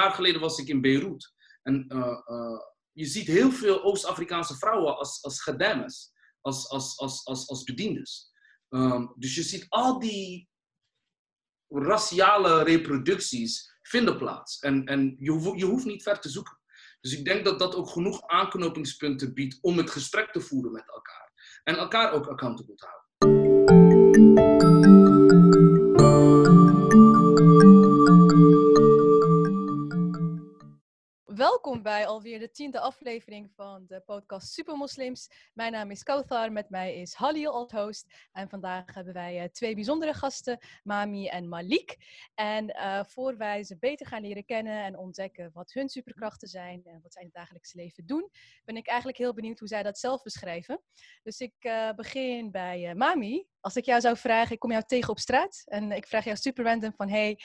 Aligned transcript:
jaar 0.00 0.10
geleden 0.10 0.40
was 0.40 0.58
ik 0.58 0.68
in 0.68 0.80
Beirut. 0.80 1.34
En 1.62 1.86
je 2.92 3.04
ziet 3.04 3.26
heel 3.26 3.50
veel 3.50 3.82
Oost-Afrikaanse 3.82 4.56
vrouwen 4.56 4.96
als, 4.96 5.22
als 5.22 5.42
gedemmes, 5.42 6.12
als, 6.40 6.68
als, 6.68 6.98
als, 6.98 7.24
als, 7.24 7.48
als 7.48 7.64
bediendes. 7.64 8.32
Ehm, 8.68 9.06
dus 9.16 9.34
je 9.34 9.42
ziet 9.42 9.66
al 9.68 9.98
die 9.98 10.48
raciale 11.68 12.62
reproducties 12.62 13.74
vinden 13.82 14.16
plaats. 14.16 14.58
En, 14.58 14.86
en 14.86 15.16
je, 15.18 15.52
je 15.56 15.64
hoeft 15.64 15.84
niet 15.84 16.02
ver 16.02 16.20
te 16.20 16.28
zoeken. 16.28 16.58
Dus 17.00 17.18
ik 17.18 17.24
denk 17.24 17.44
dat 17.44 17.58
dat 17.58 17.74
ook 17.74 17.88
genoeg 17.88 18.26
aanknopingspunten 18.26 19.34
biedt 19.34 19.58
om 19.60 19.76
het 19.76 19.90
gesprek 19.90 20.32
te 20.32 20.40
voeren 20.40 20.72
met 20.72 20.88
elkaar. 20.88 21.32
En 21.64 21.76
elkaar 21.76 22.12
ook 22.12 22.26
accountable 22.26 22.74
te 22.74 22.86
houden. 22.86 24.65
Welkom 31.46 31.82
bij 31.82 32.06
alweer 32.06 32.38
de 32.38 32.50
tiende 32.50 32.80
aflevering 32.80 33.52
van 33.54 33.84
de 33.88 34.00
podcast 34.00 34.52
Supermoslims. 34.52 35.30
Mijn 35.54 35.72
naam 35.72 35.90
is 35.90 36.02
Kauthar, 36.02 36.52
met 36.52 36.70
mij 36.70 37.00
is 37.00 37.14
Halil 37.14 37.52
als 37.52 37.72
host. 37.72 38.14
En 38.32 38.48
vandaag 38.48 38.94
hebben 38.94 39.12
wij 39.14 39.42
uh, 39.42 39.48
twee 39.48 39.74
bijzondere 39.74 40.14
gasten, 40.14 40.58
Mami 40.82 41.26
en 41.26 41.48
Malik. 41.48 41.96
En 42.34 42.70
uh, 42.70 43.04
voor 43.04 43.36
wij 43.36 43.64
ze 43.64 43.78
beter 43.78 44.06
gaan 44.06 44.22
leren 44.22 44.44
kennen 44.44 44.84
en 44.84 44.98
ontdekken 44.98 45.50
wat 45.52 45.72
hun 45.72 45.88
superkrachten 45.88 46.48
zijn 46.48 46.82
en 46.84 47.00
wat 47.02 47.12
zij 47.12 47.22
in 47.22 47.28
het 47.28 47.36
dagelijks 47.36 47.72
leven 47.72 48.06
doen, 48.06 48.30
ben 48.64 48.76
ik 48.76 48.86
eigenlijk 48.86 49.18
heel 49.18 49.34
benieuwd 49.34 49.58
hoe 49.58 49.68
zij 49.68 49.82
dat 49.82 49.98
zelf 49.98 50.22
beschrijven. 50.22 50.80
Dus 51.22 51.40
ik 51.40 51.54
uh, 51.60 51.92
begin 51.92 52.50
bij 52.50 52.94
Mami. 52.94 53.46
Als 53.66 53.76
ik 53.76 53.84
jou 53.84 54.00
zou 54.00 54.16
vragen, 54.16 54.52
ik 54.52 54.58
kom 54.58 54.70
jou 54.70 54.82
tegen 54.86 55.10
op 55.10 55.18
straat 55.18 55.62
en 55.64 55.92
ik 55.92 56.06
vraag 56.06 56.24
jou 56.24 56.36
super 56.36 56.64
random 56.64 56.92
van, 56.92 57.08
hey, 57.08 57.40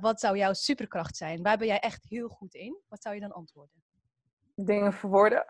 wat 0.00 0.20
zou 0.20 0.36
jouw 0.36 0.52
superkracht 0.52 1.16
zijn? 1.16 1.42
Waar 1.42 1.58
ben 1.58 1.66
jij 1.66 1.78
echt 1.78 2.04
heel 2.04 2.28
goed 2.28 2.54
in? 2.54 2.80
Wat 2.88 3.02
zou 3.02 3.14
je 3.14 3.20
dan 3.20 3.32
antwoorden? 3.32 3.82
Dingen 4.54 4.92
verwoorden. 4.92 5.46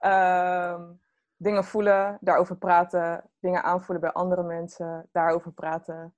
um, 0.00 1.00
dingen 1.46 1.64
voelen, 1.64 2.18
daarover 2.20 2.56
praten. 2.56 3.30
Dingen 3.40 3.62
aanvoelen 3.62 4.00
bij 4.00 4.12
andere 4.12 4.42
mensen, 4.42 5.08
daarover 5.12 5.52
praten. 5.52 6.14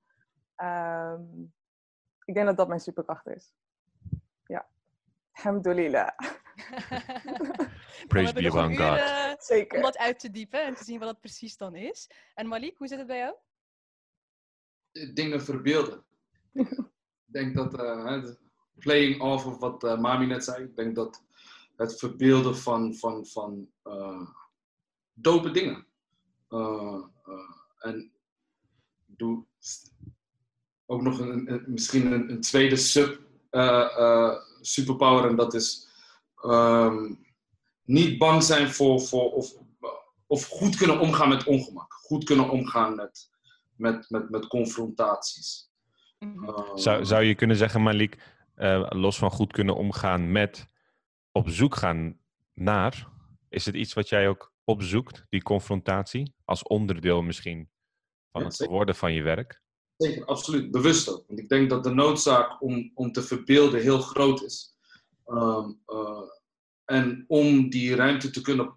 Um, 0.56 1.54
ik 2.24 2.34
denk 2.34 2.46
dat 2.46 2.56
dat 2.56 2.68
mijn 2.68 2.80
superkracht 2.80 3.26
is. 3.26 3.54
Ja. 4.46 4.68
Alhamdulillah. 5.32 6.10
Praise 8.06 8.32
be 8.32 8.46
upon 8.46 8.76
God. 8.76 8.98
Zeker. 9.38 9.76
Om 9.76 9.82
dat 9.82 9.98
uit 9.98 10.18
te 10.18 10.30
diepen 10.30 10.64
en 10.64 10.74
te 10.74 10.84
zien 10.84 10.98
wat 10.98 11.08
dat 11.08 11.20
precies 11.20 11.56
dan 11.56 11.74
is. 11.74 12.10
En 12.34 12.46
Malik, 12.46 12.78
hoe 12.78 12.86
zit 12.86 12.98
het 12.98 13.06
bij 13.06 13.18
jou? 13.18 13.34
Dingen 15.14 15.42
verbeelden. 15.42 16.04
ik 16.52 16.86
denk 17.26 17.54
dat 17.54 17.80
uh, 17.80 18.24
playing 18.78 19.20
off 19.20 19.46
of 19.46 19.58
wat 19.58 19.84
uh, 19.84 19.98
Mami 19.98 20.26
net 20.26 20.44
zei. 20.44 20.64
Ik 20.64 20.76
denk 20.76 20.94
dat 20.94 21.22
het 21.76 21.98
verbeelden 21.98 22.56
van, 22.56 22.94
van, 22.94 23.26
van 23.26 23.68
uh, 23.84 24.28
dope 25.12 25.50
dingen. 25.50 25.86
Uh, 26.48 27.04
en 27.78 28.12
doe 29.06 29.44
ook 30.86 31.02
nog 31.02 31.18
een, 31.18 31.52
een 31.52 31.64
misschien 31.66 32.12
een, 32.12 32.30
een, 32.30 32.40
tweede 32.40 32.76
sub 32.76 33.20
superpower 34.60 35.30
en 35.30 35.36
dat 35.36 35.54
is 35.54 35.88
um, 36.44 37.27
niet 37.88 38.18
bang 38.18 38.42
zijn 38.42 38.68
voor, 38.68 39.00
voor 39.00 39.32
of, 39.32 39.52
of 40.26 40.44
goed 40.44 40.76
kunnen 40.76 41.00
omgaan 41.00 41.28
met 41.28 41.44
ongemak. 41.44 41.92
Goed 41.92 42.24
kunnen 42.24 42.50
omgaan 42.50 42.94
met, 42.94 43.30
met, 43.76 44.10
met, 44.10 44.30
met 44.30 44.46
confrontaties. 44.46 45.70
Mm 46.18 46.44
-hmm. 46.44 46.78
zou, 46.78 47.04
zou 47.04 47.22
je 47.22 47.34
kunnen 47.34 47.56
zeggen, 47.56 47.82
Malik, 47.82 48.18
uh, 48.56 48.86
los 48.88 49.18
van 49.18 49.30
goed 49.30 49.52
kunnen 49.52 49.76
omgaan 49.76 50.32
met 50.32 50.66
op 51.32 51.48
zoek 51.48 51.74
gaan 51.74 52.18
naar, 52.54 53.08
is 53.48 53.64
het 53.64 53.74
iets 53.74 53.94
wat 53.94 54.08
jij 54.08 54.28
ook 54.28 54.52
opzoekt, 54.64 55.26
die 55.28 55.42
confrontatie, 55.42 56.34
als 56.44 56.62
onderdeel 56.62 57.22
misschien 57.22 57.70
van 58.32 58.44
het 58.44 58.66
worden 58.66 58.94
van 58.94 59.12
je 59.12 59.22
werk? 59.22 59.62
Zeker, 59.96 60.24
absoluut. 60.24 60.70
Bewust 60.70 61.10
ook. 61.10 61.24
Want 61.26 61.38
ik 61.38 61.48
denk 61.48 61.70
dat 61.70 61.84
de 61.84 61.94
noodzaak 61.94 62.62
om, 62.62 62.90
om 62.94 63.12
te 63.12 63.22
verbeelden 63.22 63.80
heel 63.80 64.00
groot 64.00 64.42
is. 64.42 64.76
Um, 65.26 65.80
uh, 65.86 66.20
en 66.88 67.24
om 67.26 67.70
die 67.70 67.94
ruimte 67.94 68.30
te 68.30 68.40
kunnen 68.40 68.76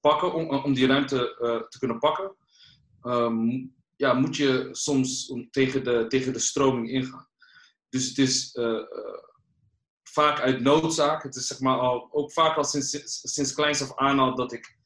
pakken, 0.00 0.34
om, 0.34 0.48
om 0.48 0.74
die 0.74 0.86
ruimte 0.86 1.38
uh, 1.40 1.68
te 1.68 1.78
kunnen 1.78 1.98
pakken, 1.98 2.36
um, 3.02 3.74
ja, 3.96 4.12
moet 4.12 4.36
je 4.36 4.68
soms 4.72 5.32
tegen 5.50 5.84
de, 5.84 6.04
tegen 6.08 6.32
de 6.32 6.38
stroming 6.38 6.90
ingaan. 6.90 7.28
Dus 7.88 8.08
het 8.08 8.18
is 8.18 8.54
uh, 8.54 8.82
vaak 10.02 10.40
uit 10.40 10.60
noodzaak. 10.60 11.22
Het 11.22 11.36
is 11.36 11.46
zeg 11.46 11.60
maar 11.60 11.78
al, 11.78 12.08
ook 12.12 12.32
vaak 12.32 12.56
al 12.56 12.64
sinds, 12.64 13.20
sinds 13.32 13.54
kleins 13.54 13.82
af 13.82 13.96
aan 13.96 14.18
al 14.18 14.34
dat 14.34 14.52
ik 14.52 14.78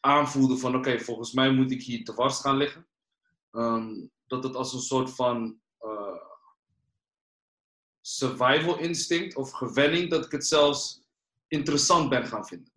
aanvoelde 0.00 0.56
van 0.56 0.76
oké, 0.76 1.00
volgens 1.00 1.32
mij 1.32 1.50
moet 1.52 1.70
ik 1.70 1.82
hier 1.82 2.04
te 2.04 2.14
vast 2.14 2.40
gaan 2.40 2.56
liggen. 2.56 2.86
Um, 3.52 4.10
dat 4.26 4.44
het 4.44 4.54
als 4.54 4.72
een 4.72 4.80
soort 4.80 5.14
van 5.14 5.60
survival 8.00 8.78
instinct 8.78 9.36
of 9.36 9.50
gewenning, 9.50 10.10
dat 10.10 10.24
ik 10.24 10.32
het 10.32 10.46
zelfs 10.46 11.06
interessant 11.48 12.08
ben 12.08 12.26
gaan 12.26 12.46
vinden. 12.46 12.72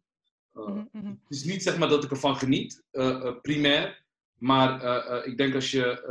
Uh, 0.54 0.66
mm 0.66 0.90
-hmm. 0.92 1.22
Het 1.24 1.38
is 1.38 1.44
niet 1.44 1.64
zeg 1.64 1.78
maar 1.78 1.90
dat 1.90 2.04
ik 2.04 2.12
ervan 2.12 2.36
geniet, 2.36 2.84
uh, 2.92 3.40
primair, 3.42 4.04
maar 4.34 4.84
ik 5.26 5.38
denk 5.38 5.56
als 5.56 5.72
je 5.72 6.10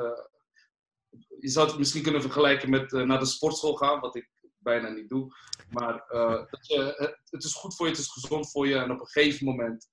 je 1.41 1.49
zou 1.49 1.69
het 1.69 1.79
misschien 1.79 2.03
kunnen 2.03 2.23
vergelijken 2.23 2.71
met 2.71 2.91
naar 2.91 3.19
de 3.19 3.25
sportschool 3.25 3.75
gaan, 3.75 4.01
wat 4.01 4.17
ik 4.17 4.31
bijna 4.59 4.89
niet 4.89 5.09
doe. 5.09 5.35
Maar 5.71 6.05
dat 6.51 6.67
je, 6.67 6.95
het, 6.97 7.21
het, 7.31 7.45
is 7.45 7.55
goed 7.55 7.77
voor 7.77 7.87
je, 7.87 7.93
het 7.93 8.01
is 8.01 8.13
gezond 8.13 8.51
voor 8.51 8.67
je 8.67 8.75
en 8.75 8.91
op 8.91 9.01
een 9.01 9.07
gegeven 9.07 9.47
moment 9.47 9.91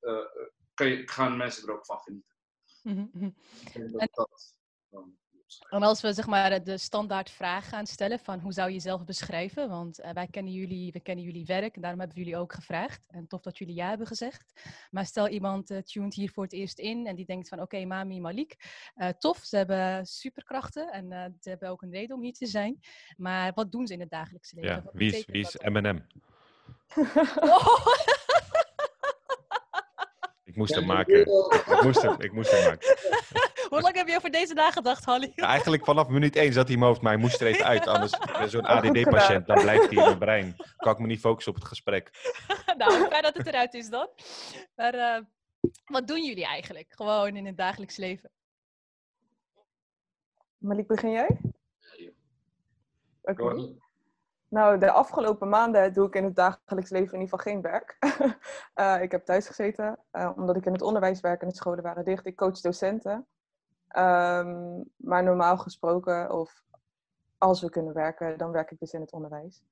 kan 0.74 0.88
je, 0.88 1.08
gaan 1.08 1.38
mensen 1.38 1.68
er 1.68 1.74
ook 1.74 1.86
van 1.86 2.00
genieten. 2.00 2.36
Mm 2.84 3.10
-hmm. 3.14 3.36
dat, 3.92 4.10
dat, 4.14 4.56
en 5.70 5.84
als 5.84 6.02
we 6.02 6.14
zeg 6.14 6.28
maar 6.28 6.64
de 6.64 6.78
standaard 6.78 7.30
vraag 7.30 7.70
gaan 7.70 7.86
stellen 7.86 8.20
van 8.20 8.40
hoe 8.40 8.52
zou 8.54 8.68
je 8.68 8.74
jezelf 8.74 9.06
beschrijven? 9.06 9.70
Want 9.70 10.00
uh, 10.00 10.12
wij 10.12 10.28
kennen 10.28 10.54
jullie, 10.54 10.92
we 10.92 11.00
kennen 11.00 11.26
jullie 11.26 11.46
werk 11.46 11.76
en 11.76 11.82
daarom 11.82 12.00
hebben 12.00 12.18
we 12.18 12.24
jullie 12.24 12.40
ook 12.40 12.54
gevraagd. 12.54 13.06
En 13.10 13.28
tof 13.28 13.42
dat 13.42 13.58
jullie 13.58 13.76
ja 13.76 13.90
hebben 13.90 14.08
gezegd. 14.08 14.62
Maar 14.92 15.06
stel 15.06 15.28
iemand 15.28 15.72
uh, 15.72 15.78
tuned 15.78 16.14
hier 16.14 16.30
voor 16.30 16.44
het 16.44 16.54
eerst 16.54 16.80
in 16.80 17.08
en 17.08 17.16
die 17.16 17.26
denkt 17.26 17.48
van 17.48 17.58
oké, 17.62 17.76
okay, 17.76 17.88
Mami, 17.88 18.22
Malik, 18.22 18.56
uh, 18.96 19.10
tof, 19.10 19.38
ze 19.38 19.58
hebben 19.58 20.06
superkrachten 20.06 20.92
en 20.92 21.36
ze 21.40 21.50
hebben 21.50 21.70
ook 21.70 21.82
een 21.82 21.92
reden 21.92 22.16
om 22.16 22.22
hier 22.22 22.34
te 22.34 22.46
zijn. 22.46 22.80
Maar 23.18 23.52
wat 23.54 23.72
doen 23.72 23.88
ze 23.88 23.94
in 23.94 24.00
het 24.00 24.10
dagelijkse 24.10 24.56
leven? 24.56 24.72
Ja, 24.72 24.84
wie 24.94 25.16
is, 25.16 25.26
wie 25.26 25.42
is 25.42 25.56
M&M? 25.56 26.00
ik 30.44 30.56
moest 30.56 30.76
hem 30.76 30.86
maken. 30.86 31.20
Ik 31.20 31.82
moest 31.84 32.02
hem, 32.02 32.22
ik 32.22 32.32
moest 32.32 32.52
hem 32.52 32.64
maken. 32.64 32.98
Hoe 33.70 33.82
lang 33.82 33.96
heb 33.96 34.08
je 34.08 34.16
over 34.16 34.32
deze 34.32 34.54
dag 34.54 34.74
gedacht, 34.74 35.06
Holly? 35.06 35.32
Ja, 35.36 35.48
eigenlijk 35.48 35.86
vanaf 35.86 36.08
minuut 36.08 36.36
1 36.36 36.54
zat 36.54 36.64
hij 36.64 36.74
in 36.74 36.80
mijn 36.80 36.92
hoofd, 36.92 37.02
maar 37.02 37.14
hij 37.14 37.22
moest 37.22 37.42
er 37.42 37.48
even 37.48 37.66
uit. 37.66 37.88
Anders 37.88 38.20
ben 38.40 38.50
zo'n 38.50 38.66
ADD-patiënt, 38.66 39.48
dan 39.48 39.62
blijft 39.62 39.90
hij 39.90 39.98
in 39.98 40.04
mijn 40.04 40.18
brein. 40.18 40.56
Kan 40.78 40.92
ik 40.92 41.00
me 41.00 41.08
niet 41.08 41.20
focussen 41.20 41.52
op 41.52 41.60
het 41.60 41.68
gesprek. 41.68 42.10
nou, 42.78 43.08
fijn 43.08 43.22
dat 43.22 43.38
het 43.38 43.48
eruit 43.48 43.74
is 43.74 43.90
dan. 43.90 44.10
Maar 44.76 44.96
uh, 44.96 45.20
wat 45.86 46.08
doen 46.08 46.24
jullie 46.26 46.46
eigenlijk, 46.46 46.88
gewoon 46.90 47.36
in 47.36 47.46
het 47.46 47.58
dagelijks 47.58 47.98
leven? 47.98 48.32
Malik, 50.58 50.88
begin 50.88 51.12
jij? 51.12 51.40
Oké. 53.22 53.44
Okay. 53.44 53.76
Nou, 54.50 54.78
de 54.80 54.92
afgelopen 54.92 55.50
maanden 55.50 55.94
doe 55.94 56.08
ik 56.08 56.16
in 56.16 56.24
het 56.24 56.36
dagelijks 56.36 56.90
leven 56.90 57.14
in 57.14 57.22
ieder 57.22 57.38
geval 57.38 57.54
geen 57.54 57.62
werk. 57.62 57.98
uh, 58.76 59.02
ik 59.06 59.12
heb 59.12 59.26
thuis 59.26 59.48
gezeten, 59.48 60.00
uh, 60.12 60.32
omdat 60.36 60.56
ik 60.56 60.66
in 60.66 60.72
het 60.72 60.82
onderwijs 60.82 61.20
werk 61.20 61.42
en 61.42 61.48
de 61.48 61.56
scholen 61.56 61.84
waren 61.84 62.06
dicht. 62.06 62.26
Ik 62.26 62.36
coach 62.36 62.60
docenten. 62.60 63.28
Um, 63.88 64.84
maar 64.96 65.24
normaal 65.24 65.58
gesproken, 65.58 66.32
of 66.32 66.64
als 67.38 67.62
we 67.62 67.70
kunnen 67.70 67.94
werken, 67.94 68.38
dan 68.38 68.52
werk 68.52 68.72
ik 68.72 68.80
dus 68.80 68.94
in 68.94 69.02
het 69.02 69.12
onderwijs. 69.12 69.64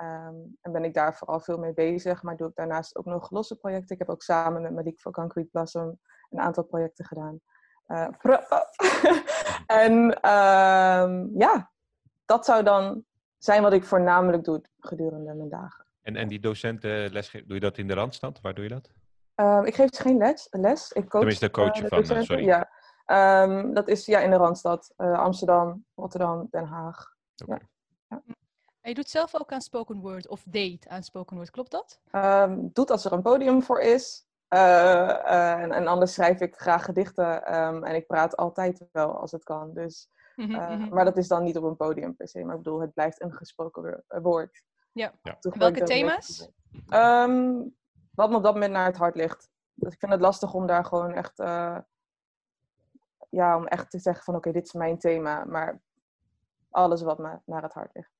Um, 0.00 0.56
en 0.60 0.72
ben 0.72 0.84
ik 0.84 0.94
daar 0.94 1.16
vooral 1.16 1.40
veel 1.40 1.58
mee 1.58 1.74
bezig, 1.74 2.22
maar 2.22 2.36
doe 2.36 2.48
ik 2.48 2.54
daarnaast 2.54 2.96
ook 2.96 3.04
nog 3.04 3.30
losse 3.30 3.56
projecten. 3.56 3.94
Ik 3.94 3.98
heb 3.98 4.08
ook 4.08 4.22
samen 4.22 4.62
met 4.62 4.72
Malik 4.72 5.00
voor 5.00 5.12
Concrete 5.12 5.48
Blossom 5.52 5.98
een 6.30 6.40
aantal 6.40 6.64
projecten 6.64 7.04
gedaan. 7.04 7.40
Uh, 7.88 8.08
en 9.82 9.92
um, 10.30 11.38
ja, 11.38 11.70
dat 12.24 12.44
zou 12.44 12.62
dan 12.62 13.04
zijn 13.38 13.62
wat 13.62 13.72
ik 13.72 13.84
voornamelijk 13.84 14.44
doe 14.44 14.62
gedurende 14.78 15.34
mijn 15.34 15.48
dagen. 15.48 15.86
En, 16.02 16.16
en 16.16 16.28
die 16.28 16.40
docentenles, 16.40 17.30
doe 17.30 17.54
je 17.54 17.60
dat 17.60 17.78
in 17.78 17.88
de 17.88 17.94
Randstad? 17.94 18.40
Waar 18.40 18.54
doe 18.54 18.64
je 18.64 18.70
dat? 18.70 18.90
Ik 19.66 19.74
geef 19.74 19.90
dus 19.90 19.98
geen 19.98 20.16
les. 20.16 20.46
les. 20.50 20.92
Ik 20.92 21.08
coach, 21.08 21.10
Tenminste, 21.10 21.50
coach 21.50 21.82
uh, 21.82 21.88
van, 21.88 22.24
sorry. 22.24 22.44
Ja. 22.44 22.70
Um, 23.06 23.74
dat 23.74 23.88
is 23.88 24.06
ja, 24.06 24.20
in 24.20 24.30
de 24.30 24.36
Randstad. 24.36 24.92
Uh, 24.96 25.18
Amsterdam, 25.18 25.84
Rotterdam, 25.94 26.48
Den 26.50 26.64
Haag. 26.64 27.14
Okay. 27.42 27.58
Ja. 28.08 28.22
ja. 28.26 28.34
En 28.80 28.90
je 28.90 28.94
doet 28.94 29.08
zelf 29.08 29.34
ook 29.34 29.52
aan 29.52 29.60
spoken 29.60 30.00
word 30.00 30.28
of 30.28 30.42
date 30.46 30.88
aan 30.88 31.02
spoken 31.02 31.36
word, 31.36 31.50
klopt 31.50 31.70
dat? 31.70 32.00
Um, 32.12 32.70
doet 32.72 32.90
als 32.90 33.04
er 33.04 33.12
een 33.12 33.22
podium 33.22 33.62
voor 33.62 33.80
is. 33.80 34.26
En, 34.48 35.72
en, 35.72 35.86
anders 35.86 36.14
schrijf 36.14 36.40
ik 36.40 36.56
graag 36.56 36.84
gedichten. 36.84 37.58
Um, 37.58 37.84
en 37.84 37.94
ik 37.94 38.06
praat 38.06 38.36
altijd 38.36 38.84
wel 38.92 39.18
als 39.18 39.32
het 39.32 39.44
kan. 39.44 39.74
Dus 39.74 40.08
uh, 40.36 40.88
maar 40.90 41.04
dat 41.04 41.16
is 41.16 41.28
dan 41.28 41.42
niet 41.42 41.56
op 41.56 41.64
een 41.64 41.76
podium 41.76 42.16
per 42.16 42.28
se. 42.28 42.44
Maar 42.44 42.56
ik 42.56 42.62
bedoel, 42.62 42.80
het 42.80 42.94
blijft 42.94 43.22
een 43.22 43.32
gesproken 43.32 44.04
woord. 44.08 44.62
Ja. 44.92 45.12
Welke 45.40 45.82
thema's? 45.82 46.48
Ehm, 46.88 47.62
wat 48.10 48.30
me 48.30 48.36
op 48.36 48.42
dat 48.42 48.54
moment 48.54 48.72
naar 48.72 48.86
het 48.86 48.96
hart 48.96 49.14
ligt. 49.14 49.48
Dus 49.74 49.92
ik 49.92 49.98
vind 49.98 50.12
het 50.12 50.20
lastig 50.20 50.54
om 50.54 50.66
daar 50.66 50.84
gewoon 50.84 51.12
echt, 51.12 51.38
eh, 51.38 51.78
ja, 53.34 53.56
om 53.56 53.66
echt 53.66 53.90
te 53.90 53.98
zeggen 53.98 54.24
van 54.24 54.34
oké, 54.34 54.52
dit 54.52 54.64
is 54.66 54.72
mijn 54.72 54.98
thema. 54.98 55.44
Maar 55.44 55.80
alles 56.70 57.02
wat 57.02 57.18
me 57.18 57.38
naar 57.46 57.62
het 57.62 57.72
hart 57.72 57.94
ligt. 57.94 58.12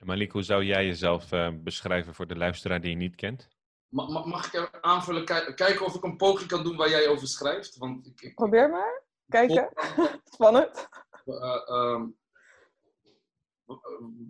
Malik, 0.00 0.32
hoe 0.32 0.42
zou 0.42 0.64
jij 0.64 0.86
jezelf 0.86 1.32
eh, 1.32 1.48
beschrijven 1.54 2.14
voor 2.14 2.26
de 2.26 2.36
luisteraar 2.36 2.80
die 2.80 2.90
je 2.90 2.96
niet 2.96 3.14
kent? 3.14 3.48
Ma- 3.88 4.08
ma- 4.08 4.26
mag 4.26 4.46
ik 4.46 4.52
even 4.52 4.82
aanvullen, 4.84 5.24
Kij- 5.24 5.54
kijken 5.54 5.84
of 5.86 5.94
ik 5.94 6.02
een 6.02 6.16
poging 6.16 6.48
kan 6.48 6.62
doen 6.64 6.76
waar 6.76 6.88
jij 6.88 7.08
over 7.08 7.26
schrijft? 7.28 7.76
Want 7.76 8.06
ik, 8.06 8.20
ik, 8.20 8.34
Probeer 8.34 8.70
maar. 8.70 9.02
Kijken. 9.28 9.68
Spannend. 10.34 10.88
eh, 11.24 11.62
ehm, 11.68 12.06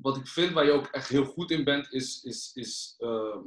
wat 0.03 0.17
ik 0.17 0.27
vind 0.27 0.53
waar 0.53 0.65
je 0.65 0.71
ook 0.73 0.87
echt 0.87 1.09
heel 1.09 1.25
goed 1.25 1.51
in 1.51 1.65
bent, 1.65 1.93
is, 1.93 2.23
is, 2.23 2.51
is 2.55 2.95
ehm, 2.99 3.39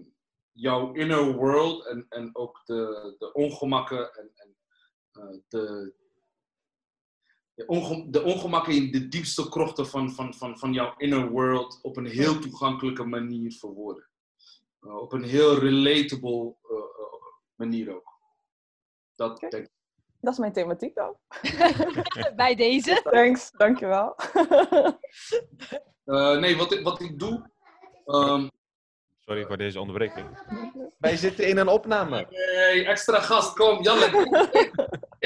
jouw 0.51 0.94
inner 0.94 1.33
world 1.33 1.86
en, 1.86 2.06
en 2.09 2.36
ook 2.36 2.62
de, 2.65 3.15
de 3.18 3.33
ongemakken 3.33 4.13
en, 4.13 4.31
de, 5.47 5.94
de, 7.53 7.65
onge- 7.65 8.09
de 8.09 8.23
ongemakken 8.23 8.73
in 8.73 8.91
de 8.91 9.07
diepste 9.07 9.50
krochten 9.50 9.88
van, 9.88 10.12
van, 10.12 10.33
van, 10.33 10.57
van 10.57 10.73
jouw 10.73 10.94
inner 10.97 11.29
world 11.29 11.79
op 11.81 11.97
een 11.97 12.06
heel 12.06 12.39
toegankelijke 12.39 13.03
manier 13.03 13.51
verwoorden. 13.59 14.07
Eh, 14.79 14.95
op 15.01 15.13
een 15.13 15.23
heel 15.23 15.59
relatable 15.59 16.56
eh, 16.62 16.77
eh, 16.77 17.21
manier 17.56 17.95
ook. 17.95 18.13
Dat 19.15 19.31
Oké. 19.31 19.47
denk 19.50 19.65
ik. 19.65 19.71
Dat 20.21 20.33
is 20.33 20.39
mijn 20.39 20.53
thematiek 20.53 20.95
dan. 20.95 21.15
Bij 22.35 22.56
deze. 22.56 23.01
Thanks, 23.03 23.51
dankjewel. 23.51 24.15
Eh, 26.03 26.38
nee, 26.38 26.57
wat 26.57 26.71
ik, 26.73 26.83
wat 26.83 27.01
ik 27.01 27.19
doe. 27.19 27.50
ehm, 28.06 28.47
Sorry 29.19 29.45
voor 29.45 29.57
deze 29.57 29.79
onderbreking. 29.79 30.27
Wij 30.97 31.15
zitten 31.17 31.47
in 31.47 31.57
een 31.57 31.67
opname. 31.67 32.25
Hey, 32.29 32.85
extra 32.85 33.19
gast, 33.19 33.53
kom, 33.53 33.83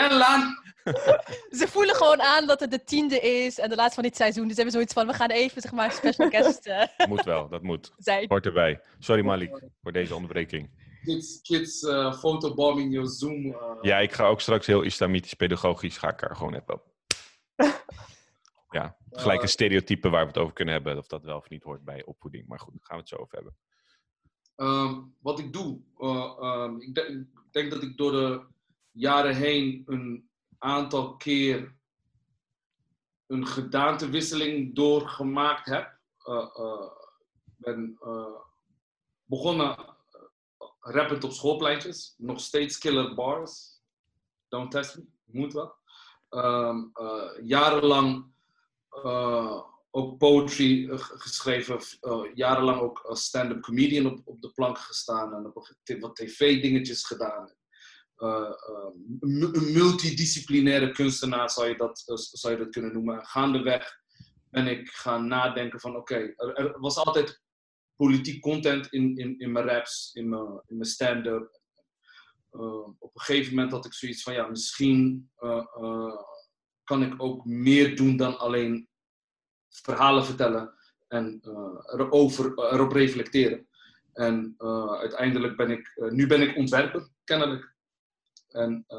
Jelle. 0.01 0.18
Jelle! 0.84 1.24
Ze 1.50 1.68
voelen 1.68 1.96
gewoon 1.96 2.22
aan 2.22 2.48
dat 2.48 2.60
het 2.60 2.72
de 2.72 2.84
tiende 2.84 3.19
is 3.19 3.60
en 3.60 3.69
de 3.69 3.75
laatste 3.75 3.94
van 3.96 4.04
dit 4.04 4.16
seizoen. 4.16 4.44
Dus 4.48 4.56
ze 4.56 4.62
hebben 4.62 4.74
zoiets 4.74 4.94
van, 4.94 5.07
we 5.07 5.13
gaan 5.13 5.30
even 5.30 5.62
zeg 5.62 5.72
maar 5.72 5.92
special 5.92 6.30
guest 6.40 6.66
eh, 6.68 7.07
Moet 7.07 7.24
wel, 7.24 7.50
dat 7.50 7.62
moet. 7.62 7.92
zijn. 7.98 8.25
Hoort 8.28 8.46
erbij. 8.46 8.81
Sorry 9.00 9.25
Malik 9.25 9.63
voor 9.81 9.92
deze 9.92 10.16
onderbreking. 10.16 10.88
Kids, 11.04 11.42
kids 11.42 11.81
uh, 11.81 12.13
fotobombing 12.13 12.94
your 12.94 13.07
Zoom. 13.10 13.46
eh. 13.54 13.78
Ja, 13.81 13.98
ik 13.98 14.12
ga 14.13 14.25
ook 14.28 14.42
straks 14.42 14.66
heel 14.68 14.81
islamitisch 14.81 15.34
pedagogisch 15.34 15.98
ga 15.98 16.10
ik 16.10 16.22
er 16.22 16.36
gewoon 16.36 16.54
even. 16.54 16.81
Ja, 18.72 18.98
gelijk 19.12 19.42
een 19.42 19.48
stereotype 19.50 20.10
waar 20.10 20.22
we 20.22 20.28
het 20.28 20.38
over 20.38 20.54
kunnen 20.54 20.74
hebben. 20.74 20.98
Of 20.98 21.07
dat 21.07 21.24
wel 21.24 21.38
of 21.38 21.50
niet 21.50 21.63
hoort 21.63 21.84
bij 21.84 22.06
opvoeding. 22.06 22.48
Maar 22.48 22.60
goed, 22.60 22.74
daar 22.74 22.86
gaan 22.86 22.96
we 22.96 23.01
het 23.01 23.10
zo 23.10 23.16
over 23.16 23.36
hebben. 23.36 23.56
Ehm, 24.56 25.01
wat 25.22 25.40
ik 25.40 25.54
doe, 25.54 25.80
eh, 25.98 26.36
ehm, 26.40 26.80
ik 26.80 27.25
denk 27.51 27.72
dat 27.72 27.84
ik 27.84 27.98
door 27.98 28.12
de 28.12 28.42
jaren 29.00 29.36
heen 29.36 29.84
een 29.86 30.30
aantal 30.57 31.16
keer 31.16 31.78
een 33.28 33.48
gedaantewisseling 33.48 34.75
doorgemaakt 34.75 35.66
heb. 35.66 35.98
Eh, 36.18 36.50
eh, 36.54 36.92
Ik 37.46 37.66
ben 37.66 37.98
eh, 38.00 38.42
begonnen 39.25 39.78
eh, 39.78 40.68
rappend 40.80 41.24
op 41.24 41.31
schoolpleintjes, 41.31 42.13
nog 42.18 42.40
steeds 42.40 42.78
killer 42.78 43.16
bars. 43.16 43.81
Don't 44.48 44.72
test 44.72 44.98
me, 44.98 45.06
moet 45.25 45.54
wel. 45.54 45.75
Ehm, 46.30 46.78
eh, 46.94 47.30
jarenlang 47.48 48.31
eh, 48.90 49.62
ook 49.92 50.18
poetry 50.18 50.90
eh, 50.90 50.98
geschreven, 51.00 51.80
eh, 52.01 52.36
jarenlang 52.36 52.81
ook 52.81 53.00
als 53.00 53.24
stand-up 53.25 53.62
comedian 53.62 54.06
op, 54.06 54.22
op 54.28 54.42
de 54.42 54.51
plank 54.51 54.78
gestaan 54.78 55.34
en 55.34 55.46
op 55.46 55.75
wat 56.00 56.16
tv-dingetjes 56.16 57.06
gedaan. 57.06 57.54
Eh, 58.19 58.54
eh, 58.68 58.92
een 59.19 59.71
multidisciplinaire 59.74 60.92
kunstenaar 60.92 61.50
zou 61.50 61.68
je, 61.68 61.75
dat, 61.75 62.04
eh, 62.06 62.16
zou 62.16 62.54
je 62.54 62.60
dat 62.60 62.69
kunnen 62.69 62.94
noemen. 62.94 63.25
Gaandeweg 63.25 64.00
ben 64.50 64.68
ik 64.68 64.89
gaan 64.89 65.27
nadenken 65.27 65.80
van 65.80 65.95
oké, 65.95 66.33
er, 66.36 66.80
was 66.80 66.98
altijd 66.98 67.42
politiek 67.95 68.42
content 68.42 68.88
in, 68.88 69.18
in, 69.18 69.39
in 69.39 69.51
mijn 69.51 69.66
raps, 69.66 70.12
in 70.13 70.30
mijn, 70.30 70.62
in 70.66 70.77
mijn 70.77 70.89
stand-up. 70.89 71.60
Op 73.00 73.12
een 73.13 73.21
gegeven 73.21 73.56
moment 73.56 73.71
had 73.71 73.86
ik 73.86 73.94
zoiets 73.94 74.24
van 74.24 74.33
ja, 74.33 74.48
misschien 74.48 75.30
kan 76.83 77.04
ik 77.04 77.13
ook 77.18 77.45
meer 77.45 77.95
doen 77.95 78.18
dan 78.18 78.39
alleen 78.39 78.89
verhalen 79.69 80.25
vertellen 80.25 80.74
en 81.07 81.39
erover, 81.81 82.60
erop 82.74 82.92
reflecteren. 82.92 83.68
En 84.13 84.56
uiteindelijk 85.00 85.57
ben 85.57 85.72
ik, 85.72 86.01
nu 86.10 86.27
ben 86.27 86.42
ik 86.42 86.57
ontwerper, 86.57 87.10
kennelijk. 87.24 87.77
En 88.54 88.84
eh, 88.88 88.98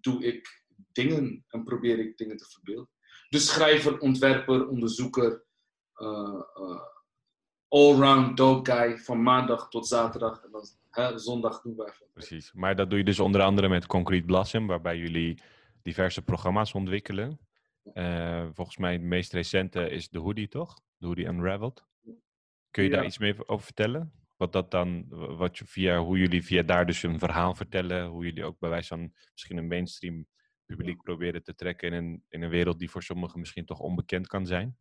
doe 0.00 0.24
ik 0.24 0.64
dingen 0.92 1.44
en 1.48 1.64
probeer 1.64 1.98
ik 1.98 2.16
dingen 2.16 2.36
te 2.36 2.48
verbeelden. 2.48 2.88
Dus 3.28 3.46
schrijver, 3.46 3.98
ontwerper, 3.98 4.68
onderzoeker, 4.68 5.44
eh, 5.94 6.42
eh, 6.54 6.82
allround 7.68 8.36
dope 8.36 8.72
guy 8.72 8.98
van 8.98 9.22
maandag 9.22 9.68
tot 9.68 9.86
zaterdag. 9.86 10.44
En 10.44 10.50
dan 10.50 10.64
hè, 10.90 11.18
zondag 11.18 11.60
doen 11.60 11.76
we 11.76 11.88
even. 11.88 12.06
Precies. 12.12 12.52
Maar 12.52 12.76
dat 12.76 12.90
doe 12.90 12.98
je 12.98 13.04
dus 13.04 13.20
onder 13.20 13.40
andere 13.40 13.68
met 13.68 13.86
Concrete 13.86 14.26
Blossom, 14.26 14.66
waarbij 14.66 14.96
jullie 14.96 15.38
diverse 15.82 16.22
programma's 16.22 16.74
ontwikkelen. 16.74 17.38
Volgens 18.52 18.76
mij 18.76 18.92
het 18.92 19.02
meest 19.02 19.32
recente 19.32 19.90
is 19.90 20.08
de 20.08 20.18
Hoodie, 20.18 20.48
toch? 20.48 20.80
De 20.98 21.06
Hoodie 21.06 21.26
Unraveled. 21.26 21.84
Kun 22.70 22.84
je 22.84 22.90
daar 22.90 23.04
iets 23.04 23.18
meer 23.18 23.48
over 23.48 23.64
vertellen? 23.64 24.12
Wat 24.38 24.52
dat 24.52 24.70
dan, 24.70 25.06
wat 25.36 25.58
je 25.58 25.64
via, 25.66 25.98
hoe 25.98 26.18
jullie 26.18 26.44
via 26.44 26.62
daar 26.62 26.86
dus 26.86 27.02
een 27.02 27.18
verhaal 27.18 27.54
vertellen, 27.54 28.06
hoe 28.06 28.24
jullie 28.24 28.44
ook 28.44 28.58
bij 28.58 28.70
wijze 28.70 28.88
van 28.88 29.12
misschien 29.32 29.56
een 29.56 29.68
mainstream 29.68 30.26
publiek 30.66 31.02
proberen 31.02 31.42
te 31.42 31.54
trekken 31.54 31.92
in 31.92 31.94
een, 31.94 32.24
in 32.28 32.42
een 32.42 32.50
wereld 32.50 32.78
die 32.78 32.90
voor 32.90 33.02
sommigen 33.02 33.40
misschien 33.40 33.64
toch 33.64 33.78
onbekend 33.78 34.26
kan 34.26 34.46
zijn? 34.46 34.76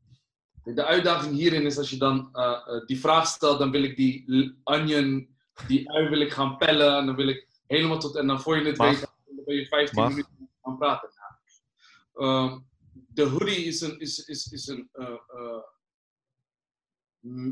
De 0.64 0.86
uitdaging 0.86 1.36
hierin 1.36 1.66
is 1.66 1.78
als 1.78 1.90
je 1.90 1.98
dan 1.98 2.30
eh, 2.34 2.44
eh, 2.44 2.86
die 2.86 3.00
vraag 3.00 3.28
stelt, 3.28 3.60
dan 3.60 3.72
wil 3.72 3.84
ik 3.84 3.96
die 3.96 4.26
onion, 4.64 5.36
die 5.68 5.92
ui 5.92 6.10
wil 6.10 6.22
ik 6.22 6.32
gaan 6.32 6.58
pellen. 6.58 6.98
En 6.98 7.06
dan 7.06 7.16
wil 7.16 7.28
ik 7.28 7.48
helemaal 7.68 8.00
tot, 8.00 8.16
en 8.16 8.28
dan 8.28 8.42
voor 8.42 8.58
je 8.58 8.66
het 8.66 8.78
Mag. 8.78 8.90
weet, 8.90 9.00
dan 9.26 9.46
ben 9.46 9.56
je 9.56 9.66
15 9.66 10.02
Mag. 10.02 10.10
minuten 10.10 10.50
gaan 10.62 10.78
praten. 10.78 11.10
Ehm, 12.14 12.60
de 12.92 13.24
hoodie 13.24 13.66
is 13.66 13.82
een, 13.82 14.00
is, 14.00 14.26
is, 14.26 14.52
is 14.52 14.68
een 14.68 14.90
eh, 14.92 15.14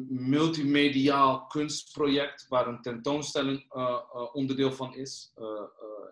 multimediaal 0.09 1.45
kunstproject 1.45 2.45
waar 2.47 2.67
een 2.67 2.81
tentoonstelling 2.81 3.65
eh, 3.69 3.81
eh, 3.81 4.35
onderdeel 4.35 4.71
van 4.71 4.95
is. 4.95 5.31
Eh, 5.35 5.45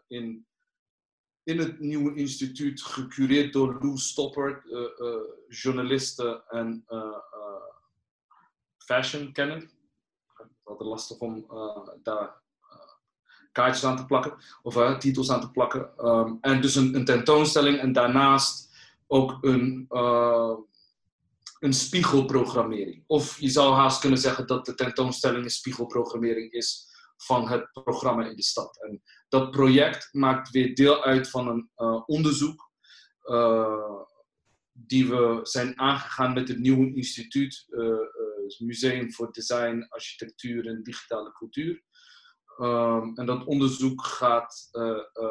in, 0.08 0.46
in 1.44 1.58
het 1.58 1.80
nieuwe 1.80 2.16
instituut, 2.16 2.82
gecureerd 2.82 3.54
door 3.54 3.78
Lou 3.82 3.98
Stopper, 3.98 4.64
eh, 4.72 5.08
eh, 5.08 5.22
journaliste 5.48 6.44
en 6.48 6.86
fashion 8.78 9.32
kenner. 9.32 9.58
Ik 9.58 9.70
had 10.64 10.80
het 10.80 10.88
lastig 10.88 11.18
om 11.18 11.46
daar 12.04 12.42
kaartjes 13.52 13.86
aan 13.86 13.98
te 13.98 14.06
plakken, 14.06 14.38
of 14.62 14.98
titels 14.98 15.32
aan 15.32 15.42
te 15.42 15.52
plakken. 15.52 15.98
Ehm, 15.98 16.34
en 16.42 16.62
dus 16.62 16.76
een, 16.76 16.96
een 16.96 17.06
tentoonstelling 17.06 17.80
en 17.80 17.94
daarnaast 17.94 18.72
ook 19.08 19.38
een, 19.42 19.88
een 21.64 21.74
spiegelprogrammering. 21.74 23.04
Of 23.08 23.40
je 23.40 23.50
zou 23.50 23.74
haast 23.74 24.00
kunnen 24.00 24.20
zeggen 24.20 24.48
dat 24.48 24.66
de 24.66 24.76
tentoonstelling 24.76 25.44
een 25.44 25.50
spiegelprogrammering 25.50 26.52
is 26.52 26.92
van 27.18 27.50
het 27.50 27.72
programma 27.72 28.26
in 28.26 28.36
de 28.36 28.44
stad. 28.44 28.82
En 28.82 29.02
dat 29.30 29.52
project 29.52 30.10
maakt 30.12 30.50
weer 30.50 30.76
deel 30.76 31.04
uit 31.04 31.30
van 31.30 31.48
een 31.48 31.70
eh, 31.76 32.04
onderzoek 32.06 32.72
eh, 33.22 34.02
die 34.72 35.10
we 35.10 35.40
zijn 35.44 35.80
aangegaan 35.80 36.34
met 36.34 36.48
het 36.48 36.60
nieuwe 36.60 36.96
instituut, 36.96 37.66
eh, 37.70 38.66
Museum 38.68 39.14
voor 39.14 39.32
Design, 39.32 39.86
Architectuur 39.90 40.68
en 40.68 40.84
Digitale 40.84 41.32
Cultuur. 41.32 41.84
Ehm, 42.58 43.12
en 43.14 43.26
dat 43.26 43.46
onderzoek 43.46 44.06
gaat 44.06 44.70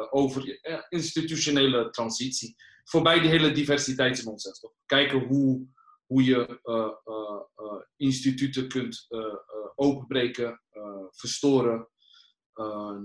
over 0.09 0.59
institutionele 0.89 1.89
transitie. 1.89 2.55
Voorbij 2.83 3.19
die 3.19 3.29
hele 3.29 3.51
diversiteitsnonsens. 3.51 4.67
Kijken 4.85 5.19
hoe, 5.19 5.67
hoe 6.13 6.23
je 6.23 6.59
eh, 6.63 6.91
eh, 7.03 7.41
eh, 7.55 7.81
instituten 7.95 8.67
kunt 8.67 9.07
openbreken, 9.75 10.61
verstoren, 11.11 11.87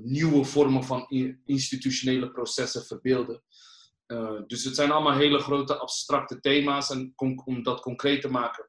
nieuwe 0.02 0.44
vormen 0.44 0.84
van 0.84 1.06
institutionele 1.44 2.30
processen 2.30 2.84
verbeelden. 2.84 3.42
Dus 4.46 4.64
het 4.64 4.74
zijn 4.74 4.90
allemaal 4.90 5.16
hele 5.16 5.38
grote 5.38 5.76
abstracte 5.76 6.40
thema's. 6.40 6.90
En 6.90 7.12
om 7.44 7.62
dat 7.62 7.80
concreet 7.80 8.20
te 8.20 8.28
maken, 8.28 8.68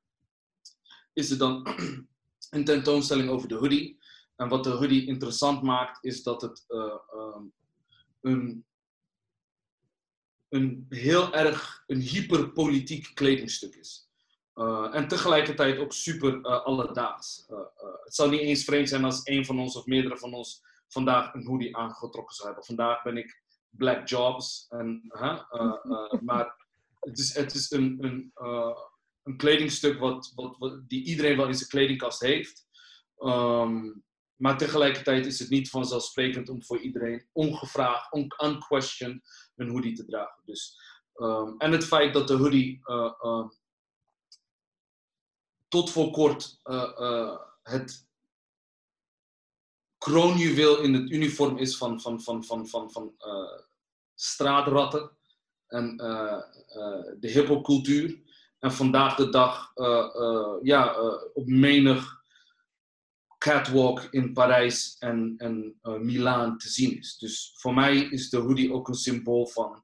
is 1.13 1.31
er 1.31 1.37
dan 1.37 1.67
een 2.55 2.65
tentoonstelling 2.65 3.29
over 3.29 3.47
de 3.47 3.55
hoodie. 3.55 3.97
En 4.35 4.47
wat 4.47 4.63
de 4.63 4.69
hoodie 4.69 5.07
interessant 5.07 5.61
maakt, 5.61 6.03
is 6.03 6.23
dat 6.23 6.41
het 6.41 6.63
eh, 6.67 6.97
ehm, 7.11 7.43
een, 8.21 8.65
een 10.49 10.85
heel 10.89 11.33
erg 11.33 11.83
een 11.87 12.01
hyperpolitiek 12.01 13.11
kledingstuk 13.13 13.75
is. 13.75 14.08
En 14.91 15.07
tegelijkertijd 15.07 15.77
ook 15.77 15.93
super 15.93 16.41
alledaags. 16.41 17.45
het 18.03 18.15
zou 18.15 18.29
niet 18.29 18.39
eens 18.39 18.63
vreemd 18.63 18.89
zijn 18.89 19.03
als 19.03 19.21
een 19.23 19.45
van 19.45 19.59
ons 19.59 19.75
of 19.75 19.85
meerdere 19.85 20.17
van 20.17 20.33
ons 20.33 20.63
vandaag 20.87 21.33
een 21.33 21.45
hoodie 21.45 21.77
aangetrokken 21.77 22.35
zou 22.35 22.47
hebben. 22.47 22.65
Vandaag 22.65 23.03
ben 23.03 23.17
ik 23.17 23.41
Black 23.69 24.07
Jobs. 24.07 24.65
En, 24.69 25.01
maar 26.25 26.55
het 26.99 27.19
is, 27.19 27.35
het 27.35 27.53
is 27.53 27.71
een, 27.71 27.97
een, 28.01 28.31
een 29.23 29.37
kledingstuk 29.37 29.99
wat, 29.99 30.31
wat, 30.35 30.57
wat, 30.57 30.89
die 30.89 31.03
iedereen 31.03 31.37
wel 31.37 31.47
in 31.47 31.55
zijn 31.55 31.69
kledingkast 31.69 32.21
heeft. 32.21 32.67
Ehm, 33.17 33.91
maar 34.35 34.57
tegelijkertijd 34.57 35.25
is 35.25 35.39
het 35.39 35.49
niet 35.49 35.69
vanzelfsprekend 35.69 36.49
om 36.49 36.63
voor 36.63 36.79
iedereen 36.79 37.27
ongevraagd, 37.31 38.15
unquestioned, 38.43 39.51
een 39.55 39.69
hoodie 39.69 39.95
te 39.95 40.05
dragen. 40.05 40.41
Dus, 40.45 40.79
ehm, 41.13 41.53
en 41.57 41.71
het 41.71 41.85
feit 41.85 42.13
dat 42.13 42.27
de 42.27 42.35
hoodie 42.35 42.79
uh, 42.83 43.11
uh, 43.21 43.45
tot 45.69 45.91
voor 45.91 46.11
kort 46.11 46.59
uh, 46.63 47.37
het 47.63 48.07
kroonjuweel 49.97 50.79
in 50.79 50.93
het 50.93 51.09
uniform 51.09 51.57
is 51.57 51.77
van, 51.77 52.01
van, 52.01 52.21
van, 52.21 52.45
van, 52.45 52.67
van, 52.67 52.91
van 52.91 53.13
straatratten 54.15 55.17
en 55.67 55.97
de 57.19 57.29
hippocultuur. 57.29 58.21
En 58.59 58.73
vandaag 58.73 59.15
de 59.15 59.29
dag 59.29 59.71
ja, 60.61 60.99
op 61.33 61.45
menig 61.45 62.19
catwalk 63.37 64.01
in 64.11 64.33
Parijs 64.33 64.95
en, 64.97 65.33
en 65.37 65.79
uh, 65.83 65.97
Milaan 65.97 66.57
te 66.57 66.69
zien 66.69 66.97
is. 66.97 67.17
Dus 67.17 67.53
voor 67.55 67.73
mij 67.73 67.97
is 67.97 68.29
de 68.29 68.37
hoodie 68.37 68.73
ook 68.73 68.87
een 68.87 68.93
symbool 68.93 69.47
van 69.47 69.83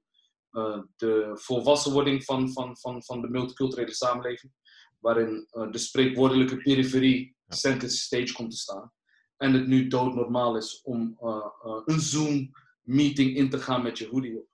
de 0.96 1.32
volwassenwording 1.34 2.24
van, 2.24 2.52
van, 2.52 2.78
van, 2.78 3.04
van 3.04 3.22
de 3.22 3.30
multiculturele 3.30 3.94
samenleving, 3.94 4.54
waarin 5.00 5.48
uh, 5.52 5.72
de 5.72 5.78
spreekwoordelijke 5.78 6.58
periferie 6.58 7.36
center 7.48 7.90
stage 7.90 8.34
komt 8.34 8.52
te 8.52 8.58
staan. 8.58 8.92
En 9.38 9.54
het 9.54 9.68
nu 9.68 9.88
doodnormaal 9.88 10.58
is 10.58 10.82
om 10.82 11.18
een 11.86 12.00
Zoom-meeting 12.00 13.36
in 13.36 13.50
te 13.50 13.60
gaan 13.60 13.84
met 13.84 13.98
je 13.98 14.08
hoodie 14.08 14.38
op. 14.38 14.48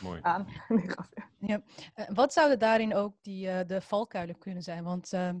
Mooi. 0.00 0.20
Aan. 0.22 0.46
ja. 1.38 1.62
Wat 2.08 2.32
zouden 2.32 2.58
daarin 2.58 2.94
ook 2.94 3.16
die, 3.22 3.64
de 3.64 3.80
valkuilen 3.80 4.38
kunnen 4.38 4.62
zijn? 4.62 4.84
Want 4.84 5.12
ehm, 5.12 5.36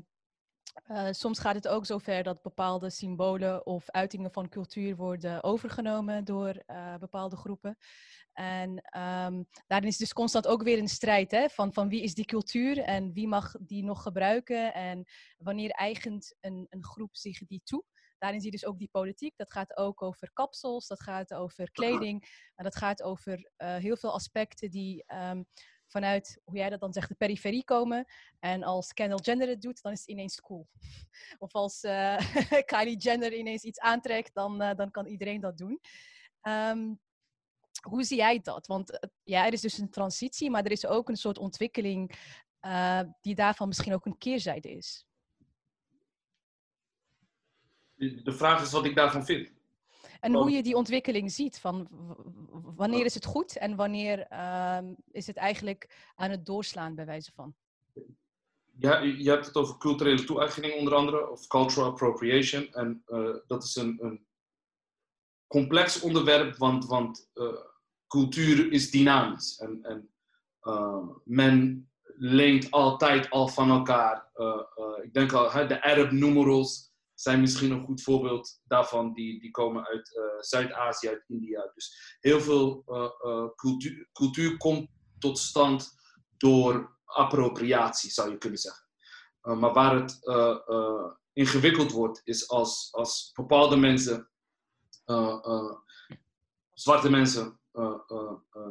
uh, 0.88 1.08
soms 1.10 1.38
gaat 1.38 1.54
het 1.54 1.68
ook 1.68 1.86
zover 1.86 2.22
dat 2.22 2.42
bepaalde 2.42 2.90
symbolen 2.90 3.66
of 3.66 3.90
uitingen 3.90 4.32
van 4.32 4.48
cultuur 4.48 4.96
worden 4.96 5.42
overgenomen 5.42 6.24
door 6.24 6.62
uh, 6.66 6.96
bepaalde 6.96 7.36
groepen. 7.36 7.76
En 8.32 8.70
um, 8.70 9.46
daarin 9.66 9.88
is 9.88 9.96
dus 9.96 10.12
constant 10.12 10.46
ook 10.46 10.62
weer 10.62 10.78
een 10.78 10.88
strijd 10.88 11.30
hè, 11.30 11.48
van, 11.48 11.72
van 11.72 11.88
wie 11.88 12.02
is 12.02 12.14
die 12.14 12.24
cultuur 12.24 12.78
en 12.78 13.12
wie 13.12 13.28
mag 13.28 13.54
die 13.60 13.84
nog 13.84 14.02
gebruiken 14.02 14.74
en 14.74 15.04
wanneer 15.38 15.70
eigent 15.70 16.34
een, 16.40 16.66
een 16.70 16.84
groep 16.84 17.16
zich 17.16 17.38
die 17.38 17.60
toe. 17.64 17.84
Daarin 18.18 18.40
zie 18.40 18.50
je 18.50 18.56
dus 18.58 18.66
ook 18.66 18.78
die 18.78 18.88
politiek. 18.92 19.36
Dat 19.36 19.52
gaat 19.52 19.76
ook 19.76 20.02
over 20.02 20.30
kapsels, 20.32 20.86
dat 20.86 21.02
gaat 21.02 21.34
over 21.34 21.70
kleding. 21.70 22.48
En 22.54 22.64
dat 22.64 22.76
gaat 22.76 23.02
over 23.02 23.50
uh, 23.58 23.76
heel 23.76 23.96
veel 23.96 24.12
aspecten 24.12 24.70
die 24.70 25.04
um, 25.06 25.46
vanuit, 25.86 26.40
hoe 26.44 26.56
jij 26.56 26.70
dat 26.70 26.80
dan 26.80 26.92
zegt, 26.92 27.08
de 27.08 27.14
periferie 27.14 27.64
komen. 27.64 28.04
En 28.38 28.62
als 28.62 28.92
Kendall 28.92 29.20
Jenner 29.22 29.48
het 29.48 29.62
doet, 29.62 29.82
dan 29.82 29.92
is 29.92 29.98
het 29.98 30.08
ineens 30.08 30.40
cool. 30.40 30.68
Of 31.38 31.52
als 31.52 31.84
uh, 31.84 32.16
Kylie 32.72 32.96
Jenner 32.96 33.32
ineens 33.32 33.62
iets 33.62 33.80
aantrekt, 33.80 34.34
dan, 34.34 34.62
uh, 34.62 34.74
dan 34.74 34.90
kan 34.90 35.06
iedereen 35.06 35.40
dat 35.40 35.58
doen. 35.58 35.80
Um, 36.42 37.00
hoe 37.80 38.04
zie 38.04 38.16
jij 38.16 38.40
dat? 38.40 38.66
Want 38.66 38.92
uh, 38.92 38.98
ja, 39.22 39.46
er 39.46 39.52
is 39.52 39.60
dus 39.60 39.78
een 39.78 39.90
transitie, 39.90 40.50
maar 40.50 40.64
er 40.64 40.70
is 40.70 40.86
ook 40.86 41.08
een 41.08 41.16
soort 41.16 41.38
ontwikkeling 41.38 42.18
die 43.20 43.34
daarvan 43.34 43.68
misschien 43.68 43.94
ook 43.94 44.06
een 44.06 44.18
keerzijde 44.18 44.70
is. 44.70 45.06
De 47.96 48.32
vraag 48.32 48.62
is 48.62 48.72
wat 48.72 48.84
ik 48.84 48.94
daarvan 48.94 49.24
vind. 49.24 49.52
En 50.20 50.34
hoe 50.34 50.50
je 50.50 50.62
die 50.62 50.74
ontwikkeling 50.74 51.32
ziet, 51.32 51.58
van 51.58 51.88
wanneer 52.76 53.04
is 53.04 53.14
het 53.14 53.24
goed 53.24 53.56
en 53.56 53.76
wanneer 53.76 54.26
uh, 54.32 54.78
is 55.10 55.26
het 55.26 55.36
eigenlijk 55.36 56.12
aan 56.14 56.30
het 56.30 56.46
doorslaan, 56.46 56.94
bij 56.94 57.06
wijze 57.06 57.32
van? 57.32 57.54
Ja, 58.78 58.98
je 58.98 59.30
hebt 59.30 59.46
het 59.46 59.56
over 59.56 59.78
culturele 59.78 60.24
toe-eigening 60.24 60.74
onder 60.74 60.94
andere, 60.94 61.30
of 61.30 61.46
cultural 61.46 61.90
appropriation. 61.90 62.72
En 62.72 63.02
uh, 63.06 63.36
dat 63.46 63.62
is 63.62 63.76
een, 63.76 63.98
een, 64.04 64.26
complex 65.50 66.00
onderwerp, 66.00 66.56
want, 66.56 66.86
want 66.86 67.30
uh, 67.34 67.48
cultuur 68.06 68.72
is 68.72 68.90
dynamisch. 68.90 69.58
En, 69.58 69.78
en 69.82 70.10
uh, 70.62 71.08
men 71.24 71.88
leent 72.16 72.70
altijd 72.70 73.30
al 73.30 73.48
van 73.48 73.70
elkaar. 73.70 74.30
ik 75.02 75.12
denk 75.12 75.32
al, 75.32 75.66
de 75.66 75.82
Arab 75.82 76.10
numerals 76.10 76.92
zijn 77.14 77.40
misschien 77.40 77.70
een 77.70 77.84
goed 77.84 78.02
voorbeeld 78.02 78.60
daarvan. 78.64 79.12
Die, 79.12 79.40
die 79.40 79.50
komen 79.50 79.86
uit 79.86 80.20
Zuid-Azië, 80.38 81.08
uit 81.08 81.24
India. 81.26 81.70
Dus 81.74 82.16
heel 82.20 82.40
veel 82.40 82.84
cultuur, 83.56 84.08
cultuur 84.12 84.56
komt 84.56 84.88
tot 85.18 85.38
stand 85.38 85.90
door 86.36 86.98
appropriatie, 87.04 88.10
zou 88.10 88.30
je 88.30 88.38
kunnen 88.38 88.58
zeggen. 88.58 88.86
maar 89.40 89.72
waar 89.72 89.94
het 89.94 90.18
ingewikkeld 91.32 91.92
wordt, 91.92 92.20
is 92.24 92.48
als, 92.48 92.88
als 92.90 93.30
bepaalde 93.34 93.76
mensen, 93.76 94.29
zwarte 96.72 97.10
mensen, 97.10 97.58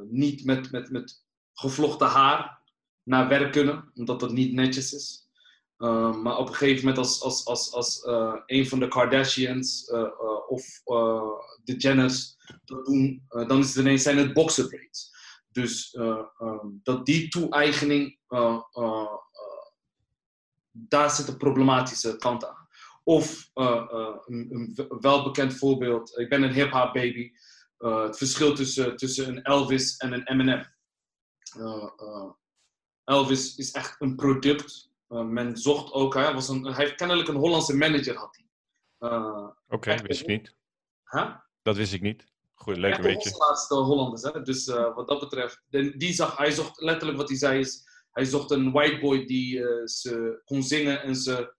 niet 0.09 0.45
met, 0.45 0.71
met, 0.71 0.89
met 0.89 1.23
gevlochten 1.53 2.07
haar 2.07 2.61
naar 3.03 3.27
werk 3.27 3.51
kunnen, 3.51 3.91
omdat 3.93 4.19
dat 4.19 4.31
niet 4.31 4.53
netjes 4.53 4.93
is. 4.93 5.27
Maar 5.77 6.37
op 6.37 6.47
een 6.47 6.55
gegeven 6.55 6.79
moment 6.79 6.97
als, 6.97 7.21
als, 7.21 7.45
als, 7.45 7.73
als 7.73 8.01
een 8.45 8.67
van 8.67 8.79
de 8.79 8.87
Kardashians 8.87 9.91
of 10.47 10.81
de 11.63 11.75
Jenners 11.77 12.37
dat 12.65 12.85
doen, 12.85 13.25
dan 13.29 13.59
is 13.59 13.67
het 13.67 13.75
ineens 13.75 14.03
zijn 14.03 14.17
het 14.17 14.33
boxer 14.33 14.67
braids. 14.67 15.17
Dus 15.51 15.95
um, 15.95 16.79
dat 16.83 17.05
die 17.05 17.27
toe-eigening, 17.27 18.19
daar 20.71 21.11
zit 21.11 21.27
een 21.27 21.37
problematische 21.37 22.17
kant 22.17 22.45
aan. 22.45 22.67
Of 23.09 23.49
een, 23.53 24.25
een, 24.27 24.99
welbekend 24.99 25.53
voorbeeld, 25.53 26.17
ik 26.17 26.29
ben 26.29 26.43
een 26.43 26.53
hip-hop 26.53 26.93
baby. 26.93 27.31
het 27.77 28.17
verschil 28.17 28.55
tussen, 28.55 28.95
tussen 28.95 29.27
een 29.27 29.41
Elvis 29.41 29.97
en 29.97 30.13
een 30.13 30.27
Eminem. 30.27 30.65
Elvis 33.03 33.55
is 33.55 33.71
echt 33.71 34.01
een 34.01 34.15
product 34.15 34.89
uh, 35.09 35.21
men 35.21 35.57
zocht 35.57 35.91
ook, 35.93 36.13
hij, 36.13 36.33
was 36.33 36.49
een, 36.49 36.65
hij 36.65 36.83
heeft 36.85 36.95
kennelijk 36.95 37.27
een 37.27 37.35
Hollandse 37.35 37.75
manager 37.75 38.15
had 38.15 38.35
hij. 38.35 38.47
Uh, 39.09 39.43
Oké, 39.43 39.53
okay, 39.67 39.97
wist 39.97 40.21
ik 40.21 40.27
niet. 40.27 40.55
Huh? 41.03 41.35
Dat 41.61 41.75
wist 41.75 41.93
ik 41.93 42.01
niet. 42.01 42.27
Goed, 42.53 42.77
lekker 42.77 43.03
beetje. 43.03 43.29
De 43.29 43.37
laatste 43.37 43.75
Hollanders, 43.75 44.21
hè? 44.21 44.41
dus 44.41 44.67
uh, 44.67 44.95
wat 44.95 45.07
dat 45.07 45.19
betreft, 45.19 45.63
die 45.69 46.13
zag, 46.13 46.37
hij 46.37 46.51
zocht 46.51 46.81
letterlijk 46.81 47.17
wat 47.17 47.29
hij 47.29 47.37
zei 47.37 47.59
is, 47.59 47.87
hij 48.11 48.25
zocht 48.25 48.51
een 48.51 48.71
white 48.71 48.99
boy 48.99 49.25
die 49.25 49.57
ze 49.85 50.41
kon 50.45 50.63
zingen 50.63 51.01
en 51.01 51.15
ze 51.15 51.53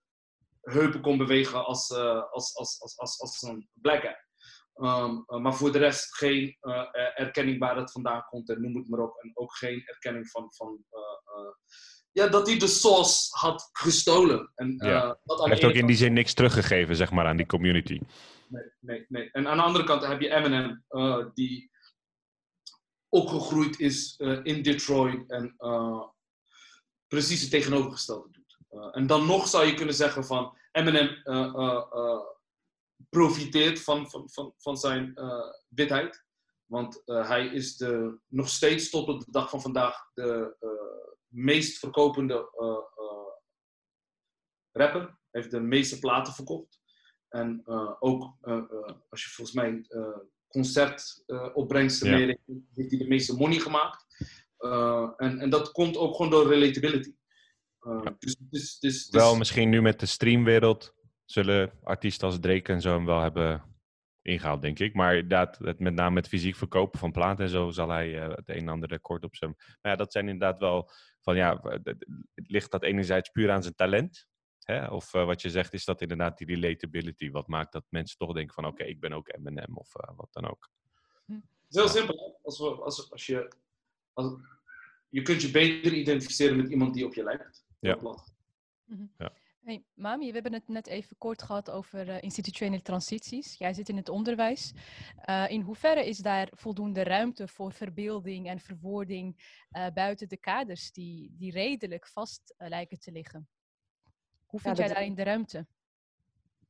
heupen 0.72 1.00
kon 1.00 1.18
bewegen 1.18 1.64
als, 1.64 1.90
als, 1.90 2.54
als, 2.54 2.80
als, 2.80 2.98
als, 2.98 3.20
als 3.20 3.42
een 3.42 3.68
black 3.72 4.00
guy. 4.00 4.16
Um, 4.74 5.24
uh, 5.26 5.38
maar 5.38 5.54
voor 5.54 5.72
de 5.72 5.78
rest 5.78 6.16
geen 6.16 6.56
uh, 6.60 6.84
erkenning 7.14 7.58
waar 7.58 7.76
het 7.76 7.92
vandaan 7.92 8.24
komt 8.28 8.50
en 8.50 8.60
noem 8.60 8.76
het 8.76 8.88
maar 8.88 9.00
op. 9.00 9.16
En 9.22 9.30
ook 9.34 9.56
geen 9.56 9.82
erkenning 9.86 10.30
van, 10.30 10.52
van 10.52 10.84
ja, 12.12 12.28
dat 12.28 12.46
hij 12.46 12.58
de 12.58 12.66
sauce 12.66 13.28
had 13.30 13.68
gestolen. 13.72 14.52
En, 14.54 14.74
ja. 14.76 15.04
uh, 15.04 15.12
dat 15.24 15.38
hij 15.38 15.48
heeft 15.48 15.64
ook 15.64 15.72
in 15.72 15.86
die 15.86 15.96
zin 15.96 16.12
niks 16.12 16.34
teruggegeven, 16.34 16.96
zeg 16.96 17.10
maar, 17.10 17.26
aan 17.26 17.36
die 17.36 17.46
community. 17.46 18.00
Nee, 18.48 18.64
nee, 18.80 19.04
nee. 19.08 19.30
En 19.30 19.48
aan 19.48 19.56
de 19.56 19.62
andere 19.62 19.84
kant 19.84 20.06
heb 20.06 20.20
je 20.20 20.30
Eminem, 20.30 20.84
uh, 20.90 21.26
die 21.34 21.70
opgegroeid 23.08 23.78
is 23.78 24.14
uh, 24.18 24.40
in 24.42 24.62
Detroit 24.62 25.30
en 25.30 25.56
precies 27.06 27.40
het 27.40 27.50
tegenovergestelde 27.50 28.28
doet. 28.30 28.58
en 28.94 29.06
dan 29.06 29.26
nog 29.26 29.48
zou 29.48 29.66
je 29.66 29.74
kunnen 29.74 29.94
zeggen 29.94 30.24
van 30.24 30.58
Eminem 30.70 31.22
profiteert 33.08 33.82
van, 33.82 34.10
van, 34.10 34.30
van, 34.30 34.54
van 34.56 34.76
zijn 34.76 35.14
witheid. 35.68 36.24
Want 36.64 37.02
hij 37.04 37.46
is 37.46 37.76
de, 37.76 38.18
nog 38.26 38.48
steeds 38.48 38.90
tot 38.90 39.08
op 39.08 39.20
de 39.24 39.30
dag 39.30 39.50
van 39.50 39.60
vandaag 39.60 40.10
de 40.14 40.56
meest 41.26 41.78
verkopende 41.78 42.48
rapper. 44.72 45.18
Heeft 45.30 45.50
de 45.50 45.60
meeste 45.60 45.98
platen 45.98 46.32
verkocht. 46.32 46.80
En 47.28 47.62
uh, 47.66 47.92
ook, 47.98 48.34
als 49.08 49.24
je 49.24 49.30
volgens 49.30 49.56
mij 49.56 49.84
concertopbrengsten 50.48 52.08
ja. 52.08 52.36
heeft 52.74 52.90
hij 52.90 52.98
de 52.98 53.08
meeste 53.08 53.36
money 53.36 53.58
gemaakt. 53.58 54.06
en, 55.16 55.38
en 55.40 55.50
dat 55.50 55.72
komt 55.72 55.96
ook 55.96 56.16
gewoon 56.16 56.30
door 56.30 56.46
relatability. 56.46 57.14
Ja. 57.80 58.16
Dus, 58.18 58.36
dus, 58.38 58.78
dus, 58.78 59.08
wel 59.10 59.36
misschien 59.36 59.68
nu 59.68 59.82
met 59.82 60.00
de 60.00 60.06
streamwereld 60.06 60.94
zullen 61.24 61.72
artiesten 61.82 62.26
als 62.26 62.40
Drake 62.40 62.72
en 62.72 62.80
zo 62.80 62.94
hem 62.94 63.06
wel 63.06 63.20
hebben 63.20 63.70
ingehaald, 64.22 64.62
denk 64.62 64.78
ik. 64.78 64.94
Maar 64.94 65.14
inderdaad, 65.14 65.58
het, 65.58 65.78
met 65.78 65.94
name 65.94 66.16
het 66.16 66.28
fysiek 66.28 66.56
verkopen 66.56 66.98
van 66.98 67.12
platen 67.12 67.44
en 67.44 67.50
zo 67.50 67.70
zal 67.70 67.88
hij 67.88 68.10
het 68.10 68.48
een 68.48 68.56
en 68.56 68.68
ander 68.68 69.00
kort 69.00 69.24
op 69.24 69.36
zijn. 69.36 69.54
Maar 69.56 69.92
ja, 69.92 69.96
dat 69.96 70.12
zijn 70.12 70.28
inderdaad 70.28 70.60
wel 70.60 70.90
van 71.20 71.36
ja, 71.36 71.60
ligt 72.34 72.70
dat 72.70 72.82
enerzijds 72.82 73.28
puur 73.28 73.50
aan 73.50 73.62
zijn 73.62 73.74
talent? 73.74 74.26
Hè? 74.62 74.86
Of 74.86 75.12
wat 75.12 75.42
je 75.42 75.50
zegt, 75.50 75.72
is 75.72 75.84
dat 75.84 76.00
inderdaad 76.00 76.38
die 76.38 76.46
relatability? 76.46 77.30
Wat 77.30 77.46
maakt 77.46 77.72
dat 77.72 77.84
mensen 77.88 78.18
toch 78.18 78.32
denken 78.32 78.54
van 78.54 78.66
oké, 78.66 78.84
ik 78.84 79.00
ben 79.00 79.12
ook 79.12 79.36
M&M 79.38 79.76
of 79.76 79.92
wat 79.92 80.28
dan 80.30 80.50
ook. 80.50 80.70
Hm. 81.24 81.32
Het 81.32 81.42
is 81.68 81.76
heel 81.76 81.88
simpel. 81.88 82.38
Als, 82.42 82.58
we, 82.58 82.64
als, 82.64 83.10
als 83.10 83.26
je, 83.26 83.52
als, 84.12 84.32
je 85.08 85.22
kunt 85.22 85.42
je 85.42 85.50
beter 85.50 85.92
identificeren 85.92 86.56
met 86.56 86.70
iemand 86.70 86.94
die 86.94 87.06
op 87.06 87.14
je 87.14 87.22
lijkt. 87.22 87.68
Ja. 87.80 87.98
Mhm. 88.84 89.06
ja. 89.18 89.32
Hey, 89.60 89.84
Mami, 89.94 90.26
we 90.26 90.32
hebben 90.32 90.52
het 90.52 90.68
net 90.68 90.86
even 90.86 91.18
kort 91.18 91.42
gehad 91.42 91.70
over 91.70 92.08
uh, 92.08 92.22
institutionele 92.22 92.82
transities. 92.82 93.58
Jij 93.58 93.72
zit 93.72 93.88
in 93.88 93.96
het 93.96 94.08
onderwijs. 94.08 94.74
Uh, 95.28 95.50
in 95.50 95.60
hoeverre 95.60 96.06
is 96.06 96.18
daar 96.18 96.48
voldoende 96.52 97.02
ruimte 97.02 97.48
voor 97.48 97.72
verbeelding 97.72 98.48
en 98.48 98.60
verwoording 98.60 99.36
uh, 99.70 99.86
buiten 99.94 100.28
de 100.28 100.36
kaders 100.36 100.92
die, 100.92 101.34
die 101.36 101.52
redelijk 101.52 102.06
vast 102.06 102.54
lijken 102.58 102.98
te 102.98 103.12
liggen? 103.12 103.48
Hoe 104.46 104.60
vind 104.60 104.76
ja, 104.76 104.84
jij 104.84 104.92
daarin 104.92 105.14
de 105.14 105.22
ruimte? 105.22 105.66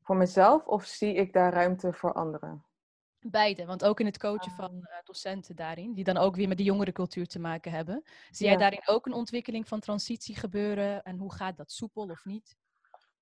Voor 0.02 0.17
mezelf 0.17 0.67
of 0.67 0.85
zie 0.85 1.14
ik 1.14 1.33
daar 1.33 1.52
ruimte 1.52 1.93
voor 1.93 2.12
anderen? 2.12 2.64
Beide, 3.27 3.67
want 3.67 3.85
ook 3.85 4.00
in 4.00 4.07
het 4.07 4.19
coachen 4.19 4.53
van 4.53 4.71
uh, 4.75 4.83
docenten 5.05 5.57
daarin, 5.57 5.93
die 5.93 6.05
dan 6.05 6.17
ook 6.17 6.37
weer 6.37 6.49
met 6.49 6.57
de 6.57 6.62
jongerencultuur 6.62 7.27
te 7.27 7.39
maken 7.39 7.73
hebben. 7.73 8.03
Zie 8.31 8.47
jij 8.47 8.57
daarin 8.57 8.83
ook 8.85 9.07
een 9.07 9.12
ontwikkeling 9.12 9.69
van 9.69 9.81
transitie 9.81 10.37
gebeuren 10.37 11.03
en 11.03 11.19
hoe 11.19 11.33
gaat 11.33 11.57
dat 11.57 11.73
soepel 11.73 12.03
of 12.03 12.25
niet? 12.25 12.57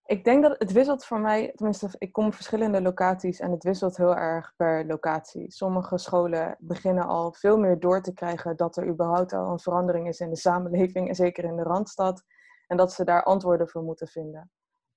Ik 0.09 0.25
denk 0.25 0.43
dat 0.43 0.59
het 0.59 0.73
wisselt 0.73 1.05
voor 1.05 1.21
mij, 1.21 1.53
tenminste, 1.55 1.89
ik 1.99 2.13
kom 2.13 2.27
op 2.27 2.35
verschillende 2.35 2.83
locaties 2.83 3.41
en 3.41 3.51
het 3.51 3.65
wisselt 3.65 3.97
heel 3.97 4.17
erg 4.17 4.53
per 4.57 4.87
locatie. 4.87 5.53
Sommige 5.53 5.99
scholen 5.99 6.57
beginnen 6.59 7.07
al 7.07 7.33
veel 7.33 7.59
meer 7.59 7.81
door 7.81 8.03
te 8.03 8.13
krijgen 8.13 8.57
dat 8.57 8.77
er 8.77 8.89
überhaupt 8.89 9.33
al 9.33 9.51
een 9.51 9.59
verandering 9.59 10.09
is 10.09 10.21
in 10.21 10.31
de 10.31 10.37
samenleving 10.37 11.09
en 11.09 11.15
zeker 11.15 11.45
in 11.45 11.57
de 11.57 11.63
randstad. 11.63 12.25
En 12.67 12.77
dat 12.77 12.93
ze 12.93 13.05
daar 13.05 13.25
antwoorden 13.25 13.69
voor 13.69 13.83
moeten 13.83 14.09
vinden. 14.09 14.51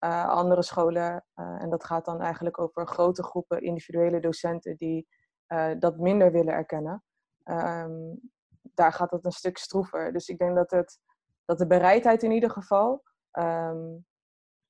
Uh, 0.03 0.27
andere 0.27 0.63
scholen, 0.63 1.25
uh, 1.35 1.61
en 1.61 1.69
dat 1.69 1.83
gaat 1.83 2.05
dan 2.05 2.21
eigenlijk 2.21 2.59
over 2.59 2.87
grote 2.87 3.23
groepen 3.23 3.61
individuele 3.61 4.19
docenten 4.19 4.75
die 4.75 5.07
uh, 5.47 5.71
dat 5.79 5.97
minder 5.97 6.31
willen 6.31 6.53
erkennen. 6.53 7.03
Um, 7.43 8.19
daar 8.61 8.93
gaat 8.93 9.11
het 9.11 9.25
een 9.25 9.31
stuk 9.31 9.57
stroever. 9.57 10.13
Dus 10.13 10.27
ik 10.27 10.37
denk 10.37 10.55
dat, 10.55 10.71
het, 10.71 10.99
dat 11.45 11.57
de 11.57 11.67
bereidheid 11.67 12.23
in 12.23 12.31
ieder 12.31 12.49
geval 12.49 13.03
um, 13.31 14.05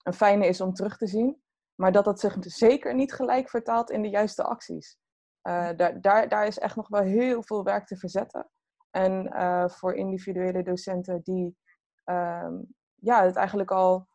een 0.04 0.14
fijne 0.14 0.48
is 0.48 0.62
om 0.62 0.74
terug 0.74 0.98
te 0.98 1.08
zien. 1.08 1.42
Maar 1.76 1.92
dat 1.92 2.06
dat 2.06 2.20
zich 2.20 2.36
zeker 2.40 2.96
niet 2.96 3.14
gelijk 3.14 3.50
vertaalt 3.50 3.90
in 3.90 4.02
de 4.02 4.10
juiste 4.10 4.44
acties. 4.44 4.98
daar, 5.42 6.02
daar, 6.02 6.30
daar 6.30 6.48
is 6.48 6.60
echt 6.60 6.76
nog 6.76 6.88
wel 6.88 7.02
heel 7.02 7.44
veel 7.44 7.64
werk 7.64 7.86
te 7.86 7.98
verzetten. 7.98 8.50
En 8.90 9.32
voor 9.72 9.96
individuele 9.96 10.64
docenten 10.64 11.22
die 11.22 11.58
um, 12.06 12.76
ja, 12.96 13.24
het 13.24 13.36
eigenlijk 13.36 13.72
al 13.72 14.10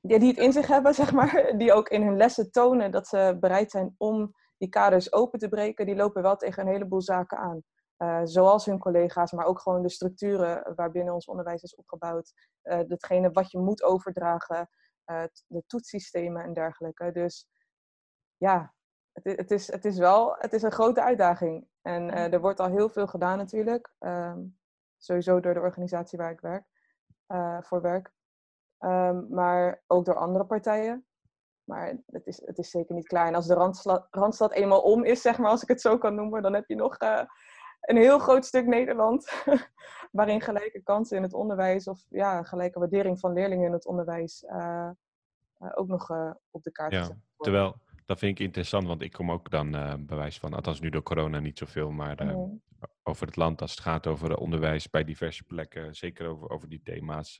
die, 0.00 0.18
die 0.18 0.28
het 0.28 0.38
in 0.38 0.52
zich 0.52 0.66
hebben, 0.66 0.94
zeg 0.94 1.12
maar, 1.12 1.52
die 1.58 1.72
ook 1.72 1.88
in 1.88 2.02
hun 2.02 2.16
lessen 2.16 2.50
tonen 2.50 2.90
dat 2.90 3.08
ze 3.08 3.36
bereid 3.40 3.70
zijn 3.70 3.94
om 3.96 4.34
die 4.56 4.68
kaders 4.68 5.12
open 5.12 5.38
te 5.38 5.48
breken, 5.48 5.86
die 5.86 5.96
lopen 5.96 6.22
wel 6.22 6.36
tegen 6.36 6.62
een 6.62 6.72
heleboel 6.72 7.02
zaken 7.02 7.38
aan. 7.38 7.62
Uh, 7.98 8.20
zoals 8.24 8.64
hun 8.64 8.78
collega's, 8.78 9.32
maar 9.32 9.46
ook 9.46 9.60
gewoon 9.60 9.82
de 9.82 9.90
structuren 9.90 10.74
waarbinnen 10.74 11.14
ons 11.14 11.26
onderwijs 11.26 11.62
is 11.62 11.74
opgebouwd. 11.74 12.32
Uh, 12.62 12.80
datgene 12.86 13.30
wat 13.30 13.50
je 13.50 13.58
moet 13.58 13.82
overdragen, 13.82 14.68
uh, 15.06 15.22
de 15.46 15.62
toetssystemen 15.66 16.42
en 16.42 16.52
dergelijke. 16.52 17.12
Dus 17.12 17.48
ja, 18.36 18.74
het, 19.12 19.36
het, 19.36 19.50
is, 19.50 19.72
het 19.72 19.84
is 19.84 19.98
wel 19.98 20.34
het 20.38 20.52
is 20.52 20.62
een 20.62 20.72
grote 20.72 21.02
uitdaging. 21.02 21.68
En 21.82 22.10
er 22.10 22.40
wordt 22.40 22.60
al 22.60 22.68
heel 22.68 22.88
veel 22.88 23.06
gedaan 23.06 23.38
natuurlijk. 23.38 23.92
Ehm, 23.98 24.40
sowieso 24.98 25.40
door 25.40 25.54
de 25.54 25.60
organisatie 25.60 26.18
waar 26.18 26.30
ik 26.30 26.40
werk, 26.40 26.64
voor 27.66 27.80
werk. 27.80 28.12
Um, 28.80 29.26
maar 29.30 29.82
ook 29.86 30.04
door 30.04 30.14
andere 30.14 30.44
partijen. 30.44 31.04
Maar 31.64 31.96
het 32.06 32.26
is, 32.26 32.42
het 32.44 32.58
is 32.58 32.70
zeker 32.70 32.94
niet 32.94 33.06
klaar. 33.06 33.26
En 33.26 33.34
als 33.34 33.46
de 33.46 33.54
Randstad, 33.54 34.06
Randstad 34.10 34.52
eenmaal 34.52 34.80
om 34.80 35.04
is, 35.04 35.22
zeg 35.22 35.38
maar, 35.38 35.50
als 35.50 35.62
ik 35.62 35.68
het 35.68 35.80
zo 35.80 35.98
kan 35.98 36.14
noemen, 36.14 36.42
dan 36.42 36.54
heb 36.54 36.68
je 36.68 36.74
nog 36.74 37.02
uh, 37.02 37.22
een 37.80 37.96
heel 37.96 38.18
groot 38.18 38.44
stuk 38.44 38.66
Nederland. 38.66 39.32
waarin 40.12 40.40
gelijke 40.40 40.82
kansen 40.82 41.16
in 41.16 41.22
het 41.22 41.34
onderwijs 41.34 41.86
of 41.86 42.04
ja, 42.08 42.42
gelijke 42.42 42.78
waardering 42.78 43.20
van 43.20 43.32
leerlingen 43.32 43.66
in 43.66 43.72
het 43.72 43.86
onderwijs 43.86 44.42
uh, 44.42 44.90
uh, 45.58 45.72
ook 45.74 45.88
nog 45.88 46.10
op 46.50 46.62
de 46.62 46.72
kaart 46.72 46.92
ja, 46.92 47.08
Terwijl, 47.36 47.76
dat 48.04 48.18
vind 48.18 48.38
ik 48.38 48.44
interessant, 48.44 48.86
want 48.86 49.02
ik 49.02 49.12
kom 49.12 49.30
ook 49.30 49.50
dan 49.50 49.70
bewijs 50.06 50.38
van, 50.38 50.54
althans 50.54 50.80
nu 50.80 50.90
door 50.90 51.02
corona 51.02 51.38
niet 51.38 51.58
zoveel, 51.58 51.90
maar 51.90 52.24
mm. 52.24 52.62
over 53.02 53.26
het 53.26 53.36
land 53.36 53.60
als 53.60 53.70
het 53.70 53.80
gaat 53.80 54.06
over 54.06 54.36
onderwijs 54.36 54.90
bij 54.90 55.04
diverse 55.04 55.44
plekken, 55.44 55.94
zeker 55.94 56.26
over, 56.26 56.50
over 56.50 56.68
die 56.68 56.82
thema's 56.82 57.38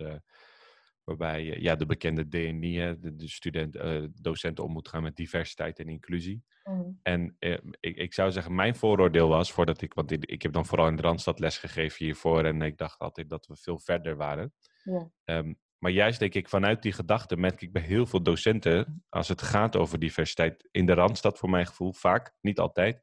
Waarbij 1.17 1.45
ja, 1.61 1.77
de 1.77 1.87
bekende 1.87 2.29
DNI, 2.29 2.97
de, 3.01 3.17
de 3.17 3.29
student, 3.29 3.77
uh, 3.77 4.05
docenten 4.15 4.65
om 4.65 4.73
moet 4.73 4.89
gaan 4.89 5.03
met 5.03 5.17
diversiteit 5.17 5.79
en 5.79 5.89
inclusie. 5.89 6.43
Mm. 6.65 6.99
En 7.03 7.37
eh, 7.39 7.59
ik, 7.81 7.97
ik 7.97 8.15
zou 8.15 8.33
zeggen, 8.33 8.55
mijn 8.55 8.75
vooroordeel 8.75 9.29
was, 9.29 9.53
voordat 9.53 9.81
ik, 9.81 9.95
want 9.95 10.31
ik, 10.31 10.43
heb 10.43 10.53
dan 10.53 10.67
vooral 10.67 10.89
in 10.89 10.97
de 10.97 11.03
Randstad 11.03 11.39
lesgegeven 11.39 12.05
hiervoor 12.05 12.45
en 12.45 12.63
ik 12.63 12.79
dacht 12.79 12.99
altijd 12.99 13.29
dat 13.29 13.47
we 13.47 13.57
veel 13.57 13.79
verder 13.79 14.17
waren. 14.17 14.53
Ja. 14.83 15.11
Um, 15.25 15.59
maar 15.79 15.91
juist 15.91 16.19
denk 16.19 16.35
ik, 16.35 16.49
vanuit 16.49 16.83
die 16.83 16.93
gedachte 16.93 17.37
merk 17.37 17.61
ik 17.61 17.73
bij 17.73 17.83
heel 17.83 18.07
veel 18.07 18.23
docenten, 18.23 19.05
als 19.09 19.29
het 19.29 19.43
gaat 19.43 19.77
over 19.77 19.99
diversiteit 19.99 20.69
in 20.71 20.87
de 20.87 20.95
Randstad, 20.95 21.39
voor 21.39 21.51
mijn 21.51 21.67
gevoel 21.67 21.93
vaak, 21.93 22.35
niet 22.41 22.59
altijd, 22.59 23.01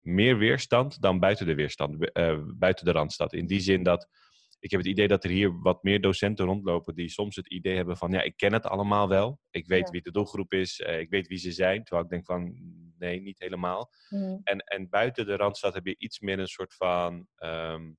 meer 0.00 0.38
weerstand 0.38 1.00
dan 1.00 1.20
buiten 1.20 1.46
de 1.46 1.54
weerstand, 1.54 2.10
uh, 2.12 2.38
buiten 2.54 2.84
de 2.84 2.92
Randstad. 2.92 3.32
In 3.32 3.46
die 3.46 3.60
zin 3.60 3.82
dat 3.82 4.08
ik 4.66 4.72
heb 4.72 4.80
het 4.80 4.90
idee 4.90 5.08
dat 5.08 5.24
er 5.24 5.30
hier 5.30 5.60
wat 5.60 5.82
meer 5.82 6.00
docenten 6.00 6.44
rondlopen 6.44 6.94
die 6.94 7.08
soms 7.08 7.36
het 7.36 7.48
idee 7.48 7.76
hebben 7.76 7.96
van, 7.96 8.10
ja, 8.10 8.22
ik 8.22 8.36
ken 8.36 8.52
het 8.52 8.66
allemaal 8.66 9.08
wel. 9.08 9.40
Ik 9.50 9.66
weet 9.66 9.90
wie 9.90 10.02
de 10.02 10.10
doelgroep 10.10 10.52
is, 10.52 10.80
uh, 10.80 10.98
ik 10.98 11.10
weet 11.10 11.26
wie 11.26 11.38
ze 11.38 11.52
zijn. 11.52 11.84
Terwijl 11.84 12.04
ik 12.04 12.10
denk 12.10 12.24
van, 12.24 12.56
nee, 12.98 13.20
niet 13.20 13.38
helemaal. 13.38 13.90
Mm. 14.08 14.40
En, 14.44 14.58
en 14.58 14.88
buiten 14.88 15.26
de 15.26 15.36
Randstad 15.36 15.74
heb 15.74 15.86
je 15.86 15.94
iets 15.98 16.20
meer 16.20 16.38
een 16.38 16.46
soort 16.46 16.74
van, 16.74 17.26
um, 17.38 17.96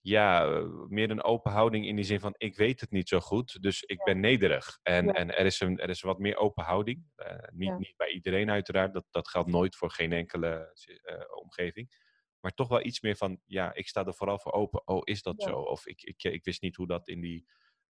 ja, 0.00 0.44
meer 0.88 1.10
een 1.10 1.22
open 1.22 1.52
houding 1.52 1.86
in 1.86 1.96
die 1.96 2.04
zin 2.04 2.20
van, 2.20 2.34
ik 2.36 2.56
weet 2.56 2.80
het 2.80 2.90
niet 2.90 3.08
zo 3.08 3.20
goed, 3.20 3.62
dus 3.62 3.82
ik 3.82 4.04
ben 4.04 4.20
nederig. 4.20 4.78
En, 4.82 5.06
ja. 5.06 5.12
en 5.12 5.36
er, 5.36 5.46
is 5.46 5.60
een, 5.60 5.78
er 5.78 5.88
is 5.88 6.00
wat 6.00 6.18
meer 6.18 6.36
open 6.36 6.64
houding. 6.64 7.04
Uh, 7.16 7.26
niet, 7.52 7.78
niet 7.78 7.96
bij 7.96 8.10
iedereen 8.10 8.50
uiteraard, 8.50 8.92
dat, 8.92 9.04
dat 9.10 9.28
geldt 9.28 9.50
nooit 9.50 9.76
voor 9.76 9.90
geen 9.90 10.12
enkele 10.12 10.76
uh, 10.86 11.38
omgeving. 11.42 12.06
Maar 12.40 12.54
toch 12.54 12.68
wel 12.68 12.84
iets 12.84 13.00
meer 13.00 13.16
van, 13.16 13.40
ja, 13.44 13.74
ik 13.74 13.88
sta 13.88 14.06
er 14.06 14.14
vooral 14.14 14.38
voor 14.38 14.52
open. 14.52 14.86
Oh, 14.86 15.00
is 15.04 15.22
dat 15.22 15.42
ja. 15.42 15.48
zo? 15.48 15.58
Of 15.58 15.86
ik, 15.86 16.02
ik, 16.02 16.22
ik 16.22 16.44
wist 16.44 16.62
niet 16.62 16.76
hoe 16.76 16.86
dat 16.86 17.08
in 17.08 17.20
die 17.20 17.46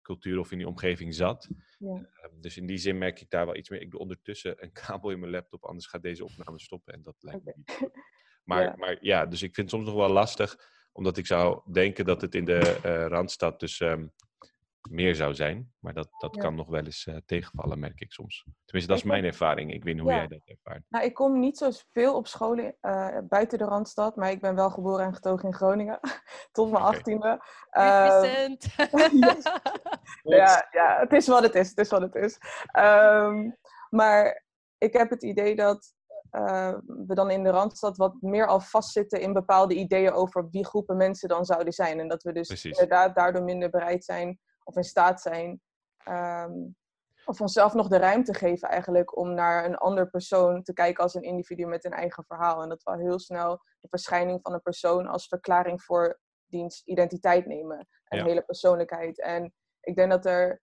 cultuur 0.02 0.38
of 0.38 0.52
in 0.52 0.58
die 0.58 0.68
omgeving 0.68 1.14
zat. 1.14 1.48
Ja. 1.78 1.94
Uh, 1.96 2.40
dus 2.40 2.56
in 2.56 2.66
die 2.66 2.78
zin 2.78 2.98
merk 2.98 3.20
ik 3.20 3.30
daar 3.30 3.46
wel 3.46 3.56
iets 3.56 3.68
meer. 3.68 3.80
Ik 3.80 3.90
doe 3.90 4.00
ondertussen 4.00 4.62
een 4.62 4.72
kabel 4.86 5.10
in 5.10 5.18
mijn 5.18 5.32
laptop, 5.32 5.64
anders 5.64 5.86
gaat 5.86 6.02
deze 6.02 6.24
opname 6.24 6.60
stoppen. 6.60 6.94
En 6.94 7.02
dat 7.02 7.16
lijkt 7.18 7.40
okay. 7.40 7.54
me 7.56 7.62
niet. 7.80 7.90
Maar 8.42 8.62
ja. 8.62 8.74
maar 8.76 8.98
ja, 9.00 9.26
dus 9.26 9.42
ik 9.42 9.54
vind 9.54 9.70
het 9.70 9.80
soms 9.80 9.88
nog 9.90 10.06
wel 10.06 10.12
lastig, 10.12 10.56
omdat 10.92 11.16
ik 11.16 11.26
zou 11.26 11.72
denken 11.72 12.04
dat 12.04 12.20
het 12.20 12.34
in 12.34 12.44
de 12.44 12.78
uh, 12.86 13.06
Randstad 13.06 13.60
dus 13.60 13.80
um, 13.80 14.12
meer 14.90 15.14
zou 15.14 15.34
zijn. 15.34 15.72
Maar 15.78 15.94
dat, 15.94 16.08
dat 16.18 16.34
ja. 16.34 16.40
kan 16.40 16.54
nog 16.54 16.68
wel 16.68 16.84
eens 16.84 17.06
uh, 17.06 17.16
tegenvallen, 17.26 17.78
merk 17.78 18.00
ik 18.00 18.12
soms. 18.12 18.44
Tenminste, 18.64 18.92
dat 18.92 19.02
is 19.02 19.10
mijn 19.10 19.24
ervaring. 19.24 19.72
Ik 19.72 19.84
weet 19.84 19.94
niet 19.94 20.02
hoe 20.02 20.12
ja. 20.12 20.18
jij 20.18 20.26
dat 20.26 20.40
ervaart. 20.44 20.82
Nou, 20.88 21.04
ik 21.04 21.14
kom 21.14 21.38
niet 21.38 21.58
zo 21.58 21.70
veel 21.92 22.16
op 22.16 22.26
scholen 22.26 22.76
uh, 22.82 23.18
buiten 23.28 23.58
de 23.58 23.64
Randstad, 23.64 24.16
maar 24.16 24.30
ik 24.30 24.40
ben 24.40 24.54
wel 24.54 24.70
geboren 24.70 25.04
en 25.04 25.14
getogen 25.14 25.48
in 25.48 25.54
Groningen. 25.54 26.00
Tot 26.52 26.70
mijn 26.70 26.84
achttiende. 26.84 27.42
Okay. 27.70 28.56
Uh, 30.22 30.36
ja, 30.36 30.68
ja, 30.70 30.98
het 30.98 31.12
is 31.12 31.26
wat 31.26 31.42
het 31.42 31.54
is. 31.54 31.68
Het 31.68 31.78
is 31.78 31.88
wat 31.88 32.00
het 32.00 32.14
is. 32.14 32.38
Um, 32.78 33.56
maar 33.90 34.44
ik 34.78 34.92
heb 34.92 35.10
het 35.10 35.22
idee 35.22 35.56
dat 35.56 35.94
uh, 36.32 36.74
we 36.86 37.14
dan 37.14 37.30
in 37.30 37.42
de 37.42 37.50
Randstad 37.50 37.96
wat 37.96 38.14
meer 38.20 38.46
al 38.46 38.60
vastzitten 38.60 39.20
in 39.20 39.32
bepaalde 39.32 39.74
ideeën 39.74 40.12
over 40.12 40.48
wie 40.50 40.66
groepen 40.66 40.96
mensen 40.96 41.28
dan 41.28 41.44
zouden 41.44 41.72
zijn. 41.72 42.00
En 42.00 42.08
dat 42.08 42.22
we 42.22 42.32
dus 42.32 42.46
Precies. 42.46 42.70
inderdaad 42.70 43.14
daardoor 43.14 43.42
minder 43.42 43.70
bereid 43.70 44.04
zijn 44.04 44.38
of 44.64 44.76
in 44.76 44.84
staat 44.84 45.20
zijn, 45.20 45.60
um, 46.08 46.76
of 47.24 47.40
onszelf 47.40 47.74
nog 47.74 47.88
de 47.88 47.96
ruimte 47.96 48.34
geven 48.34 48.68
eigenlijk 48.68 49.16
om 49.16 49.34
naar 49.34 49.64
een 49.64 49.76
ander 49.76 50.10
persoon 50.10 50.62
te 50.62 50.72
kijken 50.72 51.02
als 51.02 51.14
een 51.14 51.22
individu 51.22 51.66
met 51.66 51.84
een 51.84 51.92
eigen 51.92 52.24
verhaal. 52.24 52.62
En 52.62 52.68
dat 52.68 52.82
we 52.82 53.02
heel 53.02 53.18
snel 53.18 53.62
de 53.80 53.88
verschijning 53.88 54.40
van 54.42 54.52
een 54.52 54.62
persoon 54.62 55.06
als 55.06 55.26
verklaring 55.26 55.82
voor 55.82 56.20
diens 56.46 56.82
identiteit 56.84 57.46
nemen 57.46 57.88
en 58.04 58.18
ja. 58.18 58.24
hele 58.24 58.42
persoonlijkheid. 58.42 59.20
En 59.20 59.52
ik 59.80 59.96
denk 59.96 60.10
dat 60.10 60.26
er 60.26 60.62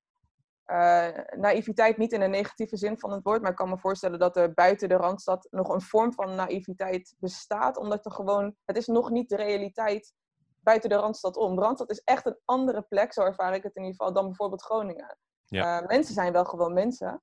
uh, 0.65 1.07
naïviteit 1.37 1.97
niet 1.97 2.11
in 2.11 2.21
een 2.21 2.29
negatieve 2.29 2.77
zin 2.77 2.99
van 2.99 3.11
het 3.11 3.23
woord, 3.23 3.41
maar 3.41 3.51
ik 3.51 3.55
kan 3.55 3.69
me 3.69 3.77
voorstellen 3.77 4.19
dat 4.19 4.37
er 4.37 4.53
buiten 4.53 4.89
de 4.89 4.95
Randstad 4.95 5.47
nog 5.49 5.69
een 5.69 5.81
vorm 5.81 6.13
van 6.13 6.35
naïviteit 6.35 7.15
bestaat, 7.17 7.77
omdat 7.77 8.05
er 8.05 8.11
gewoon, 8.11 8.55
het 8.65 8.77
is 8.77 8.87
nog 8.87 9.09
niet 9.09 9.29
de 9.29 9.35
realiteit 9.35 10.13
buiten 10.63 10.89
de 10.89 10.95
Randstad 10.95 11.37
om. 11.37 11.59
Randstad 11.59 11.89
is 11.89 12.01
echt 12.03 12.25
een 12.25 12.39
andere 12.45 12.81
plek, 12.81 13.13
zo 13.13 13.21
ervaar 13.21 13.53
ik 13.53 13.63
het 13.63 13.75
in 13.75 13.83
ieder 13.83 13.97
geval, 13.97 14.13
dan 14.13 14.25
bijvoorbeeld 14.25 14.61
Groningen. 14.61 15.17
Ja. 15.45 15.81
Uh, 15.81 15.87
mensen 15.87 16.13
zijn 16.13 16.33
wel 16.33 16.45
gewoon 16.45 16.73
mensen. 16.73 17.21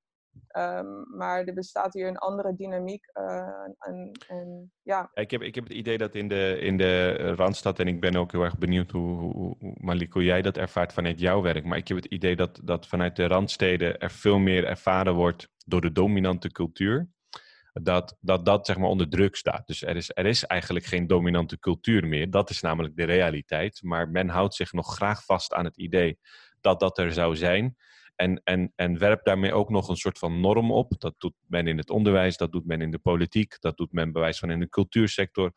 Ehm, 0.49 1.16
maar 1.16 1.44
er 1.44 1.55
bestaat 1.55 1.94
hier 1.94 2.09
een 2.09 2.18
andere 2.18 2.57
dynamiek. 2.57 3.05
Uh, 3.14 3.49
en, 3.79 4.11
en, 4.29 4.72
ja. 4.83 5.11
Ik, 5.12 5.31
heb, 5.31 5.42
ik 5.42 5.55
heb 5.55 5.64
het 5.64 5.72
idee 5.72 5.99
dat 5.99 6.14
in 6.14 6.29
de, 6.29 6.59
in 6.61 6.77
de 6.77 7.12
Randstad, 7.35 7.79
en 7.79 7.88
ik 7.88 8.01
ben 8.01 8.16
ook 8.16 8.33
heel 8.33 8.42
erg 8.42 8.59
benieuwd 8.59 8.90
hoe, 8.90 9.18
hoe, 9.18 9.33
hoe, 9.33 9.57
Malik, 9.81 10.12
hoe 10.12 10.25
jij 10.25 10.42
dat 10.42 10.57
ervaart 10.57 10.92
vanuit 10.92 11.20
jouw 11.20 11.42
werk. 11.42 11.64
Maar 11.64 11.79
ik 11.79 11.88
heb 11.88 11.96
het 11.96 12.07
idee 12.07 12.37
dat, 12.37 12.61
dat 12.62 12.87
vanuit 12.87 13.16
de 13.16 13.27
Randsteden 13.27 13.99
er 13.99 14.11
veel 14.11 14.38
meer 14.38 14.64
ervaren 14.64 15.14
wordt 15.14 15.49
door 15.66 15.81
de 15.81 15.92
dominante 15.92 16.53
cultuur. 16.53 17.09
Dat, 17.83 18.17
dat 18.21 18.45
dat 18.45 18.67
zeg 18.67 18.77
maar 18.77 18.89
onder 18.89 19.09
druk 19.09 19.37
staat. 19.37 19.67
Dus 19.67 19.83
er 19.83 19.97
is, 19.97 20.11
er 20.15 20.27
is 20.27 20.45
eigenlijk 20.45 20.87
geen 20.87 21.07
dominante 21.07 21.59
cultuur 21.59 22.07
meer. 22.07 22.31
Dat 22.31 22.51
is 22.51 22.61
namelijk 22.61 22.97
de 22.97 23.05
realiteit. 23.05 23.83
Maar 23.83 24.09
men 24.09 24.29
houdt 24.29 24.55
zich 24.55 24.73
nog 24.73 24.95
graag 24.95 25.25
vast 25.25 25.53
aan 25.53 25.65
het 25.65 25.77
idee 25.77 26.19
dat 26.61 26.81
dat 26.81 26.99
er 26.99 27.12
zou 27.12 27.37
zijn. 27.37 27.77
En, 28.15 28.41
en, 28.45 28.73
en 28.77 28.99
werpt 28.99 29.25
daarmee 29.25 29.53
ook 29.53 29.71
nog 29.71 29.89
een 29.89 29.97
soort 29.97 30.19
van 30.19 30.41
norm 30.41 30.73
op. 30.73 30.93
Dat 30.99 31.15
doet 31.19 31.35
men 31.47 31.67
in 31.67 31.79
het 31.79 31.91
onderwijs, 31.91 32.37
dat 32.37 32.53
doet 32.53 32.67
men 32.67 32.81
in 32.81 32.91
de 32.91 32.99
politiek, 32.99 33.61
dat 33.61 33.77
doet 33.77 33.93
men 33.93 34.12
bewijs 34.12 34.39
van 34.39 34.51
in 34.51 34.61
de 34.61 34.69
cultuursector. 34.69 35.53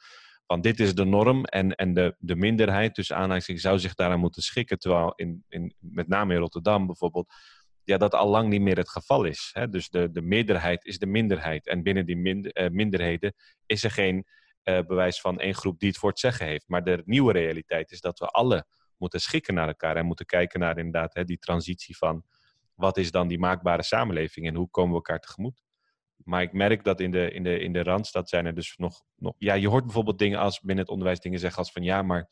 Van 0.45 0.61
dit 0.61 0.79
is 0.79 0.95
de 0.95 1.05
norm 1.05 1.45
en, 1.45 1.75
en 1.75 1.93
de, 1.93 2.15
de 2.19 2.35
minderheid, 2.35 2.95
dus 2.95 3.13
aanleiding 3.13 3.59
zou 3.59 3.79
zich 3.79 3.95
daaraan 3.95 4.19
moeten 4.19 4.41
schikken. 4.41 4.79
Terwijl 4.79 5.13
in, 5.15 5.43
in, 5.49 5.73
met 5.79 6.07
name 6.07 6.33
in 6.33 6.39
Rotterdam 6.39 6.85
bijvoorbeeld, 6.85 7.33
ja, 7.89 7.97
dat 7.97 8.13
al 8.13 8.27
lang 8.27 8.49
niet 8.49 8.61
meer 8.61 8.77
het 8.77 8.89
geval 8.89 9.23
is. 9.23 9.49
Hè? 9.53 9.69
Dus 9.69 9.89
de, 9.89 10.11
de 10.11 10.21
meerderheid 10.21 10.85
is 10.85 10.97
de 10.97 11.05
minderheid. 11.05 11.67
En 11.67 11.83
binnen 11.83 12.05
die 12.05 12.17
minder, 12.17 12.61
uh, 12.61 12.69
minderheden 12.69 13.33
is 13.65 13.83
er 13.83 13.91
geen 13.91 14.25
uh, 14.63 14.79
bewijs 14.87 15.21
van 15.21 15.39
één 15.39 15.55
groep 15.55 15.79
die 15.79 15.89
het 15.89 15.97
voor 15.97 16.09
het 16.09 16.19
zeggen 16.19 16.45
heeft. 16.45 16.67
Maar 16.67 16.83
de 16.83 17.01
nieuwe 17.05 17.31
realiteit 17.31 17.91
is 17.91 18.01
dat 18.01 18.19
we 18.19 18.25
alle 18.25 18.65
moeten 18.97 19.19
schikken 19.19 19.53
naar 19.53 19.67
elkaar 19.67 19.95
en 19.95 20.05
moeten 20.05 20.25
kijken 20.25 20.59
naar 20.59 20.77
inderdaad 20.77 21.13
hè, 21.13 21.23
die 21.23 21.37
transitie 21.37 21.97
van 21.97 22.23
wat 22.73 22.97
is 22.97 23.11
dan 23.11 23.27
die 23.27 23.39
maakbare 23.39 23.83
samenleving 23.83 24.47
en 24.47 24.55
hoe 24.55 24.69
komen 24.69 24.89
we 24.89 24.95
elkaar 24.95 25.19
tegemoet? 25.19 25.61
Maar 26.15 26.41
ik 26.41 26.53
merk 26.53 26.83
dat 26.83 26.99
in 26.99 27.11
de, 27.11 27.31
in 27.31 27.43
de, 27.43 27.59
in 27.59 27.73
de 27.73 27.83
Randstad 27.83 28.29
zijn 28.29 28.45
er 28.45 28.55
dus 28.55 28.73
nog, 28.77 29.01
nog... 29.15 29.35
Ja, 29.37 29.53
je 29.53 29.67
hoort 29.67 29.83
bijvoorbeeld 29.83 30.19
dingen 30.19 30.39
als 30.39 30.59
binnen 30.59 30.83
het 30.83 30.93
onderwijs 30.93 31.19
dingen 31.19 31.39
zeggen 31.39 31.59
als 31.59 31.71
van 31.71 31.83
ja, 31.83 32.01
maar, 32.01 32.29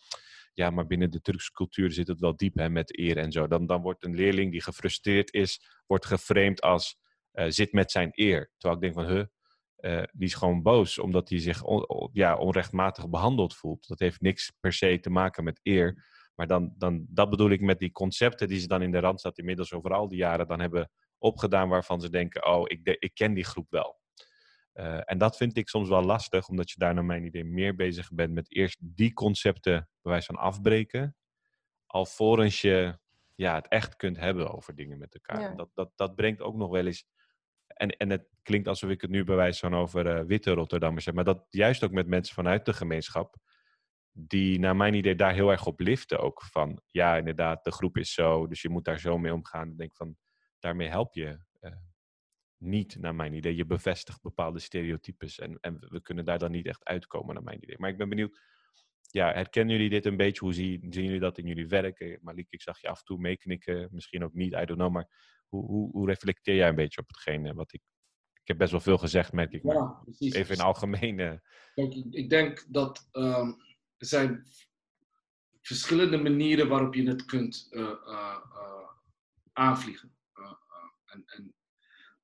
ja, 0.57 0.69
maar 0.69 0.87
binnen 0.87 1.11
de 1.11 1.21
Turkse 1.21 1.51
cultuur 1.51 1.91
zit 1.91 2.07
het 2.07 2.19
wel 2.19 2.35
diep 2.35 2.55
hè, 2.55 2.69
met 2.69 2.99
eer 2.99 3.17
en 3.17 3.31
zo. 3.31 3.47
Dan, 3.47 3.65
dan 3.65 3.81
wordt 3.81 4.03
een 4.03 4.15
leerling 4.15 4.51
die 4.51 4.61
gefrustreerd 4.61 5.33
is, 5.33 5.81
wordt 5.85 6.05
geframed 6.05 6.61
als 6.61 6.97
uh, 7.33 7.45
zit 7.47 7.71
met 7.71 7.91
zijn 7.91 8.09
eer. 8.11 8.51
Terwijl 8.57 8.81
ik 8.81 8.81
denk 8.81 8.93
van, 8.93 9.15
huh, 9.15 9.25
uh, 9.79 10.03
die 10.11 10.27
is 10.27 10.33
gewoon 10.33 10.61
boos 10.61 10.99
omdat 10.99 11.29
hij 11.29 11.39
zich 11.39 11.61
ja, 12.11 12.37
onrechtmatig 12.37 13.09
behandeld 13.09 13.55
voelt. 13.55 13.87
Dat 13.87 13.99
heeft 13.99 14.21
niks 14.21 14.51
per 14.59 14.73
se 14.73 14.99
te 14.99 15.09
maken 15.09 15.43
met 15.43 15.59
eer. 15.63 16.05
Maar 16.35 16.47
dan, 16.47 16.73
dan, 16.77 17.05
dat 17.09 17.29
bedoel 17.29 17.49
ik 17.49 17.61
met 17.61 17.79
die 17.79 17.91
concepten 17.91 18.47
die 18.47 18.59
ze 18.59 18.67
dan 18.67 18.81
in 18.81 18.91
de 18.91 18.99
Randstad 18.99 19.37
inmiddels 19.37 19.73
over 19.73 19.93
al 19.93 20.07
die 20.07 20.17
jaren 20.17 20.47
dan 20.47 20.59
hebben 20.59 20.91
opgedaan, 21.17 21.69
waarvan 21.69 22.01
ze 22.01 22.09
denken, 22.09 22.45
oh, 22.45 22.63
ik, 22.63 22.85
de, 22.85 22.95
ik 22.99 23.13
ken 23.13 23.33
die 23.33 23.45
groep 23.45 23.69
wel. 23.69 23.99
Uh, 24.79 24.99
en 25.05 25.17
dat 25.17 25.37
vind 25.37 25.57
ik 25.57 25.69
soms 25.69 25.89
wel 25.89 26.03
lastig, 26.03 26.47
omdat 26.47 26.69
je 26.69 26.79
daar 26.79 26.93
naar 26.93 27.05
mijn 27.05 27.23
idee 27.23 27.43
meer 27.43 27.75
bezig 27.75 28.11
bent 28.11 28.33
met 28.33 28.55
eerst 28.55 28.77
die 28.81 29.13
concepten 29.13 29.89
bewijs 30.01 30.25
van 30.25 30.35
afbreken, 30.35 31.15
alvorens 31.85 32.61
je 32.61 32.99
ja, 33.35 33.55
het 33.55 33.67
echt 33.67 33.95
kunt 33.95 34.17
hebben 34.17 34.53
over 34.53 34.75
dingen 34.75 34.97
met 34.97 35.13
elkaar. 35.13 35.41
Ja. 35.41 35.55
Dat, 35.55 35.69
dat, 35.73 35.91
dat 35.95 36.15
brengt 36.15 36.41
ook 36.41 36.55
nog 36.55 36.69
wel 36.69 36.85
eens. 36.85 37.05
En, 37.67 37.89
en 37.89 38.09
het 38.09 38.27
klinkt 38.43 38.67
alsof 38.67 38.89
ik 38.89 39.01
het 39.01 39.09
nu 39.09 39.23
bewijs 39.23 39.59
van 39.59 39.75
over 39.75 40.19
uh, 40.19 40.25
witte 40.25 40.51
Rotterdammers 40.51 41.05
heb, 41.05 41.15
maar 41.15 41.23
dat 41.23 41.45
juist 41.49 41.83
ook 41.83 41.91
met 41.91 42.07
mensen 42.07 42.35
vanuit 42.35 42.65
de 42.65 42.73
gemeenschap 42.73 43.35
die 44.11 44.59
naar 44.59 44.75
mijn 44.75 44.93
idee 44.93 45.15
daar 45.15 45.33
heel 45.33 45.51
erg 45.51 45.65
op 45.65 45.79
liften 45.79 46.19
ook. 46.19 46.41
Van 46.41 46.81
ja, 46.85 47.17
inderdaad, 47.17 47.63
de 47.63 47.71
groep 47.71 47.97
is 47.97 48.13
zo, 48.13 48.47
dus 48.47 48.61
je 48.61 48.69
moet 48.69 48.85
daar 48.85 48.99
zo 48.99 49.17
mee 49.17 49.33
omgaan. 49.33 49.69
Ik 49.69 49.77
denk 49.77 49.95
van, 49.95 50.17
daarmee 50.59 50.87
help 50.87 51.13
je 51.13 51.39
niet, 52.57 52.95
naar 52.99 53.15
mijn 53.15 53.33
idee. 53.33 53.55
Je 53.55 53.65
bevestigt 53.65 54.21
bepaalde 54.21 54.59
stereotypes 54.59 55.39
en, 55.39 55.57
en 55.61 55.77
we 55.79 56.01
kunnen 56.01 56.25
daar 56.25 56.39
dan 56.39 56.51
niet 56.51 56.65
echt 56.65 56.85
uitkomen, 56.85 57.33
naar 57.33 57.43
mijn 57.43 57.63
idee. 57.63 57.75
Maar 57.79 57.89
ik 57.89 57.97
ben 57.97 58.09
benieuwd, 58.09 58.39
ja, 59.11 59.33
herkennen 59.33 59.75
jullie 59.75 59.89
dit 59.89 60.05
een 60.05 60.17
beetje? 60.17 60.39
Hoe 60.39 60.53
zien, 60.53 60.93
zien 60.93 61.03
jullie 61.03 61.19
dat 61.19 61.37
in 61.37 61.47
jullie 61.47 61.67
werk? 61.67 62.19
Malik, 62.21 62.47
ik 62.49 62.61
zag 62.61 62.81
je 62.81 62.87
af 62.87 62.99
en 62.99 63.05
toe 63.05 63.19
meeknikken, 63.19 63.87
misschien 63.91 64.23
ook 64.23 64.33
niet, 64.33 64.53
I 64.53 64.65
don't 64.65 64.79
know. 64.79 64.91
Maar 64.91 65.07
hoe, 65.47 65.65
hoe, 65.65 65.91
hoe 65.91 66.07
reflecteer 66.07 66.55
jij 66.55 66.69
een 66.69 66.75
beetje 66.75 67.01
op 67.01 67.07
hetgeen 67.07 67.53
wat 67.53 67.73
ik 67.73 67.81
ik 68.47 68.53
heb 68.53 68.61
best 68.61 68.71
wel 68.71 68.81
veel 68.93 68.97
gezegd, 68.97 69.31
merk 69.33 69.53
ik. 69.53 69.63
Ja, 69.63 70.01
precies. 70.03 70.33
Even 70.33 70.55
in 70.55 70.61
algemene. 70.61 71.41
Kijk, 71.73 71.93
ik 72.09 72.29
denk 72.29 72.65
dat 72.69 73.09
um, 73.11 73.61
er 73.97 74.07
zijn 74.07 74.43
verschillende 75.61 76.17
manieren 76.17 76.67
waarop 76.67 76.93
je 76.93 77.07
het 77.07 77.25
kunt 77.25 77.67
uh, 77.69 77.81
uh, 77.81 78.37
aanvliegen. 79.53 80.15
En, 81.05 81.23
en, 81.25 81.55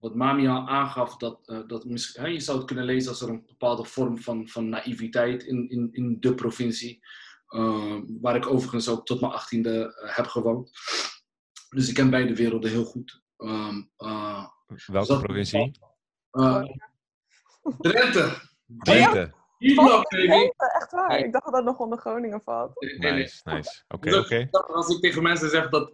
wat 0.03 0.15
Mami 0.15 0.47
al 0.47 0.67
aangaf, 0.67 1.17
dat, 1.17 1.45
dat 1.67 1.83
je 2.15 2.39
zou 2.39 2.57
het 2.57 2.67
kunnen 2.67 2.85
lezen 2.85 3.09
als 3.09 3.21
er 3.21 3.29
een 3.29 3.45
bepaalde 3.45 3.85
vorm 3.85 4.17
van, 4.17 4.47
van 4.47 4.69
naïviteit 4.69 5.43
in, 5.43 5.69
in, 5.69 5.89
in 5.91 6.17
de 6.19 6.35
provincie, 6.35 6.99
waar 8.21 8.35
ik 8.35 8.47
overigens 8.47 8.89
ook 8.89 9.05
tot 9.05 9.21
mijn 9.21 9.33
achttiende 9.33 9.93
heb 10.15 10.25
gewoond. 10.25 10.71
Dus 11.69 11.89
ik 11.89 11.93
ken 11.93 12.09
beide 12.09 12.35
werelden 12.35 12.69
heel 12.69 12.85
goed. 12.85 13.21
Um, 13.37 13.91
Welke 14.85 15.13
dus 15.13 15.21
provincie? 15.21 15.79
Drenthe. 17.79 18.31
Drenthe. 18.67 19.33
Oh, 19.75 20.03
echt 20.75 20.91
waar. 20.91 21.19
Ik 21.19 21.31
dacht 21.31 21.45
dat 21.45 21.53
dat 21.53 21.63
nog 21.63 21.79
onder 21.79 21.97
Groningen 21.97 22.41
valt. 22.43 22.81
Nice, 22.97 23.41
nice. 23.43 23.83
Oké, 23.87 24.07
okay, 24.07 24.19
oké. 24.19 24.47
Okay. 24.49 24.75
Als 24.75 24.95
ik 24.95 25.01
tegen 25.01 25.23
mensen 25.23 25.49
zeg 25.49 25.69
dat, 25.69 25.93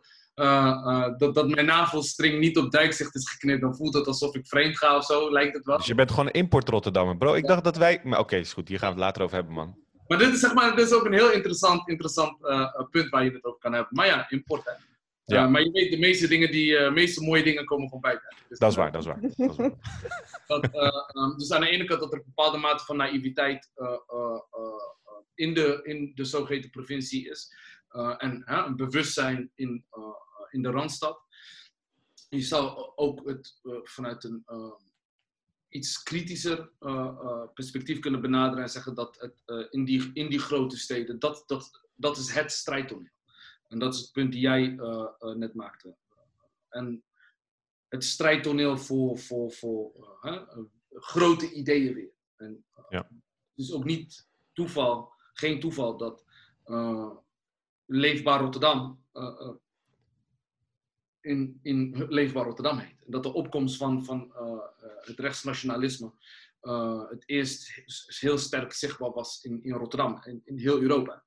dat, 1.17 1.35
dat 1.35 1.47
mijn 1.47 1.65
navelstring 1.65 2.39
niet 2.39 2.57
op 2.57 2.71
dijkzicht 2.71 3.15
is 3.15 3.29
geknipt, 3.29 3.61
dan 3.61 3.75
voelt 3.75 3.93
het 3.93 4.07
alsof 4.07 4.35
ik 4.35 4.47
vreemd 4.47 4.77
ga 4.77 4.97
of 4.97 5.05
zo, 5.05 5.31
lijkt 5.31 5.55
het 5.55 5.65
wel. 5.65 5.77
Dus 5.77 5.85
je 5.85 5.95
bent 5.95 6.09
gewoon 6.09 6.29
import 6.29 6.69
Rotterdammer, 6.69 7.17
bro. 7.17 7.33
Ik 7.33 7.41
ja. 7.41 7.47
dacht 7.47 7.63
dat 7.63 7.77
wij... 7.77 8.01
Oké, 8.05 8.19
okay, 8.19 8.39
is 8.39 8.53
goed. 8.53 8.67
Hier 8.67 8.79
gaan 8.79 8.87
we 8.87 8.95
het 8.95 9.03
later 9.03 9.23
over 9.23 9.35
hebben, 9.35 9.53
man. 9.53 9.77
Maar 10.07 10.17
dit 10.17 10.33
is, 10.33 10.39
zeg 10.39 10.53
maar, 10.53 10.75
dit 10.75 10.85
is 10.85 10.93
ook 10.93 11.05
een 11.05 11.13
heel 11.13 11.31
interessant, 11.31 11.89
interessant 11.89 12.37
uh, 12.41 12.71
punt 12.91 13.09
waar 13.09 13.23
je 13.23 13.31
het 13.31 13.43
over 13.43 13.59
kan 13.59 13.73
hebben. 13.73 13.95
Maar 13.95 14.05
ja, 14.05 14.29
import, 14.29 14.65
hè. 14.65 14.71
Ja. 15.35 15.43
Uh, 15.43 15.51
maar 15.51 15.61
je 15.61 15.71
weet, 15.71 15.91
de 15.91 15.97
meeste 15.97 16.27
dingen, 16.27 16.51
die 16.51 16.71
uh, 16.71 16.91
meeste 16.91 17.23
mooie 17.23 17.43
dingen 17.43 17.65
komen 17.65 17.89
van 17.89 17.99
buiten. 17.99 18.35
Dus 18.47 18.59
dat 18.59 18.71
is 18.71 18.77
waar, 18.77 18.91
dat 18.91 19.01
is 19.01 19.07
waar. 19.07 19.21
Dat 19.21 19.31
is 19.31 19.55
waar. 19.55 19.71
dat, 20.47 20.75
uh, 20.75 21.23
um, 21.23 21.37
dus 21.37 21.51
aan 21.51 21.61
de 21.61 21.69
ene 21.69 21.85
kant 21.85 21.99
dat 21.99 22.11
er 22.11 22.17
een 22.17 22.33
bepaalde 22.35 22.57
mate 22.57 22.85
van 22.85 22.97
naïviteit 22.97 23.71
in, 25.35 25.53
de, 25.53 25.79
in 25.83 26.11
de 26.15 26.23
zogeheten 26.23 26.69
provincie 26.69 27.29
is. 27.29 27.53
en 28.17 28.43
een 28.45 28.75
bewustzijn 28.75 29.51
in, 29.55 29.85
in 30.51 30.61
de 30.61 30.69
Randstad. 30.69 31.21
Je 32.29 32.41
zou 32.41 32.91
ook 32.95 33.29
het 33.29 33.59
vanuit 33.83 34.23
een 34.23 34.45
iets 35.69 36.03
kritischer 36.03 36.71
perspectief 37.53 37.99
kunnen 37.99 38.21
benaderen 38.21 38.63
en 38.63 38.69
zeggen 38.69 38.95
dat 38.95 39.19
het, 39.19 39.67
in, 39.71 39.85
die, 39.85 40.09
in 40.13 40.29
die 40.29 40.39
grote 40.39 40.77
steden, 40.77 41.19
dat, 41.19 41.43
dat, 41.45 41.87
dat 41.95 42.17
is 42.17 42.31
het 42.33 42.51
strijdtoneel. 42.51 43.11
En 43.67 43.79
dat 43.79 43.93
is 43.93 43.99
het 43.99 44.11
punt 44.11 44.31
die 44.31 44.41
jij 44.41 44.67
net 45.35 45.53
maakte. 45.53 45.95
En 46.69 47.03
het 47.87 48.03
strijdtoneel 48.03 48.77
voor, 48.77 49.17
voor, 49.17 49.51
voor 49.51 49.91
uh, 50.21 50.47
grote 50.89 51.51
ideeën 51.51 51.93
weer. 51.93 52.11
En, 52.35 52.65
ja. 52.89 53.07
Het 53.55 53.67
is 53.67 53.73
ook 53.73 53.83
niet 53.83 54.27
toeval, 54.53 55.13
geen 55.33 55.59
toeval 55.59 55.97
dat 55.97 56.23
Leefbaar 57.85 58.41
Rotterdam 58.41 59.03
in, 61.29 61.59
in 61.61 62.05
Leefbaar 62.09 62.45
Rotterdam 62.45 62.77
heet. 62.77 62.95
Dat 63.05 63.23
de 63.23 63.33
opkomst 63.33 63.77
van, 63.77 64.05
van 64.05 64.33
het 65.01 65.19
rechtsnationalisme 65.19 66.11
het 67.09 67.23
eerst 67.25 67.81
heel 68.19 68.37
sterk 68.37 68.73
zichtbaar 68.73 69.11
was 69.11 69.43
in, 69.43 69.63
in 69.63 69.73
Rotterdam 69.73 70.21
en 70.23 70.41
in 70.45 70.57
heel 70.57 70.81
Europa. 70.81 71.23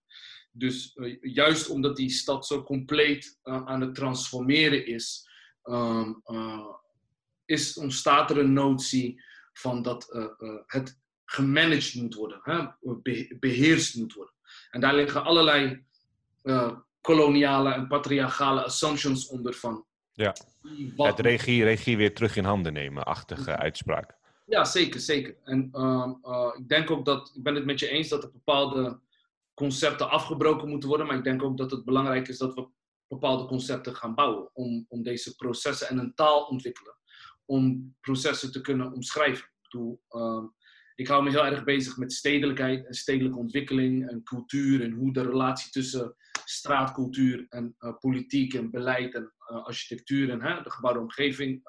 Dus 0.53 0.99
juist 1.21 1.69
omdat 1.69 1.97
die 1.97 2.11
stad 2.11 2.47
zo 2.47 2.63
compleet 2.63 3.39
aan 3.43 3.81
het 3.81 3.95
transformeren 3.95 4.87
is, 4.87 5.29
uh, 5.65 6.11
is, 7.45 7.77
ontstaat 7.77 8.31
er 8.31 8.39
een 8.39 8.53
notie 8.53 9.23
van 9.53 9.83
dat 9.83 10.09
het 10.67 10.99
gemanaged 11.25 11.95
moet 11.95 12.15
worden, 12.15 12.41
hè? 12.43 12.67
Be 13.03 13.37
beheerst 13.41 13.97
moet 13.97 14.13
worden. 14.13 14.35
En 14.71 14.81
daar 14.81 14.95
liggen 14.95 15.25
allerlei 15.25 15.85
koloniale 17.01 17.73
en 17.73 17.87
patriarchale 17.87 18.65
assumptions 18.65 19.29
onder 19.29 19.55
van. 19.55 19.85
Ja, 20.13 20.35
het 20.97 21.21
regie, 21.21 21.65
regie 21.65 21.97
weer 21.97 22.15
terug 22.15 22.37
in 22.37 22.45
handen 22.45 22.73
nemen, 22.73 23.05
achtige 23.05 23.57
uitspraak. 23.57 24.17
Ja, 24.47 24.65
zeker, 24.65 25.01
zeker. 25.01 25.37
En 25.45 25.81
um, 25.81 26.19
ik 26.59 26.69
denk 26.69 26.91
ook 26.91 27.05
dat, 27.05 27.33
ik 27.35 27.43
ben 27.43 27.55
het 27.55 27.65
met 27.65 27.79
je 27.79 27.89
eens 27.89 28.09
dat 28.09 28.23
er 28.23 28.33
bepaalde 28.33 29.01
concepten 29.55 30.11
afgebroken 30.11 30.69
moeten 30.69 30.89
worden. 30.89 31.07
Maar 31.07 31.17
ik 31.17 31.25
denk 31.25 31.43
ook 31.43 31.57
dat 31.57 31.71
het 31.71 31.85
belangrijk 31.85 32.29
is 32.29 32.39
dat 32.39 32.55
we 32.55 32.69
bepaalde 33.09 33.45
concepten 33.45 33.97
gaan 33.97 34.15
bouwen. 34.15 34.51
Om, 34.53 34.87
om 34.89 35.03
deze 35.03 35.35
processen 35.35 35.89
en 35.89 35.99
een 35.99 36.15
taal 36.15 36.45
ontwikkelen. 36.45 36.97
Om 37.45 37.95
processen 38.01 38.53
te 38.53 38.61
kunnen 38.61 38.93
omschrijven. 38.93 39.45
Ik, 39.45 39.69
bedoel, 39.71 40.03
uh, 40.11 40.45
ik 40.95 41.09
hou 41.09 41.23
me 41.23 41.31
heel 41.31 41.47
erg 41.47 41.65
bezig 41.65 41.97
met 41.97 42.13
stedelijkheid 42.13 42.87
en 42.87 42.95
stedelijke 42.95 43.39
ontwikkeling 43.39 44.09
en 44.09 44.23
cultuur. 44.23 44.83
En 44.83 44.93
hoe 44.93 45.13
de 45.13 45.23
relatie 45.23 45.71
tussen 45.71 46.17
straatcultuur 46.45 47.47
en 47.49 47.77
politiek 48.01 48.55
en 48.55 48.71
beleid 48.71 49.15
en 49.15 49.33
architectuur 49.39 50.31
en 50.31 50.43
hè, 50.43 50.63
de 50.63 50.71
gebouwde 50.71 51.01
omgeving 51.01 51.63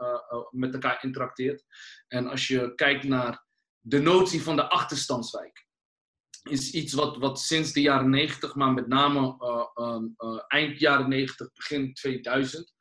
met 0.50 0.74
elkaar 0.74 1.04
interacteert. 1.04 1.66
En 2.08 2.28
als 2.28 2.48
je 2.48 2.76
kijkt 2.76 3.04
naar 3.04 3.46
de 3.80 4.00
notie 4.00 4.42
van 4.42 4.56
de 4.56 4.70
achterstandswijk, 4.70 5.68
is 6.44 6.72
iets 6.72 6.94
wat, 6.94 7.18
wat 7.18 7.40
sinds 7.40 7.74
de 7.74 7.82
jaren 7.82 8.10
90, 8.10 8.56
maar 8.56 8.74
met 8.74 8.88
name 8.88 9.38
eind 10.48 10.80
jaren 10.80 11.10
90, 11.10 11.54
begin 11.54 11.94
2000, 11.94 12.74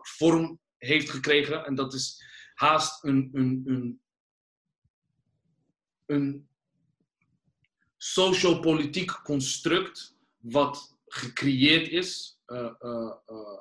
vorm 0.00 0.60
heeft 0.76 1.10
gekregen. 1.10 1.64
En 1.64 1.74
dat 1.74 1.94
is 1.94 2.24
haast 2.54 3.04
een, 3.04 3.30
een, 3.32 3.62
een, 3.64 4.00
een 6.06 6.48
sociopolitiek 7.96 9.22
construct 9.22 10.18
wat 10.40 10.98
gecreëerd 11.06 11.88
is, 11.88 12.40
uh, 12.46 12.70
uh, 12.80 13.12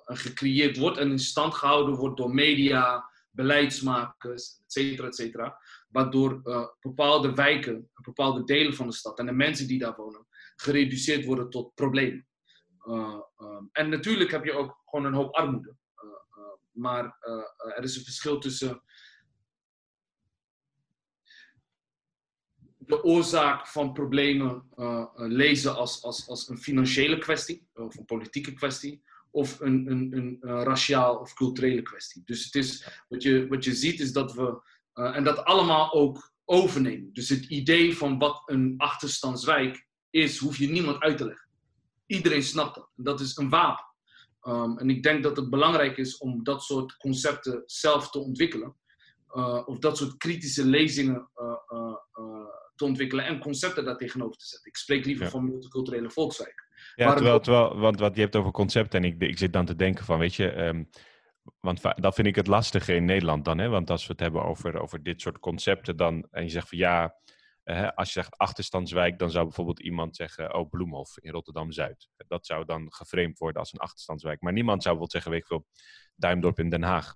gecreëerd 0.03 0.77
wordt 0.77 0.97
en 0.97 1.11
in 1.11 1.19
stand 1.19 1.53
gehouden 1.53 1.95
wordt 1.95 2.17
door 2.17 2.33
media, 2.33 3.09
beleidsmakers, 3.29 4.59
et 4.65 4.71
cetera, 4.71 5.07
et 5.07 5.15
cetera. 5.15 5.57
Waardoor 5.89 6.41
bepaalde 6.79 7.33
wijken, 7.33 7.89
bepaalde 7.93 8.43
delen 8.43 8.75
van 8.75 8.87
de 8.87 8.93
stad 8.93 9.19
en 9.19 9.25
de 9.25 9.31
mensen 9.31 9.67
die 9.67 9.79
daar 9.79 9.95
wonen, 9.95 10.27
gereduceerd 10.55 11.25
worden 11.25 11.49
tot 11.49 11.73
problemen. 11.73 12.27
En 13.71 13.89
natuurlijk 13.89 14.31
heb 14.31 14.45
je 14.45 14.53
ook 14.53 14.81
gewoon 14.85 15.05
een 15.05 15.13
hoop 15.13 15.33
armoede. 15.33 15.75
maar 16.71 17.17
er 17.75 17.83
is 17.83 17.95
een 17.95 18.03
verschil 18.03 18.39
tussen 18.39 18.81
de 22.89 23.03
oorzaak 23.03 23.67
van 23.67 23.93
problemen 23.93 24.63
uh, 24.75 25.05
lezen 25.15 25.75
als, 25.75 26.03
als, 26.03 26.27
als 26.27 26.49
een 26.49 26.57
financiële 26.57 27.17
kwestie, 27.17 27.67
of 27.73 27.97
een 27.97 28.05
politieke 28.05 28.53
kwestie, 28.53 29.03
of 29.31 29.59
een, 29.59 29.91
een, 29.91 30.17
een, 30.17 30.37
raciaal 30.41 31.15
of 31.17 31.33
culturele 31.33 31.81
kwestie. 31.81 32.21
Dus 32.25 32.45
het 32.45 32.55
is, 32.55 32.87
wat, 33.07 33.23
je, 33.23 33.47
wat 33.47 33.63
je 33.63 33.73
ziet 33.73 33.99
is 33.99 34.13
dat 34.13 34.33
we, 34.33 34.61
en 34.93 35.23
dat 35.23 35.43
allemaal 35.43 35.93
ook 35.93 36.33
overnemen. 36.45 37.13
Dus 37.13 37.29
het 37.29 37.45
idee 37.45 37.97
van 37.97 38.19
wat 38.19 38.41
een 38.45 38.73
achterstandswijk 38.77 39.87
is, 40.09 40.37
hoef 40.37 40.57
je 40.57 40.69
niemand 40.69 40.99
uit 40.99 41.17
te 41.17 41.25
leggen. 41.25 41.47
Iedereen 42.05 42.43
snapt 42.43 42.75
dat. 42.75 42.89
Dat 42.95 43.19
is 43.19 43.37
een 43.37 43.49
wapen. 43.49 43.85
Um, 44.43 44.77
en 44.77 44.89
ik 44.89 45.03
denk 45.03 45.23
dat 45.23 45.37
het 45.37 45.49
belangrijk 45.49 45.97
is 45.97 46.17
om 46.17 46.43
dat 46.43 46.63
soort 46.63 46.97
concepten 46.97 47.63
zelf 47.65 48.09
te 48.09 48.19
ontwikkelen. 48.19 48.75
Of 49.65 49.79
dat 49.79 49.97
soort 49.97 50.17
kritische 50.17 50.65
lezingen 50.65 51.29
te 52.79 52.85
ontwikkelen 52.85 53.25
en 53.25 53.39
concepten 53.39 53.85
daar 53.85 53.97
tegenover 53.97 54.37
te 54.37 54.45
zetten. 54.45 54.69
Ik 54.69 54.77
spreek 54.77 55.05
liever 55.05 55.29
van 55.29 55.45
multiculturele 55.45 56.09
volkswijk. 56.09 56.67
Ja, 56.95 57.13
terwijl, 57.13 57.39
terwijl, 57.39 57.77
want 57.77 57.99
wat 57.99 58.15
je 58.15 58.21
hebt 58.21 58.35
over 58.35 58.51
concepten 58.51 59.03
en 59.03 59.09
ik, 59.09 59.21
ik 59.21 59.37
zit 59.37 59.53
dan 59.53 59.65
te 59.65 59.75
denken 59.75 60.05
van, 60.05 60.19
weet 60.19 60.35
je, 60.35 60.57
um, 60.57 60.89
want 61.59 61.81
dat 61.95 62.15
vind 62.15 62.27
ik 62.27 62.35
het 62.35 62.47
lastige 62.47 62.93
in 62.93 63.05
Nederland 63.05 63.45
dan, 63.45 63.57
hè? 63.57 63.67
want 63.67 63.89
als 63.89 64.07
we 64.07 64.11
het 64.11 64.21
hebben 64.21 64.43
over, 64.43 64.81
over 64.81 65.03
dit 65.03 65.21
soort 65.21 65.39
concepten 65.39 65.97
dan, 65.97 66.27
en 66.31 66.43
je 66.43 66.49
zegt 66.49 66.69
van 66.69 66.77
ja, 66.77 67.15
uh, 67.65 67.89
als 67.95 68.13
je 68.13 68.19
zegt 68.19 68.37
achterstandswijk, 68.37 69.19
dan 69.19 69.31
zou 69.31 69.45
bijvoorbeeld 69.45 69.79
iemand 69.79 70.15
zeggen, 70.15 70.53
oh 70.53 70.69
Bloemhof 70.69 71.17
in 71.17 71.31
Rotterdam-Zuid. 71.31 72.09
Dat 72.27 72.45
zou 72.45 72.65
dan 72.65 72.93
geframed 72.93 73.37
worden 73.37 73.61
als 73.61 73.73
een 73.73 73.79
achterstandswijk. 73.79 74.41
Maar 74.41 74.53
niemand 74.53 74.83
zou 74.83 74.97
bijvoorbeeld 74.97 75.11
zeggen, 75.11 75.31
weet 75.31 75.41
ik 75.41 75.47
veel, 75.47 75.65
Duimdorp 76.15 76.59
in 76.59 76.69
Den 76.69 76.83
Haag. 76.83 77.15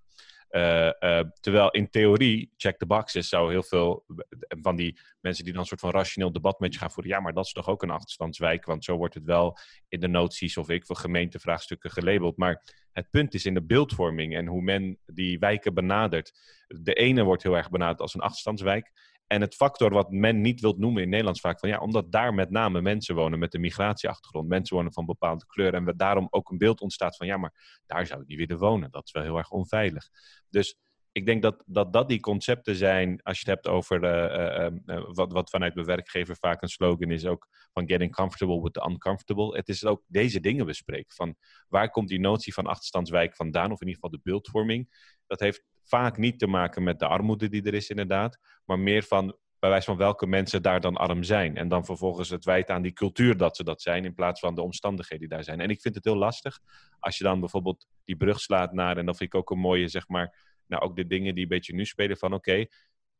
Uh, 0.55 0.91
uh, 0.99 1.19
terwijl 1.39 1.71
in 1.71 1.89
theorie, 1.89 2.51
check 2.57 2.77
the 2.77 2.85
boxes, 2.85 3.29
zou 3.29 3.51
heel 3.51 3.63
veel 3.63 4.05
van 4.47 4.75
die 4.75 4.99
mensen 5.21 5.43
die 5.43 5.53
dan 5.53 5.61
een 5.61 5.67
soort 5.67 5.79
van 5.79 5.91
rationeel 5.91 6.31
debat 6.31 6.59
met 6.59 6.73
je 6.73 6.79
gaan 6.79 6.91
voeren. 6.91 7.11
Ja, 7.11 7.19
maar 7.19 7.33
dat 7.33 7.45
is 7.45 7.51
toch 7.51 7.67
ook 7.67 7.83
een 7.83 7.89
achterstandswijk, 7.89 8.65
want 8.65 8.83
zo 8.83 8.97
wordt 8.97 9.13
het 9.13 9.23
wel 9.23 9.57
in 9.87 9.99
de 9.99 10.07
noties 10.07 10.57
of 10.57 10.69
ik 10.69 10.85
voor 10.85 10.95
gemeentevraagstukken 10.95 11.91
gelabeld. 11.91 12.37
Maar 12.37 12.63
het 12.91 13.09
punt 13.09 13.33
is 13.33 13.45
in 13.45 13.53
de 13.53 13.63
beeldvorming 13.63 14.35
en 14.35 14.47
hoe 14.47 14.61
men 14.61 14.99
die 15.05 15.39
wijken 15.39 15.73
benadert. 15.73 16.33
De 16.67 16.93
ene 16.93 17.23
wordt 17.23 17.43
heel 17.43 17.57
erg 17.57 17.69
benaderd 17.69 18.01
als 18.01 18.13
een 18.13 18.21
achterstandswijk. 18.21 18.91
En 19.27 19.41
het 19.41 19.55
factor 19.55 19.89
wat 19.93 20.11
men 20.11 20.41
niet 20.41 20.61
wilt 20.61 20.77
noemen 20.77 21.01
in 21.03 21.09
Nederlands 21.09 21.39
vaak 21.39 21.59
van 21.59 21.69
ja, 21.69 21.79
omdat 21.79 22.11
daar 22.11 22.33
met 22.33 22.49
name 22.49 22.81
mensen 22.81 23.15
wonen 23.15 23.39
met 23.39 23.53
een 23.53 23.61
migratieachtergrond, 23.61 24.47
mensen 24.47 24.75
wonen 24.75 24.93
van 24.93 25.05
bepaalde 25.05 25.45
kleur 25.45 25.73
en 25.73 25.85
we 25.85 25.95
daarom 25.95 26.27
ook 26.29 26.49
een 26.49 26.57
beeld 26.57 26.81
ontstaat 26.81 27.15
van 27.15 27.27
ja, 27.27 27.37
maar 27.37 27.81
daar 27.85 28.05
zou 28.07 28.21
ik 28.21 28.27
niet 28.27 28.37
willen 28.37 28.57
wonen. 28.57 28.91
Dat 28.91 29.05
is 29.05 29.11
wel 29.11 29.23
heel 29.23 29.37
erg 29.37 29.49
onveilig. 29.49 30.09
Dus 30.49 30.77
ik 31.13 31.25
denk 31.25 31.41
dat, 31.41 31.63
dat 31.91 32.09
die 32.09 32.19
concepten 32.19 32.75
zijn, 32.75 33.21
als 33.21 33.39
je 33.39 33.49
het 33.49 33.55
hebt 33.55 33.75
over 33.75 34.03
uh, 34.03 34.69
uh, 34.85 35.03
wat, 35.07 35.31
wat 35.31 35.49
vanuit 35.49 35.75
mijn 35.75 35.87
werkgever 35.87 36.35
vaak 36.35 36.61
een 36.61 36.69
slogan 36.69 37.11
is, 37.11 37.25
ook 37.25 37.47
van 37.73 37.87
getting 37.87 38.15
comfortable 38.15 38.61
with 38.61 38.73
the 38.73 38.89
uncomfortable. 38.89 39.55
Het 39.55 39.69
is 39.69 39.85
ook 39.85 40.03
deze 40.07 40.39
dingen 40.39 40.65
bespreken. 40.65 41.15
Van 41.15 41.35
waar 41.67 41.89
komt 41.89 42.07
die 42.07 42.19
notie 42.19 42.53
van 42.53 42.65
achterstandswijk 42.65 43.35
vandaan, 43.35 43.71
of 43.71 43.81
in 43.81 43.87
ieder 43.87 44.01
geval 44.01 44.09
de 44.09 44.29
beeldvorming. 44.29 45.11
Dat 45.27 45.39
heeft 45.39 45.63
vaak 45.83 46.17
niet 46.17 46.39
te 46.39 46.47
maken 46.47 46.83
met 46.83 46.99
de 46.99 47.07
armoede 47.07 47.49
die 47.49 47.63
er 47.63 47.73
is 47.73 47.89
inderdaad, 47.89 48.39
maar 48.65 48.79
meer 48.79 49.03
van 49.03 49.37
bij 49.59 49.71
wijze 49.71 49.85
van 49.85 49.97
welke 49.97 50.27
mensen 50.27 50.61
daar 50.61 50.81
dan 50.81 50.95
arm 50.95 51.23
zijn. 51.23 51.57
En 51.57 51.67
dan 51.67 51.85
vervolgens 51.85 52.29
het 52.29 52.45
wijten 52.45 52.75
aan 52.75 52.81
die 52.81 52.93
cultuur 52.93 53.37
dat 53.37 53.55
ze 53.55 53.63
dat 53.63 53.81
zijn, 53.81 54.05
in 54.05 54.13
plaats 54.13 54.39
van 54.39 54.55
de 54.55 54.61
omstandigheden 54.61 55.19
die 55.19 55.37
daar 55.37 55.43
zijn. 55.43 55.59
En 55.59 55.69
ik 55.69 55.81
vind 55.81 55.95
het 55.95 56.03
heel 56.03 56.15
lastig 56.15 56.59
als 56.99 57.17
je 57.17 57.23
dan 57.23 57.39
bijvoorbeeld 57.39 57.87
die 58.05 58.15
brug 58.15 58.39
slaat 58.39 58.73
naar, 58.73 58.97
en 58.97 59.05
dat 59.05 59.17
vind 59.17 59.33
ik 59.33 59.39
ook 59.39 59.51
een 59.51 59.59
mooie, 59.59 59.87
zeg 59.87 60.07
maar, 60.07 60.52
nou 60.67 60.83
ook 60.83 60.95
de 60.95 61.07
dingen 61.07 61.33
die 61.33 61.43
een 61.43 61.49
beetje 61.49 61.73
nu 61.73 61.85
spelen 61.85 62.17
van 62.17 62.33
oké, 62.33 62.65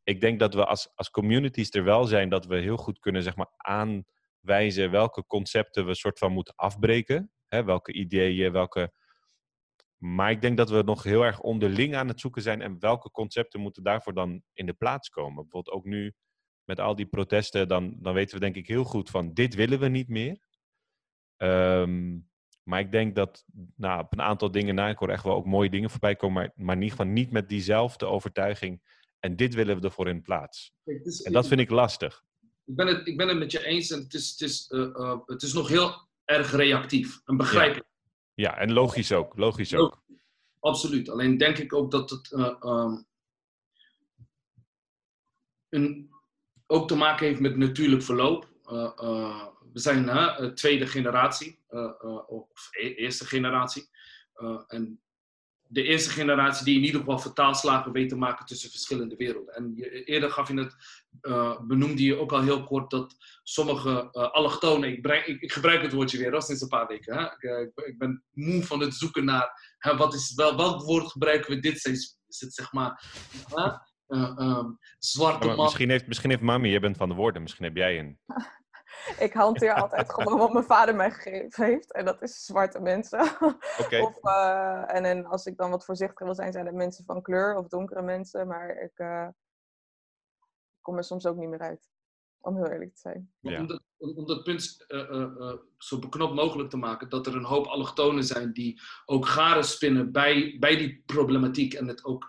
ik 0.03 0.21
denk 0.21 0.39
dat 0.39 0.53
we 0.53 0.65
als, 0.65 0.91
als 0.95 1.09
communities 1.09 1.71
er 1.71 1.83
wel 1.83 2.05
zijn 2.05 2.29
dat 2.29 2.45
we 2.45 2.57
heel 2.57 2.77
goed 2.77 2.99
kunnen 2.99 3.23
zeg 3.23 3.35
maar 3.35 3.53
aanwijzen 3.57 4.91
welke 4.91 5.25
concepten 5.25 5.85
we 5.85 5.95
soort 5.95 6.17
van 6.17 6.31
moeten 6.31 6.55
afbreken. 6.55 7.31
Hè, 7.47 7.63
welke 7.63 7.93
ideeën, 7.93 8.51
welke... 8.51 8.93
Maar 9.97 10.31
ik 10.31 10.41
denk 10.41 10.57
dat 10.57 10.69
we 10.69 10.81
nog 10.81 11.03
heel 11.03 11.23
erg 11.23 11.39
onderling 11.39 11.95
aan 11.95 12.07
het 12.07 12.19
zoeken 12.19 12.41
zijn 12.41 12.61
en 12.61 12.79
welke 12.79 13.11
concepten 13.11 13.59
moeten 13.59 13.83
daarvoor 13.83 14.13
dan 14.13 14.43
in 14.53 14.65
de 14.65 14.73
plaats 14.73 15.09
komen. 15.09 15.41
Bijvoorbeeld 15.41 15.75
ook 15.75 15.85
nu 15.85 16.13
met 16.63 16.79
al 16.79 16.95
die 16.95 17.05
protesten, 17.05 17.67
dan, 17.67 17.97
dan 17.99 18.13
weten 18.13 18.35
we 18.35 18.41
denk 18.41 18.55
ik 18.55 18.67
heel 18.67 18.83
goed 18.83 19.09
van 19.09 19.33
dit 19.33 19.55
willen 19.55 19.79
we 19.79 19.87
niet 19.87 20.07
meer. 20.07 20.37
Um, 21.37 22.29
maar 22.63 22.79
ik 22.79 22.91
denk 22.91 23.15
dat 23.15 23.45
nou, 23.75 24.03
op 24.03 24.13
een 24.13 24.21
aantal 24.21 24.51
dingen 24.51 24.75
na, 24.75 24.89
ik 24.89 24.97
hoor 24.97 25.09
echt 25.09 25.23
wel 25.23 25.35
ook 25.35 25.45
mooie 25.45 25.69
dingen 25.69 25.89
voorbij 25.89 26.15
komen, 26.15 26.41
maar, 26.41 26.51
maar 26.55 26.75
in 26.75 26.81
ieder 26.81 26.97
geval 26.97 27.11
niet 27.11 27.31
met 27.31 27.49
diezelfde 27.49 28.05
overtuiging. 28.05 28.81
En 29.19 29.35
dit 29.35 29.53
willen 29.53 29.79
we 29.79 29.85
ervoor 29.85 30.07
in 30.07 30.21
plaats. 30.21 30.73
en 31.23 31.31
dat 31.31 31.47
vind 31.47 31.59
ik 31.59 31.69
lastig. 31.69 32.23
Ik 32.65 32.75
ben 32.75 32.87
het, 32.87 33.07
ik 33.07 33.17
ben 33.17 33.27
het 33.27 33.37
met 33.37 33.51
je 33.51 33.65
eens 33.65 33.91
en 33.91 33.99
het 33.99 34.13
is, 34.13 34.29
het 34.29 34.41
is, 34.41 34.69
uh, 34.69 34.79
uh, 34.79 35.17
het 35.25 35.41
is 35.41 35.53
nog 35.53 35.67
heel 35.67 36.07
erg 36.25 36.51
reactief 36.51 37.21
en 37.25 37.37
begrijpelijk. 37.37 37.87
Ja, 38.33 38.49
ja 38.49 38.57
en 38.57 38.73
logisch 38.73 39.11
ook. 39.11 39.37
Logisch 39.37 39.73
ook. 39.73 40.03
Absoluut. 40.59 41.09
Alleen 41.09 41.37
denk 41.37 41.57
ik 41.57 41.73
ook 41.73 41.91
dat 41.91 42.09
het 42.09 42.31
uh, 42.31 42.55
um, 42.61 43.05
een, 45.69 46.09
ook 46.67 46.87
te 46.87 46.95
maken 46.95 47.25
heeft 47.25 47.39
met 47.39 47.57
natuurlijk 47.57 48.03
verloop 48.03 48.51
we 49.73 49.79
zijn 49.79 50.03
uh, 50.03 50.37
tweede 50.37 50.87
generatie, 50.87 51.59
uh, 51.69 51.79
uh, 51.81 52.29
of 52.29 52.67
e 52.71 52.93
eerste 52.93 53.25
generatie. 53.25 53.89
en 54.67 55.01
de 55.67 55.83
eerste 55.83 56.09
generatie 56.09 56.65
die 56.65 56.75
in 56.77 56.83
ieder 56.83 56.99
geval 56.99 57.19
vertaalslagen 57.19 57.91
weet 57.91 58.09
te 58.09 58.15
maken 58.15 58.45
tussen 58.45 58.69
verschillende 58.69 59.15
werelden. 59.15 59.55
En 59.55 59.71
je, 59.75 60.03
eerder 60.03 60.31
gaf 60.31 60.47
je 60.47 60.59
het, 60.59 60.75
benoemde 61.67 62.03
je 62.03 62.19
ook 62.19 62.31
al 62.31 62.41
heel 62.41 62.63
kort 62.63 62.91
dat 62.91 63.15
sommige 63.43 64.11
allochtonen, 64.11 64.89
ik, 64.89 65.01
breng, 65.01 65.25
ik, 65.25 65.41
ik, 65.41 65.51
gebruik 65.51 65.81
het 65.81 65.93
woordje 65.93 66.17
weer 66.17 66.33
al 66.33 66.41
sinds 66.41 66.61
een 66.61 66.67
paar 66.67 66.87
weken. 66.87 67.17
Hè? 67.17 67.23
Ik, 67.23 67.71
ik, 67.85 67.97
ben 67.97 68.23
moe 68.31 68.63
van 68.63 68.79
het 68.79 68.93
zoeken 68.93 69.25
naar 69.25 69.75
hè, 69.77 69.97
wat 69.97 70.13
is, 70.13 70.33
wel, 70.35 70.57
welk 70.57 70.81
woord 70.81 71.11
gebruiken 71.11 71.55
we 71.55 71.59
dit 71.59 71.79
seizoen. 71.79 72.17
Is 72.27 72.39
het 72.39 72.53
zeg 72.53 72.71
maar 72.71 73.03
um, 74.07 74.77
zwarte 74.99 75.47
man. 75.47 75.63
Misschien 75.63 75.89
heeft, 75.89 76.07
misschien 76.07 76.29
heeft 76.29 76.41
mami, 76.41 76.69
je 76.69 76.79
bent 76.79 76.97
van 76.97 77.09
de 77.09 77.15
woorden, 77.15 77.41
misschien 77.41 77.65
heb 77.65 77.75
jij 77.75 77.99
een. 77.99 78.19
ik 79.27 79.33
hanteer 79.33 79.73
altijd 79.73 80.13
gewoon 80.13 80.37
wat 80.37 80.53
mijn 80.53 80.65
vader 80.65 80.95
mij 80.95 81.11
gegeven 81.11 81.65
heeft. 81.65 81.93
En 81.93 82.05
dat 82.05 82.21
is 82.21 82.45
zwarte 82.45 82.79
mensen. 82.79 83.19
Okay. 83.79 84.01
of, 84.01 84.17
uh, 84.23 84.95
en, 84.95 85.05
en 85.05 85.25
als 85.25 85.45
ik 85.45 85.57
dan 85.57 85.69
wat 85.69 85.85
voorzichtiger 85.85 86.25
wil 86.25 86.35
zijn, 86.35 86.51
zijn 86.51 86.65
het 86.65 86.75
mensen 86.75 87.05
van 87.05 87.21
kleur 87.21 87.55
of 87.55 87.67
donkere 87.67 88.01
mensen. 88.01 88.47
Maar 88.47 88.69
ik 88.69 88.99
uh, 88.99 89.27
kom 90.81 90.97
er 90.97 91.03
soms 91.03 91.25
ook 91.25 91.35
niet 91.35 91.49
meer 91.49 91.59
uit. 91.59 91.91
Om 92.39 92.55
heel 92.55 92.67
eerlijk 92.67 92.93
te 92.93 92.99
zijn. 92.99 93.31
Ja. 93.39 93.59
Om, 93.59 93.67
dat, 93.67 93.81
om 93.97 94.25
dat 94.25 94.43
punt 94.43 94.85
uh, 94.87 95.53
zo 95.77 95.99
beknopt 95.99 96.33
mogelijk 96.33 96.69
te 96.69 96.77
maken, 96.77 97.09
dat 97.09 97.27
er 97.27 97.35
een 97.35 97.43
hoop 97.43 97.65
allochtonen 97.65 98.23
zijn 98.23 98.53
die 98.53 98.81
ook 99.05 99.25
garen 99.25 99.63
spinnen 99.63 100.11
bij, 100.11 100.57
bij 100.59 100.77
die 100.77 101.03
problematiek 101.05 101.73
en 101.73 101.87
het 101.87 102.05
ook 102.05 102.25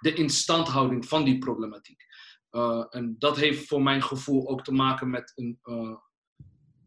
de 0.00 0.14
instandhouding 0.14 1.06
van 1.06 1.24
die 1.24 1.38
problematiek. 1.38 2.06
Uh, 2.52 2.84
en 2.90 3.16
dat 3.18 3.36
heeft 3.36 3.66
voor 3.66 3.82
mijn 3.82 4.02
gevoel 4.02 4.48
ook 4.48 4.64
te 4.64 4.72
maken 4.72 5.10
met 5.10 5.32
een, 5.34 5.58
uh, 5.64 5.96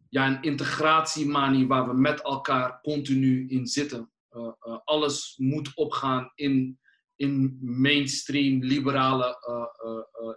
ja, 0.10 0.28
een 0.28 0.42
integratiemanie 0.42 1.68
waar 1.68 1.88
we 1.88 1.94
met 1.94 2.22
elkaar 2.22 2.82
continu 2.82 3.48
in 3.48 3.68
zitten. 3.68 4.12
Uh, 4.32 4.52
alles 4.84 5.34
moet 5.38 5.72
opgaan 5.76 6.32
in, 6.36 6.80
in 7.16 7.60
mainstream 7.62 8.64
liberale 8.64 9.38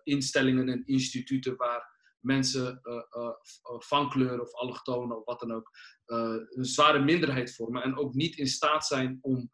instellingen 0.03 0.69
en 0.69 0.87
instituten 0.87 1.57
waar 1.57 1.97
mensen 2.21 2.81
van 3.63 4.11
kleur 4.11 4.41
of 4.41 4.55
allochtonen 4.55 5.17
of 5.17 5.25
wat 5.25 5.41
dan 5.41 5.53
ook 5.53 5.71
een 6.49 6.65
zware 6.65 6.99
minderheid 6.99 7.55
vormen 7.55 7.83
en 7.83 7.97
ook 7.97 8.15
niet 8.15 8.37
in 8.37 8.47
staat 8.47 8.87
zijn 8.87 9.19
om 9.21 9.51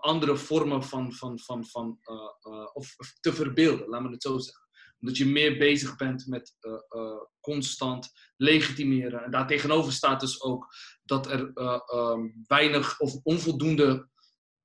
andere 0.00 0.36
vormen 0.36 0.82
van, 0.82 1.12
van, 1.12 1.38
van, 1.38 1.66
van 1.66 1.98
of 2.72 2.96
te 3.20 3.32
verbeelden, 3.32 3.88
laat 3.88 4.02
me 4.02 4.10
het 4.10 4.22
zo 4.22 4.38
zeggen 4.38 4.69
omdat 5.00 5.16
je 5.16 5.26
meer 5.26 5.58
bezig 5.58 5.96
bent 5.96 6.26
met 6.26 6.56
constant 7.40 8.10
legitimeren. 8.36 9.24
En 9.24 9.30
daartegenover 9.30 9.92
staat 9.92 10.20
dus 10.20 10.42
ook 10.42 10.74
dat 11.02 11.30
er 11.30 11.50
ehm, 11.54 12.28
weinig 12.46 13.00
of 13.00 13.14
onvoldoende, 13.22 14.08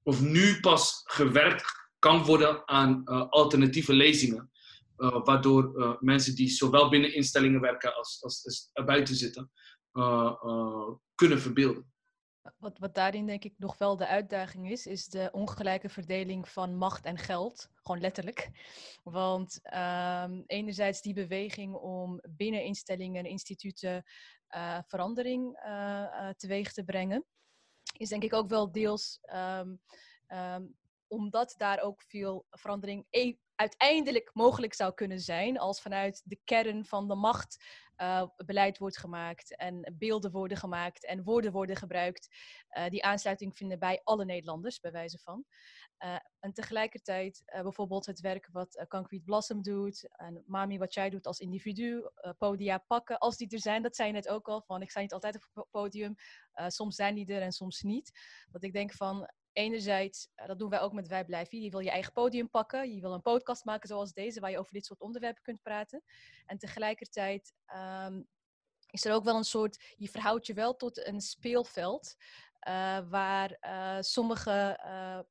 of 0.03 0.21
nu 0.21 0.59
pas 0.59 1.01
gewerkt 1.03 1.65
kan 1.99 2.23
worden 2.23 2.67
aan 2.67 3.03
alternatieve 3.29 3.93
lezingen. 3.93 4.49
Waardoor 4.95 5.97
mensen 5.99 6.35
die 6.35 6.49
zowel 6.49 6.89
binnen 6.89 7.13
instellingen 7.13 7.61
werken 7.61 7.95
als, 7.95 8.17
als, 8.21 8.45
als 8.45 8.69
erbuiten 8.73 9.15
zitten, 9.15 9.51
kunnen 11.15 11.41
verbeelden. 11.41 11.94
Wat, 12.57 12.77
wat 12.77 12.95
daarin 12.95 13.25
denk 13.25 13.43
ik 13.43 13.53
nog 13.57 13.77
wel 13.77 13.97
de 13.97 14.07
uitdaging 14.07 14.71
is, 14.71 14.87
is 14.87 15.07
de 15.07 15.29
ongelijke 15.31 15.89
verdeling 15.89 16.49
van 16.49 16.75
macht 16.75 17.05
en 17.05 17.17
geld. 17.17 17.69
Gewoon 17.73 18.01
letterlijk. 18.01 18.49
Want 19.03 19.59
um, 19.73 20.43
enerzijds 20.45 21.01
die 21.01 21.13
beweging 21.13 21.75
om 21.75 22.21
binnen 22.29 22.63
instellingen 22.63 23.23
en 23.23 23.29
instituten 23.29 24.03
verandering 24.87 25.59
teweeg 26.37 26.73
te 26.73 26.83
brengen, 26.83 27.25
is 27.97 28.09
denk 28.09 28.23
ik 28.23 28.33
ook 28.33 28.49
wel 28.49 28.71
deels 28.71 29.19
um, 29.33 29.79
um, 30.27 30.75
omdat 31.07 31.53
daar 31.57 31.79
ook 31.81 32.01
veel 32.01 32.45
verandering 32.49 33.05
e 33.09 33.33
uiteindelijk 33.55 34.29
mogelijk 34.33 34.73
zou 34.73 34.93
kunnen 34.93 35.19
zijn 35.19 35.59
als 35.59 35.81
vanuit 35.81 36.21
de 36.25 36.39
kern 36.43 36.85
van 36.85 37.07
de 37.07 37.15
macht 37.15 37.57
uh, 37.97 38.23
beleid 38.35 38.77
wordt 38.77 38.97
gemaakt 38.97 39.55
en 39.55 39.93
beelden 39.97 40.31
worden 40.31 40.57
gemaakt 40.57 41.05
en 41.05 41.23
woorden 41.23 41.51
worden 41.51 41.75
gebruikt 41.75 42.35
uh, 42.77 42.89
die 42.89 43.03
aansluiting 43.03 43.57
vinden 43.57 43.79
bij 43.79 44.01
alle 44.03 44.25
Nederlanders, 44.25 44.79
bij 44.79 44.91
wijze 44.91 45.19
van. 45.19 45.45
Uh, 45.99 46.15
en 46.39 46.53
tegelijkertijd 46.53 47.43
bijvoorbeeld 47.45 48.05
het 48.05 48.19
werk 48.19 48.49
wat 48.51 48.85
Concrete 48.87 49.23
Blossom 49.23 49.61
doet 49.61 50.07
en 50.11 50.43
Mami 50.47 50.77
wat 50.77 50.93
jij 50.93 51.09
doet 51.09 51.27
als 51.27 51.39
individu, 51.39 52.09
podia 52.37 52.77
pakken, 52.77 53.17
als 53.17 53.37
die 53.37 53.49
er 53.49 53.59
zijn, 53.59 53.83
dat 53.83 53.95
zei 53.95 54.07
je 54.07 54.13
net 54.13 54.27
ook 54.27 54.47
al, 54.47 54.61
van 54.61 54.81
ik 54.81 54.89
sta 54.89 54.99
niet 55.01 55.13
altijd 55.13 55.35
op 55.35 55.47
het 55.53 55.69
podium, 55.71 56.15
soms 56.67 56.95
zijn 56.95 57.15
die 57.15 57.33
er 57.33 57.41
en 57.41 57.51
soms 57.51 57.81
niet. 57.81 58.19
Dat 58.51 58.63
ik 58.63 58.73
denk 58.73 58.93
van 58.93 59.29
enerzijds, 59.55 60.29
eh, 60.35 60.47
dat 60.47 60.59
doen 60.59 60.69
wij 60.69 60.79
ook 60.79 60.93
met 60.93 61.07
Wij 61.07 61.25
Blijven 61.25 61.61
Je 61.61 61.69
wil 61.69 61.79
je 61.79 61.89
eigen 61.89 62.13
podium 62.13 62.49
pakken. 62.49 62.93
Je 62.93 63.01
wil 63.01 63.13
een 63.13 63.21
podcast 63.21 63.65
maken 63.65 63.87
zoals 63.87 64.13
deze, 64.13 64.39
waar 64.39 64.51
je 64.51 64.59
over 64.59 64.73
dit 64.73 64.85
soort 64.85 65.01
onderwerpen 65.01 65.43
kunt 65.43 65.61
praten. 65.61 66.03
En 66.45 66.57
tegelijkertijd 66.57 67.53
ehm, 67.65 68.21
is 68.89 69.05
er 69.05 69.13
ook 69.13 69.23
wel 69.23 69.35
een 69.35 69.43
soort, 69.43 69.93
je 69.97 70.09
verhoudt 70.09 70.47
je 70.47 70.53
wel 70.53 70.75
tot 70.75 71.07
een 71.07 71.21
speelveld. 71.21 72.15
Uh, 72.67 72.99
waar 73.09 73.57
uh, 73.61 73.97
sommige 73.99 74.79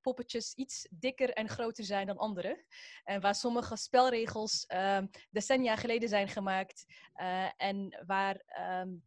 poppetjes 0.01 0.55
iets 0.55 0.89
dikker 0.91 1.31
en 1.31 1.49
groter 1.49 1.85
zijn 1.85 2.07
dan 2.07 2.17
andere. 2.17 2.65
En 3.05 3.21
waar 3.21 3.35
sommige 3.35 3.77
spelregels 3.77 4.67
ehm, 4.67 5.07
decennia 5.31 5.77
geleden 5.77 6.09
zijn 6.09 6.29
gemaakt. 6.29 6.85
en 7.57 8.03
waar 8.07 8.43
um, 8.81 9.03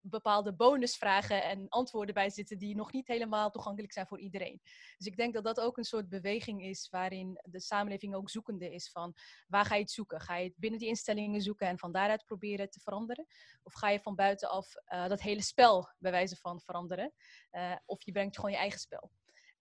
bepaalde 0.00 0.54
bonusvragen 0.54 1.42
en 1.42 1.68
antwoorden 1.68 2.14
bij 2.14 2.30
zitten 2.30 2.58
die 2.58 2.76
nog 2.76 2.92
niet 2.92 3.06
helemaal 3.06 3.50
toegankelijk 3.50 3.92
zijn 3.92 4.06
voor 4.06 4.18
iedereen. 4.18 4.60
Dus 4.96 5.06
ik 5.06 5.16
denk 5.16 5.34
dat 5.34 5.44
dat 5.44 5.60
ook 5.60 5.76
een 5.76 5.84
soort 5.84 6.08
beweging 6.08 6.62
is 6.62 6.88
waarin 6.90 7.40
de 7.42 7.60
samenleving 7.60 8.14
ook 8.14 8.30
zoekende 8.30 8.74
is 8.74 8.90
van 8.90 9.14
waar 9.46 9.64
ga 9.64 9.74
je 9.74 9.80
het 9.80 9.90
zoeken? 9.90 10.20
Ga 10.20 10.36
je 10.36 10.44
het 10.44 10.56
binnen 10.56 10.78
die 10.78 10.88
instellingen 10.88 11.42
zoeken 11.42 11.66
en 11.66 11.78
van 11.78 11.92
daaruit 11.92 12.24
proberen 12.24 12.70
te 12.70 12.80
veranderen? 12.80 13.26
Of 13.62 13.72
ga 13.72 13.90
je 13.90 14.00
van 14.00 14.14
buitenaf 14.14 14.74
uh, 14.88 15.08
dat 15.08 15.20
hele 15.20 15.42
spel 15.42 15.88
bij 15.98 16.10
wijze 16.10 16.36
van 16.36 16.60
veranderen? 16.60 17.12
Uh, 17.52 17.76
of 17.84 18.04
je 18.04 18.12
brengt 18.12 18.36
gewoon 18.36 18.50
je 18.50 18.56
eigen 18.56 18.80
spel. 18.80 19.10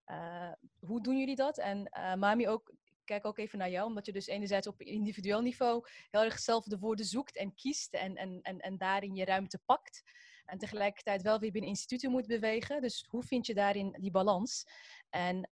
Uh, 0.06 0.52
hoe 0.80 1.02
doen 1.02 1.18
jullie 1.18 1.36
dat? 1.36 1.58
En 1.58 1.90
Mami 2.20 2.48
ook, 2.48 2.74
kijk 3.06 3.26
ook 3.26 3.38
even 3.38 3.58
naar 3.58 3.70
jou, 3.70 3.88
omdat 3.88 4.06
je 4.06 4.12
dus 4.12 4.28
enerzijds 4.28 4.68
op 4.68 4.82
individueel 4.82 5.42
niveau 5.42 5.86
heel 6.12 6.24
erg 6.24 6.40
zelf 6.40 6.64
de 6.64 6.80
woorden 6.80 7.06
zoekt 7.06 7.38
en 7.38 7.54
kiest 7.56 7.94
en, 7.94 8.16
en, 8.16 8.40
en, 8.42 8.60
en 8.60 8.78
daarin 8.78 9.16
je 9.16 9.26
ruimte 9.26 9.60
pakt. 9.66 10.04
En 10.46 10.58
tegelijkertijd 10.58 11.22
wel 11.22 11.40
weer 11.40 11.52
binnen 11.52 11.70
instituten 11.70 12.12
moet 12.12 12.28
bewegen. 12.28 12.82
Dus 12.82 13.06
hoe 13.10 13.24
vind 13.24 13.46
je 13.46 13.54
daarin 13.54 13.98
die 14.00 14.12
balans? 14.12 14.66
En 15.10 15.50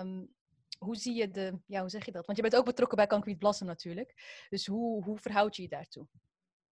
um, 0.00 0.34
hoe 0.78 0.96
zie 0.96 1.14
je 1.14 1.30
de, 1.30 1.58
ja, 1.66 1.80
hoe 1.80 1.88
zeg 1.88 2.04
je 2.04 2.12
dat? 2.12 2.26
Want 2.26 2.38
je 2.38 2.44
bent 2.44 2.56
ook 2.56 2.64
betrokken 2.64 2.96
bij 2.96 3.06
Concrete 3.06 3.38
Blossom 3.38 3.66
natuurlijk. 3.66 4.44
Dus 4.48 4.66
hoe, 4.66 5.04
hoe 5.04 5.18
verhoud 5.18 5.56
je 5.56 5.62
je 5.62 5.68
daartoe? 5.68 6.06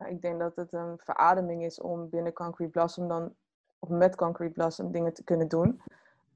ik 0.07 0.21
denk 0.21 0.39
dat 0.39 0.55
het 0.55 0.73
een 0.73 0.97
verademing 0.97 1.63
is 1.63 1.79
om 1.79 2.09
binnen 2.09 2.33
Concrete 2.33 2.71
Blossom 2.71 3.07
dan, 3.07 3.35
of 3.79 3.89
met 3.89 4.15
Concrete 4.15 4.53
Blossom 4.53 4.91
dingen 4.91 5.13
te 5.13 5.23
kunnen 5.23 5.47
doen. 5.47 5.81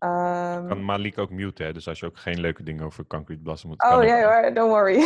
Um, 0.04 0.68
kan 0.68 0.86
Malik 0.86 1.18
ook 1.18 1.30
mute, 1.30 1.64
hè? 1.64 1.74
Dus 1.74 1.88
als 1.88 2.00
je 2.00 2.06
ook 2.06 2.18
geen 2.18 2.40
leuke 2.40 2.64
dingen 2.64 2.86
over 2.86 3.06
Concrete 3.08 3.42
Blossom 3.42 3.70
moet... 3.70 3.84
Oh 3.84 4.04
ja, 4.04 4.24
hoor, 4.24 4.54
don't 4.54 4.72
worry. 4.72 4.96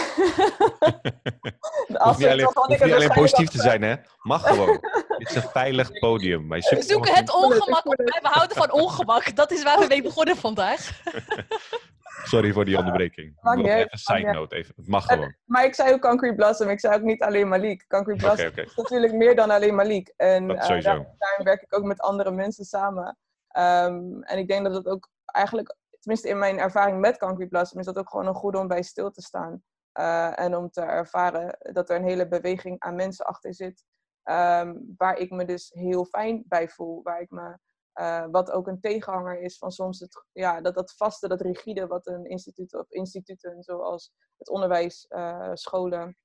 hoeft 1.87 2.17
niet 2.17 2.27
alleen, 2.27 2.49
hoeft 2.53 2.69
niet 2.69 2.93
alleen 2.93 3.11
positief 3.13 3.49
te 3.49 3.61
zijn, 3.61 3.81
hè? 3.81 3.95
Mag 4.21 4.47
gewoon. 4.47 4.79
Dit 5.17 5.29
is 5.29 5.35
een 5.35 5.49
veilig 5.49 5.99
podium. 5.99 6.49
We 6.49 6.61
zoeken 6.79 7.13
het 7.13 7.33
ongemak 7.33 7.85
op. 7.85 7.95
We 7.95 8.19
houden 8.21 8.57
van 8.57 8.71
ongemak. 8.71 9.35
Dat 9.35 9.51
is 9.51 9.63
waar 9.63 9.79
we 9.79 9.85
mee 9.87 10.01
begonnen 10.01 10.37
vandaag. 10.37 10.89
Sorry 12.23 12.51
voor 12.51 12.65
die 12.65 12.77
onderbreking. 12.77 13.37
Mag 13.41 13.57
even 13.57 13.87
een 13.89 13.97
side 13.97 14.31
note. 14.31 14.55
Even. 14.55 14.73
Het 14.75 14.87
mag 14.87 15.05
gewoon. 15.05 15.35
Maar 15.45 15.65
ik 15.65 15.75
zei 15.75 15.93
ook 15.93 16.01
Concrete 16.01 16.35
Blossom. 16.35 16.69
Ik 16.69 16.79
zei 16.79 16.95
ook 16.95 17.01
niet 17.01 17.21
alleen 17.21 17.47
Malik. 17.47 17.85
Concrete 17.87 18.23
Blossom 18.23 18.47
okay, 18.47 18.63
okay. 18.63 18.63
is 18.63 18.75
natuurlijk 18.75 19.13
meer 19.13 19.35
dan 19.35 19.49
alleen 19.49 19.75
Malik. 19.75 20.13
En 20.15 20.49
uh, 20.49 20.99
werk 21.37 21.61
ik 21.61 21.75
ook 21.75 21.83
met 21.83 21.99
andere 22.01 22.31
mensen 22.31 22.65
samen. 22.65 23.17
Um, 23.57 24.23
en 24.23 24.37
ik 24.37 24.47
denk 24.47 24.65
dat 24.65 24.73
het 24.73 24.87
ook 24.87 25.09
eigenlijk, 25.25 25.75
tenminste 25.99 26.29
in 26.29 26.37
mijn 26.37 26.59
ervaring 26.59 26.99
met 26.99 27.49
Blossom, 27.49 27.79
is 27.79 27.85
dat 27.85 27.97
ook 27.97 28.09
gewoon 28.09 28.27
een 28.27 28.33
goede 28.33 28.57
om 28.57 28.67
bij 28.67 28.81
stil 28.81 29.11
te 29.11 29.21
staan. 29.21 29.63
Uh, 29.93 30.39
en 30.39 30.55
om 30.55 30.69
te 30.69 30.81
ervaren 30.81 31.57
dat 31.73 31.89
er 31.89 31.95
een 31.95 32.07
hele 32.07 32.27
beweging 32.27 32.79
aan 32.79 32.95
mensen 32.95 33.25
achter 33.25 33.53
zit. 33.53 33.83
Um, 34.23 34.93
waar 34.97 35.17
ik 35.17 35.31
me 35.31 35.45
dus 35.45 35.69
heel 35.73 36.05
fijn 36.05 36.43
bij 36.47 36.69
voel. 36.69 37.03
Waar 37.03 37.21
ik 37.21 37.29
me, 37.29 37.57
uh, 37.93 38.25
wat 38.31 38.51
ook 38.51 38.67
een 38.67 38.79
tegenhanger 38.79 39.39
is 39.39 39.57
van 39.57 39.71
soms 39.71 39.99
het, 39.99 40.25
ja, 40.31 40.61
dat, 40.61 40.75
dat 40.75 40.95
vaste, 40.95 41.27
dat 41.27 41.41
rigide 41.41 41.87
wat 41.87 42.07
een 42.07 42.25
instituut 42.25 42.73
of 42.73 42.89
instituten 42.89 43.63
zoals 43.63 44.11
het 44.37 44.49
onderwijs, 44.49 45.05
uh, 45.09 45.51
scholen, 45.53 46.17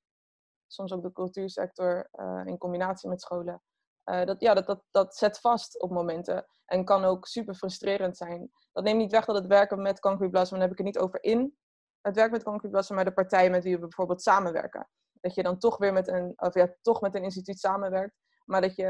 soms 0.66 0.92
ook 0.92 1.02
de 1.02 1.12
cultuursector 1.12 2.08
in 2.44 2.58
combinatie 2.58 3.08
met 3.08 3.20
scholen, 3.20 3.62
uh, 4.04 4.24
dat, 4.24 4.40
ja, 4.40 4.54
dat, 4.54 4.66
dat, 4.66 4.82
dat 4.90 5.16
zet 5.16 5.38
vast 5.38 5.80
op 5.82 5.90
momenten 5.90 6.46
en 6.64 6.84
kan 6.84 7.04
ook 7.04 7.26
super 7.26 7.54
frustrerend 7.54 8.16
zijn. 8.16 8.50
Dat 8.72 8.84
neemt 8.84 8.98
niet 8.98 9.12
weg 9.12 9.24
dat 9.24 9.36
het 9.36 9.46
werken 9.46 9.82
met 9.82 10.00
Blossom, 10.00 10.30
dan 10.32 10.60
heb 10.60 10.70
ik 10.70 10.76
het 10.76 10.86
niet 10.86 10.98
over 10.98 11.22
in 11.22 11.56
het 12.00 12.16
werk 12.16 12.30
met 12.30 12.70
Blossom, 12.70 12.96
maar 12.96 13.04
de 13.04 13.12
partijen 13.12 13.50
met 13.50 13.64
wie 13.64 13.74
we 13.74 13.80
bijvoorbeeld 13.80 14.22
samenwerken. 14.22 14.88
Dat 15.20 15.34
je 15.34 15.42
dan 15.42 15.58
toch 15.58 15.78
weer 15.78 15.92
met 15.92 16.08
een, 16.08 16.32
of 16.36 16.54
ja, 16.54 16.74
toch 16.80 17.00
met 17.00 17.14
een 17.14 17.22
instituut 17.22 17.58
samenwerkt, 17.58 18.14
maar 18.44 18.60
dat 18.60 18.76
je 18.76 18.88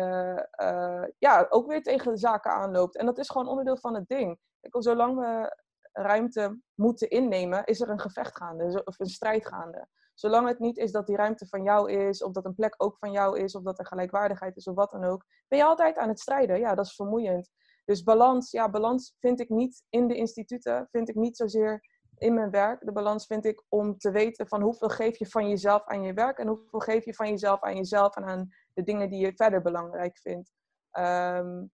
uh, 0.62 1.04
ja, 1.18 1.46
ook 1.48 1.66
weer 1.66 1.82
tegen 1.82 2.12
de 2.12 2.18
zaken 2.18 2.50
aanloopt. 2.50 2.96
En 2.96 3.06
dat 3.06 3.18
is 3.18 3.30
gewoon 3.30 3.48
onderdeel 3.48 3.76
van 3.76 3.94
het 3.94 4.08
ding. 4.08 4.38
Kijk, 4.60 4.82
zolang 4.82 5.18
we 5.18 5.56
ruimte 5.92 6.60
moeten 6.74 7.10
innemen, 7.10 7.64
is 7.64 7.80
er 7.80 7.88
een 7.88 8.00
gevecht 8.00 8.36
gaande, 8.36 8.84
of 8.84 8.98
een 8.98 9.06
strijd 9.06 9.46
gaande. 9.46 9.88
Zolang 10.22 10.48
het 10.48 10.58
niet 10.58 10.76
is 10.76 10.92
dat 10.92 11.06
die 11.06 11.16
ruimte 11.16 11.46
van 11.46 11.62
jou 11.62 11.92
is, 11.92 12.22
of 12.22 12.32
dat 12.32 12.44
een 12.44 12.54
plek 12.54 12.74
ook 12.76 12.98
van 12.98 13.12
jou 13.12 13.38
is, 13.38 13.54
of 13.54 13.62
dat 13.62 13.78
er 13.78 13.86
gelijkwaardigheid 13.86 14.56
is, 14.56 14.66
of 14.66 14.74
wat 14.74 14.90
dan 14.90 15.04
ook, 15.04 15.24
ben 15.48 15.58
je 15.58 15.64
altijd 15.64 15.96
aan 15.96 16.08
het 16.08 16.20
strijden. 16.20 16.58
Ja, 16.58 16.74
dat 16.74 16.86
is 16.86 16.94
vermoeiend. 16.94 17.50
Dus 17.84 18.02
balans, 18.02 18.50
ja, 18.50 18.70
balans 18.70 19.16
vind 19.18 19.40
ik 19.40 19.48
niet 19.48 19.84
in 19.88 20.08
de 20.08 20.14
instituten, 20.14 20.88
vind 20.90 21.08
ik 21.08 21.14
niet 21.14 21.36
zozeer 21.36 21.84
in 22.18 22.34
mijn 22.34 22.50
werk. 22.50 22.84
De 22.84 22.92
balans 22.92 23.26
vind 23.26 23.44
ik 23.44 23.64
om 23.68 23.98
te 23.98 24.10
weten 24.10 24.48
van 24.48 24.62
hoeveel 24.62 24.88
geef 24.88 25.18
je 25.18 25.26
van 25.26 25.48
jezelf 25.48 25.84
aan 25.84 26.02
je 26.02 26.12
werk 26.12 26.38
en 26.38 26.46
hoeveel 26.46 26.80
geef 26.80 27.04
je 27.04 27.14
van 27.14 27.28
jezelf 27.28 27.60
aan 27.60 27.76
jezelf 27.76 28.16
en 28.16 28.24
aan 28.24 28.48
de 28.74 28.82
dingen 28.82 29.10
die 29.10 29.20
je 29.20 29.32
verder 29.34 29.62
belangrijk 29.62 30.18
vindt. 30.18 30.52
Um, 30.98 31.70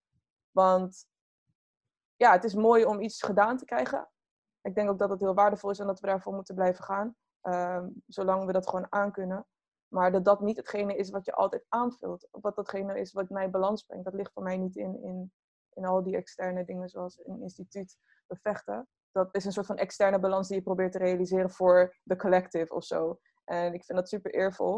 want 0.50 1.06
ja, 2.16 2.32
het 2.32 2.44
is 2.44 2.54
mooi 2.54 2.84
om 2.84 3.00
iets 3.00 3.22
gedaan 3.22 3.56
te 3.56 3.64
krijgen. 3.64 4.08
Ik 4.62 4.74
denk 4.74 4.90
ook 4.90 4.98
dat 4.98 5.10
het 5.10 5.20
heel 5.20 5.34
waardevol 5.34 5.70
is 5.70 5.78
en 5.78 5.86
dat 5.86 6.00
we 6.00 6.06
daarvoor 6.06 6.34
moeten 6.34 6.54
blijven 6.54 6.84
gaan. 6.84 7.16
Um, 7.48 8.02
zolang 8.06 8.44
we 8.44 8.52
dat 8.52 8.68
gewoon 8.68 8.86
aankunnen. 8.88 9.46
Maar 9.88 10.12
dat 10.12 10.24
dat 10.24 10.40
niet 10.40 10.56
hetgene 10.56 10.96
is 10.96 11.10
wat 11.10 11.24
je 11.24 11.32
altijd 11.32 11.64
aanvult. 11.68 12.28
Of 12.30 12.42
wat 12.42 12.56
datgene 12.56 13.00
is 13.00 13.12
wat 13.12 13.30
mij 13.30 13.50
balans 13.50 13.82
brengt. 13.82 14.04
Dat 14.04 14.14
ligt 14.14 14.32
voor 14.32 14.42
mij 14.42 14.56
niet 14.56 14.76
in, 14.76 15.02
in, 15.02 15.32
in 15.72 15.84
al 15.84 16.02
die 16.02 16.16
externe 16.16 16.64
dingen 16.64 16.88
zoals 16.88 17.20
een 17.26 17.40
instituut 17.40 17.98
bevechten. 18.26 18.88
Dat 19.12 19.34
is 19.34 19.44
een 19.44 19.52
soort 19.52 19.66
van 19.66 19.76
externe 19.76 20.18
balans 20.18 20.48
die 20.48 20.56
je 20.56 20.62
probeert 20.62 20.92
te 20.92 20.98
realiseren 20.98 21.50
voor 21.50 21.96
de 22.02 22.16
collective 22.16 22.74
of 22.74 22.84
zo. 22.84 23.18
En 23.44 23.74
ik 23.74 23.84
vind 23.84 23.98
dat 23.98 24.08
super 24.08 24.34
eervol. 24.34 24.76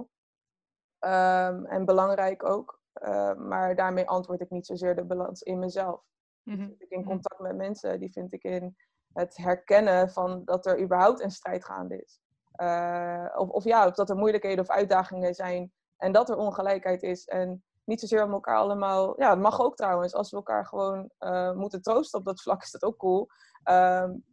Um, 1.04 1.66
en 1.66 1.84
belangrijk 1.84 2.44
ook. 2.44 2.80
Uh, 3.02 3.34
maar 3.34 3.76
daarmee 3.76 4.08
antwoord 4.08 4.40
ik 4.40 4.50
niet 4.50 4.66
zozeer 4.66 4.96
de 4.96 5.04
balans 5.04 5.42
in 5.42 5.58
mezelf. 5.58 6.04
Mm 6.42 6.56
-hmm. 6.56 6.74
ik 6.78 6.90
in 6.90 7.04
contact 7.04 7.40
met 7.40 7.56
mensen, 7.56 8.00
die 8.00 8.12
vind 8.12 8.32
ik 8.32 8.42
in 8.42 8.76
het 9.12 9.36
herkennen 9.36 10.10
van 10.10 10.44
dat 10.44 10.66
er 10.66 10.80
überhaupt 10.80 11.20
een 11.20 11.30
strijd 11.30 11.64
gaande 11.64 12.02
is. 12.02 12.20
Uh, 12.62 13.26
of, 13.36 13.48
of, 13.48 13.64
ja, 13.64 13.86
of 13.86 13.94
dat 13.94 14.10
er 14.10 14.16
moeilijkheden 14.16 14.64
of 14.64 14.70
uitdagingen 14.70 15.34
zijn 15.34 15.72
En 15.96 16.12
dat 16.12 16.28
er 16.28 16.36
ongelijkheid 16.36 17.02
is. 17.02 17.24
En 17.24 17.64
niet 17.84 18.00
zozeer 18.00 18.24
om 18.24 18.32
elkaar 18.32 18.56
allemaal. 18.56 19.20
Ja, 19.20 19.30
het 19.30 19.38
mag 19.38 19.60
ook 19.60 19.76
trouwens. 19.76 20.14
Als 20.14 20.30
we 20.30 20.36
elkaar 20.36 20.66
gewoon 20.66 21.10
uh, 21.20 21.52
moeten 21.52 21.82
troosten 21.82 22.18
op 22.18 22.24
dat 22.24 22.42
vlak, 22.42 22.62
is 22.62 22.70
dat 22.70 22.82
ook 22.82 22.96
cool. 22.96 23.28
Um, 23.70 24.24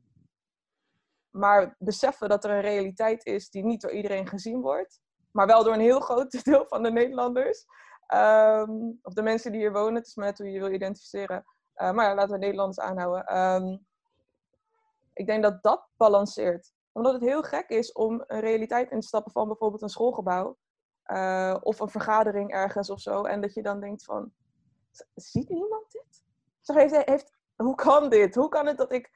maar 1.29 1.75
beseffen 1.79 2.29
dat 2.29 2.43
er 2.43 2.51
een 2.51 2.61
realiteit 2.61 3.25
is 3.25 3.49
die 3.49 3.63
niet 3.63 3.81
door 3.81 3.91
iedereen 3.91 4.27
gezien 4.27 4.61
wordt. 4.61 4.99
Maar 5.31 5.47
wel 5.47 5.63
door 5.63 5.73
een 5.73 5.79
heel 5.79 5.99
groot 5.99 6.31
deel 6.43 6.65
van 6.65 6.83
de 6.83 6.91
Nederlanders. 6.91 7.65
Um, 8.13 8.99
of 9.01 9.13
de 9.13 9.21
mensen 9.21 9.51
die 9.51 9.61
hier 9.61 9.73
wonen. 9.73 9.95
Het 9.95 10.07
is 10.07 10.15
maar 10.15 10.33
hoe 10.37 10.51
je 10.51 10.59
wil 10.59 10.71
identificeren. 10.71 11.45
Uh, 11.75 11.91
maar 11.91 12.05
ja, 12.05 12.15
laten 12.15 12.31
we 12.31 12.37
Nederlanders 12.37 12.79
aanhouden. 12.79 13.37
Um, 13.37 13.85
ik 15.13 15.25
denk 15.25 15.43
dat 15.43 15.63
dat 15.63 15.87
balanceert. 15.97 16.73
Omdat 16.97 17.13
het 17.13 17.21
heel 17.21 17.43
gek 17.43 17.69
is 17.69 17.91
om 17.91 18.23
een 18.27 18.39
realiteit 18.39 18.91
in 18.91 18.99
te 18.99 19.07
stappen 19.07 19.31
van 19.31 19.47
bijvoorbeeld 19.47 19.81
een 19.81 19.89
schoolgebouw. 19.89 20.57
Uh, 21.05 21.55
of 21.61 21.79
een 21.79 21.89
vergadering 21.89 22.51
ergens 22.51 22.89
of 22.89 22.99
zo. 22.99 23.23
En 23.23 23.41
dat 23.41 23.53
je 23.53 23.61
dan 23.61 23.79
denkt 23.79 24.03
van, 24.03 24.31
ziet 25.15 25.49
niemand 25.49 25.91
dit? 25.91 26.23
Zeg, 26.61 26.75
heeft, 26.75 27.09
heeft, 27.09 27.37
hoe 27.55 27.75
kan 27.75 28.09
dit? 28.09 28.35
Hoe 28.35 28.49
kan 28.49 28.65
het 28.65 28.77
dat 28.77 28.91
ik 28.91 29.11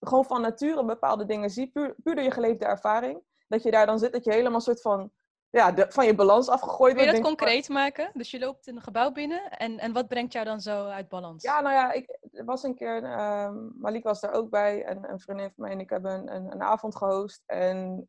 gewoon 0.00 0.24
van 0.24 0.40
nature 0.40 0.84
bepaalde 0.84 1.24
dingen 1.24 1.50
zie, 1.50 1.70
puur, 1.70 1.94
puur 2.02 2.14
door 2.14 2.24
je 2.24 2.30
geleefde 2.30 2.64
ervaring? 2.64 3.22
Dat 3.48 3.62
je 3.62 3.70
daar 3.70 3.86
dan 3.86 3.98
zit, 3.98 4.12
dat 4.12 4.24
je 4.24 4.32
helemaal 4.32 4.60
soort 4.60 4.80
van 4.80 5.10
ja, 5.54 5.72
de, 5.72 5.86
van 5.88 6.06
je 6.06 6.14
balans 6.14 6.48
afgegooid 6.48 6.78
wordt. 6.78 6.96
Kun 6.96 7.06
je 7.06 7.12
dat 7.12 7.36
concreet 7.36 7.68
maken? 7.68 8.10
Dus 8.12 8.30
je 8.30 8.38
loopt 8.38 8.66
in 8.66 8.76
een 8.76 8.82
gebouw 8.82 9.12
binnen 9.12 9.50
en, 9.50 9.78
en 9.78 9.92
wat 9.92 10.08
brengt 10.08 10.32
jou 10.32 10.44
dan 10.44 10.60
zo 10.60 10.86
uit 10.86 11.08
balans? 11.08 11.42
Ja, 11.42 11.60
nou 11.60 11.74
ja, 11.74 11.92
ik, 11.92 12.18
er 12.32 12.44
was 12.44 12.62
een 12.62 12.74
keer, 12.74 13.20
um, 13.20 13.72
Malik 13.80 14.04
was 14.04 14.20
daar 14.20 14.32
ook 14.32 14.50
bij 14.50 14.84
en 14.84 15.10
een 15.10 15.20
vriendin 15.20 15.52
van 15.54 15.64
mij 15.64 15.72
en 15.72 15.80
ik 15.80 15.90
hebben 15.90 16.12
een, 16.12 16.34
een, 16.34 16.52
een 16.52 16.62
avond 16.62 16.96
gehost. 16.96 17.42
En 17.46 18.08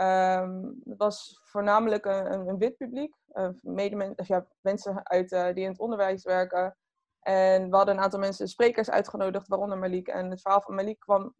um, 0.00 0.80
het 0.84 0.98
was 0.98 1.40
voornamelijk 1.44 2.04
een, 2.04 2.48
een 2.48 2.58
wit 2.58 2.76
publiek, 2.76 3.14
uh, 3.34 4.12
of 4.16 4.26
ja, 4.26 4.46
mensen 4.60 5.00
uit, 5.08 5.32
uh, 5.32 5.44
die 5.44 5.64
in 5.64 5.70
het 5.70 5.80
onderwijs 5.80 6.24
werken. 6.24 6.76
En 7.20 7.70
we 7.70 7.76
hadden 7.76 7.96
een 7.96 8.02
aantal 8.02 8.20
mensen, 8.20 8.48
sprekers 8.48 8.90
uitgenodigd, 8.90 9.48
waaronder 9.48 9.78
Malik. 9.78 10.08
En 10.08 10.30
het 10.30 10.40
verhaal 10.40 10.60
van 10.60 10.74
Malik 10.74 10.98
kwam, 10.98 11.34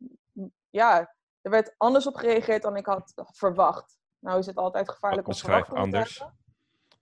ja, 0.71 1.15
er 1.41 1.51
werd 1.51 1.75
anders 1.77 2.07
op 2.07 2.15
gereageerd 2.15 2.63
dan 2.63 2.77
ik 2.77 2.87
had 2.87 3.13
verwacht. 3.15 4.01
Nou 4.23 4.39
is 4.39 4.47
het 4.47 4.57
altijd 4.57 4.91
gevaarlijk 4.91 5.27
om 5.27 5.33
Beschrijf 5.33 5.73
anders. 5.73 6.25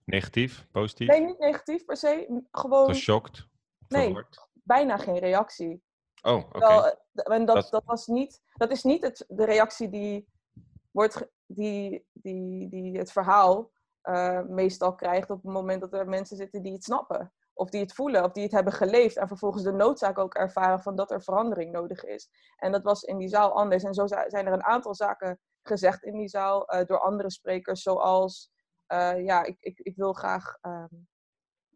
Negatief, 0.05 0.67
positief? 0.71 1.07
Nee, 1.07 1.25
niet 1.25 1.39
negatief 1.39 1.85
per 1.85 1.97
se. 1.97 2.41
Gewoon... 2.51 2.87
Geschokt? 2.87 3.47
Nee, 3.87 4.25
bijna 4.53 4.97
geen 4.97 5.17
reactie. 5.17 5.83
Oh, 6.21 6.35
oké. 6.35 6.55
Okay. 6.55 6.97
Eh, 7.13 7.35
en 7.35 7.45
dat, 7.45 7.67
dat... 7.69 7.83
was 7.85 8.07
niet... 8.07 8.41
Dat 8.53 8.71
is 8.71 8.83
niet 8.83 9.01
het, 9.01 9.25
de 9.27 9.45
reactie 9.45 9.89
die, 9.89 10.27
wordt, 10.91 11.27
die, 11.45 12.05
die, 12.11 12.69
die 12.69 12.97
het 12.97 13.11
verhaal 13.11 13.71
uh, 14.03 14.41
meestal 14.41 14.95
krijgt 14.95 15.29
op 15.29 15.43
het 15.43 15.53
moment 15.53 15.81
dat 15.81 15.93
er 15.93 16.09
mensen 16.09 16.37
zitten 16.37 16.61
die 16.61 16.73
het 16.73 16.83
snappen. 16.83 17.33
Of 17.53 17.69
die 17.69 17.81
het 17.81 17.93
voelen, 17.93 18.23
of 18.23 18.31
die 18.31 18.43
het 18.43 18.51
hebben 18.51 18.73
geleefd. 18.73 19.17
En 19.17 19.27
vervolgens 19.27 19.63
de 19.63 19.71
noodzaak 19.71 20.17
ook 20.17 20.33
ervaren 20.33 20.81
van 20.81 20.95
dat 20.95 21.11
er 21.11 21.23
verandering 21.23 21.71
nodig 21.71 22.03
is. 22.03 22.29
En 22.55 22.71
dat 22.71 22.83
was 22.83 23.03
in 23.03 23.17
die 23.17 23.27
zaal 23.27 23.51
anders. 23.51 23.83
En 23.83 23.93
zo 23.93 24.07
zijn 24.07 24.47
er 24.47 24.53
een 24.53 24.63
aantal 24.63 24.95
zaken 24.95 25.39
gezegd 25.61 26.03
in 26.03 26.17
die 26.17 26.27
zaal 26.27 26.73
uh, 26.73 26.85
door 26.85 26.99
andere 26.99 27.31
sprekers, 27.31 27.81
zoals 27.81 28.51
uh, 28.93 29.25
ja, 29.25 29.43
ik, 29.43 29.57
ik, 29.59 29.79
ik 29.79 29.95
wil 29.95 30.13
graag 30.13 30.57
um, 30.61 31.07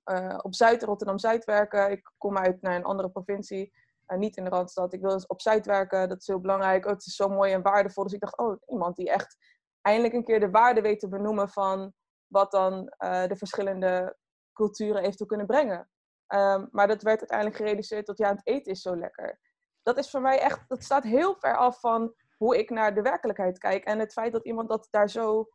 uh, 0.06 0.40
op 0.42 0.56
Zuid, 0.56 0.84
Rotterdam-Zuid 0.84 1.46
werken. 1.46 1.92
Ik 1.92 2.12
kom 2.18 2.38
uit 2.38 2.62
naar 2.62 2.76
een 2.76 2.84
andere 2.84 3.10
provincie, 3.10 3.74
niet 4.08 4.38
in 4.38 4.44
de 4.44 4.50
Randstad. 4.50 4.94
Ik 4.94 5.02
wil 5.02 5.12
dus 5.12 5.28
op 5.28 5.42
Zuid 5.42 5.66
werken, 5.66 6.10
dat 6.10 6.20
is 6.22 6.28
heel 6.28 6.40
belangrijk. 6.40 6.86
Oh, 6.86 6.92
het 6.92 7.06
is 7.06 7.16
zo 7.16 7.28
mooi 7.30 7.54
en 7.54 7.62
waardevol. 7.62 8.04
Dus 8.04 8.14
ik 8.14 8.20
dacht, 8.20 8.38
oh, 8.38 8.62
iemand 8.66 8.96
die 8.96 9.10
echt 9.10 9.38
eindelijk 9.82 10.14
een 10.14 10.24
keer 10.24 10.40
de 10.40 10.50
waarde 10.50 10.82
weet 10.82 11.00
te 11.00 11.08
benoemen 11.08 11.50
van 11.50 11.94
wat 12.28 12.52
dan 12.52 12.86
de 12.98 13.36
verschillende 13.38 14.18
culturen 14.54 15.02
eventueel 15.02 15.28
kunnen 15.28 15.48
brengen. 15.48 15.90
Um, 16.28 16.68
maar 16.72 16.88
dat 16.88 17.02
werd 17.02 17.20
uiteindelijk 17.20 17.58
gereduceerd 17.58 18.06
tot 18.06 18.18
ja, 18.18 18.30
het 18.30 18.42
eten 18.44 18.72
is 18.72 18.82
zo 18.82 18.96
lekker. 18.96 19.40
Dat 19.84 19.98
is 19.98 20.10
voor 20.10 20.22
mij 20.22 20.40
echt, 20.40 20.64
dat 20.68 20.84
staat 20.84 21.04
heel 21.04 21.36
ver 21.36 21.58
af 21.58 21.80
van 21.80 22.14
hoe 22.38 22.58
ik 22.58 22.70
naar 22.70 22.94
de 22.94 23.02
werkelijkheid 23.02 23.58
kijk. 23.58 23.84
En 23.84 24.00
het 24.00 24.14
feit 24.14 24.32
dat 24.32 24.46
iemand 24.46 24.70
dat 24.70 24.88
daar 24.92 25.10
zo 25.10 25.50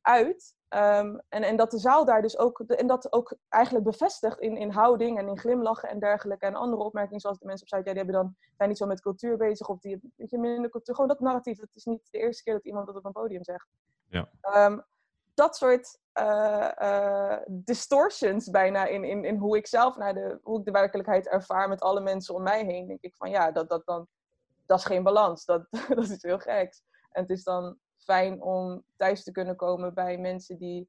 uit. 0.00 0.56
Um, 0.74 1.22
en, 1.28 1.42
en 1.42 1.56
dat 1.56 1.70
de 1.70 1.78
zaal 1.78 2.04
daar 2.04 2.22
dus 2.22 2.38
ook, 2.38 2.60
en 2.60 2.86
dat 2.86 3.12
ook 3.12 3.36
eigenlijk 3.48 3.84
bevestigt 3.84 4.40
in, 4.40 4.56
in 4.56 4.70
houding 4.70 5.18
en 5.18 5.28
in 5.28 5.38
glimlachen 5.38 5.88
en 5.88 5.98
dergelijke. 5.98 6.46
En 6.46 6.54
andere 6.54 6.82
opmerkingen 6.82 7.20
zoals 7.20 7.38
de 7.38 7.46
mensen 7.46 7.66
op 7.66 7.72
ja, 7.72 7.92
die 7.92 8.02
hebben 8.02 8.14
dan, 8.14 8.36
zijn 8.56 8.68
niet 8.68 8.78
zo 8.78 8.86
met 8.86 9.00
cultuur 9.00 9.36
bezig 9.36 9.68
of 9.68 9.78
die 9.78 10.12
weet 10.16 10.30
je, 10.30 10.38
minder 10.38 10.70
cultuur. 10.70 10.94
Gewoon 10.94 11.10
dat 11.10 11.20
narratief, 11.20 11.60
het 11.60 11.74
is 11.74 11.84
niet 11.84 12.08
de 12.10 12.18
eerste 12.18 12.42
keer 12.42 12.54
dat 12.54 12.64
iemand 12.64 12.86
dat 12.86 12.96
op 12.96 13.04
een 13.04 13.12
podium 13.12 13.44
zegt. 13.44 13.68
Ja. 14.08 14.28
Um, 14.56 14.84
dat 15.34 15.56
soort 15.56 15.98
uh, 16.20 16.70
uh, 16.78 17.36
distortions 17.46 18.50
bijna 18.50 18.86
in, 18.86 19.04
in, 19.04 19.24
in 19.24 19.36
hoe 19.36 19.56
ik 19.56 19.66
zelf 19.66 19.96
naar 19.96 20.14
de, 20.14 20.38
hoe 20.42 20.58
ik 20.58 20.64
de 20.64 20.70
werkelijkheid 20.70 21.28
ervaar 21.28 21.68
met 21.68 21.80
alle 21.80 22.00
mensen 22.00 22.34
om 22.34 22.42
mij 22.42 22.64
heen. 22.64 22.86
Denk 22.86 23.00
ik 23.02 23.16
van 23.16 23.30
ja, 23.30 23.52
dat, 23.52 23.68
dat, 23.68 23.86
dan, 23.86 24.06
dat 24.68 24.78
is 24.78 24.84
geen 24.84 25.02
balans. 25.02 25.44
Dat, 25.44 25.66
dat 25.88 26.10
is 26.10 26.22
heel 26.22 26.38
geks. 26.38 26.82
En 27.10 27.22
het 27.22 27.30
is 27.30 27.42
dan 27.42 27.78
fijn 27.96 28.42
om 28.42 28.84
thuis 28.96 29.22
te 29.22 29.32
kunnen 29.32 29.56
komen 29.56 29.94
bij 29.94 30.18
mensen 30.18 30.58
die 30.58 30.88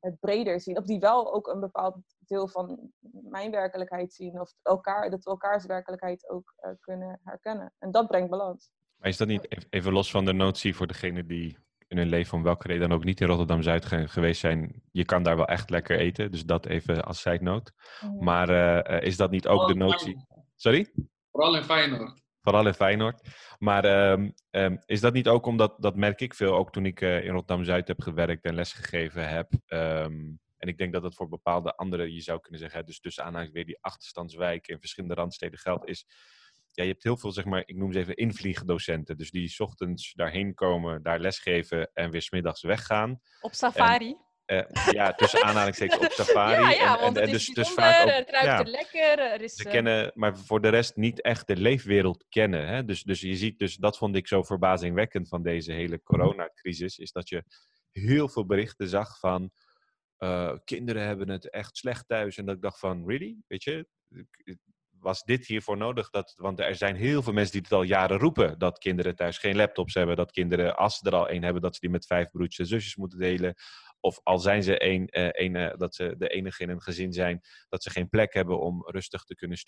het 0.00 0.20
breder 0.20 0.60
zien. 0.60 0.78
Of 0.78 0.84
die 0.84 0.98
wel 0.98 1.34
ook 1.34 1.46
een 1.46 1.60
bepaald 1.60 1.96
deel 2.18 2.48
van 2.48 2.92
mijn 3.10 3.50
werkelijkheid 3.50 4.12
zien. 4.12 4.40
Of 4.40 4.54
elkaar, 4.62 5.10
dat 5.10 5.24
we 5.24 5.30
elkaars 5.30 5.66
werkelijkheid 5.66 6.28
ook 6.28 6.54
uh, 6.64 6.70
kunnen 6.80 7.20
herkennen. 7.24 7.72
En 7.78 7.90
dat 7.90 8.06
brengt 8.06 8.30
balans. 8.30 8.70
Maar 8.96 9.08
is 9.08 9.16
dat 9.16 9.28
niet, 9.28 9.66
even 9.70 9.92
los 9.92 10.10
van 10.10 10.24
de 10.24 10.32
notie 10.32 10.74
voor 10.76 10.86
degene 10.86 11.26
die 11.26 11.58
in 11.88 11.96
hun 11.96 12.08
leven 12.08 12.36
om 12.36 12.42
welke 12.42 12.66
reden 12.66 12.88
dan 12.88 12.98
ook 12.98 13.04
niet 13.04 13.20
in 13.20 13.26
Rotterdam-Zuid 13.26 13.84
geweest 13.84 14.40
zijn, 14.40 14.82
je 14.92 15.04
kan 15.04 15.22
daar 15.22 15.36
wel 15.36 15.46
echt 15.46 15.70
lekker 15.70 15.98
eten. 15.98 16.30
Dus 16.30 16.44
dat 16.44 16.66
even 16.66 17.04
als 17.04 17.20
zijnoot. 17.20 17.72
Mm. 18.00 18.24
Maar 18.24 18.50
uh, 18.50 19.02
is 19.02 19.16
dat 19.16 19.30
niet 19.30 19.48
ook 19.48 19.68
de 19.68 19.74
notie... 19.74 20.26
Sorry? 20.56 20.92
Vooral 21.30 21.56
in 21.56 21.64
Feyenoord. 21.64 22.22
Vooral 22.42 22.66
in 22.66 22.74
Feyenoord. 22.74 23.28
Maar 23.58 24.12
um, 24.12 24.34
um, 24.50 24.82
is 24.86 25.00
dat 25.00 25.12
niet 25.12 25.28
ook 25.28 25.46
omdat, 25.46 25.74
dat 25.78 25.96
merk 25.96 26.20
ik 26.20 26.34
veel, 26.34 26.54
ook 26.54 26.72
toen 26.72 26.86
ik 26.86 27.00
uh, 27.00 27.24
in 27.24 27.30
Rotterdam-Zuid 27.30 27.88
heb 27.88 28.00
gewerkt 28.00 28.44
en 28.44 28.54
lesgegeven 28.54 29.28
heb. 29.28 29.52
Um, 29.68 30.40
en 30.56 30.68
ik 30.68 30.78
denk 30.78 30.92
dat 30.92 31.02
dat 31.02 31.14
voor 31.14 31.28
bepaalde 31.28 31.74
andere, 31.74 32.14
je 32.14 32.20
zou 32.20 32.40
kunnen 32.40 32.60
zeggen, 32.60 32.86
dus 32.86 33.00
tussen 33.00 33.24
aanhalingswijzen 33.24 33.66
weer 33.66 33.76
die 33.76 33.84
achterstandswijken 33.92 34.74
in 34.74 34.80
verschillende 34.80 35.14
randsteden 35.14 35.58
geldt, 35.58 35.86
is 35.86 36.06
ja, 36.72 36.82
je 36.82 36.90
hebt 36.90 37.02
heel 37.02 37.16
veel, 37.16 37.32
zeg 37.32 37.44
maar, 37.44 37.62
ik 37.66 37.76
noem 37.76 37.92
ze 37.92 37.98
even 37.98 38.16
invliegdocenten. 38.16 39.16
Dus 39.16 39.30
die 39.30 39.54
ochtends 39.58 40.12
daarheen 40.12 40.54
komen, 40.54 41.02
daar 41.02 41.20
lesgeven 41.20 41.90
en 41.92 42.10
weer 42.10 42.22
smiddags 42.22 42.62
weggaan. 42.62 43.20
Op 43.40 43.54
safari? 43.54 44.16
Uh, 44.50 44.92
ja, 44.92 45.12
tussen 45.12 45.42
aanhalingstekens 45.48 46.04
op 46.04 46.10
safari. 46.10 46.74
ja, 46.74 47.00
en, 47.00 47.16
en, 47.16 47.30
dus, 47.30 47.46
dus 47.46 47.70
vaak 47.70 48.02
ook, 48.02 48.10
het 48.10 48.30
ruikt 48.30 48.46
ja, 48.46 48.58
er 48.58 48.66
lekker. 48.66 49.18
Er 49.18 49.40
is, 49.40 49.54
ze 49.54 49.64
uh... 49.64 49.70
kennen, 49.70 50.10
maar 50.14 50.38
voor 50.38 50.60
de 50.60 50.68
rest 50.68 50.96
niet 50.96 51.22
echt 51.22 51.46
de 51.46 51.56
leefwereld 51.56 52.24
kennen. 52.28 52.68
Hè? 52.68 52.84
Dus, 52.84 53.02
dus 53.02 53.20
je 53.20 53.36
ziet, 53.36 53.58
dus 53.58 53.76
dat 53.76 53.98
vond 53.98 54.16
ik 54.16 54.26
zo 54.26 54.42
verbazingwekkend 54.42 55.28
van 55.28 55.42
deze 55.42 55.72
hele 55.72 56.02
coronacrisis, 56.02 56.98
is 56.98 57.12
dat 57.12 57.28
je 57.28 57.44
heel 57.92 58.28
veel 58.28 58.46
berichten 58.46 58.88
zag 58.88 59.18
van 59.18 59.50
uh, 60.18 60.56
kinderen 60.64 61.06
hebben 61.06 61.28
het 61.28 61.50
echt 61.50 61.76
slecht 61.76 62.08
thuis. 62.08 62.36
En 62.36 62.46
dat 62.46 62.54
ik 62.54 62.62
dacht 62.62 62.78
van, 62.78 63.06
really? 63.06 63.36
Weet 63.46 63.62
je, 63.62 63.86
was 65.00 65.22
dit 65.22 65.46
hiervoor 65.46 65.76
nodig? 65.76 66.10
Dat, 66.10 66.34
want 66.36 66.60
er 66.60 66.74
zijn 66.74 66.96
heel 66.96 67.22
veel 67.22 67.32
mensen 67.32 67.52
die 67.52 67.62
het 67.62 67.72
al 67.72 67.82
jaren 67.82 68.18
roepen. 68.18 68.58
Dat 68.58 68.78
kinderen 68.78 69.16
thuis 69.16 69.38
geen 69.38 69.56
laptops 69.56 69.94
hebben. 69.94 70.16
Dat 70.16 70.32
kinderen, 70.32 70.76
als 70.76 70.98
ze 70.98 71.06
er 71.06 71.16
al 71.16 71.28
één 71.28 71.42
hebben, 71.42 71.62
dat 71.62 71.74
ze 71.74 71.80
die 71.80 71.90
met 71.90 72.06
vijf 72.06 72.30
broertjes 72.30 72.58
en 72.58 72.66
zusjes 72.66 72.96
moeten 72.96 73.18
delen. 73.18 73.54
Of 74.00 74.20
al 74.22 74.38
zijn 74.38 74.62
ze 74.62 74.78
één, 74.78 75.06
eh, 75.06 75.66
eh, 75.66 75.76
dat 75.78 75.94
ze 75.94 76.14
de 76.18 76.28
enige 76.28 76.62
in 76.62 76.68
een 76.68 76.82
gezin 76.82 77.12
zijn, 77.12 77.40
dat 77.68 77.82
ze 77.82 77.90
geen 77.90 78.08
plek 78.08 78.34
hebben 78.34 78.60
om 78.60 78.88
rustig 78.88 79.24
te 79.24 79.34
kunnen 79.34 79.58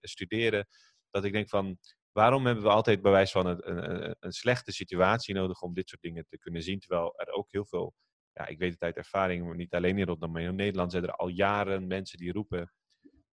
studeren. 0.00 0.68
Dat 1.10 1.24
ik 1.24 1.32
denk 1.32 1.48
van, 1.48 1.78
waarom 2.12 2.46
hebben 2.46 2.64
we 2.64 2.70
altijd 2.70 3.02
bewijs 3.02 3.30
van 3.30 3.46
een, 3.46 3.70
een, 3.70 4.16
een 4.20 4.32
slechte 4.32 4.72
situatie 4.72 5.34
nodig 5.34 5.62
om 5.62 5.74
dit 5.74 5.88
soort 5.88 6.02
dingen 6.02 6.26
te 6.28 6.38
kunnen 6.38 6.62
zien? 6.62 6.78
Terwijl 6.78 7.18
er 7.18 7.32
ook 7.32 7.52
heel 7.52 7.66
veel, 7.66 7.94
ja, 8.32 8.46
ik 8.46 8.58
weet 8.58 8.72
het 8.72 8.82
uit 8.82 8.96
ervaring, 8.96 9.46
maar 9.46 9.56
niet 9.56 9.74
alleen 9.74 9.98
in 9.98 10.06
Rotterdam, 10.06 10.32
maar 10.32 10.42
in 10.42 10.54
Nederland 10.54 10.92
zijn 10.92 11.04
er 11.04 11.14
al 11.14 11.28
jaren 11.28 11.86
mensen 11.86 12.18
die 12.18 12.32
roepen 12.32 12.72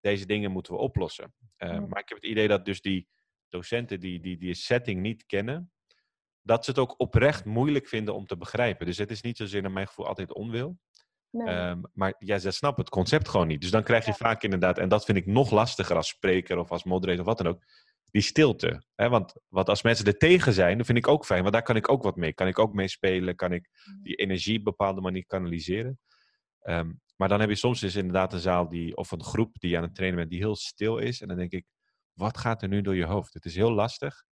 deze 0.01 0.25
dingen 0.25 0.51
moeten 0.51 0.73
we 0.73 0.79
oplossen. 0.79 1.33
Uh, 1.57 1.69
Maar 1.69 2.01
ik 2.01 2.09
heb 2.09 2.17
het 2.17 2.29
idee 2.29 2.47
dat 2.47 2.65
dus 2.65 2.81
die 2.81 3.07
docenten 3.49 3.99
die, 3.99 4.19
die 4.19 4.37
die 4.37 4.53
setting 4.53 5.01
niet 5.01 5.25
kennen, 5.25 5.71
dat 6.41 6.63
ze 6.63 6.69
het 6.69 6.79
ook 6.79 6.93
oprecht 6.97 7.45
moeilijk 7.45 7.87
vinden 7.87 8.15
om 8.15 8.25
te 8.25 8.37
begrijpen. 8.37 8.85
Dus 8.85 8.97
het 8.97 9.11
is 9.11 9.21
niet 9.21 9.37
zozeer 9.37 9.61
naar 9.61 9.71
mijn 9.71 9.87
gevoel 9.87 10.07
altijd 10.07 10.33
onwil. 10.33 10.77
Nee. 11.31 11.55
Um, 11.55 11.81
maar 11.93 12.15
ja, 12.19 12.37
ze 12.37 12.51
snappen 12.51 12.83
het 12.83 12.93
concept 12.93 13.29
gewoon 13.29 13.47
niet. 13.47 13.61
Dus 13.61 13.71
dan 13.71 13.83
krijg 13.83 14.05
je 14.05 14.11
ja. 14.11 14.17
vaak 14.17 14.43
inderdaad, 14.43 14.77
en 14.77 14.89
dat 14.89 15.05
vind 15.05 15.17
ik 15.17 15.25
nog 15.25 15.51
lastiger 15.51 15.95
als 15.95 16.07
spreker 16.07 16.57
of 16.57 16.71
als 16.71 16.83
moderator 16.83 17.21
of 17.21 17.27
wat 17.27 17.37
dan 17.37 17.47
ook, 17.47 17.63
die 18.11 18.21
stilte. 18.21 18.83
Hè? 18.95 19.09
Want 19.09 19.33
wat 19.47 19.69
als 19.69 19.81
mensen 19.81 20.05
er 20.05 20.17
tegen 20.17 20.53
zijn, 20.53 20.77
dat 20.77 20.85
vind 20.85 20.97
ik 20.97 21.07
ook 21.07 21.25
fijn, 21.25 21.41
want 21.41 21.53
daar 21.53 21.63
kan 21.63 21.75
ik 21.75 21.89
ook 21.89 22.03
wat 22.03 22.15
mee. 22.15 22.33
Kan 22.33 22.47
ik 22.47 22.59
ook 22.59 22.73
mee 22.73 22.87
spelen, 22.87 23.35
kan 23.35 23.53
ik 23.53 23.69
die 24.01 24.15
energie 24.15 24.53
op 24.53 24.57
een 24.57 24.63
bepaalde 24.63 25.01
manier 25.01 25.25
kanaliseren. 25.25 25.99
Um, 26.61 27.01
maar 27.15 27.29
dan 27.29 27.39
heb 27.39 27.49
je 27.49 27.55
soms 27.55 27.79
dus 27.79 27.95
inderdaad 27.95 28.33
een 28.33 28.39
zaal 28.39 28.69
die, 28.69 28.95
of 28.97 29.11
een 29.11 29.23
groep 29.23 29.59
die 29.59 29.77
aan 29.77 29.83
het 29.83 29.95
trainen 29.95 30.19
bent, 30.19 30.31
die 30.31 30.39
heel 30.39 30.55
stil 30.55 30.97
is. 30.97 31.21
En 31.21 31.27
dan 31.27 31.37
denk 31.37 31.51
ik, 31.51 31.65
wat 32.13 32.37
gaat 32.37 32.61
er 32.61 32.67
nu 32.67 32.81
door 32.81 32.95
je 32.95 33.05
hoofd? 33.05 33.33
Het 33.33 33.45
is 33.45 33.55
heel 33.55 33.71
lastig 33.71 34.23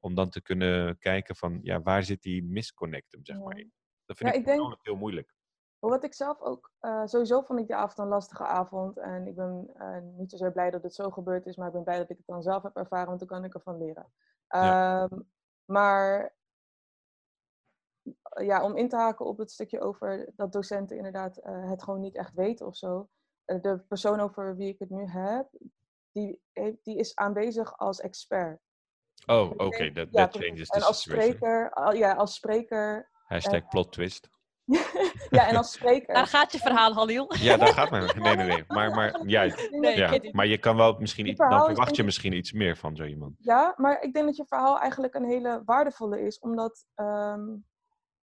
om 0.00 0.14
dan 0.14 0.30
te 0.30 0.42
kunnen 0.42 0.98
kijken 0.98 1.36
van, 1.36 1.58
ja, 1.62 1.82
waar 1.82 2.02
zit 2.02 2.22
die 2.22 2.44
misconnectum, 2.44 3.24
zeg 3.24 3.38
maar, 3.38 3.58
in. 3.58 3.72
Dat 4.04 4.16
vind 4.16 4.30
ja, 4.30 4.34
ik, 4.34 4.46
ik 4.46 4.46
denk, 4.46 4.78
heel 4.82 4.96
moeilijk. 4.96 5.36
Wat 5.78 6.04
ik 6.04 6.14
zelf 6.14 6.40
ook, 6.40 6.72
uh, 6.80 7.06
sowieso 7.06 7.42
vond 7.42 7.60
ik 7.60 7.66
die 7.66 7.76
avond 7.76 7.98
een 7.98 8.06
lastige 8.06 8.44
avond. 8.44 8.98
En 8.98 9.26
ik 9.26 9.34
ben 9.34 9.70
uh, 9.76 9.98
niet 10.00 10.30
zozeer 10.30 10.52
blij 10.52 10.70
dat 10.70 10.82
het 10.82 10.94
zo 10.94 11.10
gebeurd 11.10 11.46
is, 11.46 11.56
maar 11.56 11.66
ik 11.66 11.72
ben 11.72 11.82
blij 11.82 11.98
dat 11.98 12.10
ik 12.10 12.16
het 12.16 12.26
dan 12.26 12.42
zelf 12.42 12.62
heb 12.62 12.76
ervaren, 12.76 13.06
want 13.06 13.18
toen 13.18 13.28
kan 13.28 13.44
ik 13.44 13.54
ervan 13.54 13.78
leren. 13.78 14.12
Ja. 14.48 15.02
Um, 15.02 15.30
maar 15.64 16.36
ja, 18.40 18.64
om 18.64 18.76
in 18.76 18.88
te 18.88 18.96
haken 18.96 19.26
op 19.26 19.38
het 19.38 19.50
stukje 19.50 19.80
over 19.80 20.32
dat 20.36 20.52
docenten 20.52 20.96
inderdaad 20.96 21.38
uh, 21.38 21.70
het 21.70 21.82
gewoon 21.82 22.00
niet 22.00 22.16
echt 22.16 22.34
weten 22.34 22.66
of 22.66 22.76
zo. 22.76 23.08
de 23.44 23.84
persoon 23.88 24.20
over 24.20 24.56
wie 24.56 24.68
ik 24.68 24.78
het 24.78 24.90
nu 24.90 25.06
heb, 25.06 25.48
die, 26.12 26.42
die 26.82 26.96
is 26.96 27.16
aanwezig 27.16 27.78
als 27.78 28.00
expert. 28.00 28.67
Oh, 29.30 29.50
oké, 29.50 29.64
okay. 29.64 29.92
that, 29.92 30.08
ja, 30.10 30.28
changes 30.30 30.68
the 30.68 30.76
En 30.76 30.82
als 30.82 31.00
spreker, 31.00 31.72
ja, 31.92 32.12
als 32.12 32.34
spreker... 32.34 33.10
Hashtag 33.26 33.68
plot 33.68 33.92
twist. 33.92 34.28
ja, 35.30 35.48
en 35.48 35.56
als 35.56 35.72
spreker. 35.72 36.14
Daar 36.14 36.26
gaat 36.26 36.52
je 36.52 36.58
verhaal, 36.58 36.94
Halil. 36.94 37.34
Ja, 37.40 37.56
daar 37.56 37.74
gaat 37.74 37.90
mijn. 37.90 38.10
Nee, 38.22 38.36
nee, 38.36 38.46
nee. 38.46 38.64
Maar, 38.68 38.90
maar, 38.90 39.20
ja, 39.26 39.54
nee, 39.70 39.96
ja. 39.96 40.30
maar 40.32 40.46
je 40.46 40.58
kan 40.58 40.76
wel 40.76 40.96
misschien 40.98 41.26
iets. 41.26 41.38
Dan 41.38 41.64
verwacht 41.64 41.96
je 41.96 42.04
misschien 42.04 42.32
iets 42.32 42.52
meer 42.52 42.76
van 42.76 42.96
zo 42.96 43.04
iemand. 43.04 43.34
Ja, 43.38 43.74
maar 43.76 44.02
ik 44.02 44.12
denk 44.12 44.26
dat 44.26 44.36
je 44.36 44.44
verhaal 44.46 44.80
eigenlijk 44.80 45.14
een 45.14 45.24
hele 45.24 45.62
waardevolle 45.64 46.20
is, 46.20 46.38
omdat 46.38 46.86
um, 46.94 47.66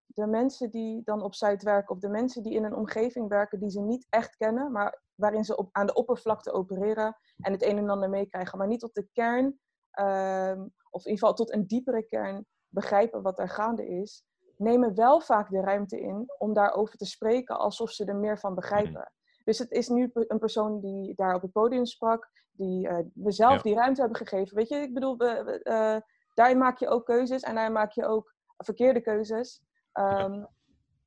de 0.05 0.27
mensen 0.27 0.69
die 0.69 1.01
dan 1.03 1.21
op 1.21 1.33
site 1.33 1.65
werken, 1.65 1.95
of 1.95 1.99
de 1.99 2.09
mensen 2.09 2.43
die 2.43 2.53
in 2.53 2.63
een 2.63 2.75
omgeving 2.75 3.27
werken 3.27 3.59
die 3.59 3.69
ze 3.69 3.81
niet 3.81 4.07
echt 4.09 4.35
kennen, 4.35 4.71
maar 4.71 5.01
waarin 5.15 5.43
ze 5.43 5.57
op, 5.57 5.69
aan 5.71 5.85
de 5.85 5.93
oppervlakte 5.93 6.51
opereren 6.51 7.17
en 7.37 7.51
het 7.51 7.63
een 7.63 7.77
en 7.77 7.89
ander 7.89 8.09
meekrijgen, 8.09 8.57
maar 8.57 8.67
niet 8.67 8.79
tot 8.79 8.93
de 8.93 9.07
kern, 9.13 9.59
um, 9.99 10.73
of 10.89 11.05
in 11.05 11.11
ieder 11.11 11.27
geval 11.27 11.33
tot 11.33 11.53
een 11.53 11.67
diepere 11.67 12.03
kern 12.03 12.45
begrijpen 12.67 13.21
wat 13.21 13.39
er 13.39 13.49
gaande 13.49 13.87
is 13.87 14.25
nemen 14.57 14.95
wel 14.95 15.21
vaak 15.21 15.49
de 15.49 15.61
ruimte 15.61 16.01
in 16.01 16.25
om 16.37 16.53
daarover 16.53 16.97
te 16.97 17.05
spreken 17.05 17.59
alsof 17.59 17.91
ze 17.91 18.05
er 18.05 18.15
meer 18.15 18.39
van 18.39 18.55
begrijpen. 18.55 18.91
Mhm. 18.91 19.43
Dus 19.43 19.59
het 19.59 19.71
is 19.71 19.87
nu 19.87 20.09
een 20.13 20.39
persoon 20.39 20.79
die 20.79 21.15
daar 21.15 21.35
op 21.35 21.41
het 21.41 21.51
podium 21.51 21.85
sprak, 21.85 22.29
die 22.51 22.87
uh, 22.87 22.97
we 23.13 23.31
zelf 23.31 23.61
die 23.61 23.75
ruimte 23.75 24.01
hebben 24.01 24.17
gegeven. 24.27 24.55
Weet 24.55 24.69
je, 24.69 24.75
ik 24.75 24.93
bedoel, 24.93 25.17
we, 25.17 25.59
uh, 25.63 25.97
daarin 26.33 26.57
maak 26.57 26.77
je 26.77 26.87
ook 26.87 27.05
keuzes 27.05 27.41
en 27.41 27.55
daarin 27.55 27.73
maak 27.73 27.91
je 27.91 28.05
ook 28.05 28.33
verkeerde 28.57 29.01
keuzes. 29.01 29.63
Um, 29.93 30.47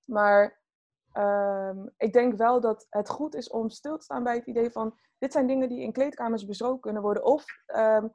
Maar 0.05 0.61
um, 1.13 1.91
ik 1.97 2.13
denk 2.13 2.37
wel 2.37 2.61
dat 2.61 2.87
het 2.91 3.09
goed 3.09 3.35
is 3.35 3.51
om 3.51 3.71
stil 3.71 3.97
te 3.97 4.05
staan 4.05 4.23
bij 4.23 4.35
het 4.35 4.47
idee 4.47 4.71
van: 4.71 4.99
dit 5.19 5.33
zijn 5.33 5.47
dingen 5.47 5.69
die 5.69 5.81
in 5.81 5.93
kleedkamers 5.93 6.47
besproken 6.47 6.81
kunnen 6.81 7.03
worden. 7.03 7.25
Of 7.25 7.45
um, 7.67 8.13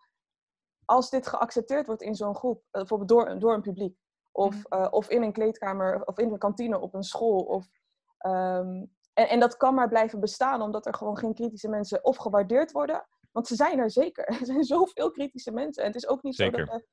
als 0.85 1.09
dit 1.09 1.27
geaccepteerd 1.27 1.85
wordt 1.85 2.01
in 2.01 2.15
zo'n 2.15 2.35
groep, 2.35 2.57
uh, 2.57 2.63
bijvoorbeeld 2.71 3.09
door, 3.09 3.39
door 3.39 3.53
een 3.53 3.61
publiek. 3.61 3.97
Of, 4.31 4.55
uh, 4.69 4.87
of 4.89 5.09
in 5.09 5.21
een 5.21 5.33
kleedkamer, 5.33 6.05
of 6.05 6.17
in 6.17 6.31
een 6.31 6.37
kantine 6.37 6.79
op 6.79 6.93
een 6.93 7.03
school. 7.03 7.41
Of, 7.41 7.67
um, 8.25 8.91
en, 9.13 9.29
en 9.29 9.39
dat 9.39 9.57
kan 9.57 9.73
maar 9.73 9.87
blijven 9.87 10.19
bestaan, 10.19 10.61
omdat 10.61 10.85
er 10.85 10.93
gewoon 10.93 11.17
geen 11.17 11.33
kritische 11.33 11.69
mensen 11.69 12.03
of 12.03 12.17
gewaardeerd 12.17 12.71
worden. 12.71 13.05
Want 13.31 13.47
ze 13.47 13.55
zijn 13.55 13.79
er 13.79 13.91
zeker. 13.91 14.25
Er 14.39 14.45
zijn 14.45 14.63
zoveel 14.63 15.11
kritische 15.11 15.51
mensen. 15.51 15.83
En 15.83 15.87
het 15.87 16.03
is 16.03 16.07
ook 16.07 16.23
niet 16.23 16.35
zeker. 16.35 16.65
zo 16.67 16.71
dat, 16.71 16.85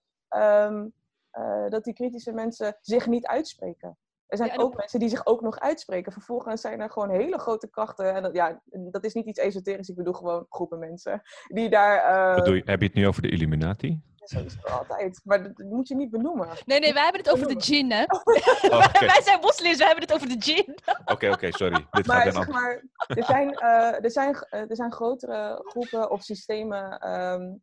um, 0.71 0.93
uh, 1.33 1.69
dat 1.69 1.85
die 1.85 1.95
kritische 1.95 2.33
mensen 2.33 2.77
zich 2.81 3.07
niet 3.07 3.27
uitspreken. 3.27 3.99
Er 4.31 4.37
zijn 4.37 4.51
ja, 4.53 4.57
ook 4.57 4.77
mensen 4.77 4.99
die 4.99 5.09
zich 5.09 5.27
ook 5.27 5.41
nog 5.41 5.59
uitspreken. 5.59 6.13
Vervolgens 6.13 6.61
zijn 6.61 6.81
er 6.81 6.91
gewoon 6.91 7.11
hele 7.11 7.39
grote 7.39 7.71
krachten. 7.71 8.15
En 8.15 8.23
dat, 8.23 8.35
ja, 8.35 8.61
dat 8.65 9.05
is 9.05 9.15
niet 9.15 9.27
iets 9.27 9.39
esoterisch. 9.39 9.89
Ik 9.89 9.97
bedoel 9.97 10.13
gewoon 10.13 10.47
groepen 10.49 10.79
mensen. 10.79 11.23
Die 11.47 11.71
daar... 11.71 11.97
Uh... 12.39 12.55
Je, 12.55 12.63
heb 12.65 12.81
je 12.81 12.87
het 12.87 12.95
nu 12.95 13.07
over 13.07 13.23
de 13.23 13.31
Illuminati? 13.31 14.01
Sowieso 14.17 14.61
altijd. 14.67 15.21
Maar 15.25 15.43
dat, 15.43 15.59
moet 15.59 15.89
je 15.89 15.95
niet 15.95 16.11
benoemen. 16.11 16.49
Nee, 16.67 16.79
nee, 16.81 16.93
wij 16.93 17.03
hebben 17.03 17.21
het 17.21 17.31
over 17.31 17.49
de 17.49 17.57
djinn, 17.57 17.93
hè? 17.93 18.03
Oh, 18.03 18.87
okay. 18.87 19.07
wij 19.15 19.23
zijn 19.23 19.41
moslims, 19.41 19.79
we 19.79 19.85
hebben 19.85 20.03
het 20.03 20.13
over 20.13 20.29
de 20.29 20.37
djinn. 20.37 20.79
Oké, 20.87 21.13
oké, 21.13 21.27
okay, 21.33 21.51
sorry. 21.51 21.87
Dit 21.91 22.07
maar, 22.07 22.23
gaat 22.23 22.35
zeg 22.35 22.49
maar, 22.49 22.85
er 23.07 23.25
zijn, 23.25 23.49
uh, 23.63 24.05
er, 24.05 24.11
zijn, 24.11 24.47
uh, 24.51 24.61
er 24.61 24.77
zijn 24.77 24.93
grotere 24.93 25.63
groepen 25.65 26.11
of 26.11 26.23
systemen 26.23 27.11
um, 27.11 27.63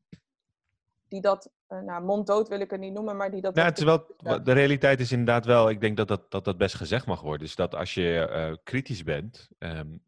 die 1.07 1.21
dat, 1.21 1.49
uh, 1.69 1.79
nou, 1.79 2.03
monddood 2.03 2.47
wil 2.47 2.59
ik 2.59 2.71
het 2.71 2.79
niet 2.79 2.93
noemen, 2.93 3.17
maar 3.17 3.31
die 3.31 3.41
dat... 3.41 3.55
Ja, 3.55 3.65
het 3.65 3.77
is 3.77 3.83
wel, 3.83 4.05
de 4.43 4.51
realiteit 4.51 4.99
is 4.99 5.11
inderdaad 5.11 5.45
wel, 5.45 5.69
ik 5.69 5.81
denk 5.81 5.97
dat 5.97 6.07
dat, 6.07 6.31
dat, 6.31 6.45
dat 6.45 6.57
best 6.57 6.75
gezegd 6.75 7.05
mag 7.05 7.21
worden, 7.21 7.47
is 7.47 7.55
dat 7.55 7.75
als 7.75 7.93
je 7.93 8.29
uh, 8.31 8.55
kritisch 8.63 9.03
bent, 9.03 9.49
um, 9.59 10.01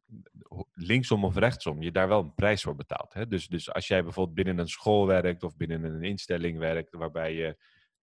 linksom 0.74 1.26
of 1.26 1.36
rechtsom, 1.36 1.82
je 1.82 1.91
daar 1.91 2.07
wel 2.07 2.20
een 2.20 2.34
prijs 2.34 2.62
voor 2.62 2.76
betaalt. 2.76 3.14
Hè? 3.14 3.28
Dus, 3.28 3.47
dus 3.47 3.74
als 3.74 3.88
jij 3.88 4.03
bijvoorbeeld 4.03 4.36
binnen 4.36 4.57
een 4.57 4.68
school 4.68 5.07
werkt 5.07 5.43
of 5.43 5.57
binnen 5.57 5.84
een 5.84 6.03
instelling 6.03 6.57
werkt, 6.57 6.95
waarbij 6.95 7.34
je 7.34 7.57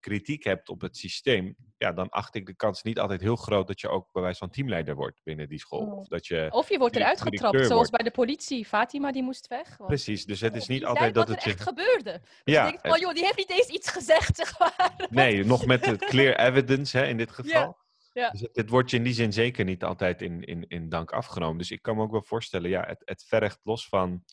kritiek 0.07 0.45
hebt 0.45 0.69
op 0.69 0.81
het 0.81 0.97
systeem, 0.97 1.57
ja, 1.79 1.93
dan 1.93 2.09
acht 2.09 2.35
ik 2.35 2.47
de 2.47 2.55
kans 2.55 2.83
niet 2.83 2.99
altijd 2.99 3.21
heel 3.21 3.37
groot 3.37 3.67
dat 3.67 3.81
je 3.81 3.89
ook 3.89 4.09
bij 4.13 4.23
wijze 4.23 4.39
van 4.39 4.51
teamleider 4.51 4.95
wordt 4.95 5.21
binnen 5.23 5.49
die 5.49 5.59
school. 5.59 5.87
Of, 5.87 6.09
dat 6.09 6.27
je 6.27 6.49
of 6.51 6.69
je 6.69 6.79
wordt 6.79 6.97
eruit 6.97 7.21
getrapt, 7.21 7.67
zoals 7.67 7.91
bij 7.91 8.05
de 8.05 8.11
politie. 8.11 8.67
Fatima 8.67 9.13
die 9.13 9.23
moest 9.23 9.47
weg. 9.47 9.77
Want... 9.77 9.91
Precies, 9.91 10.25
dus 10.25 10.41
het 10.41 10.57
is 10.57 10.67
niet 10.67 10.85
altijd 10.85 11.15
dat 11.15 11.29
het... 11.29 11.43
je... 11.43 11.51
echt 11.51 11.61
gebeurde. 11.61 12.21
Dus 12.45 12.55
ja, 12.55 12.65
denk 12.65 12.81
van, 12.87 13.01
joh, 13.01 13.15
die 13.15 13.25
heeft 13.25 13.37
niet 13.37 13.51
eens 13.51 13.69
iets 13.69 13.91
gezegd, 13.91 14.37
zeg 14.37 14.59
maar. 14.59 14.95
Nee, 15.11 15.45
nog 15.45 15.67
met 15.67 15.87
het 15.87 16.05
clear 16.05 16.37
evidence 16.37 16.99
hè, 16.99 17.07
in 17.07 17.17
dit 17.17 17.31
geval. 17.31 17.61
Ja. 17.61 17.77
Ja. 18.13 18.31
Dus 18.31 18.49
het, 18.53 18.71
wordt 18.71 18.91
je 18.91 18.97
in 18.97 19.03
die 19.03 19.13
zin 19.13 19.33
zeker 19.33 19.65
niet 19.65 19.85
altijd 19.85 20.23
in, 20.23 20.45
in, 20.45 20.69
in 20.69 20.89
dank 20.89 21.11
afgenomen. 21.11 21.59
Dus 21.59 21.71
ik 21.71 21.83
kan 21.83 21.97
me 21.97 22.03
ook 22.03 22.11
wel 22.11 22.23
voorstellen, 22.23 22.71
ja, 22.71 22.85
het, 22.87 23.03
het 23.05 23.25
vergt 23.25 23.61
los 23.63 23.89
van 23.89 24.25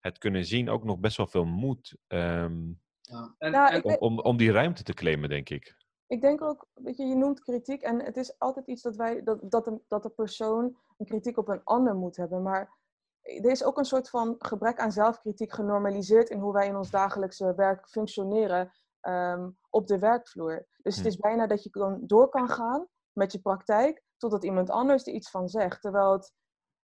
het 0.00 0.18
kunnen 0.18 0.44
zien 0.44 0.70
ook 0.70 0.84
nog 0.84 0.98
best 0.98 1.16
wel 1.16 1.26
veel 1.26 1.44
moed. 1.44 1.96
Um, 2.08 2.82
ja. 3.10 3.34
En, 3.38 3.52
nou, 3.52 3.74
en... 3.74 3.84
Om, 3.84 3.96
om, 3.98 4.20
om 4.20 4.36
die 4.36 4.52
ruimte 4.52 4.82
te 4.82 4.94
claimen, 4.94 5.28
denk 5.28 5.48
ik 5.50 5.76
ik 6.06 6.20
denk 6.20 6.42
ook, 6.42 6.66
weet 6.74 6.96
je, 6.96 7.04
je 7.04 7.14
noemt 7.14 7.40
kritiek 7.40 7.82
en 7.82 8.04
het 8.04 8.16
is 8.16 8.38
altijd 8.38 8.66
iets 8.66 8.82
dat 8.82 8.96
wij, 8.96 9.22
dat, 9.22 9.38
dat, 9.42 9.64
de, 9.64 9.80
dat 9.88 10.02
de 10.02 10.08
persoon 10.08 10.76
een 10.98 11.06
kritiek 11.06 11.36
op 11.36 11.48
een 11.48 11.64
ander 11.64 11.94
moet 11.94 12.16
hebben. 12.16 12.42
Maar 12.42 12.78
er 13.22 13.50
is 13.50 13.64
ook 13.64 13.78
een 13.78 13.84
soort 13.84 14.10
van 14.10 14.34
gebrek 14.38 14.78
aan 14.78 14.92
zelfkritiek 14.92 15.52
genormaliseerd 15.52 16.28
in 16.28 16.38
hoe 16.38 16.52
wij 16.52 16.66
in 16.66 16.76
ons 16.76 16.90
dagelijkse 16.90 17.54
werk 17.54 17.88
functioneren 17.88 18.72
um, 19.02 19.58
op 19.70 19.86
de 19.86 19.98
werkvloer. 19.98 20.66
Dus 20.82 20.94
het 20.94 21.04
hm. 21.04 21.10
is 21.10 21.16
bijna 21.16 21.46
dat 21.46 21.62
je 21.62 21.70
dan 21.70 22.00
door 22.02 22.28
kan 22.28 22.48
gaan 22.48 22.86
met 23.12 23.32
je 23.32 23.40
praktijk 23.40 24.02
totdat 24.16 24.44
iemand 24.44 24.70
anders 24.70 25.06
er 25.06 25.12
iets 25.12 25.30
van 25.30 25.48
zegt. 25.48 25.80
Terwijl 25.80 26.12
het 26.12 26.32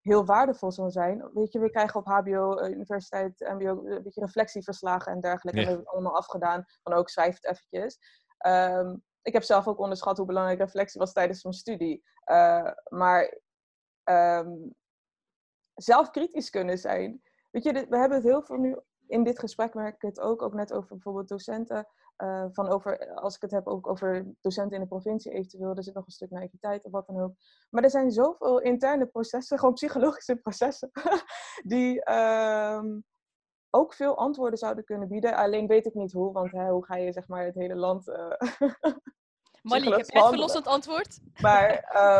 heel 0.01 0.25
waardevol 0.25 0.73
zal 0.73 0.91
zijn. 0.91 1.31
Weet 1.33 1.53
je, 1.53 1.59
we 1.59 1.71
krijgen 1.71 2.01
op 2.01 2.07
HBO, 2.07 2.61
uh, 2.61 2.71
universiteit, 2.71 3.39
MBO, 3.39 3.87
een 3.87 4.03
beetje 4.03 4.21
reflectieverslagen 4.21 5.13
en 5.13 5.21
dergelijke. 5.21 5.61
Ja. 5.61 5.67
En 5.67 5.71
we 5.71 5.77
hebben 5.77 5.87
het 5.87 5.95
allemaal 5.95 6.17
afgedaan. 6.17 6.65
Van 6.83 6.93
ook 6.93 7.09
schrijf 7.09 7.35
het 7.35 7.45
eventjes. 7.45 7.99
Um, 8.47 9.03
ik 9.23 9.33
heb 9.33 9.43
zelf 9.43 9.69
ook 9.69 9.79
onderschat 9.79 10.17
hoe 10.17 10.27
belangrijk 10.27 10.59
reflectie 10.59 11.01
was 11.01 11.13
tijdens 11.13 11.43
mijn 11.43 11.55
studie. 11.55 12.05
Uh, 12.27 12.71
maar 12.89 13.39
um, 14.05 14.75
zelf 15.75 16.11
kritisch 16.11 16.51
kunnen 16.51 16.79
zijn. 16.79 17.23
Weet 17.51 17.65
je, 17.65 17.73
we 17.73 17.99
hebben 17.99 18.17
het 18.17 18.27
heel 18.27 18.43
veel 18.43 18.57
nu 18.57 18.79
in 19.07 19.23
dit 19.23 19.39
gesprek, 19.39 19.75
merk 19.75 19.95
ik 19.95 20.03
het 20.03 20.21
ook, 20.21 20.43
ook 20.43 20.55
net 20.55 20.73
over 20.73 20.89
bijvoorbeeld 20.89 21.29
docenten. 21.29 21.87
Uh, 22.23 22.47
van 22.53 22.68
over, 22.68 23.14
als 23.14 23.35
ik 23.35 23.41
het 23.41 23.51
heb 23.51 23.66
ook 23.66 23.87
over 23.87 24.27
docenten 24.41 24.75
in 24.75 24.83
de 24.83 24.89
provincie 24.89 25.33
eventueel, 25.33 25.75
er 25.75 25.83
zit 25.83 25.95
nog 25.95 26.07
een 26.07 26.12
stuk 26.12 26.31
naïviteit 26.31 26.85
of 26.85 26.93
wat 26.93 27.07
dan 27.07 27.21
ook. 27.21 27.35
Maar 27.71 27.83
er 27.83 27.91
zijn 27.91 28.11
zoveel 28.11 28.61
interne 28.61 29.07
processen, 29.07 29.59
gewoon 29.59 29.75
psychologische 29.75 30.37
processen, 30.37 30.91
die 31.75 32.12
um, 32.12 33.05
ook 33.71 33.95
veel 33.95 34.16
antwoorden 34.16 34.59
zouden 34.59 34.85
kunnen 34.85 35.09
bieden. 35.09 35.35
Alleen 35.35 35.66
weet 35.66 35.87
ik 35.87 35.95
niet 35.95 36.12
hoe, 36.12 36.33
want 36.33 36.53
hè, 36.53 36.68
hoe 36.71 36.85
ga 36.85 36.97
je 36.97 37.12
zeg 37.12 37.29
maar 37.29 37.45
het 37.45 37.55
hele 37.55 37.77
land... 37.77 38.09
Uh, 39.62 39.73
Malik, 39.73 39.97
heb 39.97 40.11
jij 40.11 40.21
het 40.21 40.29
verlossend 40.29 40.66
antwoord? 40.66 41.21
Maar, 41.41 41.71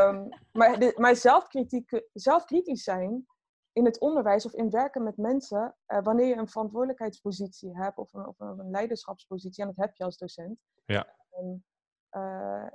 um, 0.09 0.29
maar, 0.53 0.79
de, 0.79 0.95
maar 0.97 1.17
zelfkritiek, 1.17 2.03
zelfkritisch 2.13 2.83
zijn 2.83 3.27
in 3.73 3.85
het 3.85 4.01
onderwijs 4.01 4.47
of 4.47 4.53
in 4.53 4.71
werken 4.71 5.03
met 5.03 5.17
mensen, 5.17 5.77
uh, 5.89 6.03
wanneer 6.03 6.27
je 6.27 6.37
een 6.37 6.49
verantwoordelijkheidspositie 6.49 7.77
hebt 7.77 7.99
of 7.99 8.13
een, 8.13 8.27
of 8.27 8.41
een, 8.41 8.71
leiderschapspositie, 8.71 9.63
en 9.63 9.69
dat 9.69 9.87
heb 9.87 9.97
je 9.97 10.05
als 10.05 10.19
docent, 10.19 10.59
ja. 10.85 11.07
um, 11.39 11.65
uh, 12.13 12.67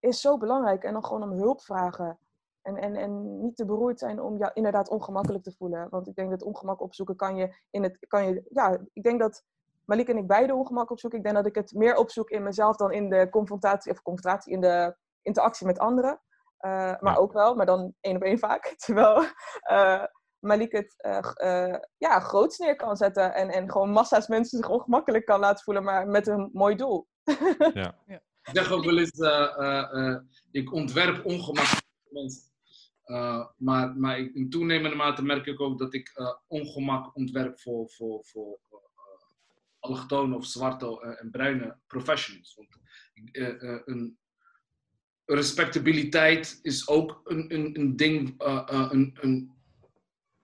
is 0.00 0.20
zo 0.20 0.38
belangrijk. 0.38 0.84
En 0.84 0.92
dan 0.92 1.04
gewoon 1.04 1.22
om 1.22 1.32
hulp 1.32 1.60
vragen. 1.62 2.18
En, 2.62 2.76
en, 2.76 2.96
en 2.96 3.40
niet 3.40 3.56
te 3.56 3.64
beroerd 3.64 3.98
zijn 3.98 4.20
om 4.20 4.38
jou 4.38 4.50
inderdaad 4.54 4.88
ongemakkelijk 4.88 5.44
te 5.44 5.52
voelen. 5.52 5.88
Want 5.90 6.08
ik 6.08 6.14
denk 6.14 6.30
dat 6.30 6.42
ongemak 6.42 6.80
opzoeken 6.80 7.16
kan 7.16 7.36
je 7.36 7.54
in 7.70 7.82
het. 7.82 8.06
Kan 8.08 8.26
je, 8.26 8.42
ja, 8.48 8.78
ik 8.92 9.02
denk 9.02 9.20
dat 9.20 9.44
Malik 9.84 10.08
en 10.08 10.16
ik 10.16 10.26
beide 10.26 10.54
ongemak 10.54 10.90
opzoeken. 10.90 11.18
Ik 11.18 11.24
denk 11.24 11.36
dat 11.36 11.46
ik 11.46 11.54
het 11.54 11.72
meer 11.72 11.96
opzoek 11.96 12.30
in 12.30 12.42
mezelf 12.42 12.76
dan 12.76 12.92
in 12.92 13.08
de 13.08 13.28
confrontatie, 13.30 13.92
of 13.92 14.02
confrontatie 14.02 14.52
in 14.52 14.60
de 14.60 14.96
interactie 15.22 15.66
met 15.66 15.78
anderen. 15.78 16.20
Uh, 16.60 16.70
maar 17.00 17.12
ja. 17.12 17.16
ook 17.16 17.32
wel, 17.32 17.54
maar 17.54 17.66
dan 17.66 17.94
één 18.00 18.16
op 18.16 18.22
één 18.22 18.38
vaak. 18.38 18.74
Terwijl 18.84 19.22
uh, 19.70 20.04
Malik 20.40 20.72
het 20.72 20.94
uh, 21.06 21.76
ja, 21.96 22.20
groots 22.20 22.58
neer 22.58 22.76
kan 22.76 22.96
zetten 22.96 23.34
en, 23.34 23.48
en 23.48 23.70
gewoon 23.70 23.90
massa's 23.90 24.28
mensen 24.28 24.58
zich 24.58 24.68
ongemakkelijk 24.68 25.24
kan 25.24 25.40
laten 25.40 25.64
voelen, 25.64 25.84
maar 25.84 26.08
met 26.08 26.26
een 26.26 26.50
mooi 26.52 26.76
doel. 26.76 27.08
ja. 27.74 27.98
ja. 28.06 28.20
Ik 28.42 28.56
zeg 28.56 28.70
ook 28.70 28.84
wel 28.84 28.98
eens, 28.98 29.18
ik 30.50 30.72
ontwerp 30.72 31.24
ongemakkelijke 31.24 32.08
mensen. 32.10 32.50
Uh, 33.10 33.46
maar, 33.56 33.96
maar 33.96 34.18
in 34.18 34.50
toenemende 34.50 34.96
mate 34.96 35.22
merk 35.22 35.46
ik 35.46 35.60
ook 35.60 35.78
dat 35.78 35.94
ik 35.94 36.12
uh, 36.14 36.34
ongemak 36.46 37.16
ontwerp 37.16 37.60
voor, 37.60 37.90
voor, 37.90 38.24
voor 38.24 38.58
uh, 38.72 38.78
allochtone 39.78 40.36
of 40.36 40.46
zwarte 40.46 41.16
en 41.20 41.30
bruine 41.30 41.78
professionals. 41.86 42.54
Want 42.54 42.78
een, 43.84 44.18
respectabiliteit 45.24 46.58
is 46.62 46.88
ook 46.88 47.20
een, 47.24 47.54
een, 47.54 47.80
een 47.80 47.96
ding, 47.96 48.42
uh, 48.42 48.68
uh, 48.72 48.88
een, 48.90 49.16
een 49.20 49.52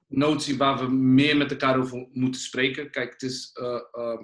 notie 0.07 0.57
waar 0.57 0.79
we 0.79 0.93
meer 0.95 1.37
met 1.37 1.51
elkaar 1.51 1.79
over 1.79 2.09
moeten 2.13 2.41
spreken. 2.41 2.91
Kijk, 2.91 3.13
het 3.13 3.23
is 3.23 3.51
uh, 3.61 4.21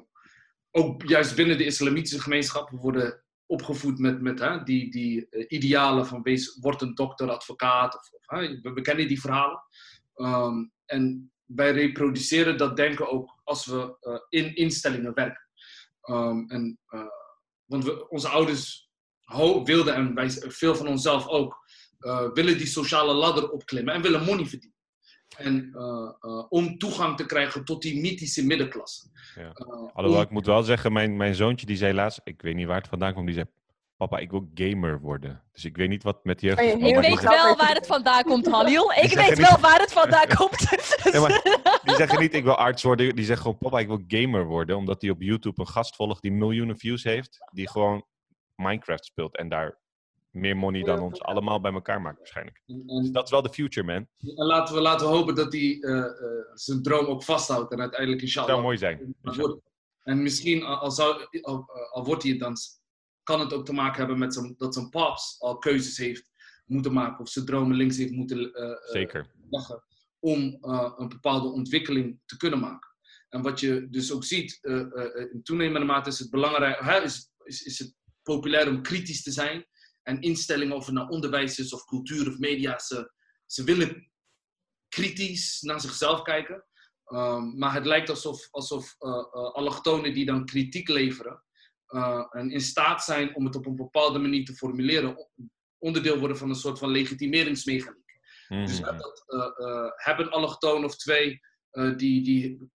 ook 0.70 1.03
juist 1.03 1.35
binnen 1.35 1.59
de 1.59 1.64
islamitische 1.64 2.20
gemeenschap, 2.20 2.70
we 2.70 2.76
worden 2.76 3.22
opgevoed 3.47 3.99
met, 3.99 4.20
met 4.20 4.39
hè, 4.39 4.62
die, 4.62 4.91
die 4.91 5.47
idealen 5.49 6.07
van 6.07 6.22
wees, 6.22 6.59
word 6.61 6.83
een 6.83 6.95
dokter, 6.95 7.30
advocaat. 7.30 7.95
Of, 7.95 8.12
of 8.12 8.39
we, 8.62 8.72
we, 8.74 8.80
kennen 8.80 9.09
die 9.09 9.20
verhalen. 9.20 9.62
Um, 10.14 10.72
en 10.85 11.33
wij 11.45 11.72
reproduceren 11.72 12.57
dat 12.57 12.76
denken 12.76 13.11
ook 13.11 13.41
als 13.45 13.66
we 13.66 13.97
in 14.28 14.55
instellingen 14.55 15.14
werken. 15.14 15.49
Um, 16.11 16.51
en, 16.51 16.78
want 17.64 17.85
we, 17.85 18.09
onze 18.09 18.28
ouders 18.28 18.91
wilden, 19.64 19.95
en 19.95 20.14
wij, 20.14 20.30
veel 20.30 20.74
van 20.74 20.89
onszelf 20.89 21.26
ook, 21.26 21.57
willen 22.35 22.59
die 22.59 22.66
sociale 22.66 23.12
ladder 23.12 23.51
opklimmen 23.51 23.95
en 23.95 24.03
willen 24.03 24.24
money 24.24 24.47
verdienen. 24.47 24.80
En 25.37 25.72
uh, 25.74 25.83
uh, 26.20 26.45
om 26.49 26.78
toegang 26.78 27.16
te 27.16 27.26
krijgen 27.26 27.64
tot 27.64 27.83
die 27.83 28.01
mythische 28.01 28.47
middenklasse. 28.47 29.09
Ja. 29.35 29.51
Alhoewel, 29.93 30.20
om... 30.20 30.26
ik 30.26 30.30
moet 30.30 30.47
wel 30.47 30.62
zeggen, 30.62 30.93
mijn, 30.93 31.16
mijn 31.16 31.35
zoontje 31.35 31.66
die 31.66 31.76
zei 31.76 31.95
laatst, 31.95 32.20
ik 32.24 32.43
weet 32.43 32.55
niet 32.55 32.66
waar 32.66 32.76
het 32.76 32.89
vandaan 32.89 33.14
komt, 33.14 33.26
die 33.26 33.35
zei, 33.35 33.47
papa, 33.97 34.18
ik 34.18 34.30
wil 34.30 34.51
gamer 34.55 35.01
worden. 35.01 35.43
Dus 35.53 35.64
ik 35.64 35.76
weet 35.76 35.89
niet 35.89 36.03
wat 36.03 36.24
met 36.24 36.41
jeugd... 36.41 36.61
Ik 36.61 36.99
weet 36.99 37.20
wel 37.20 37.57
waar 37.57 37.74
het 37.74 37.87
vandaan 37.87 38.22
komt, 38.22 38.47
Halil. 38.47 38.93
Ik 38.93 39.14
weet 39.14 39.39
wel 39.39 39.59
waar 39.61 39.80
het 39.80 39.93
vandaan 39.93 40.28
komt. 40.37 40.61
Ja, 41.12 41.20
maar 41.20 41.43
die 41.83 41.95
zeggen 41.97 42.20
niet, 42.20 42.35
ik 42.35 42.45
wil 42.45 42.57
arts 42.57 42.83
worden. 42.83 43.14
Die 43.14 43.24
zeggen 43.24 43.43
gewoon, 43.43 43.59
papa, 43.59 43.78
ik 43.78 43.87
wil 43.87 44.05
gamer 44.07 44.45
worden. 44.45 44.76
Omdat 44.76 45.03
hij 45.03 45.11
op 45.11 45.22
YouTube 45.22 45.61
een 45.61 45.68
gast 45.68 45.97
volgt 45.97 46.22
die 46.22 46.33
miljoenen 46.33 46.78
views 46.78 47.03
heeft. 47.03 47.39
Die 47.53 47.70
gewoon 47.70 48.05
Minecraft 48.55 49.05
speelt 49.05 49.37
en 49.37 49.49
daar 49.49 49.80
meer 50.33 50.57
money 50.57 50.83
dan 50.83 51.01
ons 51.01 51.20
allemaal 51.20 51.61
bij 51.61 51.72
elkaar 51.72 52.01
maakt 52.01 52.18
waarschijnlijk. 52.18 52.62
Dus 52.66 53.11
dat 53.11 53.24
is 53.24 53.30
wel 53.30 53.43
de 53.43 53.53
future, 53.53 53.87
man. 53.87 54.09
En 54.37 54.47
laten 54.47 54.74
we, 54.74 54.80
laten 54.80 55.07
we 55.07 55.12
hopen 55.12 55.35
dat 55.35 55.53
hij 55.53 55.62
uh, 55.62 55.97
uh, 55.97 56.05
zijn 56.55 56.83
droom 56.83 57.07
ook 57.07 57.22
vasthoudt 57.22 57.72
en 57.72 57.80
uiteindelijk 57.80 58.22
inshallah... 58.22 58.49
Dat 58.49 58.59
zou 58.59 58.68
mooi 58.68 58.78
zijn. 58.78 59.14
En 60.03 60.22
misschien, 60.22 60.62
al, 60.62 60.91
zou, 60.91 61.26
al, 61.41 61.70
al, 61.91 62.05
wordt 62.05 62.22
hij 62.22 62.33
het 62.33 62.41
dan, 62.41 62.57
kan 63.22 63.41
het 63.41 63.53
ook 63.53 63.64
te 63.64 63.72
maken 63.72 63.99
hebben 63.99 64.18
met 64.18 64.35
zijn, 64.35 64.55
dat 64.57 64.74
zijn 64.74 64.89
paps 64.89 65.37
al 65.41 65.59
keuzes 65.59 65.97
heeft 65.97 66.30
moeten 66.64 66.93
maken 66.93 67.20
of 67.20 67.28
zijn 67.28 67.45
dromen 67.45 67.76
links 67.76 67.97
heeft 67.97 68.12
moeten 68.12 68.39
uh, 68.39 68.76
Zeker. 68.93 69.26
leggen 69.51 69.85
om 70.18 70.59
een 70.97 71.09
bepaalde 71.09 71.49
ontwikkeling 71.49 72.20
te 72.24 72.37
kunnen 72.37 72.59
maken. 72.59 72.91
En 73.28 73.43
wat 73.43 73.61
je 73.61 73.87
dus 73.91 74.12
ook 74.12 74.24
ziet, 74.24 74.59
in 75.33 75.41
toenemende 75.43 75.87
mate 75.87 76.09
is 76.09 76.18
het 76.18 76.30
belangrijk, 76.30 77.05
is, 77.05 77.30
is, 77.45 77.62
is 77.62 77.78
het 77.78 77.95
populair 78.22 78.68
om 78.68 78.83
kritisch 78.83 79.22
te 79.22 79.30
zijn. 79.30 79.66
En 80.03 80.20
instellingen, 80.20 80.76
of 80.76 80.86
het 80.86 80.94
nou 80.94 81.09
onderwijs 81.09 81.59
is 81.59 81.72
of 81.72 81.84
cultuur 81.84 82.28
of 82.28 82.38
media, 82.38 82.78
ze, 82.78 83.12
ze 83.46 83.64
willen 83.64 84.11
kritisch 84.88 85.61
naar 85.61 85.80
zichzelf 85.80 86.22
kijken. 86.22 86.64
Um, 87.07 87.59
maar 87.59 87.74
het 87.74 87.86
lijkt 87.86 88.09
alsof, 88.09 88.48
alsof 88.50 88.94
uh, 88.98 89.11
uh, 89.11 89.24
allochtonen 89.32 90.14
die 90.14 90.24
dan 90.24 90.44
kritiek 90.44 90.88
leveren 90.88 91.44
uh, 91.88 92.26
en 92.30 92.50
in 92.50 92.61
staat 92.61 93.05
zijn 93.05 93.36
om 93.36 93.44
het 93.44 93.57
op 93.57 93.66
een 93.66 93.76
bepaalde 93.76 94.18
manier 94.18 94.44
te 94.44 94.55
formuleren, 94.55 95.28
onderdeel 95.78 96.18
worden 96.18 96.36
van 96.36 96.48
een 96.48 96.55
soort 96.55 96.78
van 96.78 96.90
legitimeringsmechaniek. 96.90 98.20
Mm. 98.48 98.66
Dus 98.66 98.80
dat, 98.80 99.24
hebben 99.96 100.30
allochtonen 100.30 100.84
of 100.84 100.96
twee 100.96 101.40
die, 101.96 102.22
die 102.22 102.70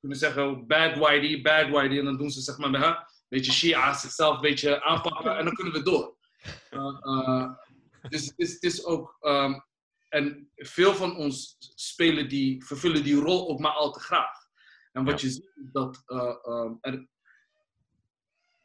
kunnen 0.00 0.18
zeggen 0.18 0.66
bad 0.66 0.98
whitey, 0.98 1.42
bad 1.42 1.68
whitey, 1.68 1.98
en 1.98 2.04
dan 2.04 2.16
doen 2.16 2.30
ze 2.30 2.40
zeg 2.40 2.58
maar 2.58 2.70
met 2.70 3.04
beetje 3.28 3.52
Shia 3.52 3.94
zichzelf 3.94 4.34
een 4.34 4.40
beetje 4.40 4.82
aanpakken 4.82 5.36
en 5.36 5.44
dan 5.44 5.54
kunnen 5.54 5.72
we 5.72 5.82
door. 5.82 6.16
Uh, 6.70 6.98
uh, 7.00 7.52
dus 8.08 8.26
het 8.26 8.34
is, 8.36 8.52
het 8.52 8.62
is 8.62 8.84
ook. 8.84 9.16
Um, 9.20 9.64
en 10.08 10.50
veel 10.56 10.94
van 10.94 11.16
ons 11.16 11.56
spelen 11.58 12.28
die, 12.28 12.64
vervullen 12.64 13.04
die 13.04 13.14
rol 13.14 13.48
ook 13.48 13.58
maar 13.58 13.72
al 13.72 13.92
te 13.92 14.00
graag. 14.00 14.38
En 14.92 15.04
wat 15.04 15.20
je 15.20 15.30
ziet 15.30 15.52
is 15.54 15.70
dat. 15.72 16.02
Uh, 16.06 16.34
um, 16.44 16.78
er, 16.80 17.06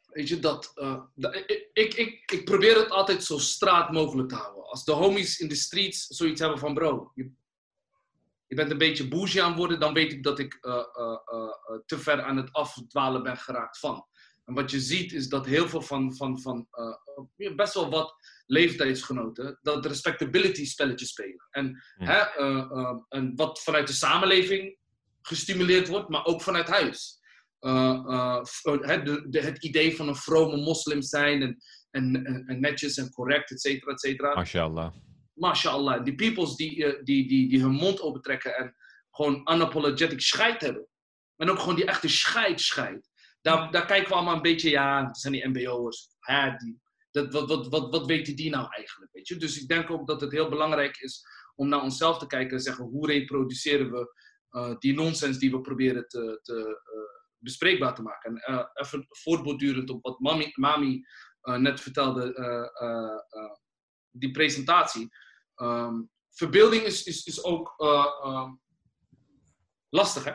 weet 0.06 0.28
je, 0.28 0.38
dat. 0.38 0.72
dat 1.14 1.34
ik, 1.34 1.70
ik, 1.72 1.94
ik, 1.94 2.30
ik, 2.32 2.44
probeer 2.44 2.76
het 2.76 2.90
altijd 2.90 3.24
zo 3.24 3.38
straat 3.38 3.92
mogelijk 3.92 4.28
te 4.28 4.34
houden. 4.34 4.64
Als 4.64 4.84
de 4.84 4.92
homies 4.92 5.38
in 5.38 5.48
de 5.48 5.54
streets 5.54 6.06
zoiets 6.06 6.40
hebben 6.40 6.58
van: 6.58 6.74
bro, 6.74 7.12
je, 7.14 7.30
je 8.46 8.54
bent 8.54 8.70
een 8.70 8.78
beetje 8.78 9.08
bougie 9.08 9.42
aan 9.42 9.48
het 9.48 9.58
worden, 9.58 9.80
dan 9.80 9.94
weet 9.94 10.12
ik 10.12 10.22
dat 10.22 10.38
ik 10.38 10.58
te 11.86 11.98
ver 11.98 12.22
aan 12.22 12.36
het 12.36 12.52
afdwalen 12.52 13.22
ben 13.22 13.36
geraakt 13.36 13.78
van. 13.78 14.06
En 14.50 14.56
wat 14.56 14.70
je 14.70 14.80
ziet 14.80 15.12
is 15.12 15.28
dat 15.28 15.46
heel 15.46 15.68
veel 15.68 15.82
van, 15.82 16.16
van, 16.16 16.40
van 16.40 16.66
uh, 17.36 17.54
best 17.56 17.74
wel 17.74 17.90
wat 17.90 18.14
leeftijdsgenoten 18.46 19.58
dat 19.62 19.86
respectability 19.86 20.64
spelletjes 20.64 21.08
spelen. 21.08 21.48
En, 21.50 21.82
hè, 21.94 22.40
uh, 22.40 22.70
uh, 22.70 22.94
en 23.08 23.32
wat 23.36 23.62
vanuit 23.62 23.86
de 23.86 23.92
samenleving 23.92 24.76
gestimuleerd 25.22 25.88
wordt, 25.88 26.08
maar 26.08 26.24
ook 26.24 26.42
vanuit 26.42 26.68
huis. 26.68 27.18
De, 27.60 29.26
de, 29.28 29.40
het 29.40 29.64
idee 29.64 29.96
van 29.96 30.08
een 30.08 30.16
vrome 30.16 30.56
moslim 30.56 31.02
zijn 31.02 31.42
en, 31.42 31.56
en, 31.90 32.24
en, 32.46 32.60
netjes 32.60 32.96
en 32.96 33.10
correct, 33.10 33.50
et 33.50 33.60
cetera, 33.60 33.92
et 33.92 34.00
cetera. 34.00 34.34
Mashallah. 34.34 34.94
Mashallah. 35.34 36.04
Die 36.04 36.14
peoples 36.14 36.56
die, 36.56 37.02
die, 37.02 37.28
die, 37.28 37.48
die 37.48 37.60
hun 37.60 37.72
mond 37.72 38.00
opentrekken 38.00 38.56
en 38.56 38.74
gewoon 39.10 39.34
unapologetic 39.34 40.20
scheid 40.20 40.60
hebben. 40.60 40.86
En 41.36 41.50
ook 41.50 41.58
gewoon 41.58 41.76
die 41.76 41.86
echte 41.86 42.08
scheid 42.08 42.60
scheid 42.60 43.09
daar, 43.40 43.86
kijken 43.86 44.08
we 44.08 44.14
allemaal 44.14 44.34
een 44.34 44.42
beetje, 44.42 44.70
ja, 44.70 45.04
dat 45.04 45.18
zijn 45.18 45.32
die 45.32 45.48
MBO'ers. 45.48 46.08
Hè, 46.18 46.56
die, 46.56 46.80
wat, 47.10 47.48
wat, 47.48 47.68
wat, 47.68 47.90
wat 47.90 48.06
weten 48.06 48.36
die 48.36 48.50
nou 48.50 48.66
eigenlijk? 48.70 49.12
Weet 49.12 49.28
je? 49.28 49.36
Dus 49.36 49.60
ik 49.62 49.68
denk 49.68 49.90
ook 49.90 50.06
dat 50.06 50.20
het 50.20 50.32
heel 50.32 50.48
belangrijk 50.48 50.96
is 50.96 51.22
om 51.54 51.68
naar 51.68 51.82
onszelf 51.82 52.18
te 52.18 52.26
kijken 52.26 52.56
en 52.56 52.62
zeggen 52.62 52.84
hoe 52.84 53.06
reproduceren 53.06 53.90
we 53.90 54.14
uh, 54.50 54.74
die 54.78 54.94
nonsens 54.94 55.38
die 55.38 55.50
we 55.50 55.60
proberen 55.60 56.08
te, 56.08 56.38
te 56.42 56.80
uh, 56.94 57.20
bespreekbaar 57.38 57.94
te 57.94 58.02
maken. 58.02 58.36
En 58.36 58.54
uh, 58.54 58.64
even 58.74 59.06
voortbordurend 59.08 59.90
op 59.90 60.02
wat 60.02 60.20
Mami, 60.20 60.50
Mami 60.54 61.04
net 61.40 61.80
vertelde, 61.80 62.32
die 64.10 64.30
presentatie. 64.30 65.08
Um, 65.56 66.10
verbeelding 66.30 66.82
is, 66.82 67.04
is, 67.04 67.24
is 67.24 67.44
ook 67.44 67.74
lastig, 69.88 70.24
hè? 70.24 70.32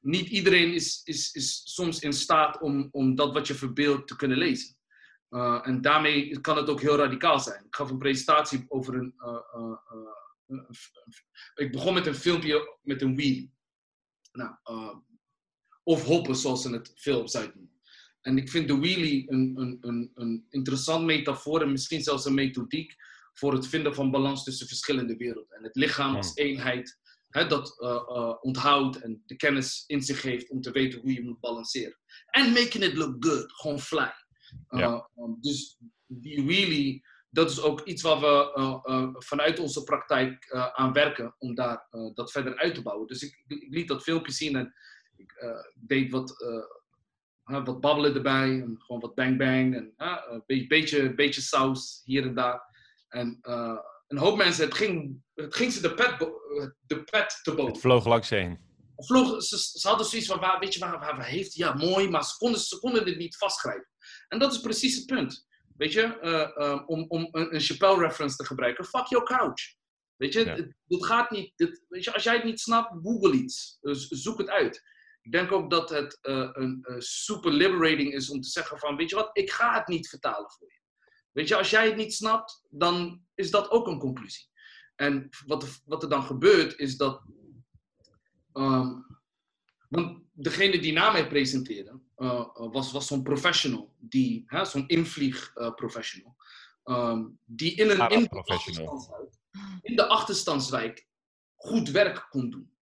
Niet 0.00 0.28
iedereen 0.28 0.74
is, 0.74 1.00
is, 1.04 1.32
is 1.32 1.60
soms 1.64 1.98
in 1.98 2.12
staat 2.12 2.60
om, 2.60 2.88
om 2.90 3.14
dat 3.14 3.32
wat 3.32 3.46
je 3.46 3.54
verbeeldt 3.54 4.08
te 4.08 4.16
kunnen 4.16 4.38
lezen. 4.38 4.76
Uh, 5.30 5.60
en 5.62 5.80
daarmee 5.80 6.40
kan 6.40 6.56
het 6.56 6.68
ook 6.68 6.80
heel 6.80 6.96
radicaal 6.96 7.40
zijn. 7.40 7.64
Ik 7.64 7.74
gaf 7.74 7.90
een 7.90 7.98
presentatie 7.98 8.64
over 8.68 8.94
een. 8.94 9.14
Uh, 9.18 9.38
uh, 10.46 10.68
ik 11.54 11.72
begon 11.72 11.94
met 11.94 12.06
een 12.06 12.14
filmpje 12.14 12.78
met 12.82 13.02
een 13.02 13.16
wheel. 13.16 13.48
Nou, 14.32 14.54
of 15.82 16.04
hoppen, 16.04 16.36
zoals 16.36 16.62
ze 16.62 16.70
het 16.70 16.92
veel 16.94 17.20
op 17.20 17.32
noemen. 17.32 17.80
En 18.20 18.36
ik 18.36 18.50
vind 18.50 18.68
de 18.68 18.78
wheelie 18.78 19.32
een, 19.32 19.52
een, 19.56 19.78
een, 19.80 20.10
een 20.14 20.46
interessant 20.48 21.04
metafoor 21.04 21.62
en 21.62 21.70
misschien 21.70 22.02
zelfs 22.02 22.24
een 22.24 22.34
methodiek 22.34 22.94
voor 23.32 23.52
het 23.52 23.66
vinden 23.66 23.94
van 23.94 24.10
balans 24.10 24.44
tussen 24.44 24.66
verschillende 24.66 25.16
werelden. 25.16 25.56
En 25.56 25.62
het 25.62 25.76
lichaam 25.76 26.16
als 26.16 26.34
eenheid 26.34 26.98
hè, 27.30 27.46
dat 27.46 27.76
uh, 27.78 28.34
onthoudt 28.40 29.00
en 29.00 29.22
de 29.26 29.36
kennis 29.36 29.84
in 29.86 30.02
zich 30.02 30.22
heeft 30.22 30.50
om 30.50 30.60
te 30.60 30.70
weten 30.70 31.00
hoe 31.00 31.12
je 31.12 31.24
moet 31.24 31.40
balanceren. 31.40 31.98
En 32.26 32.52
making 32.52 32.84
it 32.84 32.94
look 32.94 33.24
good, 33.24 33.52
gewoon 33.52 33.80
fly. 33.80 34.12
Ja. 34.68 35.10
Um, 35.16 35.36
dus 35.40 35.78
die 36.06 36.46
really, 36.46 37.02
dat 37.28 37.50
is 37.50 37.60
ook 37.60 37.80
iets 37.80 38.02
waar 38.02 38.20
we 38.20 39.16
vanuit 39.18 39.58
onze 39.58 39.82
praktijk 39.82 40.52
aan 40.74 40.92
werken 40.92 41.34
om 41.38 41.54
daar 41.54 41.86
dat 42.14 42.30
verder 42.30 42.56
uit 42.56 42.74
te 42.74 42.82
bouwen. 42.82 43.06
Dus 43.06 43.22
ik, 43.22 43.42
ik 43.46 43.74
liet 43.74 43.88
dat 43.88 44.02
filmpje 44.02 44.32
zien 44.32 44.56
en 44.56 44.74
ik 45.16 45.32
deed 45.74 46.10
wat 46.10 46.34
wat 47.58 47.80
babbelen 47.80 48.14
erbij. 48.14 48.60
En 48.60 48.76
gewoon 48.78 49.00
wat 49.00 49.14
bang 49.14 49.38
bang. 49.38 49.74
En 49.74 49.94
uh, 49.98 50.22
een 50.28 50.66
beetje, 50.66 51.14
beetje 51.14 51.40
saus 51.40 52.00
hier 52.04 52.22
en 52.22 52.34
daar. 52.34 52.62
En 53.08 53.38
uh, 53.42 53.78
een 54.10 54.18
hoop 54.18 54.36
mensen, 54.36 54.64
het 54.64 54.74
ging, 54.74 55.22
het 55.34 55.54
ging 55.54 55.72
ze 55.72 55.80
de 55.80 55.94
pet, 55.94 56.18
de 56.80 57.02
pet 57.04 57.40
te 57.42 57.54
boven. 57.54 57.72
Het 57.72 57.80
vloog 57.80 58.06
langs 58.06 58.30
heen. 58.30 58.58
Vloog, 58.96 59.42
ze, 59.42 59.58
ze, 59.58 59.88
hadden 59.88 60.06
zoiets 60.06 60.28
van, 60.28 60.40
waar, 60.40 60.58
weet 60.58 60.74
je 60.74 60.80
waar, 60.80 60.98
waar, 60.98 61.16
waar 61.16 61.26
heeft 61.26 61.54
Ja, 61.54 61.74
mooi, 61.74 62.08
maar 62.08 62.24
ze 62.24 62.36
konden, 62.36 62.60
ze 62.60 62.78
konden 62.78 63.04
dit 63.04 63.16
niet 63.16 63.36
vastgrijpen. 63.36 63.88
En 64.28 64.38
dat 64.38 64.52
is 64.52 64.60
precies 64.60 64.96
het 64.96 65.06
punt. 65.06 65.46
Weet 65.76 65.92
je, 65.92 66.18
uh, 66.22 66.66
uh, 66.66 66.82
om, 66.86 67.04
om 67.08 67.28
een, 67.30 67.54
een 67.54 67.60
Chappelle-reference 67.60 68.36
te 68.36 68.46
gebruiken. 68.46 68.84
Fuck 68.84 69.06
your 69.06 69.24
couch. 69.24 69.74
Weet 70.16 70.32
je, 70.32 70.44
ja. 70.44 70.54
dit, 70.86 71.06
gaat 71.06 71.30
niet. 71.30 71.52
Dit, 71.56 71.84
weet 71.88 72.04
je, 72.04 72.12
als 72.12 72.22
jij 72.22 72.34
het 72.34 72.44
niet 72.44 72.60
snapt, 72.60 72.94
google 73.02 73.32
iets. 73.32 73.78
Dus 73.80 74.08
zoek 74.08 74.38
het 74.38 74.48
uit. 74.48 74.82
Ik 75.22 75.32
denk 75.32 75.52
ook 75.52 75.70
dat 75.70 75.90
het 75.90 76.18
uh, 76.22 76.48
een 76.52 76.84
super 76.98 77.52
liberating 77.52 78.14
is 78.14 78.30
om 78.30 78.40
te 78.40 78.48
zeggen 78.48 78.78
van, 78.78 78.96
weet 78.96 79.10
je 79.10 79.16
wat, 79.16 79.30
ik 79.32 79.50
ga 79.50 79.74
het 79.74 79.86
niet 79.86 80.08
vertalen 80.08 80.50
voor 80.50 80.72
je. 80.72 80.79
Weet 81.40 81.48
je, 81.48 81.56
als 81.56 81.70
jij 81.70 81.86
het 81.86 81.96
niet 81.96 82.14
snapt, 82.14 82.62
dan 82.70 83.22
is 83.34 83.50
dat 83.50 83.70
ook 83.70 83.86
een 83.86 83.98
conclusie. 83.98 84.48
En 84.96 85.28
wat 85.46 85.62
er, 85.62 85.78
wat 85.84 86.02
er 86.02 86.08
dan 86.08 86.22
gebeurt, 86.22 86.78
is 86.78 86.96
dat. 86.96 87.22
Um, 88.52 89.06
want 89.88 90.22
degene 90.32 90.80
die 90.80 90.92
na 90.92 91.10
mij 91.10 91.28
presenteerde, 91.28 92.00
uh, 92.16 92.44
was, 92.54 92.92
was 92.92 93.06
zo'n 93.06 93.22
professional, 93.22 93.94
die, 93.98 94.44
zo'n 94.62 94.88
invliegprofessional. 94.88 96.36
ehm, 96.82 97.24
die 97.44 97.74
in, 97.74 97.90
een, 97.90 98.08
in, 98.08 98.22
de 98.22 98.28
achterstandswijk, 98.30 99.30
in 99.82 99.96
de 99.96 100.06
achterstandswijk 100.06 101.08
goed 101.54 101.90
werk 101.90 102.26
kon 102.30 102.50
doen. 102.50 102.72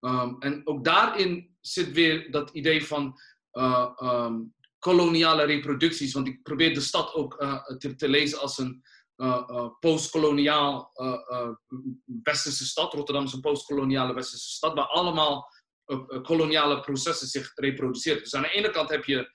Ehm, 0.00 0.34
en 0.38 0.66
ook 0.66 0.84
daarin 0.84 1.56
zit 1.60 1.92
weer 1.92 2.30
dat 2.30 2.50
idee 2.50 2.86
van 2.86 3.20
uh, 3.52 3.90
um, 4.02 4.54
koloniale 4.82 5.44
reproducties. 5.44 6.12
Want 6.12 6.26
ik 6.26 6.42
probeer 6.42 6.74
de 6.74 6.80
stad 6.80 7.14
ook 7.14 7.42
uh, 7.42 7.64
te, 7.96 8.08
lezen 8.08 8.40
als 8.40 8.58
een 8.58 8.82
uh, 9.16 9.68
postkoloniaal 9.80 10.90
westerse 12.22 12.66
stad. 12.66 12.92
Rotterdam 12.92 13.24
is 13.24 13.32
een 13.32 13.40
postkoloniale 13.40 14.14
westerse 14.14 14.50
stad, 14.50 14.74
waar 14.74 14.86
allemaal 14.86 15.50
koloniale 16.22 16.80
processen 16.80 17.28
zich 17.28 17.52
reproduceren. 17.54 18.22
Dus 18.22 18.34
aan 18.34 18.42
de 18.42 18.50
ene 18.50 18.70
kant 18.70 18.90
heb 18.90 19.04
je, 19.04 19.34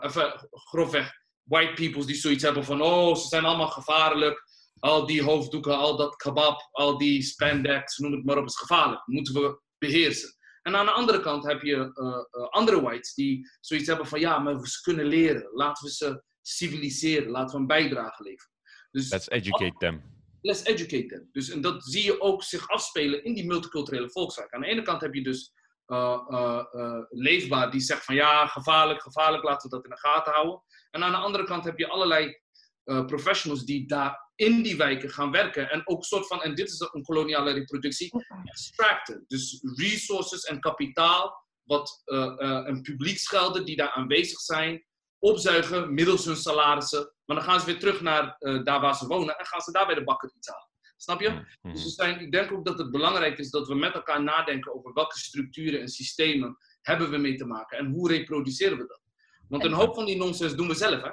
even 0.00 0.48
grofweg, 0.50 1.12
white 1.42 1.72
peoples 1.72 2.06
die 2.06 2.14
zoiets 2.14 2.42
hebben 2.42 2.64
van, 2.64 2.82
oh, 2.82 3.16
ze 3.16 3.28
zijn 3.28 3.44
allemaal 3.44 3.68
gevaarlijk. 3.68 4.42
Al 4.78 5.06
die 5.06 5.22
hoofddoeken, 5.22 5.76
al 5.76 5.96
dat 5.96 6.16
kebab, 6.16 6.68
al 6.70 6.98
die 6.98 7.22
spandex, 7.22 7.98
noem 7.98 8.12
het 8.12 8.24
maar 8.24 8.38
op, 8.38 8.46
is 8.46 8.56
gevaarlijk. 8.56 9.06
moeten 9.06 9.34
we 9.34 9.60
beheersen. 9.78 10.38
En 10.62 10.76
aan 10.76 10.86
de 10.86 10.92
andere 10.92 11.20
kant 11.20 11.44
heb 11.44 11.62
je 11.62 11.76
uh, 11.76 12.06
uh, 12.06 12.48
andere 12.48 12.80
whites 12.80 13.14
die 13.14 13.48
zoiets 13.60 13.86
hebben 13.86 14.06
van 14.06 14.20
ja, 14.20 14.38
maar 14.38 14.60
we 14.60 14.78
kunnen 14.82 15.04
leren. 15.06 15.48
Laten 15.52 15.84
we 15.84 15.92
ze 15.92 16.22
civiliseren. 16.42 17.30
Laten 17.30 17.54
we 17.54 17.60
een 17.60 17.66
bijdrage 17.66 18.22
leveren. 18.22 18.54
Dus 18.90 19.10
let's 19.10 19.28
educate 19.28 19.76
them. 19.78 20.02
Let's 20.42 20.64
educate 20.64 21.06
them. 21.06 21.28
Dus, 21.32 21.50
en 21.50 21.60
dat 21.60 21.84
zie 21.84 22.04
je 22.04 22.20
ook 22.20 22.42
zich 22.42 22.68
afspelen 22.68 23.24
in 23.24 23.34
die 23.34 23.46
multiculturele 23.46 24.10
volkszaak. 24.10 24.52
Aan 24.52 24.60
de 24.60 24.66
ene 24.66 24.82
kant 24.82 25.00
heb 25.00 25.14
je 25.14 25.22
dus 25.22 25.52
uh, 25.86 26.64
leefbaar 27.08 27.70
die 27.70 27.80
zegt 27.80 28.04
van 28.04 28.14
ja, 28.14 28.46
gevaarlijk, 28.46 29.02
gevaarlijk, 29.02 29.44
laten 29.44 29.70
we 29.70 29.76
dat 29.76 29.84
in 29.84 29.90
de 29.90 29.98
gaten 29.98 30.32
houden. 30.32 30.62
En 30.90 31.04
aan 31.04 31.10
de 31.10 31.16
andere 31.16 31.44
kant 31.44 31.64
heb 31.64 31.78
je 31.78 31.88
allerlei 31.88 32.40
professionals 32.84 33.64
die 33.64 33.86
daar 33.86 34.29
in 34.40 34.62
die 34.62 34.76
wijken 34.76 35.10
gaan 35.10 35.30
werken. 35.30 35.70
En 35.70 35.88
ook 35.88 36.04
soort 36.04 36.26
van, 36.26 36.42
en 36.42 36.54
dit 36.54 36.68
is 36.70 36.80
een 36.92 37.02
koloniale 37.02 37.52
reproductie, 37.52 38.24
extracten. 38.44 39.24
Dus 39.26 39.60
resources 39.74 40.44
en 40.44 40.60
kapitaal, 40.60 41.46
wat 41.62 42.02
uh, 42.04 42.18
uh, 42.18 42.60
een 42.64 42.82
publieksgelden 42.82 43.64
die 43.64 43.76
daar 43.76 43.90
aanwezig 43.90 44.40
zijn, 44.40 44.84
opzuigen 45.18 45.94
middels 45.94 46.24
hun 46.24 46.36
salarissen. 46.36 47.14
Maar 47.24 47.36
dan 47.36 47.44
gaan 47.44 47.60
ze 47.60 47.66
weer 47.66 47.78
terug 47.78 48.00
naar 48.00 48.36
uh, 48.38 48.64
daar 48.64 48.80
waar 48.80 48.94
ze 48.94 49.06
wonen 49.06 49.38
en 49.38 49.46
gaan 49.46 49.60
ze 49.60 49.72
daar 49.72 49.86
bij 49.86 49.94
de 49.94 50.04
bakker 50.04 50.32
iets 50.36 50.48
halen. 50.48 50.68
Snap 50.96 51.20
je? 51.20 51.28
Mm-hmm. 51.28 51.72
Dus 51.72 51.94
zijn, 51.94 52.20
ik 52.20 52.32
denk 52.32 52.52
ook 52.52 52.64
dat 52.64 52.78
het 52.78 52.90
belangrijk 52.90 53.38
is 53.38 53.50
dat 53.50 53.68
we 53.68 53.74
met 53.74 53.94
elkaar 53.94 54.22
nadenken 54.22 54.74
over 54.74 54.92
welke 54.92 55.18
structuren 55.18 55.80
en 55.80 55.88
systemen 55.88 56.56
hebben 56.80 57.10
we 57.10 57.16
mee 57.16 57.34
te 57.34 57.46
maken 57.46 57.78
en 57.78 57.86
hoe 57.86 58.08
reproduceren 58.08 58.78
we 58.78 58.86
dat. 58.86 59.00
Want 59.48 59.64
een 59.64 59.72
hoop 59.72 59.94
van 59.94 60.06
die 60.06 60.16
nonsens 60.16 60.54
doen 60.54 60.68
we 60.68 60.74
zelf. 60.74 61.02
Hè? 61.02 61.10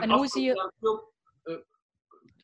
en 0.00 0.10
hoe 0.10 0.26
zie 0.26 0.42
je 0.42 0.70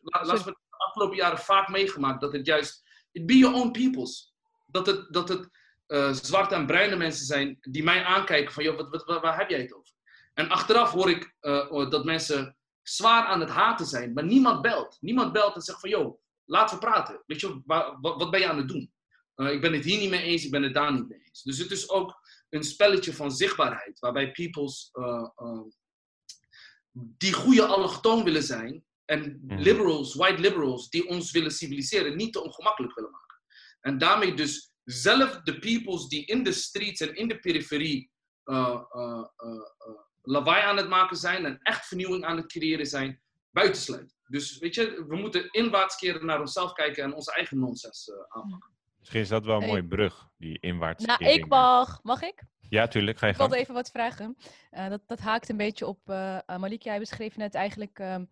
laten 0.00 0.44
we 0.44 0.50
de 0.50 0.76
afgelopen 0.76 1.16
jaren 1.16 1.38
vaak 1.38 1.68
meegemaakt 1.68 2.20
dat 2.20 2.32
het 2.32 2.46
juist, 2.46 2.82
it 3.12 3.26
be 3.26 3.38
your 3.38 3.56
own 3.56 3.70
peoples. 3.70 4.34
Dat 4.66 4.86
het, 4.86 5.12
dat 5.12 5.28
het 5.28 5.48
uh, 5.86 6.12
zwarte 6.12 6.54
en 6.54 6.66
bruine 6.66 6.96
mensen 6.96 7.26
zijn 7.26 7.58
die 7.60 7.82
mij 7.82 8.04
aankijken 8.04 8.52
van, 8.52 8.64
joh, 8.64 8.76
wat, 8.76 9.04
wat, 9.04 9.20
waar, 9.20 9.38
heb 9.38 9.50
jij 9.50 9.60
het 9.60 9.74
over? 9.74 9.94
En 10.34 10.48
achteraf 10.48 10.90
hoor 10.90 11.10
ik 11.10 11.34
uh, 11.40 11.90
dat 11.90 12.04
mensen 12.04 12.56
zwaar 12.82 13.24
aan 13.24 13.40
het 13.40 13.50
haten 13.50 13.86
zijn, 13.86 14.12
maar 14.12 14.24
niemand 14.24 14.62
belt. 14.62 14.96
Niemand 15.00 15.32
belt 15.32 15.54
en 15.54 15.60
zegt 15.60 15.80
van, 15.80 15.90
joh, 15.90 16.20
laten 16.44 16.78
we 16.78 16.84
praten. 16.84 17.22
Weet 17.26 17.40
je, 17.40 17.62
wat, 17.64 17.96
wat 18.00 18.30
ben 18.30 18.40
je 18.40 18.48
aan 18.48 18.56
het 18.56 18.68
doen? 18.68 18.92
Uh, 19.36 19.52
ik 19.52 19.60
ben 19.60 19.72
het 19.72 19.84
hier 19.84 19.98
niet 19.98 20.10
mee 20.10 20.22
eens, 20.22 20.44
ik 20.44 20.50
ben 20.50 20.62
het 20.62 20.74
daar 20.74 20.92
niet 20.92 21.08
mee 21.08 21.22
eens. 21.22 21.42
Dus 21.42 21.58
het 21.58 21.70
is 21.70 21.88
ook 21.88 22.20
een 22.48 22.64
spelletje 22.64 23.12
van 23.12 23.30
zichtbaarheid, 23.30 23.98
waarbij 23.98 24.32
peoples 24.32 24.90
die 26.92 27.32
goede 27.32 27.66
allochtoon 27.66 28.24
willen 28.24 28.42
zijn, 28.42 28.84
en 29.10 29.40
mhm. 29.42 29.60
liberals, 29.60 30.14
white 30.14 30.40
liberals, 30.40 30.88
die 30.90 31.08
ons 31.08 31.30
willen 31.30 31.50
civiliseren, 31.50 32.16
niet 32.16 32.32
te 32.32 32.44
ongemakkelijk 32.44 32.94
willen 32.94 33.10
maken. 33.10 33.40
En 33.80 33.98
daarmee 33.98 34.34
dus 34.34 34.72
zelf 34.84 35.40
de 35.40 35.58
peoples 35.58 36.08
die 36.08 36.24
in 36.24 36.42
de 36.42 36.52
streets 36.52 37.00
en 37.00 37.14
in 37.14 37.28
de 37.28 37.38
periferie 37.38 38.10
uh, 38.44 38.80
uh, 38.96 39.24
uh, 39.44 39.62
lawaai 40.22 40.62
aan 40.62 40.76
het 40.76 40.88
maken 40.88 41.16
zijn 41.16 41.44
en 41.44 41.58
echt 41.62 41.86
vernieuwing 41.86 42.24
aan 42.24 42.36
het 42.36 42.46
creëren 42.46 42.86
zijn, 42.86 43.20
buitensluiten. 43.50 44.16
Dus 44.26 44.58
weet 44.58 44.74
je, 44.74 45.04
we 45.08 45.16
moeten 45.16 45.50
inwaarts 45.50 45.96
keren 45.96 46.26
naar 46.26 46.40
onszelf 46.40 46.72
kijken 46.72 47.04
en 47.04 47.14
onze 47.14 47.32
eigen 47.32 47.58
nonsens 47.58 48.10
aanpakken. 48.28 48.70
Misschien 48.98 49.20
is 49.20 49.28
dat 49.28 49.44
wel 49.44 49.62
een 49.62 49.68
mooie 49.68 49.86
brug, 49.86 50.28
die 50.36 50.58
inwaarts 50.60 51.04
Nou, 51.04 51.24
ik 51.24 51.46
mag. 51.46 52.02
Mag 52.02 52.22
ik? 52.22 52.42
Ja, 52.68 52.88
tuurlijk. 52.88 53.18
Ga 53.18 53.26
je 53.26 53.32
ik 53.32 53.38
wilde 53.38 53.56
even 53.56 53.74
wat 53.74 53.90
vragen. 53.90 54.36
dat, 54.70 55.02
dat 55.06 55.20
haakt 55.20 55.48
een 55.48 55.56
beetje 55.56 55.86
op, 55.86 55.98
Malik, 56.46 56.82
jij 56.82 56.98
beschreef 56.98 57.36
net 57.36 57.54
eigenlijk 57.54 57.98
ehm, 57.98 58.24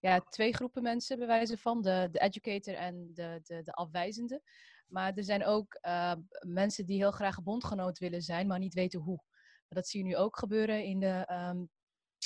ja, 0.00 0.20
twee 0.20 0.52
groepen 0.52 0.82
mensen, 0.82 1.18
bij 1.18 1.26
wijze 1.26 1.58
van. 1.58 1.82
De, 1.82 2.08
de 2.10 2.18
educator 2.18 2.74
en 2.74 3.10
de, 3.14 3.40
de, 3.42 3.62
de 3.62 3.72
afwijzende. 3.72 4.42
Maar 4.86 5.14
er 5.14 5.24
zijn 5.24 5.44
ook 5.44 5.78
uh, 5.82 6.14
mensen 6.40 6.86
die 6.86 6.96
heel 6.96 7.10
graag 7.10 7.42
bondgenoot 7.42 7.98
willen 7.98 8.22
zijn, 8.22 8.46
maar 8.46 8.58
niet 8.58 8.74
weten 8.74 9.00
hoe. 9.00 9.22
Dat 9.68 9.88
zie 9.88 10.00
je 10.00 10.06
nu 10.06 10.16
ook 10.16 10.38
gebeuren 10.38 10.84
in 10.84 11.00
de, 11.00 11.28
um, 11.32 11.70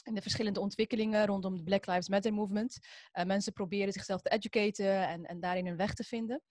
in 0.05 0.15
de 0.15 0.23
verschillende 0.23 0.61
ontwikkelingen 0.61 1.27
rondom 1.27 1.57
de 1.57 1.63
Black 1.63 1.87
Lives 1.87 2.09
Matter 2.09 2.35
movement. 2.35 2.79
Uh, 3.13 3.25
mensen 3.25 3.53
proberen 3.53 3.93
zichzelf 3.93 4.21
te 4.21 4.31
educaten 4.31 5.09
en, 5.09 5.25
en 5.25 5.41
daarin 5.41 5.67
een 5.67 5.77
weg 5.77 5.95
te 5.95 6.05
vinden. 6.05 6.43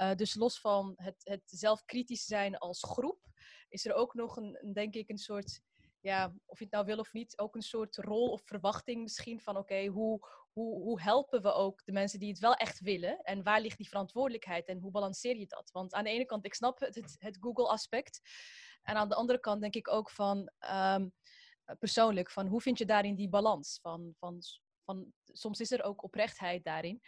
Uh, 0.00 0.14
dus 0.14 0.34
los 0.34 0.60
van 0.60 0.92
het, 0.96 1.16
het 1.18 1.42
zelf 1.44 1.84
kritisch 1.84 2.24
zijn 2.24 2.58
als 2.58 2.82
groep, 2.82 3.28
is 3.68 3.86
er 3.86 3.94
ook 3.94 4.14
nog 4.14 4.36
een, 4.36 4.72
denk 4.72 4.94
ik, 4.94 5.08
een 5.08 5.18
soort 5.18 5.60
ja, 6.00 6.34
of 6.46 6.58
je 6.58 6.64
het 6.64 6.72
nou 6.72 6.86
wil 6.86 6.98
of 6.98 7.12
niet, 7.12 7.38
ook 7.38 7.54
een 7.54 7.62
soort 7.62 7.96
rol 7.96 8.30
of 8.30 8.42
verwachting 8.44 9.02
misschien 9.02 9.40
van 9.40 9.56
oké, 9.56 9.86
hoe, 9.86 10.20
hoe, 10.52 10.82
hoe 10.82 11.02
helpen 11.02 11.42
we 11.42 11.52
ook 11.52 11.84
de 11.84 11.92
mensen 11.92 12.18
die 12.18 12.28
het 12.28 12.38
wel 12.38 12.54
echt 12.54 12.80
willen? 12.80 13.20
En 13.22 13.42
waar 13.42 13.60
ligt 13.60 13.76
die 13.76 13.88
verantwoordelijkheid 13.88 14.66
en 14.66 14.78
hoe 14.78 14.90
balanceer 14.90 15.36
je 15.36 15.46
dat? 15.46 15.70
Want 15.72 15.94
aan 15.94 16.04
de 16.04 16.10
ene 16.10 16.24
kant, 16.24 16.44
ik 16.44 16.54
snap 16.54 16.80
het, 16.80 17.16
het, 17.18 17.38
Google-aspect. 17.40 18.20
En 18.82 18.96
aan 18.96 19.08
de 19.08 19.14
andere 19.14 19.40
kant 19.40 19.60
denk 19.60 19.74
ik 19.74 19.88
ook 19.88 20.10
van 20.10 20.50
um, 20.74 21.12
persoonlijk, 21.78 22.30
van 22.30 22.46
hoe 22.46 22.60
vind 22.60 22.78
je 22.78 22.84
daarin 22.84 23.14
die 23.14 23.28
balans? 23.28 23.78
Van, 23.82 24.14
van, 24.18 24.42
van, 24.84 25.12
soms 25.24 25.60
is 25.60 25.70
er 25.70 25.82
ook 25.82 26.02
oprechtheid 26.02 26.64
daarin, 26.64 27.00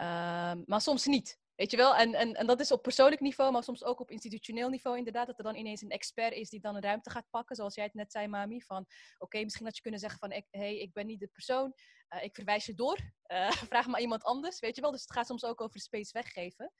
um, 0.00 0.62
maar 0.66 0.80
soms 0.80 1.06
niet. 1.06 1.38
Weet 1.60 1.70
je 1.70 1.76
wel? 1.76 1.96
En, 1.96 2.14
en, 2.14 2.34
en 2.34 2.46
dat 2.46 2.60
is 2.60 2.72
op 2.72 2.82
persoonlijk 2.82 3.20
niveau, 3.20 3.52
maar 3.52 3.62
soms 3.62 3.84
ook 3.84 4.00
op 4.00 4.10
institutioneel 4.10 4.68
niveau 4.68 4.98
inderdaad. 4.98 5.26
Dat 5.26 5.38
er 5.38 5.44
dan 5.44 5.54
ineens 5.54 5.82
een 5.82 5.90
expert 5.90 6.34
is 6.34 6.50
die 6.50 6.60
dan 6.60 6.74
een 6.76 6.82
ruimte 6.82 7.10
gaat 7.10 7.30
pakken. 7.30 7.56
Zoals 7.56 7.74
jij 7.74 7.84
het 7.84 7.94
net 7.94 8.12
zei, 8.12 8.28
Mami. 8.28 8.60
Van 8.60 8.86
oké, 9.18 9.42
misschien 9.42 9.66
had 9.66 9.76
je 9.76 9.82
kunnen 9.82 10.00
zeggen 10.00 10.18
van 10.18 10.42
hey, 10.50 10.78
ik 10.78 10.92
ben 10.92 11.06
niet 11.06 11.20
de 11.20 11.26
persoon. 11.26 11.74
Uh, 12.14 12.22
ik 12.22 12.34
verwijs 12.34 12.66
je 12.66 12.74
door. 12.74 12.98
Uh, 13.26 13.50
vraag 13.72 13.86
maar 13.86 14.00
iemand 14.00 14.22
anders. 14.22 14.60
Weet 14.60 14.74
je 14.76 14.82
wel? 14.82 14.90
Dus 14.90 15.00
het 15.00 15.12
gaat 15.12 15.26
soms 15.26 15.44
ook 15.44 15.60
over 15.60 15.80
space 15.80 16.12
weggeven. 16.12 16.72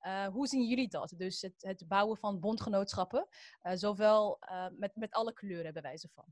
Uh, 0.00 0.26
hoe 0.26 0.46
zien 0.46 0.68
jullie 0.68 0.88
dat? 0.88 1.14
Dus 1.16 1.40
het, 1.40 1.62
het 1.62 1.84
bouwen 1.88 2.16
van 2.16 2.40
bondgenootschappen. 2.40 3.28
zowel 3.62 4.38
met, 4.76 4.96
met 4.96 5.12
alle 5.12 5.32
kleuren 5.32 5.72
bij 5.72 5.82
wijze 5.82 6.08
van. 6.14 6.24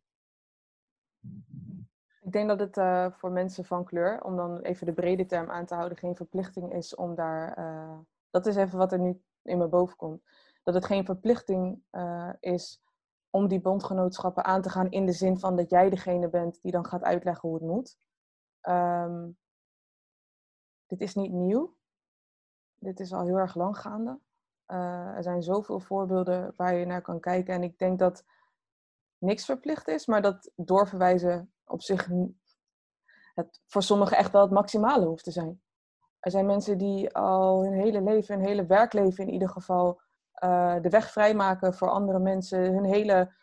Ik 2.27 2.33
denk 2.33 2.49
dat 2.49 2.61
het 2.61 2.77
uh, 2.77 3.11
voor 3.11 3.31
mensen 3.31 3.64
van 3.64 3.85
kleur, 3.85 4.22
om 4.22 4.37
dan 4.37 4.61
even 4.61 4.87
de 4.87 4.93
brede 4.93 5.27
term 5.27 5.51
aan 5.51 5.66
te 5.66 5.74
houden, 5.74 5.99
geen 5.99 6.16
verplichting 6.16 6.72
is 6.72 6.95
om 6.95 7.14
daar. 7.14 7.59
Uh, 7.59 7.99
dat 8.31 8.47
is 8.47 8.57
even 8.57 8.79
wat 8.79 8.93
er 8.93 8.99
nu 8.99 9.22
in 9.43 9.59
me 9.59 9.68
boven 9.68 9.97
komt. 9.97 10.22
Dat 10.62 10.74
het 10.74 10.85
geen 10.85 11.05
verplichting 11.05 11.83
uh, 11.93 12.33
is 12.41 12.83
om 13.31 13.49
die 13.49 13.61
bondgenootschappen 13.61 14.45
aan 14.45 14.62
te 14.62 14.70
gaan 14.70 14.91
in 14.91 15.07
de 15.07 15.12
zin 15.12 15.39
van 15.39 15.57
dat 15.57 15.70
jij 15.70 15.91
degene 15.91 16.29
bent 16.29 16.62
die 16.62 16.72
dan 16.72 16.87
gaat 16.87 17.03
uitleggen 17.03 17.49
hoe 17.49 17.59
het 17.59 17.66
moet. 17.66 17.99
Um, 18.68 19.39
dit 20.87 21.01
is 21.01 21.14
niet 21.14 21.33
nieuw. 21.33 21.77
Dit 22.79 23.01
is 23.01 23.12
al 23.12 23.24
heel 23.24 23.37
erg 23.37 23.55
lang 23.55 23.79
gaande. 23.79 24.20
er 24.66 25.22
zijn 25.22 25.43
zoveel 25.43 25.81
voorbeelden 25.81 26.53
waar 26.57 26.74
je 26.74 26.87
naar 26.87 27.03
kan 27.03 27.20
kijken. 27.20 27.55
En 27.55 27.62
ik 27.62 27.79
denk 27.79 27.99
dat 27.99 28.24
niks 29.18 29.45
verplicht 29.45 29.89
is, 29.89 30.07
maar 30.07 30.22
dat 30.22 30.51
doorverwijzen 30.57 31.51
op 31.67 31.83
zich 31.83 32.09
het 33.35 33.61
voor 33.67 33.83
sommigen 33.83 34.17
echt 34.17 34.33
wel 34.33 34.43
het 34.43 34.51
maximale 34.51 35.07
hoeft 35.07 35.25
te 35.25 35.31
zijn. 35.31 35.61
Er 36.21 36.31
zijn 36.31 36.47
mensen 36.47 36.79
die 36.79 37.14
al 37.14 37.62
hun 37.62 37.73
hele 37.73 38.03
leven, 38.03 38.35
hun 38.35 38.47
hele 38.47 38.67
werkleven 38.67 39.27
in 39.27 39.33
ieder 39.33 39.49
geval, 39.49 40.01
uh, 40.45 40.77
de 40.81 40.89
weg 40.89 41.11
vrijmaken 41.11 41.75
voor 41.75 41.91
andere 41.91 42.19
mensen. 42.19 42.59
Hun 42.59 42.85
hele, 42.85 43.35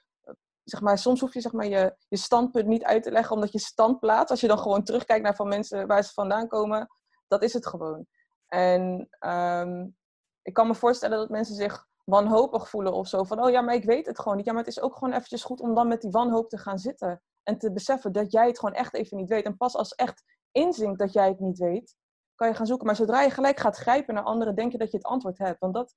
zeg 0.63 0.81
maar, 0.81 0.97
soms 0.97 1.19
hoef 1.19 1.33
je 1.33 1.41
zeg 1.41 1.51
maar, 1.51 1.67
je, 1.67 1.95
je 2.07 2.17
standpunt 2.17 2.67
niet 2.67 2.83
uit 2.83 3.03
te 3.03 3.11
leggen 3.11 3.35
omdat 3.35 3.51
je 3.51 3.59
standplaats, 3.59 4.31
als 4.31 4.41
je 4.41 4.47
dan 4.47 4.59
gewoon 4.59 4.83
terugkijkt 4.83 5.23
naar 5.23 5.35
van 5.35 5.47
mensen 5.47 5.87
waar 5.87 6.03
ze 6.03 6.13
vandaan 6.13 6.47
komen, 6.47 6.87
dat 7.27 7.43
is 7.43 7.53
het 7.53 7.67
gewoon. 7.67 8.05
En 8.47 9.09
um, 9.19 9.95
ik 10.41 10.53
kan 10.53 10.67
me 10.67 10.75
voorstellen 10.75 11.17
dat 11.17 11.29
mensen 11.29 11.55
zich 11.55 11.87
wanhopig 12.03 12.69
voelen 12.69 12.93
of 12.93 13.07
zo. 13.07 13.23
Van, 13.23 13.43
oh 13.43 13.49
ja, 13.49 13.61
maar 13.61 13.75
ik 13.75 13.85
weet 13.85 14.05
het 14.05 14.19
gewoon 14.19 14.37
niet. 14.37 14.45
Ja, 14.45 14.51
maar 14.51 14.63
het 14.63 14.71
is 14.71 14.81
ook 14.81 14.93
gewoon 14.93 15.13
eventjes 15.13 15.43
goed 15.43 15.59
om 15.61 15.73
dan 15.75 15.87
met 15.87 16.01
die 16.01 16.11
wanhoop 16.11 16.49
te 16.49 16.57
gaan 16.57 16.79
zitten. 16.79 17.21
En 17.43 17.57
te 17.57 17.71
beseffen 17.71 18.11
dat 18.11 18.31
jij 18.31 18.47
het 18.47 18.59
gewoon 18.59 18.75
echt 18.75 18.93
even 18.93 19.17
niet 19.17 19.29
weet. 19.29 19.45
En 19.45 19.57
pas 19.57 19.75
als 19.75 19.95
echt 19.95 20.23
inzinkt 20.51 20.99
dat 20.99 21.13
jij 21.13 21.27
het 21.27 21.39
niet 21.39 21.57
weet, 21.57 21.95
kan 22.35 22.47
je 22.47 22.53
gaan 22.53 22.67
zoeken. 22.67 22.85
Maar 22.85 22.95
zodra 22.95 23.21
je 23.21 23.29
gelijk 23.29 23.59
gaat 23.59 23.77
grijpen 23.77 24.13
naar 24.13 24.23
anderen, 24.23 24.55
denk 24.55 24.71
je 24.71 24.77
dat 24.77 24.91
je 24.91 24.97
het 24.97 25.05
antwoord 25.05 25.37
hebt. 25.37 25.59
Want 25.59 25.73
dat, 25.73 25.95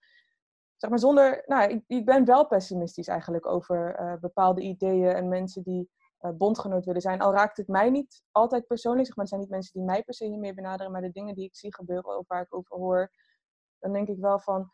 zeg 0.76 0.90
maar 0.90 0.98
zonder, 0.98 1.42
nou, 1.46 1.70
ik, 1.70 1.84
ik 1.86 2.04
ben 2.04 2.24
wel 2.24 2.46
pessimistisch 2.46 3.08
eigenlijk 3.08 3.46
over 3.46 4.00
uh, 4.00 4.14
bepaalde 4.20 4.60
ideeën 4.60 5.14
en 5.14 5.28
mensen 5.28 5.62
die 5.62 5.90
bondgenoot 6.34 6.84
willen 6.84 7.00
zijn. 7.00 7.20
Al 7.20 7.32
raakt 7.32 7.56
het 7.56 7.68
mij 7.68 7.90
niet 7.90 8.22
altijd 8.30 8.66
persoonlijk, 8.66 9.06
zeg 9.06 9.16
maar, 9.16 9.24
het 9.24 9.34
zijn 9.34 9.40
niet 9.40 9.50
mensen 9.50 9.72
die 9.72 9.82
mij 9.82 10.02
per 10.02 10.14
se 10.14 10.26
hiermee 10.26 10.54
benaderen, 10.54 10.92
maar 10.92 11.00
de 11.00 11.10
dingen 11.10 11.34
die 11.34 11.44
ik 11.44 11.56
zie 11.56 11.74
gebeuren, 11.74 12.18
of 12.18 12.28
waar 12.28 12.42
ik 12.42 12.54
over 12.54 12.76
hoor, 12.76 13.12
dan 13.78 13.92
denk 13.92 14.08
ik 14.08 14.18
wel 14.18 14.38
van, 14.38 14.72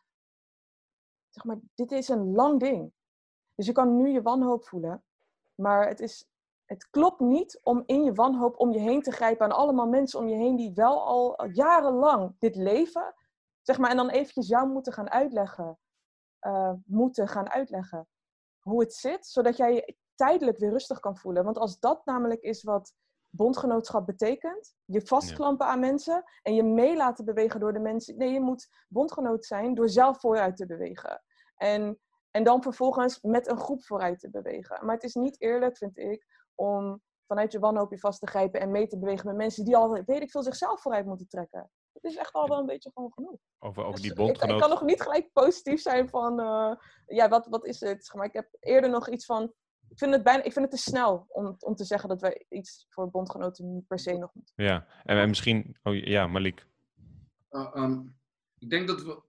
zeg 1.29 1.45
maar, 1.45 1.61
dit 1.75 1.93
is 1.93 2.09
een 2.09 2.33
lang 2.33 2.61
ding. 2.61 2.93
Dus 3.55 3.67
je 3.67 3.73
kan 3.73 3.97
nu 3.97 4.09
je 4.09 4.23
wanhoop 4.23 4.65
voelen, 4.65 5.05
maar 5.55 5.89
het, 5.89 6.01
is, 6.01 6.29
het 6.73 6.91
klopt 6.91 7.21
niet 7.21 7.61
om 7.63 7.83
in 7.87 8.05
je 8.05 8.13
wanhoop 8.13 8.61
om 8.61 8.73
je 8.73 8.79
heen 8.79 9.03
te 9.03 9.11
grijpen 9.11 9.45
aan 9.47 9.57
allemaal 9.57 9.87
mensen 9.87 10.19
om 10.19 10.29
je 10.29 10.35
heen 10.35 10.57
die 10.57 10.73
wel 10.75 11.07
al 11.07 11.47
jarenlang 11.47 12.35
dit 12.39 12.57
leven, 12.57 13.15
zeg 13.63 13.79
maar, 13.79 13.91
en 13.91 13.97
dan 13.97 14.11
eventjes 14.11 14.49
jou 14.49 14.69
moeten 14.69 14.93
gaan 14.93 15.11
uitleggen, 15.11 15.79
uh, 16.41 16.73
moeten 16.85 17.29
gaan 17.29 17.51
uitleggen 17.51 18.09
hoe 18.61 18.81
het 18.81 18.95
zit, 18.95 19.27
zodat 19.27 19.57
jij 19.57 19.75
je 19.75 19.97
tijdelijk 20.15 20.59
weer 20.59 20.71
rustig 20.71 21.01
kan 21.01 21.17
voelen. 21.17 21.45
Want 21.45 21.59
als 21.59 21.79
dat 21.79 22.05
namelijk 22.05 22.43
is 22.43 22.63
wat 22.63 22.95
bondgenootschap 23.31 24.07
betekent, 24.07 24.75
je 24.85 25.07
vastklampen 25.07 25.67
aan 25.67 25.81
mensen 25.81 26.25
en 26.43 26.55
je 26.55 26.63
mee 26.63 26.97
laten 26.97 27.25
bewegen 27.25 27.61
door 27.61 27.73
de 27.73 27.79
mensen. 27.79 28.17
Nee, 28.17 28.33
je 28.33 28.41
moet 28.41 28.69
bondgenoot 28.89 29.45
zijn 29.45 29.75
door 29.75 29.89
zelf 29.89 30.21
vooruit 30.21 30.57
te 30.57 30.67
bewegen. 30.67 31.23
En, 31.57 31.99
en 32.31 32.45
dan 32.45 32.63
vervolgens 32.63 33.21
met 33.21 33.49
een 33.49 33.59
groep 33.59 33.85
vooruit 33.85 34.21
te 34.21 34.31
bewegen. 34.31 34.87
Maar 34.87 34.95
het 34.95 35.05
is 35.05 35.15
niet 35.15 35.41
eerlijk, 35.41 35.77
vind 35.77 35.99
ik, 35.99 36.27
om 36.55 37.03
vanuit 37.27 37.53
je 37.53 37.59
wanhoop 37.59 37.91
je 37.91 37.99
vast 37.99 38.21
te 38.21 38.27
grijpen 38.27 38.61
en 38.61 38.71
mee 38.71 38.87
te 38.87 38.99
bewegen 38.99 39.27
met 39.27 39.37
mensen 39.37 39.65
die 39.65 39.77
al, 39.77 40.03
weet 40.07 40.23
ik 40.23 40.31
veel, 40.31 40.43
zichzelf 40.43 40.81
vooruit 40.81 41.07
moeten 41.07 41.29
trekken. 41.29 41.71
Het 41.93 42.05
is 42.05 42.17
echt 42.17 42.33
al 42.33 42.49
wel 42.49 42.59
een 42.59 42.67
beetje 42.67 42.91
gewoon 42.95 43.13
genoeg. 43.13 43.39
Over, 43.59 43.83
over 43.83 43.93
Dus 43.93 44.03
die 44.03 44.11
ik, 44.11 44.17
bondgenoot. 44.17 44.55
ik 44.55 44.61
kan 44.61 44.71
nog 44.71 44.83
niet 44.83 45.03
gelijk 45.03 45.33
positief 45.33 45.81
zijn 45.81 46.09
van, 46.09 46.41
eh, 46.41 46.77
ja, 47.07 47.29
wat, 47.29 47.47
wat 47.47 47.67
is 47.67 47.81
het? 47.81 48.13
Maar 48.15 48.27
ik 48.27 48.33
heb 48.33 48.49
eerder 48.61 48.91
nog 48.91 49.09
iets 49.09 49.25
van, 49.25 49.43
ik 49.89 49.99
vind 49.99 50.13
het, 50.13 50.23
bijna, 50.23 50.43
ik 50.43 50.53
vind 50.53 50.65
het 50.71 50.75
te 50.75 50.91
snel 50.91 51.27
om, 51.29 51.57
om 51.59 51.75
te 51.75 51.85
zeggen 51.85 52.09
dat 52.09 52.21
wij 52.21 52.45
iets 52.49 52.87
voor 52.89 53.11
bondgenoten 53.11 53.75
niet 53.75 53.87
per 53.87 53.99
se 53.99 54.13
nog 54.13 54.35
moeten. 54.35 54.55
Ja, 54.57 54.87
en, 55.05 55.19
en 55.19 55.29
misschien... 55.29 55.77
Oh 55.83 55.97
ja, 55.97 56.27
Malik. 56.27 56.67
Uh, 57.51 57.75
um, 57.75 58.17
ik 58.59 58.71
denk 58.71 58.89
dat 58.89 59.03
we. 59.03 59.23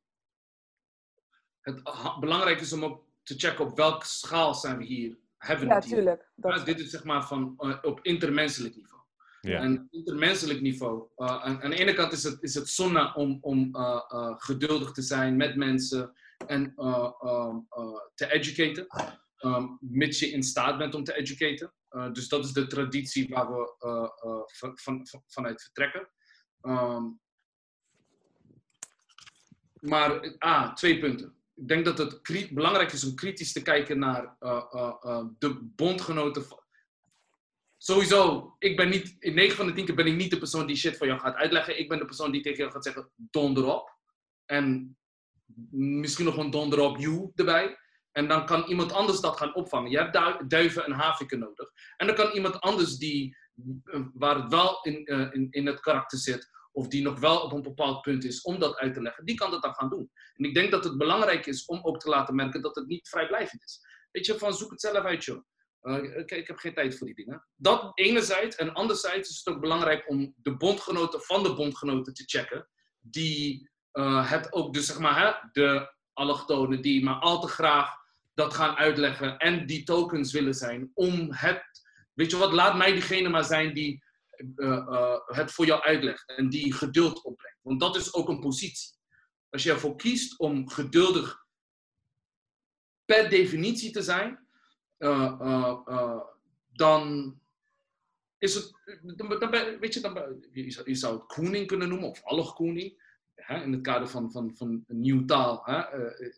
Het 1.62 1.84
belangrijk 2.20 2.60
is 2.60 2.74
om 2.74 2.84
ook 2.84 3.06
te 3.24 3.34
checken 3.38 3.66
op 3.66 3.78
welke 3.78 4.06
schaal 4.06 4.54
zijn 4.54 4.78
we 4.78 4.84
hier. 4.84 5.18
Hebben 5.44 5.66
we 5.68 5.72
Ja, 5.72 5.76
het 5.80 5.86
hier. 5.86 5.96
tuurlijk. 5.96 6.32
Ja, 6.36 6.56
Dat, 6.56 6.66
dit 6.66 6.80
is 6.80 6.90
zeg 6.90 7.04
maar 7.04 7.28
van, 7.28 7.54
uh, 7.60 7.78
op 7.82 8.00
intermenselijk 8.02 8.76
niveau. 8.76 9.02
Ja. 9.42 9.60
En 9.60 9.88
intermenselijk 9.92 10.62
niveau. 10.62 11.08
uh, 11.18 11.28
aan, 11.44 11.62
aan 11.64 11.70
de 11.70 11.76
ene 11.80 11.94
kant 11.94 12.12
is 12.12 12.24
het, 12.24 12.44
is 12.44 12.54
het 12.56 12.70
zonne 12.70 13.14
om, 13.16 13.38
om 13.42 13.76
uh, 13.76 14.02
uh, 14.14 14.34
geduldig 14.38 14.92
te 14.92 15.02
zijn 15.02 15.36
met 15.36 15.56
mensen 15.56 16.14
en 16.48 16.74
uh, 16.76 17.12
te 18.16 18.32
educaten. 18.32 18.88
Um, 19.46 19.78
mits 19.82 20.20
je 20.20 20.28
in 20.32 20.44
staat 20.44 20.78
bent 20.78 20.96
om 20.96 21.04
te 21.04 21.16
educaten. 21.16 21.74
Uh, 21.92 22.12
dus 22.12 22.28
dat 22.28 22.46
is 22.46 22.52
de 22.54 22.68
traditie 22.68 23.30
waar 23.30 23.48
we 23.52 23.76
uh, 23.80 24.32
uh, 24.32 24.42
van, 24.46 24.78
van, 24.78 25.08
van- 25.08 25.24
vanuit 25.28 25.62
vertrekken. 25.62 26.10
Um, 26.62 27.20
maar, 29.80 30.36
ah, 30.38 30.74
twee 30.74 31.00
punten. 31.00 31.36
Ik 31.56 31.68
denk 31.68 31.86
dat 31.86 31.98
het 31.98 32.22
belangrijk 32.54 32.92
is 32.92 33.04
om 33.04 33.16
kritisch 33.16 33.52
te 33.54 33.62
kijken 33.62 34.00
naar 34.00 34.36
uh, 34.40 34.64
uh, 34.74 34.94
uh, 35.04 35.26
de 35.38 35.60
bondgenoten. 35.62 36.46
Sowieso, 37.78 38.56
ik 38.60 38.78
ben 38.78 38.90
niet, 38.90 39.16
in 39.20 39.34
9 39.34 39.56
van 39.56 39.66
de 39.66 39.74
10 39.74 39.86
keer 39.86 39.96
ben 39.96 40.08
ik 40.08 40.16
niet 40.16 40.32
de 40.32 40.38
persoon 40.38 40.68
die 40.68 40.76
shit 40.76 40.98
voor 40.98 41.08
jou 41.08 41.20
gaat 41.20 41.36
uitleggen. 41.36 41.80
Ik 41.80 41.90
ben 41.90 41.98
de 42.00 42.06
persoon 42.06 42.32
die 42.32 42.42
tegen 42.42 42.58
jou 42.58 42.72
gaat 42.72 42.84
zeggen, 42.84 43.12
donder 43.16 43.66
op. 43.66 43.98
En 44.46 44.98
misschien 45.72 46.26
nog 46.26 46.38
een 46.38 46.50
donder 46.52 46.80
op 46.80 46.98
you 46.98 47.32
erbij. 47.36 47.78
En 48.12 48.28
dan 48.28 48.46
kan 48.46 48.64
iemand 48.64 48.92
anders 48.92 49.20
dat 49.20 49.38
gaan 49.38 49.56
opvangen. 49.56 49.92
Je 49.92 49.98
hebt 49.98 50.14
du- 50.14 50.48
duiven 50.48 50.86
en 50.86 50.92
haviken 50.92 51.40
nodig. 51.40 51.72
En 51.98 52.08
dan 52.08 52.16
kan 52.16 52.32
iemand 52.32 52.60
anders 52.60 52.98
die, 52.98 53.38
eh, 53.84 54.02
waar 54.14 54.36
het 54.36 54.52
wel 54.52 54.82
in, 54.82 55.06
eh, 55.06 55.34
in, 55.34 55.48
in 55.50 55.66
het 55.66 55.80
karakter 55.80 56.18
zit, 56.18 56.50
of 56.74 56.88
die 56.88 57.02
nog 57.02 57.20
wel 57.20 57.40
op 57.40 57.52
een 57.52 57.62
bepaald 57.62 58.02
punt 58.02 58.24
is 58.24 58.42
om 58.42 58.60
dat 58.60 58.78
uit 58.78 58.94
te 58.94 59.02
leggen, 59.02 59.26
die 59.26 59.36
kan 59.36 59.52
dat 59.52 59.62
dan 59.62 59.74
gaan 59.74 59.90
doen. 59.90 60.12
En 60.36 60.46
ik 60.46 60.54
denk 60.54 60.72
dat 60.72 60.84
het 60.84 60.98
belangrijk 60.98 61.46
is 61.46 61.66
om 61.66 61.80
ook 61.84 62.00
te 62.00 62.10
laten 62.10 62.36
merken 62.36 62.62
dat 62.62 62.76
het 62.76 62.88
niet 62.88 63.10
vrijblijvend 63.10 63.64
is. 63.64 63.82
Weet 64.12 64.26
je, 64.26 64.38
van 64.38 64.54
zoek 64.54 64.72
het 64.72 64.82
zelf 64.82 65.04
uit, 65.04 65.26
joh. 65.26 65.46
Eh, 65.82 66.18
ik, 66.18 66.32
ik 66.32 66.48
heb 66.48 66.58
geen 66.58 66.74
tijd 66.74 66.98
voor 66.98 67.08
die 67.08 67.16
dingen. 67.16 67.48
Dat 67.56 67.92
enerzijds. 67.94 68.56
En 68.56 68.74
anderzijds 68.74 69.30
is 69.30 69.42
het 69.44 69.56
ook 69.56 69.62
belangrijk 69.62 70.10
om 70.10 70.34
de 70.38 70.58
bondgenoten 70.58 71.22
van 71.22 71.44
de 71.44 71.54
bondgenoten 71.54 72.14
te 72.14 72.24
checken. 72.26 72.70
Die 73.00 73.70
eh, 73.92 74.32
het 74.32 74.54
ook, 74.54 74.74
dus 74.74 74.86
zeg 74.86 75.00
maar, 75.00 75.22
hè, 75.22 75.50
de 75.52 75.94
allochtonen 76.14 76.82
die 76.82 77.04
maar 77.04 77.20
al 77.20 77.42
te 77.42 77.48
graag 77.48 78.02
dat 78.34 78.54
gaan 78.54 78.76
uitleggen 78.76 79.38
en 79.38 79.66
die 79.66 79.84
tokens 79.84 80.32
willen 80.32 80.54
zijn 80.54 80.92
om 80.94 81.28
het, 81.32 81.64
weet 82.14 82.32
je 82.32 82.38
wat, 82.38 82.54
laat 82.54 82.78
mij 82.78 82.92
diegene 82.92 83.30
maar 83.30 83.44
zijn 83.44 83.74
die 83.74 84.04
het 85.26 85.52
voor 85.52 85.66
jou 85.66 85.82
uitlegt 85.82 86.30
en 86.36 86.50
die 86.50 86.74
geduld 86.74 87.24
opbrengt. 87.24 87.60
Want 87.62 87.80
dat 87.80 87.96
is 87.96 88.14
ook 88.14 88.30
een 88.30 88.40
positie. 88.40 88.96
Als 89.50 89.64
je 89.64 89.72
ervoor 89.72 89.96
kiest 89.96 90.40
om 90.40 90.70
geduldig 90.70 91.46
per 93.06 93.30
definitie 93.30 93.92
te 93.92 94.02
zijn, 94.02 94.48
eh, 94.98 95.36
eh, 95.40 95.80
eh, 95.86 96.22
dan 96.72 97.36
is 98.38 98.54
het, 98.54 98.74
dan, 99.18 99.50
weet 99.80 99.94
je, 99.94 100.00
dan, 100.00 100.46
je, 100.52 100.96
zou, 100.96 101.18
het 101.18 101.26
koening 101.26 101.68
kunnen 101.68 101.90
noemen, 101.90 102.10
of 102.10 102.24
allochkoening, 102.24 103.02
in 103.36 103.72
het 103.72 103.82
kader 103.82 104.08
van, 104.08 104.32
van, 104.32 104.56
van 104.56 104.84
een 104.88 105.00
nieuwe 105.00 105.26
taal, 105.26 105.62
hè, 105.64 105.80
eh, 105.80 106.34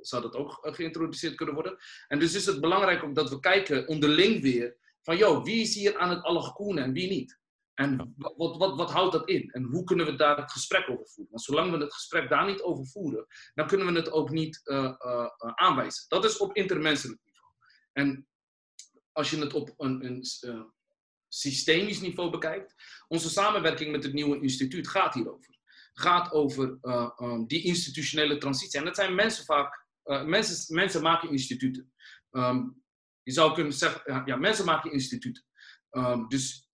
zou 0.00 0.22
dat 0.22 0.36
ook 0.36 0.58
eh, 0.64 0.74
geïntroduceerd 0.74 1.34
kunnen 1.34 1.54
worden. 1.54 1.78
En 2.08 2.18
dus 2.18 2.34
is 2.34 2.46
het 2.46 2.60
belangrijk 2.60 3.02
ook 3.02 3.14
dat 3.14 3.30
we 3.30 3.40
kijken 3.40 3.88
onderling 3.88 4.42
weer, 4.42 4.76
van 5.02 5.16
joh, 5.16 5.44
wie 5.44 5.60
is 5.60 5.74
hier 5.74 5.98
aan 5.98 6.10
het 6.10 6.22
allochkoenen 6.22 6.84
en 6.84 6.92
wie 6.92 7.08
niet? 7.08 7.38
En 7.74 8.14
wat, 8.16 8.56
wat, 8.56 8.76
wat, 8.76 8.90
houdt 8.90 9.12
dat 9.12 9.28
in? 9.28 9.50
En 9.50 9.62
hoe 9.62 9.84
kunnen 9.84 10.06
we 10.06 10.14
daar 10.14 10.36
het 10.36 10.52
gesprek 10.52 10.90
over 10.90 11.06
voeren? 11.08 11.32
Want 11.32 11.42
zolang 11.42 11.70
we 11.70 11.78
het 11.78 11.94
gesprek 11.94 12.28
daar 12.28 12.46
niet 12.46 12.62
over 12.62 12.86
voeren, 12.86 13.26
dan 13.54 13.66
kunnen 13.66 13.86
we 13.86 13.92
het 13.92 14.10
ook 14.10 14.30
niet 14.30 14.60
eh, 14.64 14.76
eh, 14.84 14.94
eh, 14.98 15.52
aanwijzen. 15.54 16.04
Dat 16.08 16.24
is 16.24 16.36
op 16.36 16.54
intermenselijk 16.56 17.20
niveau. 17.24 17.52
En 17.92 18.28
als 19.12 19.30
je 19.30 19.38
het 19.38 19.54
op 19.54 19.74
een, 19.76 20.04
een 20.04 20.24
systemisch 21.32 22.00
niveau 22.00 22.30
bekijkt, 22.30 22.74
onze 23.08 23.30
samenwerking 23.30 23.90
met 23.92 24.04
het 24.04 24.12
nieuwe 24.12 24.40
instituut 24.40 24.88
gaat 24.88 25.14
hierover. 25.14 25.58
Gaat 25.92 26.32
over 26.32 26.78
eh, 26.80 27.10
eh, 27.16 27.40
die 27.46 27.62
institutionele 27.62 28.38
transitie. 28.38 28.78
En 28.78 28.84
dat 28.84 28.96
zijn 28.96 29.14
mensen 29.14 29.44
vaak, 29.44 29.86
mensen, 30.24 30.74
mensen 30.74 31.02
maken 31.02 31.30
instituten. 31.30 31.92
Ehm, 32.30 32.68
je 33.22 33.32
zou 33.32 33.54
kunnen 33.54 33.72
zeggen, 33.72 34.22
ja, 34.24 34.36
mensen 34.36 34.64
maken 34.64 34.92
instituten. 34.92 35.44
Ehm, 35.90 36.26
dus 36.28 36.68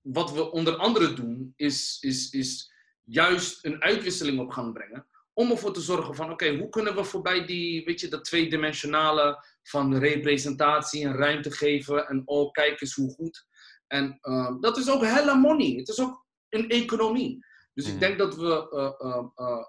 wat 0.00 0.32
we 0.32 0.50
onder 0.50 0.76
andere 0.76 1.12
doen, 1.14 1.52
is, 1.56 1.98
is, 2.00 2.30
is 2.30 2.72
juist 3.04 3.64
een 3.64 3.82
uitwisseling 3.82 4.40
op 4.40 4.50
gang 4.50 4.72
brengen. 4.72 5.06
Om 5.32 5.50
ervoor 5.50 5.72
te 5.72 5.80
zorgen 5.80 6.14
van, 6.14 6.30
oké, 6.30 6.56
hoe 6.56 6.68
kunnen 6.68 6.94
we 6.94 7.04
voorbij 7.04 7.46
die, 7.46 7.84
weet 7.84 8.00
je, 8.00 8.08
dat 8.08 8.24
tweedimensionale 8.24 9.44
van 9.62 9.96
representatie 9.96 11.04
en 11.04 11.14
ruimte 11.14 11.50
geven. 11.50 12.06
En 12.08 12.22
oh, 12.24 12.50
kijk 12.50 12.80
eens 12.80 12.94
hoe 12.94 13.10
goed. 13.10 13.46
En 13.86 14.18
ehm, 14.20 14.60
dat 14.60 14.76
is 14.76 14.90
ook 14.90 15.04
hella 15.04 15.34
money. 15.34 15.76
Het 15.76 15.88
is 15.88 16.00
ook 16.00 16.26
een 16.48 16.68
economie. 16.68 17.44
Dus 17.74 17.84
Mhm. 17.84 17.94
ik 17.94 18.00
denk 18.00 18.18
dat 18.18 18.36
we 18.36 18.68
eh, 18.70 19.10
eh, 19.10 19.24
eh, 19.34 19.64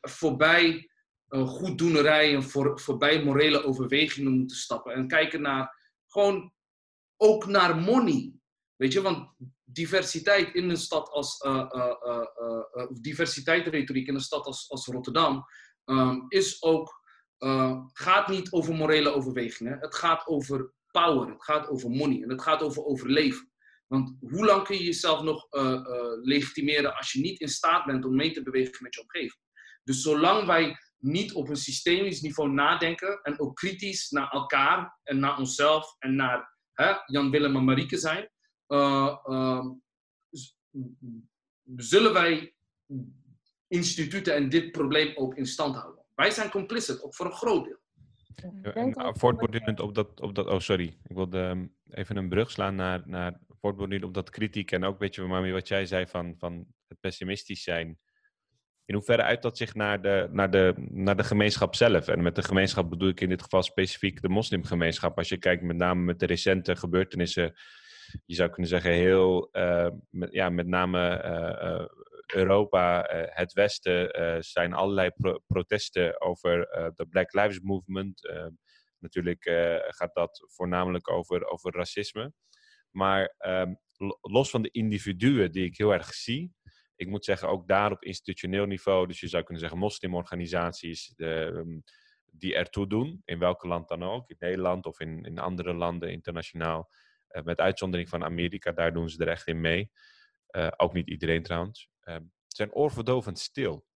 voorbij 0.00 0.90
uh, 1.28 1.48
goeddoenerij 1.48 2.34
en 2.34 2.42
voor, 2.42 2.80
voorbij 2.80 3.24
morele 3.24 3.64
overwegingen 3.64 4.32
moeten 4.32 4.56
stappen. 4.56 4.94
En 4.94 5.08
kijken 5.08 5.40
naar, 5.40 5.92
gewoon 6.06 6.52
ook 7.16 7.46
naar 7.46 7.76
money. 7.76 8.34
Weet 8.76 8.92
je, 8.92 9.02
want 9.02 9.34
diversiteit 9.64 10.54
in 10.54 10.70
een 10.70 10.76
stad 10.76 11.08
als, 11.08 11.44
uh, 11.46 11.70
in 13.92 14.14
een 14.14 14.20
stad 14.20 14.46
als, 14.46 14.70
als 14.70 14.86
Rotterdam, 14.86 15.44
um, 15.84 16.24
is 16.28 16.62
ook, 16.62 17.04
gaat 17.92 18.28
niet 18.28 18.52
over 18.52 18.74
morele 18.74 19.14
overwegingen. 19.14 19.78
Het 19.80 19.94
gaat 19.94 20.26
over 20.26 20.72
power, 20.90 21.28
het 21.28 21.44
gaat 21.44 21.68
over 21.68 21.90
money 21.90 22.22
en 22.22 22.30
het 22.30 22.42
gaat 22.42 22.62
over 22.62 22.84
overleven. 22.84 23.50
Want 23.86 24.16
hoe 24.20 24.44
lang 24.44 24.64
kun 24.64 24.76
je 24.76 24.84
jezelf 24.84 25.22
nog 25.22 25.46
legitimeren 26.22 26.96
als 26.96 27.12
je 27.12 27.20
niet 27.20 27.40
in 27.40 27.48
staat 27.48 27.84
bent 27.84 28.04
om 28.04 28.16
mee 28.16 28.30
te 28.30 28.42
bewegen 28.42 28.82
met 28.82 28.94
je 28.94 29.00
omgeving? 29.00 29.40
Dus 29.84 30.02
zolang 30.02 30.46
wij 30.46 30.76
niet 30.98 31.32
op 31.32 31.48
een 31.48 31.56
systemisch 31.56 32.20
niveau 32.20 32.50
nadenken 32.50 33.20
en 33.22 33.40
ook 33.40 33.56
kritisch 33.56 34.10
naar 34.10 34.30
elkaar 34.30 34.98
en 35.02 35.18
naar 35.18 35.38
onszelf 35.38 35.96
en 35.98 36.14
naar 36.14 36.56
hè, 36.72 36.92
Jan 37.06 37.30
Willem 37.30 37.56
en 37.56 37.64
Marieke 37.64 37.98
zijn, 37.98 38.30
uh, 38.68 39.16
uh, 39.24 39.66
zullen 41.76 42.12
wij 42.12 42.54
instituten 43.68 44.34
en 44.34 44.48
dit 44.48 44.72
probleem 44.72 45.16
ook 45.16 45.36
in 45.36 45.46
stand 45.46 45.76
houden. 45.76 46.04
Wij 46.14 46.30
zijn 46.30 46.50
complicit, 46.50 47.02
ook 47.02 47.14
voor 47.14 47.26
een 47.26 47.32
groot 47.32 47.64
deel. 47.64 47.84
En 48.62 49.16
voortbordurend 49.16 49.80
op 49.80 49.94
dat, 49.94 50.20
op 50.20 50.34
dat, 50.34 50.46
oh 50.46 50.58
sorry, 50.58 50.98
ik 51.02 51.16
wilde 51.16 51.38
um, 51.38 51.76
even 51.90 52.16
een 52.16 52.28
brug 52.28 52.50
slaan 52.50 52.74
naar, 52.74 53.02
naar 53.04 53.40
voortbordurend 53.48 54.04
op 54.04 54.14
dat 54.14 54.30
kritiek 54.30 54.70
en 54.70 54.84
ook 54.84 54.98
weet 54.98 55.14
je 55.14 55.22
maar 55.22 55.52
wat 55.52 55.68
jij 55.68 55.86
zei 55.86 56.06
van, 56.06 56.34
van 56.38 56.66
het 56.88 57.00
pessimistisch 57.00 57.62
zijn. 57.62 57.98
In 58.86 58.94
hoeverre 58.94 59.22
uit 59.22 59.42
dat 59.42 59.56
zich 59.56 59.74
naar 59.74 60.02
de, 60.02 60.28
naar, 60.30 60.50
de, 60.50 60.74
naar 60.90 61.16
de 61.16 61.24
gemeenschap 61.24 61.74
zelf? 61.74 62.08
En 62.08 62.22
met 62.22 62.34
de 62.34 62.42
gemeenschap 62.42 62.90
bedoel 62.90 63.08
ik 63.08 63.20
in 63.20 63.28
dit 63.28 63.42
geval 63.42 63.62
specifiek 63.62 64.22
de 64.22 64.28
moslimgemeenschap. 64.28 65.18
Als 65.18 65.28
je 65.28 65.38
kijkt 65.38 65.62
met 65.62 65.76
name 65.76 66.02
met 66.02 66.18
de 66.18 66.26
recente 66.26 66.76
gebeurtenissen, 66.76 67.54
je 68.24 68.34
zou 68.34 68.50
kunnen 68.50 68.70
zeggen 68.70 68.92
heel, 68.92 69.48
uh, 69.52 69.88
met, 70.10 70.32
ja, 70.32 70.48
met 70.48 70.66
name 70.66 71.22
uh, 71.24 71.86
Europa, 72.34 73.06
het 73.30 73.52
Westen, 73.52 74.44
zijn 74.44 74.72
allerlei 74.72 75.10
protesten 75.46 76.20
over 76.20 76.58
de 76.94 77.06
Black 77.08 77.32
Lives 77.32 77.60
Movement. 77.60 78.30
natuurlijk 78.98 79.42
gaat 79.86 80.14
dat 80.14 80.44
voornamelijk 80.54 81.10
over, 81.10 81.46
over 81.46 81.74
racisme. 81.74 82.32
Maar 82.90 83.34
ehm, 83.38 83.74
los 84.20 84.50
van 84.50 84.62
de 84.62 84.70
individuen 84.70 85.52
die 85.52 85.64
ik 85.64 85.76
heel 85.76 85.92
erg 85.92 86.14
zie, 86.14 86.55
ik 86.96 87.08
moet 87.08 87.24
zeggen, 87.24 87.48
ook 87.48 87.68
daar 87.68 87.92
op 87.92 88.04
institutioneel 88.04 88.66
niveau, 88.66 89.06
dus 89.06 89.20
je 89.20 89.28
zou 89.28 89.42
kunnen 89.42 89.62
zeggen 89.62 89.80
moslimorganisaties 89.80 91.12
um, 91.16 91.82
die 92.30 92.54
ertoe 92.54 92.86
doen, 92.86 93.22
in 93.24 93.38
welk 93.38 93.64
land 93.64 93.88
dan 93.88 94.02
ook, 94.02 94.30
in 94.30 94.36
Nederland 94.38 94.86
of 94.86 95.00
in, 95.00 95.24
in 95.24 95.38
andere 95.38 95.74
landen 95.74 96.10
internationaal, 96.10 96.90
uh, 97.30 97.42
met 97.42 97.58
uitzondering 97.58 98.08
van 98.08 98.24
Amerika, 98.24 98.72
daar 98.72 98.92
doen 98.92 99.08
ze 99.08 99.18
er 99.18 99.28
echt 99.28 99.46
in 99.46 99.60
mee. 99.60 99.90
Uh, 100.50 100.68
ook 100.76 100.92
niet 100.92 101.08
iedereen 101.08 101.42
trouwens. 101.42 101.88
Um, 102.04 102.32
zijn 102.48 102.72
oorverdovend 102.72 103.38
stil. 103.38 103.86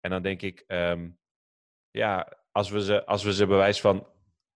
En 0.00 0.10
dan 0.10 0.22
denk 0.22 0.42
ik, 0.42 0.64
um, 0.66 1.18
ja, 1.90 2.38
als 2.52 2.70
we, 2.70 2.82
ze, 2.82 3.06
als 3.06 3.22
we 3.22 3.32
ze 3.32 3.46
bewijs 3.46 3.80
van, 3.80 4.08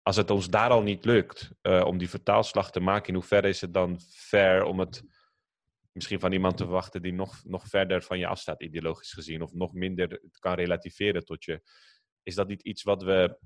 als 0.01 0.15
het 0.15 0.29
ons 0.29 0.49
daar 0.49 0.69
al 0.69 0.81
niet 0.81 1.05
lukt 1.05 1.51
uh, 1.61 1.85
om 1.85 1.97
die 1.97 2.09
vertaalslag 2.09 2.71
te 2.71 2.79
maken, 2.79 3.07
in 3.07 3.13
hoeverre 3.13 3.47
is 3.47 3.61
het 3.61 3.73
dan 3.73 3.99
fair 3.99 4.63
om 4.63 4.79
het 4.79 5.03
misschien 5.93 6.19
van 6.19 6.31
iemand 6.31 6.57
te 6.57 6.63
verwachten 6.63 7.01
die 7.01 7.13
nog, 7.13 7.43
nog 7.43 7.67
verder 7.67 8.01
van 8.01 8.19
je 8.19 8.27
afstaat, 8.27 8.61
ideologisch 8.61 9.13
gezien, 9.13 9.41
of 9.41 9.53
nog 9.53 9.73
minder 9.73 10.21
kan 10.39 10.53
relativeren 10.53 11.25
tot 11.25 11.43
je. 11.43 11.61
Is 12.23 12.35
dat 12.35 12.47
niet 12.47 12.61
iets 12.61 12.83
wat 12.83 13.03
we, 13.03 13.37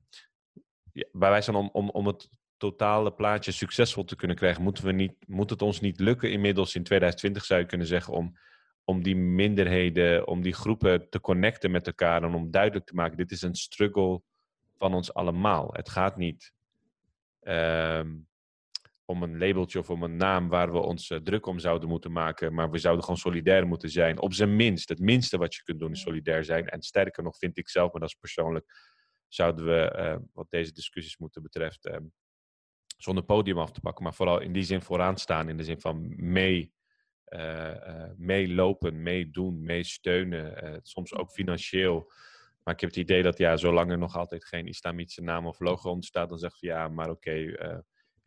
ja, 0.91 1.07
bij 1.11 1.29
wijze 1.29 1.53
om, 1.53 1.69
om, 1.71 1.89
om 1.89 2.07
het 2.07 2.29
totale 2.57 3.13
plaatje 3.13 3.51
succesvol 3.51 4.03
te 4.03 4.15
kunnen 4.15 4.37
krijgen, 4.37 4.63
moeten 4.63 4.85
we 4.85 4.91
niet, 4.91 5.13
moet 5.27 5.49
het 5.49 5.61
ons 5.61 5.79
niet 5.79 5.99
lukken 5.99 6.31
inmiddels 6.31 6.75
in 6.75 6.83
2020 6.83 7.45
zou 7.45 7.59
je 7.59 7.65
kunnen 7.65 7.87
zeggen 7.87 8.13
om, 8.13 8.37
om 8.83 9.03
die 9.03 9.15
minderheden, 9.15 10.27
om 10.27 10.41
die 10.41 10.53
groepen 10.53 11.09
te 11.09 11.21
connecten 11.21 11.71
met 11.71 11.87
elkaar 11.87 12.23
en 12.23 12.33
om 12.33 12.51
duidelijk 12.51 12.85
te 12.85 12.95
maken, 12.95 13.17
dit 13.17 13.31
is 13.31 13.41
een 13.41 13.55
struggle 13.55 14.21
van 14.77 14.93
ons 14.93 15.13
allemaal. 15.13 15.69
Het 15.73 15.89
gaat 15.89 16.17
niet 16.17 16.53
um, 17.41 18.27
om 19.09 19.23
een 19.23 19.37
labeltje 19.37 19.79
of 19.79 19.89
om 19.89 20.03
een 20.03 20.15
naam 20.15 20.49
waar 20.49 20.71
we 20.71 20.79
ons 20.79 21.09
uh, 21.09 21.17
druk 21.17 21.45
om 21.45 21.59
zouden 21.59 21.89
moeten 21.89 22.11
maken. 22.11 22.53
Maar 22.53 22.69
we 22.69 22.77
zouden 22.77 23.03
gewoon 23.03 23.19
solidair 23.19 23.67
moeten 23.67 23.89
zijn. 23.89 24.21
Op 24.21 24.33
zijn 24.33 24.55
minst. 24.55 24.89
Het 24.89 24.99
minste 24.99 25.37
wat 25.37 25.55
je 25.55 25.63
kunt 25.63 25.79
doen 25.79 25.91
is 25.91 26.01
solidair 26.01 26.43
zijn. 26.43 26.67
En 26.67 26.81
sterker 26.81 27.23
nog 27.23 27.37
vind 27.37 27.57
ik 27.57 27.69
zelf, 27.69 27.91
maar 27.91 28.01
dat 28.01 28.09
is 28.09 28.15
persoonlijk, 28.15 28.65
zouden 29.27 29.65
we, 29.65 29.95
uh, 29.97 30.15
wat 30.33 30.49
deze 30.49 30.73
discussies 30.73 31.17
moeten 31.17 31.41
betreft, 31.41 31.85
uh, 31.85 31.97
zonder 32.97 33.23
podium 33.23 33.57
af 33.57 33.71
te 33.71 33.79
pakken. 33.79 34.03
Maar 34.03 34.13
vooral 34.13 34.41
in 34.41 34.53
die 34.53 34.63
zin 34.63 34.81
vooraan 34.81 35.17
staan. 35.17 35.49
In 35.49 35.57
de 35.57 35.63
zin 35.63 35.79
van 35.79 36.13
mee, 36.31 36.75
meelopen, 38.15 39.01
meedoen, 39.01 39.63
meesteunen. 39.63 40.79
soms 40.83 41.13
ook 41.13 41.31
financieel. 41.31 42.11
Maar 42.63 42.73
ik 42.73 42.79
heb 42.81 42.89
het 42.89 42.99
idee 42.99 43.23
dat 43.23 43.37
ja, 43.37 43.57
zolang 43.57 43.91
er 43.91 43.97
nog 43.97 44.15
altijd 44.15 44.45
geen 44.45 44.67
islamitische 44.67 45.21
naam 45.21 45.47
of 45.47 45.59
logo 45.59 45.89
ontstaat, 45.89 46.29
dan 46.29 46.37
zegt 46.37 46.59
je 46.59 46.67
ja, 46.67 46.87
maar 46.87 47.09
oké, 47.09 47.31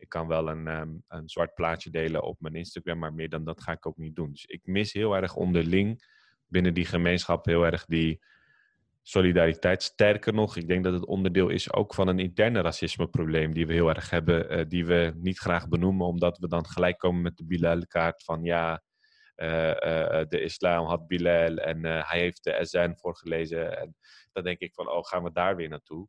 ik 0.01 0.09
kan 0.09 0.27
wel 0.27 0.49
een, 0.49 0.67
ehm, 0.67 0.89
een 1.07 1.29
zwart 1.29 1.53
plaatje 1.53 1.89
delen 1.89 2.23
op 2.23 2.39
mijn 2.39 2.55
Instagram, 2.55 2.99
maar 2.99 3.13
meer 3.13 3.29
dan 3.29 3.43
dat 3.43 3.61
ga 3.61 3.71
ik 3.71 3.85
ook 3.85 3.97
niet 3.97 4.15
doen. 4.15 4.31
Dus 4.31 4.45
ik 4.45 4.61
mis 4.63 4.93
heel 4.93 5.15
erg 5.15 5.35
onderling 5.35 6.03
binnen 6.45 6.73
die 6.73 6.85
gemeenschap 6.85 7.45
heel 7.45 7.65
erg 7.65 7.85
die 7.85 8.23
solidariteit. 9.01 9.83
Sterker 9.83 10.33
nog, 10.33 10.55
ik 10.55 10.67
denk 10.67 10.83
dat 10.83 10.93
het 10.93 11.05
onderdeel 11.05 11.49
is 11.49 11.73
ook 11.73 11.93
van 11.93 12.07
een 12.07 12.19
interne 12.19 12.61
racismeprobleem 12.61 13.53
die 13.53 13.67
we 13.67 13.73
heel 13.73 13.89
erg 13.89 14.09
hebben, 14.09 14.59
uh, 14.59 14.65
die 14.67 14.85
we 14.85 15.13
niet 15.15 15.39
graag 15.39 15.67
benoemen, 15.67 16.07
omdat 16.07 16.37
we 16.37 16.47
dan 16.47 16.65
gelijk 16.65 16.97
komen 16.97 17.21
met 17.21 17.37
de 17.37 17.45
Bilal-kaart 17.45 18.23
van 18.23 18.43
ja, 18.43 18.83
uh, 19.35 19.67
uh, 19.67 20.21
de 20.27 20.41
islam 20.41 20.85
had 20.85 21.07
Bilal 21.07 21.57
en 21.57 21.83
hij 21.83 22.19
heeft 22.19 22.43
de 22.43 22.57
azan 22.57 22.97
voorgelezen. 22.97 23.79
En 23.79 23.95
dan 24.31 24.43
denk 24.43 24.59
ik 24.59 24.73
van, 24.73 24.89
oh, 24.89 25.03
gaan 25.03 25.23
we 25.23 25.31
daar 25.31 25.55
weer 25.55 25.69
naartoe? 25.69 26.07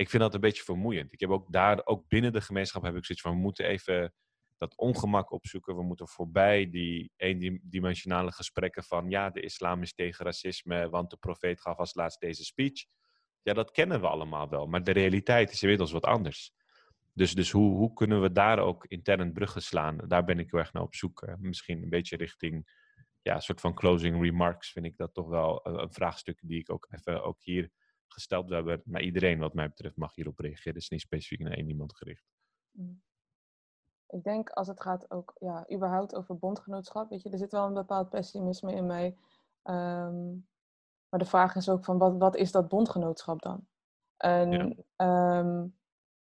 Ik 0.00 0.10
vind 0.10 0.22
dat 0.22 0.34
een 0.34 0.40
beetje 0.40 0.62
vermoeiend. 0.62 1.12
Ik 1.12 1.20
heb 1.20 1.30
ook 1.30 1.52
daar, 1.52 1.86
ook 1.86 2.08
binnen 2.08 2.32
de 2.32 2.40
gemeenschap 2.40 2.82
heb 2.82 2.96
ik 2.96 3.04
zoiets 3.04 3.24
van, 3.24 3.34
we 3.34 3.40
moeten 3.40 3.64
even 3.64 4.14
dat 4.58 4.76
ongemak 4.76 5.32
opzoeken. 5.32 5.76
We 5.76 5.82
moeten 5.82 6.08
voorbij 6.08 6.70
die 6.70 7.12
eendimensionale 7.16 8.32
gesprekken 8.32 8.84
van, 8.84 9.10
ja, 9.10 9.30
de 9.30 9.40
islam 9.40 9.82
is 9.82 9.94
tegen 9.94 10.24
racisme, 10.24 10.88
want 10.88 11.10
de 11.10 11.16
profeet 11.16 11.60
gaf 11.60 11.76
als 11.76 11.94
laatst 11.94 12.20
deze 12.20 12.44
speech. 12.44 12.84
Ja, 13.42 13.52
dat 13.52 13.70
kennen 13.70 14.00
we 14.00 14.06
allemaal 14.06 14.48
wel, 14.48 14.66
maar 14.66 14.84
de 14.84 14.90
realiteit 14.90 15.50
is 15.50 15.62
inmiddels 15.62 15.92
wat 15.92 16.04
anders. 16.04 16.52
Dus, 17.12 17.34
dus 17.34 17.50
hoe, 17.50 17.76
hoe 17.76 17.92
kunnen 17.92 18.20
we 18.22 18.32
daar 18.32 18.58
ook 18.58 18.86
intern 18.86 19.32
bruggen 19.32 19.62
slaan? 19.62 19.98
Daar 20.08 20.24
ben 20.24 20.38
ik 20.38 20.50
heel 20.50 20.60
erg 20.60 20.72
naar 20.72 20.82
op 20.82 20.94
zoek. 20.94 21.26
Misschien 21.38 21.82
een 21.82 21.88
beetje 21.88 22.16
richting, 22.16 22.72
ja, 23.22 23.34
een 23.34 23.42
soort 23.42 23.60
van 23.60 23.74
closing 23.74 24.22
remarks 24.22 24.72
vind 24.72 24.86
ik 24.86 24.96
dat 24.96 25.14
toch 25.14 25.28
wel 25.28 25.66
een, 25.66 25.82
een 25.82 25.92
vraagstuk 25.92 26.40
die 26.42 26.58
ik 26.58 26.72
ook 26.72 26.86
even 26.90 27.24
ook 27.24 27.42
hier 27.42 27.70
gesteld 28.12 28.48
we 28.48 28.54
hebben. 28.54 28.82
Maar 28.84 29.02
iedereen 29.02 29.38
wat 29.38 29.54
mij 29.54 29.68
betreft 29.68 29.96
mag 29.96 30.14
hierop 30.14 30.38
reageren. 30.38 30.74
Het 30.74 30.82
is 30.82 30.88
niet 30.88 31.00
specifiek 31.00 31.40
naar 31.40 31.52
één 31.52 31.68
iemand 31.68 31.96
gericht. 31.96 32.24
Mm. 32.70 33.02
Ik 34.06 34.22
denk 34.22 34.50
als 34.50 34.68
het 34.68 34.80
gaat 34.80 35.10
ook 35.10 35.36
ja, 35.38 35.66
überhaupt 35.72 36.14
over 36.14 36.38
bondgenootschap. 36.38 37.10
Weet 37.10 37.22
je, 37.22 37.30
er 37.30 37.38
zit 37.38 37.52
wel 37.52 37.66
een 37.66 37.74
bepaald 37.74 38.08
pessimisme 38.08 38.74
in 38.74 38.86
mij. 38.86 39.16
Um, 39.64 40.48
maar 41.08 41.20
de 41.20 41.24
vraag 41.24 41.54
is 41.54 41.68
ook 41.68 41.84
van 41.84 41.98
wat, 41.98 42.16
wat 42.16 42.36
is 42.36 42.52
dat 42.52 42.68
bondgenootschap 42.68 43.42
dan? 43.42 43.66
En 44.16 44.76
ja. 44.96 45.38
um, 45.38 45.78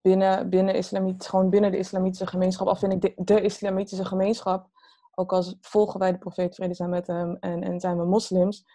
binnen, 0.02 0.50
binnen, 0.50 0.76
islamit, 0.76 1.28
gewoon 1.28 1.50
binnen 1.50 1.72
de 1.72 1.78
islamitische 1.78 2.28
gemeenschap, 2.28 2.68
al 2.68 2.76
vind 2.76 2.94
ik 2.94 3.02
de, 3.02 3.14
de 3.24 3.42
islamitische 3.42 4.06
gemeenschap, 4.06 4.70
ook 5.16 5.32
als 5.32 5.58
volgen 5.62 6.00
wij 6.00 6.12
de 6.12 6.18
profeet 6.18 6.56
vrede 6.56 6.74
zijn 6.74 6.90
met 6.90 7.08
hem 7.08 7.36
en, 7.36 7.64
en 7.64 7.80
zijn 7.80 7.98
we 7.98 8.06
moslims, 8.06 8.66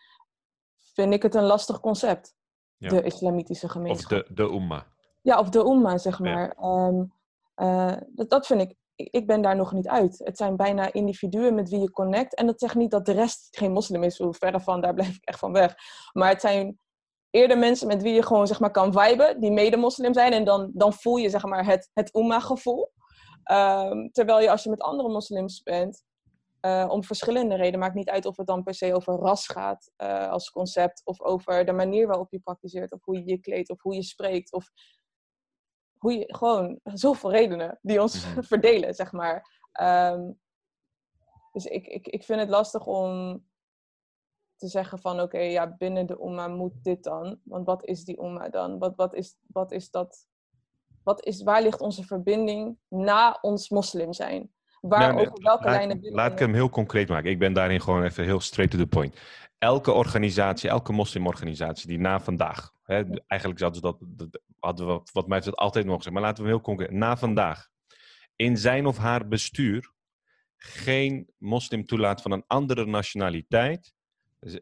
vind 0.94 1.12
ik 1.12 1.22
het 1.22 1.34
een 1.34 1.42
lastig 1.42 1.80
concept 1.80 2.36
de 2.88 3.02
islamitische 3.02 3.68
gemeenschap. 3.68 4.20
Of 4.20 4.26
de, 4.26 4.34
de 4.34 4.42
umma. 4.42 4.86
Ja, 5.22 5.38
of 5.38 5.48
de 5.48 5.58
umma, 5.58 5.98
zeg 5.98 6.18
maar. 6.18 6.56
Ja. 6.60 6.86
Um, 6.86 7.12
dat, 8.14 8.30
dat 8.30 8.46
vind 8.46 8.60
ik, 8.60 8.74
ik 8.94 9.26
ben 9.26 9.42
daar 9.42 9.56
nog 9.56 9.72
niet 9.72 9.88
uit. 9.88 10.20
Het 10.24 10.36
zijn 10.36 10.56
bijna 10.56 10.92
individuen 10.92 11.54
met 11.54 11.68
wie 11.68 11.80
je 11.80 11.90
connect. 11.90 12.34
En 12.34 12.46
dat 12.46 12.60
zegt 12.60 12.74
niet 12.74 12.90
dat 12.90 13.06
de 13.06 13.12
rest 13.12 13.56
geen 13.56 13.72
moslim 13.72 14.02
is, 14.02 14.18
hoe 14.18 14.34
verre 14.34 14.60
van, 14.60 14.80
daar 14.80 14.94
blijf 14.94 15.16
ik 15.16 15.24
echt 15.24 15.38
van 15.38 15.52
weg. 15.52 15.74
Maar 16.12 16.28
het 16.28 16.40
zijn 16.40 16.78
eerder 17.30 17.58
mensen 17.58 17.86
met 17.86 18.02
wie 18.02 18.14
je 18.14 18.22
gewoon 18.22 18.46
zeg 18.46 18.60
maar, 18.60 18.70
kan 18.70 18.92
viben, 18.92 19.40
die 19.40 19.52
mede-moslim 19.52 20.14
zijn. 20.14 20.32
En 20.32 20.44
dan, 20.44 20.70
dan 20.74 20.92
voel 20.92 21.16
je 21.16 21.28
zeg 21.28 21.44
maar, 21.44 21.66
het, 21.66 21.90
het 21.92 22.14
umma-gevoel. 22.16 22.92
Um, 23.52 24.10
terwijl 24.12 24.40
je 24.40 24.50
als 24.50 24.62
je 24.62 24.70
met 24.70 24.80
andere 24.80 25.08
moslims 25.08 25.62
bent, 25.62 26.02
uh, 26.64 26.86
om 26.88 27.04
verschillende 27.04 27.54
redenen. 27.54 27.80
Maakt 27.80 27.94
niet 27.94 28.10
uit 28.10 28.26
of 28.26 28.36
het 28.36 28.46
dan 28.46 28.62
per 28.62 28.74
se 28.74 28.94
over 28.94 29.14
ras 29.14 29.46
gaat 29.46 29.92
uh, 29.96 30.30
als 30.30 30.50
concept. 30.50 31.00
Of 31.04 31.20
over 31.20 31.64
de 31.64 31.72
manier 31.72 32.06
waarop 32.06 32.30
je 32.30 32.38
praktiseert. 32.38 32.92
Of 32.92 33.04
hoe 33.04 33.16
je 33.16 33.26
je 33.26 33.38
kleedt. 33.38 33.70
Of 33.70 33.82
hoe 33.82 33.94
je 33.94 34.02
spreekt. 34.02 34.52
Of 34.52 34.70
hoe 35.98 36.12
je, 36.12 36.34
gewoon 36.34 36.80
zoveel 36.84 37.30
redenen 37.30 37.78
die 37.82 38.02
ons 38.02 38.26
mm-hmm. 38.26 38.44
verdelen, 38.54 38.94
zeg 38.94 39.12
maar. 39.12 39.62
Um, 39.82 40.38
dus 41.52 41.64
ik, 41.64 41.86
ik, 41.86 42.06
ik 42.06 42.24
vind 42.24 42.40
het 42.40 42.48
lastig 42.48 42.86
om 42.86 43.44
te 44.56 44.68
zeggen 44.68 44.98
van 44.98 45.14
oké, 45.14 45.22
okay, 45.22 45.50
ja, 45.50 45.76
binnen 45.76 46.06
de 46.06 46.20
Umma 46.20 46.48
moet 46.48 46.84
dit 46.84 47.02
dan. 47.02 47.40
Want 47.44 47.66
wat 47.66 47.84
is 47.84 48.04
die 48.04 48.22
Umma 48.22 48.48
dan? 48.48 48.78
Wat, 48.78 48.96
wat, 48.96 49.14
is, 49.14 49.36
wat 49.46 49.72
is 49.72 49.90
dat? 49.90 50.26
Wat 51.02 51.24
is, 51.24 51.42
waar 51.42 51.62
ligt 51.62 51.80
onze 51.80 52.04
verbinding 52.04 52.78
na 52.88 53.38
ons 53.40 53.68
moslim 53.68 54.12
zijn? 54.12 54.54
Waar, 54.88 55.14
over 55.14 55.42
welke 55.42 55.64
laat, 55.64 55.76
lijnen... 55.76 56.12
Laat 56.12 56.32
ik 56.32 56.38
hem 56.38 56.54
heel 56.54 56.70
concreet 56.70 57.08
maken. 57.08 57.30
Ik 57.30 57.38
ben 57.38 57.52
daarin 57.52 57.80
gewoon 57.80 58.02
even 58.02 58.24
heel 58.24 58.40
straight 58.40 58.72
to 58.72 58.78
the 58.78 58.86
point. 58.86 59.20
Elke 59.58 59.92
organisatie, 59.92 60.68
elke 60.68 60.92
moslimorganisatie 60.92 61.88
die 61.88 61.98
na 61.98 62.20
vandaag... 62.20 62.72
Hè, 62.82 63.02
eigenlijk 63.26 63.60
zouden 63.60 63.80
ze 63.80 63.86
dat, 63.86 63.98
dat, 64.00 64.40
hadden 64.58 64.86
we 64.86 65.00
wat 65.12 65.28
mij 65.28 65.38
het 65.38 65.56
altijd 65.56 65.86
nog 65.86 65.96
gezegd. 65.96 66.14
Maar 66.14 66.24
laten 66.24 66.42
we 66.42 66.48
hem 66.48 66.58
heel 66.58 66.66
concreet... 66.66 66.90
Na 66.90 67.16
vandaag 67.16 67.68
in 68.36 68.56
zijn 68.56 68.86
of 68.86 68.96
haar 68.96 69.28
bestuur 69.28 69.92
geen 70.56 71.30
moslim 71.38 71.86
toelaat 71.86 72.22
van 72.22 72.30
een 72.30 72.44
andere 72.46 72.86
nationaliteit... 72.86 73.94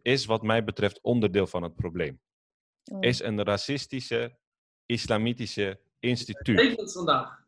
is 0.02 0.24
wat 0.24 0.42
mij 0.42 0.64
betreft 0.64 1.00
onderdeel 1.00 1.46
van 1.46 1.62
het 1.62 1.74
probleem. 1.74 2.20
Mm. 2.84 3.02
Is 3.02 3.22
een 3.22 3.44
racistische, 3.44 4.38
islamitische 4.86 5.80
instituut. 5.98 6.76
Dat 6.76 6.92
vandaag. 6.92 7.41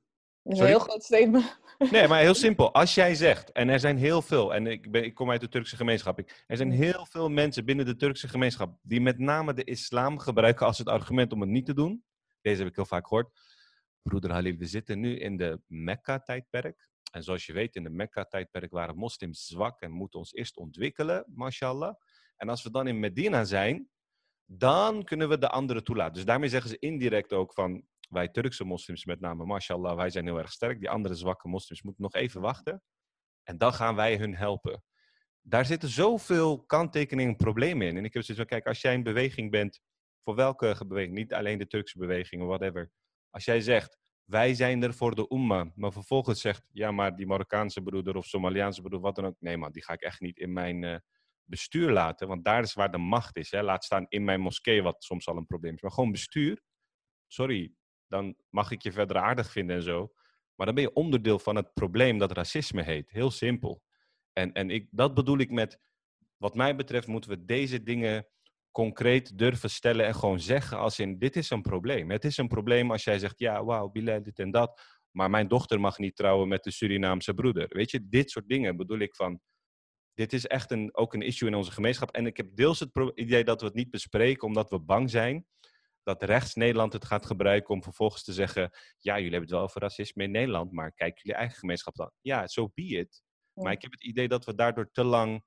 Een 0.44 0.66
heel 0.66 0.78
groot 0.78 1.04
statement. 1.04 1.58
Nee, 1.90 2.08
maar 2.08 2.20
heel 2.20 2.34
simpel. 2.46 2.74
Als 2.74 2.94
jij 2.94 3.14
zegt, 3.14 3.52
en 3.52 3.68
er 3.68 3.80
zijn 3.80 3.96
heel 3.96 4.22
veel, 4.22 4.54
en 4.54 4.66
ik, 4.66 4.90
ben, 4.90 5.04
ik 5.04 5.14
kom 5.14 5.30
uit 5.30 5.40
de 5.40 5.48
Turkse 5.48 5.76
gemeenschap, 5.76 6.18
er 6.46 6.56
zijn 6.56 6.70
heel 6.70 7.06
veel 7.06 7.28
mensen 7.28 7.64
binnen 7.64 7.86
de 7.86 7.96
Turkse 7.96 8.28
gemeenschap 8.28 8.78
die 8.82 9.00
met 9.00 9.18
name 9.18 9.54
de 9.54 9.64
islam 9.64 10.18
gebruiken 10.18 10.66
als 10.66 10.78
het 10.78 10.88
argument 10.88 11.32
om 11.32 11.40
het 11.40 11.50
niet 11.50 11.66
te 11.66 11.74
doen. 11.74 12.04
Deze 12.40 12.58
heb 12.58 12.68
ik 12.68 12.76
heel 12.76 12.86
vaak 12.86 13.06
gehoord. 13.06 13.28
Broeder 14.02 14.32
Halil, 14.32 14.56
we 14.56 14.66
zitten 14.66 15.00
nu 15.00 15.18
in 15.18 15.36
de 15.36 15.60
Mekka-tijdperk. 15.66 16.88
En 17.12 17.22
zoals 17.22 17.46
je 17.46 17.52
weet, 17.52 17.76
in 17.76 17.82
de 17.82 17.90
Mekka-tijdperk 17.90 18.70
waren 18.70 18.96
moslims 18.96 19.46
zwak 19.46 19.80
en 19.80 19.90
moeten 19.90 20.18
ons 20.18 20.32
eerst 20.32 20.56
ontwikkelen, 20.56 21.24
mashallah. 21.34 21.94
En 22.36 22.48
als 22.48 22.62
we 22.62 22.70
dan 22.70 22.86
in 22.86 23.00
Medina 23.00 23.44
zijn, 23.44 23.88
dan 24.44 25.04
kunnen 25.04 25.28
we 25.28 25.38
de 25.38 25.48
anderen 25.48 25.84
toelaten. 25.84 26.14
Dus 26.14 26.24
daarmee 26.24 26.48
zeggen 26.48 26.70
ze 26.70 26.78
indirect 26.78 27.32
ook 27.32 27.52
van, 27.52 27.84
wij 28.14 28.28
Turkse 28.28 28.64
moslims 28.64 29.04
met 29.04 29.20
name, 29.20 29.44
mashallah, 29.44 29.96
wij 29.96 30.10
zijn 30.10 30.24
heel 30.24 30.38
erg 30.38 30.52
sterk. 30.52 30.78
Die 30.78 30.90
andere 30.90 31.14
zwakke 31.14 31.48
moslims 31.48 31.82
moeten 31.82 32.02
nog 32.02 32.14
even 32.14 32.40
wachten. 32.40 32.82
En 33.42 33.58
dan 33.58 33.72
gaan 33.72 33.94
wij 33.94 34.16
hun 34.16 34.36
helpen. 34.36 34.82
Daar 35.40 35.64
zitten 35.66 35.88
zoveel 35.88 36.64
kanttekeningen 36.64 37.30
en 37.30 37.36
problemen 37.36 37.86
in. 37.86 37.96
En 37.96 38.04
ik 38.04 38.14
heb 38.14 38.22
zoiets 38.22 38.44
van, 38.44 38.58
kijk, 38.58 38.66
als 38.66 38.80
jij 38.80 38.94
een 38.94 39.02
beweging 39.02 39.50
bent, 39.50 39.80
voor 40.22 40.34
welke 40.34 40.84
beweging, 40.86 41.14
niet 41.14 41.34
alleen 41.34 41.58
de 41.58 41.66
Turkse 41.66 41.98
beweging 41.98 42.42
of 42.42 42.48
whatever. 42.48 42.90
Als 43.30 43.44
jij 43.44 43.60
zegt, 43.60 43.98
wij 44.24 44.54
zijn 44.54 44.82
er 44.82 44.94
voor 44.94 45.14
de 45.14 45.26
umma, 45.28 45.72
maar 45.74 45.92
vervolgens 45.92 46.40
zegt, 46.40 46.68
ja, 46.72 46.90
maar 46.90 47.16
die 47.16 47.26
Marokkaanse 47.26 47.82
broeder 47.82 48.16
of 48.16 48.26
Somaliaanse 48.26 48.80
broeder, 48.80 49.00
wat 49.00 49.14
dan 49.14 49.26
ook. 49.26 49.36
Nee 49.38 49.56
man, 49.56 49.72
die 49.72 49.84
ga 49.84 49.92
ik 49.92 50.00
echt 50.00 50.20
niet 50.20 50.38
in 50.38 50.52
mijn 50.52 50.82
uh, 50.82 50.96
bestuur 51.44 51.90
laten, 51.90 52.28
want 52.28 52.44
daar 52.44 52.62
is 52.62 52.74
waar 52.74 52.90
de 52.90 52.98
macht 52.98 53.36
is. 53.36 53.50
Hè. 53.50 53.62
Laat 53.62 53.84
staan 53.84 54.06
in 54.08 54.24
mijn 54.24 54.40
moskee, 54.40 54.82
wat 54.82 55.04
soms 55.04 55.28
al 55.28 55.36
een 55.36 55.46
probleem 55.46 55.74
is. 55.74 55.80
Maar 55.80 55.92
gewoon 55.92 56.10
bestuur, 56.10 56.62
sorry, 57.26 57.74
dan 58.14 58.34
mag 58.50 58.70
ik 58.70 58.82
je 58.82 58.92
verder 58.92 59.16
aardig 59.16 59.50
vinden 59.50 59.76
en 59.76 59.82
zo. 59.82 60.12
Maar 60.54 60.66
dan 60.66 60.74
ben 60.74 60.84
je 60.84 60.92
onderdeel 60.92 61.38
van 61.38 61.56
het 61.56 61.74
probleem 61.74 62.18
dat 62.18 62.32
racisme 62.32 62.82
heet. 62.82 63.10
Heel 63.10 63.30
simpel. 63.30 63.82
En, 64.32 64.52
en 64.52 64.70
ik, 64.70 64.88
dat 64.90 65.14
bedoel 65.14 65.38
ik 65.38 65.50
met, 65.50 65.80
wat 66.36 66.54
mij 66.54 66.76
betreft 66.76 67.06
moeten 67.06 67.30
we 67.30 67.44
deze 67.44 67.82
dingen 67.82 68.26
concreet 68.70 69.38
durven 69.38 69.70
stellen 69.70 70.06
en 70.06 70.14
gewoon 70.14 70.40
zeggen 70.40 70.78
als 70.78 70.98
in, 70.98 71.18
dit 71.18 71.36
is 71.36 71.50
een 71.50 71.62
probleem. 71.62 72.10
Het 72.10 72.24
is 72.24 72.36
een 72.36 72.48
probleem 72.48 72.90
als 72.90 73.04
jij 73.04 73.18
zegt, 73.18 73.38
ja, 73.38 73.64
wauw, 73.64 73.88
Bilal, 73.88 74.22
dit 74.22 74.38
en 74.38 74.50
dat. 74.50 74.80
Maar 75.10 75.30
mijn 75.30 75.48
dochter 75.48 75.80
mag 75.80 75.98
niet 75.98 76.16
trouwen 76.16 76.48
met 76.48 76.64
de 76.64 76.70
Surinaamse 76.70 77.34
broeder. 77.34 77.66
Weet 77.68 77.90
je, 77.90 78.08
dit 78.08 78.30
soort 78.30 78.48
dingen 78.48 78.76
bedoel 78.76 78.98
ik 78.98 79.14
van, 79.14 79.40
dit 80.14 80.32
is 80.32 80.46
echt 80.46 80.70
een, 80.70 80.96
ook 80.96 81.14
een 81.14 81.22
issue 81.22 81.48
in 81.48 81.54
onze 81.54 81.72
gemeenschap. 81.72 82.10
En 82.10 82.26
ik 82.26 82.36
heb 82.36 82.56
deels 82.56 82.80
het 82.80 83.12
idee 83.14 83.44
dat 83.44 83.60
we 83.60 83.66
het 83.66 83.76
niet 83.76 83.90
bespreken 83.90 84.46
omdat 84.46 84.70
we 84.70 84.78
bang 84.78 85.10
zijn 85.10 85.46
dat 86.04 86.22
rechts 86.22 86.54
Nederland 86.54 86.92
het 86.92 87.04
gaat 87.04 87.26
gebruiken 87.26 87.74
om 87.74 87.82
vervolgens 87.82 88.24
te 88.24 88.32
zeggen: 88.32 88.70
Ja, 88.98 89.14
jullie 89.14 89.30
hebben 89.30 89.40
het 89.40 89.50
wel 89.50 89.60
over 89.60 89.80
racisme 89.80 90.22
in 90.22 90.30
Nederland, 90.30 90.72
maar 90.72 90.92
kijk 90.92 91.18
jullie 91.18 91.38
eigen 91.38 91.58
gemeenschap 91.58 91.94
dan. 91.94 92.10
Ja, 92.20 92.46
zo 92.46 92.62
so 92.62 92.70
be 92.74 92.82
it. 92.82 93.22
Maar 93.52 93.72
ik 93.72 93.82
heb 93.82 93.92
het 93.92 94.04
idee 94.04 94.28
dat 94.28 94.44
we 94.44 94.54
daardoor 94.54 94.90
te 94.90 95.04
lang 95.04 95.44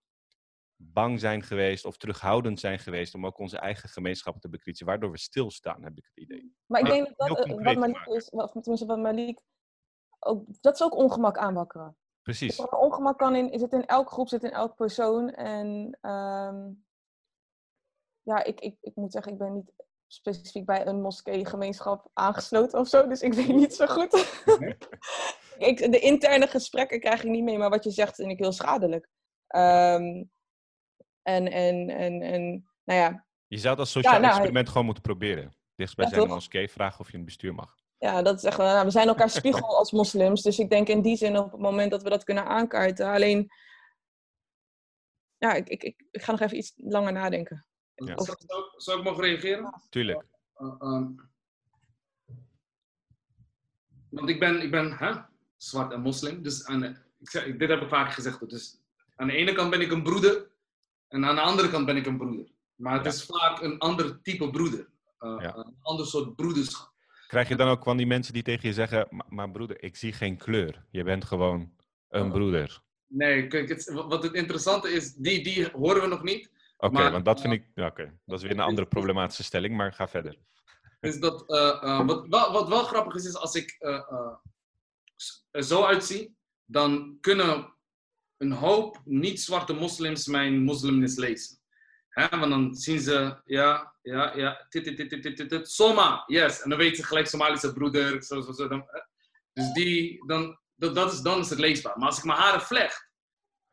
bang 0.75 1.19
zijn 1.19 1.43
geweest 1.43 1.85
of 1.85 1.97
terughoudend 1.97 2.59
zijn 2.59 2.79
geweest 2.79 3.13
om 3.13 3.25
ook 3.25 3.39
onze 3.39 3.57
eigen 3.57 3.89
gemeenschap 3.89 4.39
te 4.39 4.49
bekrietsen, 4.49 4.85
waardoor 4.85 5.11
we 5.11 5.17
stilstaan, 5.17 5.83
heb 5.83 5.97
ik 5.97 6.05
het 6.13 6.23
idee. 6.23 6.55
Maar 6.65 6.81
ik 6.81 6.87
denk 6.87 7.17
dat 7.17 7.27
dat, 7.27 7.47
wat 7.47 7.75
Malik 7.75 8.05
is, 8.05 8.29
of 8.29 8.51
tenminste 8.51 8.85
wat 8.85 8.99
Malik, 8.99 9.41
ook, 10.19 10.45
dat 10.61 10.73
is 10.73 10.83
ook 10.83 10.95
ongemak 10.95 11.37
aanwakkeren. 11.37 11.97
Precies. 12.21 12.59
ongemak 12.59 13.17
kan 13.17 13.35
in, 13.35 13.59
zit 13.59 13.73
in 13.73 13.85
elke 13.85 14.11
groep, 14.11 14.27
zit 14.27 14.43
in 14.43 14.51
elk 14.51 14.75
persoon. 14.75 15.29
En 15.29 15.97
um, 16.01 16.85
ja, 18.21 18.43
ik, 18.43 18.59
ik, 18.59 18.77
ik 18.81 18.95
moet 18.95 19.11
zeggen, 19.11 19.31
ik 19.31 19.37
ben 19.37 19.53
niet 19.53 19.73
specifiek 20.07 20.65
bij 20.65 20.85
een 20.85 21.01
moskee-gemeenschap 21.01 22.09
aangesloten 22.13 22.79
of 22.79 22.87
zo. 22.87 23.07
Dus 23.07 23.21
ik 23.21 23.33
weet 23.33 23.55
niet 23.55 23.73
zo 23.73 23.85
goed. 23.85 24.13
ik, 25.69 25.91
de 25.91 25.99
interne 25.99 26.47
gesprekken 26.47 26.99
krijg 26.99 27.23
ik 27.23 27.29
niet 27.29 27.43
mee, 27.43 27.57
maar 27.57 27.69
wat 27.69 27.83
je 27.83 27.91
zegt 27.91 28.15
vind 28.15 28.31
ik 28.31 28.37
heel 28.37 28.51
schadelijk. 28.51 29.09
Um, 29.55 30.31
en, 31.21 31.51
en, 31.51 31.89
en, 31.89 32.21
en, 32.21 32.69
nou 32.83 32.99
ja. 32.99 33.25
Je 33.47 33.57
zou 33.57 33.77
als 33.77 33.91
sociaal 33.91 34.19
nou, 34.19 34.25
experiment 34.25 34.67
gewoon 34.67 34.85
moeten 34.85 35.03
proberen. 35.03 35.55
Dichtstbij 35.75 36.05
ja, 36.05 36.11
zijn 36.11 36.27
moskee 36.27 36.69
vragen 36.69 36.99
of 36.99 37.11
je 37.11 37.17
een 37.17 37.25
bestuur 37.25 37.53
mag. 37.53 37.75
Ja, 37.97 38.21
dat 38.21 38.37
is 38.37 38.43
echt, 38.43 38.57
nou, 38.57 38.85
we 38.85 38.91
zijn 38.91 39.07
elkaar 39.07 39.29
spiegel 39.29 39.77
als 39.77 39.91
moslims. 39.91 40.41
Dus 40.41 40.59
ik 40.59 40.69
denk 40.69 40.87
in 40.87 41.01
die 41.01 41.17
zin 41.17 41.37
op 41.37 41.51
het 41.51 41.61
moment 41.61 41.91
dat 41.91 42.03
we 42.03 42.09
dat 42.09 42.23
kunnen 42.23 42.45
aankaarten. 42.45 43.07
Alleen, 43.07 43.47
ja, 45.37 45.53
ik, 45.53 45.69
ik, 45.69 45.83
ik, 45.83 46.03
ik 46.11 46.21
ga 46.21 46.31
nog 46.31 46.41
even 46.41 46.57
iets 46.57 46.73
langer 46.75 47.13
nadenken. 47.13 47.65
Ja. 48.05 48.17
Zou, 48.17 48.37
zou, 48.77 48.97
ik 48.97 49.03
mogen 49.03 49.23
reageren? 49.23 49.73
Tuurlijk. 49.89 50.23
Uh, 50.57 50.75
um, 50.79 51.29
want 54.09 54.29
ik 54.29 54.39
ben, 54.39 54.61
ik 54.61 54.71
ben 54.71 54.97
hè, 54.97 55.13
zwart 55.55 55.91
en 55.91 56.01
moslim. 56.01 56.41
Dus 56.41 56.65
aan, 56.65 56.83
ik, 57.19 57.59
dit 57.59 57.69
heb 57.69 57.81
ik 57.81 57.89
vaak 57.89 58.13
gezegd. 58.13 58.49
Dus 58.49 58.79
aan 59.15 59.27
de 59.27 59.33
ene 59.33 59.53
kant 59.53 59.69
ben 59.69 59.81
ik 59.81 59.91
een 59.91 60.03
broeder. 60.03 60.47
En 61.07 61.25
aan 61.25 61.35
de 61.35 61.41
andere 61.41 61.69
kant 61.69 61.85
ben 61.85 61.95
ik 61.95 62.05
een 62.05 62.17
broeder. 62.17 62.47
Maar 62.75 62.97
het 62.97 63.13
is 63.13 63.25
vaak 63.25 63.61
een 63.61 63.79
ander 63.79 64.21
type 64.21 64.49
broeder. 64.49 64.87
Uh, 65.19 65.35
ja. 65.39 65.55
Een 65.55 65.77
ander 65.81 66.05
soort 66.05 66.35
broederschap. 66.35 66.91
Krijg 67.27 67.47
je 67.47 67.55
dan 67.55 67.67
ook 67.67 67.83
van 67.83 67.97
die 67.97 68.07
mensen 68.07 68.33
die 68.33 68.43
tegen 68.43 68.67
je 68.67 68.73
zeggen: 68.73 69.07
Maar, 69.09 69.25
maar 69.29 69.51
broeder, 69.51 69.83
ik 69.83 69.95
zie 69.95 70.13
geen 70.13 70.37
kleur. 70.37 70.85
Je 70.89 71.03
bent 71.03 71.25
gewoon 71.25 71.73
een 72.09 72.31
broeder. 72.31 72.81
Nee, 73.07 73.47
kijk, 73.47 73.69
het, 73.69 73.91
wat 73.91 74.23
het 74.23 74.33
interessante 74.33 74.89
is, 74.89 75.13
die, 75.13 75.43
die 75.43 75.69
horen 75.71 76.01
we 76.01 76.07
nog 76.07 76.23
niet. 76.23 76.49
Oké, 76.77 77.11
want 77.11 77.25
dat 77.25 77.41
vind 77.41 77.53
ik. 77.53 77.65
Ja, 77.75 77.85
Oké, 77.87 78.19
dat 78.25 78.37
is 78.37 78.43
weer 78.43 78.51
een 78.51 78.59
andere 78.59 78.87
problematische 78.87 79.43
stelling, 79.43 79.75
maar 79.75 79.93
ga 79.93 80.07
verder. 80.07 80.37
Is 80.99 81.19
dat, 81.19 81.43
uh, 81.47 81.57
uh, 81.83 82.05
wat, 82.05 82.27
wat, 82.27 82.51
wat, 82.51 82.67
wel 82.67 82.83
grappig 82.83 83.15
is, 83.15 83.25
is 83.25 83.35
als 83.35 83.55
ik 83.55 83.77
er 85.51 85.63
zo 85.63 85.83
uitzie, 85.83 86.37
dan 86.65 87.17
kunnen 87.21 87.75
een 88.37 88.51
hoop 88.51 89.01
niet-zwarte 89.05 89.73
moslims 89.73 90.27
mijn 90.27 90.63
moslimnis 90.63 91.15
lezen. 91.15 91.57
Hè? 92.09 92.37
Want 92.37 92.51
dan 92.51 92.75
zien 92.75 92.99
ze, 92.99 93.41
ja, 93.45 93.95
ja, 94.01 94.37
ja, 94.37 94.65
dit, 94.69 94.83
dit, 94.83 94.97
dit, 94.97 95.09
dit, 95.09 95.37
dit, 95.37 95.49
dit, 95.49 95.69
Soma, 95.69 96.23
yes. 96.25 96.61
En 96.61 96.69
dan 96.69 96.79
weten 96.79 96.97
ze 96.97 97.03
gelijk 97.03 97.27
Somalische 97.27 97.73
broeder, 97.73 98.23
zo, 98.23 98.41
zo, 98.41 98.51
zo. 98.51 98.67
Dan, 98.67 98.85
dus 99.53 99.71
die, 99.71 100.25
dan, 100.25 100.59
dat, 100.75 100.95
dat 100.95 101.13
is, 101.13 101.19
dan 101.19 101.39
is 101.39 101.49
het 101.49 101.59
leesbaar. 101.59 101.97
Maar 101.97 102.07
als 102.07 102.17
ik 102.17 102.23
mijn 102.23 102.39
haren 102.39 102.61
vlecht, 102.61 103.06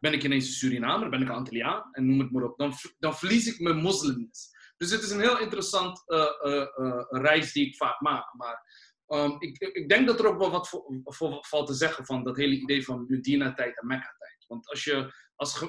ben 0.04 0.12
ik 0.12 0.24
ineens 0.24 0.46
een 0.46 0.52
Surinamer, 0.52 1.08
ben 1.10 1.22
ik 1.22 1.28
een 1.28 1.34
Antilliaan 1.34 1.88
en 1.92 2.06
noem 2.06 2.18
het 2.18 2.30
maar 2.30 2.42
op. 2.42 2.58
Dan, 2.58 2.72
dan 2.98 3.16
verlies 3.16 3.46
ik 3.46 3.60
mijn 3.60 3.76
moslimness. 3.76 4.50
Dus 4.76 4.90
het 4.90 5.02
is 5.02 5.10
een 5.10 5.20
heel 5.20 5.38
interessant 5.38 6.02
uh, 6.06 6.18
uh, 6.42 6.66
uh, 6.76 7.04
reis 7.08 7.52
die 7.52 7.66
ik 7.66 7.76
vaak 7.76 8.00
maak. 8.00 8.34
Maar 8.34 8.62
um, 9.08 9.36
ik, 9.38 9.58
ik, 9.58 9.88
denk 9.88 10.06
dat 10.06 10.18
er 10.18 10.26
ook 10.26 10.38
wel 10.38 10.50
wat 10.50 10.68
voor, 10.68 11.00
voor, 11.04 11.46
valt 11.46 11.66
te 11.66 11.74
zeggen 11.74 12.04
van 12.04 12.24
dat 12.24 12.36
hele 12.36 12.54
idee 12.54 12.84
van 12.84 13.04
Medina-tijd 13.08 13.80
en 13.80 13.86
Mekka-tijd. 13.86 14.44
Want 14.46 14.68
als 14.68 14.84
je, 14.84 15.12
als 15.36 15.64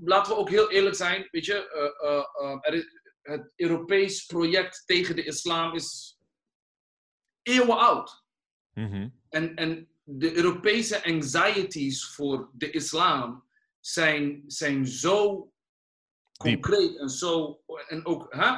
laten 0.00 0.32
we 0.32 0.38
ook 0.38 0.50
heel 0.50 0.70
eerlijk 0.70 0.96
zijn, 0.96 1.28
weet 1.30 1.44
je, 1.44 1.54
er 2.60 2.74
is, 2.74 3.00
het 3.22 3.52
Europees 3.56 4.24
project 4.24 4.82
tegen 4.86 5.16
de 5.16 5.24
islam 5.24 5.74
is 5.74 6.18
eeuwen 7.42 7.78
oud. 7.78 8.24
Mm 8.74 8.90
-hmm. 8.90 9.20
en, 9.28 9.54
en 9.54 9.88
de 10.04 10.36
Europese 10.36 11.04
anxieties 11.04 12.06
voor 12.06 12.50
de 12.52 12.70
islam 12.70 13.50
zijn, 13.82 14.42
zijn 14.46 14.86
zo 14.86 15.52
concreet 16.36 16.96
en, 16.96 17.08
zo, 17.08 17.62
en 17.86 18.06
ook 18.06 18.34
hè, 18.34 18.56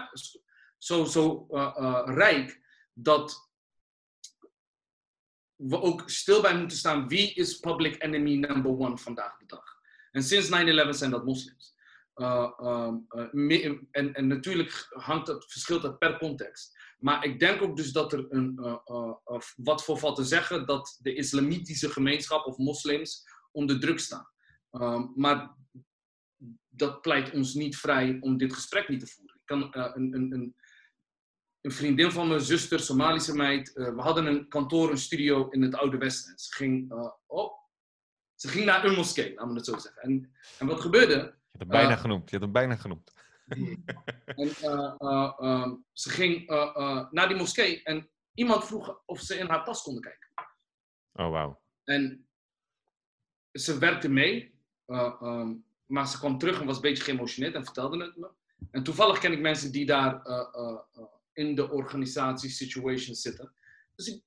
zo, 0.78 1.04
zo 1.04 1.46
uh, 1.50 1.76
uh, 1.78 2.02
rijk 2.04 2.60
dat 2.92 3.50
we 5.54 5.80
ook 5.80 6.10
stil 6.10 6.42
bij 6.42 6.58
moeten 6.58 6.76
staan. 6.76 7.08
Wie 7.08 7.34
is 7.34 7.58
public 7.58 8.02
enemy 8.02 8.36
number 8.36 8.70
one 8.70 8.98
vandaag 8.98 9.36
de 9.36 9.46
dag? 9.46 9.64
En 10.10 10.22
sinds 10.22 10.48
9-11 10.48 10.50
zijn 10.88 11.10
dat 11.10 11.24
moslims. 11.24 11.72
Uh, 12.14 12.50
um, 12.60 13.06
en, 13.90 14.14
en 14.14 14.26
natuurlijk 14.26 14.86
hangt 14.90 15.26
het, 15.26 15.44
verschilt 15.48 15.82
dat 15.82 15.98
per 15.98 16.18
context. 16.18 16.78
Maar 16.98 17.24
ik 17.24 17.38
denk 17.38 17.62
ook 17.62 17.76
dus 17.76 17.92
dat 17.92 18.12
er 18.12 18.26
een, 18.28 18.80
wat 19.56 19.84
voor 19.84 19.98
valt 19.98 20.16
te 20.16 20.24
zeggen 20.24 20.66
dat 20.66 20.98
de 21.02 21.14
islamitische 21.14 21.90
gemeenschap 21.90 22.46
of 22.46 22.56
moslims 22.56 23.24
onder 23.52 23.80
druk 23.80 23.98
staan. 23.98 24.34
Um, 24.80 25.12
maar 25.16 25.54
dat 26.68 27.00
pleit 27.00 27.30
ons 27.30 27.54
niet 27.54 27.76
vrij 27.76 28.16
om 28.20 28.36
dit 28.36 28.55
gesprek 28.55 28.88
niet 28.88 29.01
te 29.01 29.06
voeren. 29.06 29.34
Ik 29.34 29.46
kan, 29.46 29.60
uh, 29.60 29.90
een, 29.94 30.14
een, 30.14 30.32
een, 30.32 30.56
een, 31.60 31.72
vriendin 31.72 32.10
van 32.10 32.28
mijn 32.28 32.40
zuster, 32.40 32.80
Somalische 32.80 33.34
meid, 33.34 33.72
uh, 33.74 33.94
we 33.94 34.01
hadden 34.01 34.26
een 34.26 34.48
kantoor, 34.48 34.90
een 34.90 34.98
studio 34.98 35.48
in 35.48 35.62
het 35.62 35.74
Oude 35.74 35.96
Westen. 35.96 36.38
Ze 36.38 36.55
ging, 36.55 36.92
uh, 36.92 37.10
oh, 37.26 37.52
ze 38.34 38.48
ging 38.48 38.64
naar 38.64 38.84
een 38.84 38.94
moskee, 38.94 39.34
laten 39.34 39.48
we 39.48 39.55
het 39.55 39.66
zo 39.66 39.78
zeggen. 39.78 40.02
En, 40.02 40.32
en 40.59 40.66
wat 40.66 40.80
gebeurde? 40.80 41.14
Je 41.14 41.59
hebt 41.59 41.59
hem 41.59 41.68
bijna 41.68 41.96
genoemd. 41.96 42.30
Je 42.30 42.36
hebt 42.36 42.42
hem 42.42 42.52
bijna 42.52 42.76
genoemd. 42.76 43.12
en, 44.24 44.48
um, 45.46 45.84
ze 45.92 46.10
ging 46.10 46.46
naar 47.10 47.28
die 47.28 47.36
moskee 47.36 47.82
en 47.82 48.10
iemand 48.34 48.66
vroeg 48.66 49.02
of 49.06 49.20
ze 49.20 49.38
in 49.38 49.48
haar 49.48 49.64
tas 49.64 49.82
konden 49.82 50.02
kijken. 50.02 50.30
Oh, 51.12 51.30
wauw. 51.30 51.62
En 51.84 52.28
ze 53.52 53.78
werkte 53.78 54.09
mee 54.09 54.53
uh, 54.86 55.20
um, 55.23 55.65
maar 55.86 56.09
ze 56.09 56.19
kwam 56.19 56.39
terug 56.39 56.61
en 56.61 56.66
was 56.66 56.77
een 56.77 56.82
beetje 56.82 57.02
geëmotioneerd 57.02 57.55
en 57.55 57.65
vertelde 57.65 58.05
het 58.05 58.16
me. 58.16 58.28
En 58.70 58.82
toevallig 58.82 59.19
ken 59.19 59.32
ik 59.32 59.40
mensen 59.40 59.73
die 59.73 59.86
daar 59.86 60.27
uh, 60.27 60.48
uh, 60.55 60.78
in 61.32 61.55
de 61.55 61.70
organisatie 61.70 62.51
situation 62.51 63.15
zitten. 63.15 63.52
Dus 63.94 64.06
ik 64.06 64.23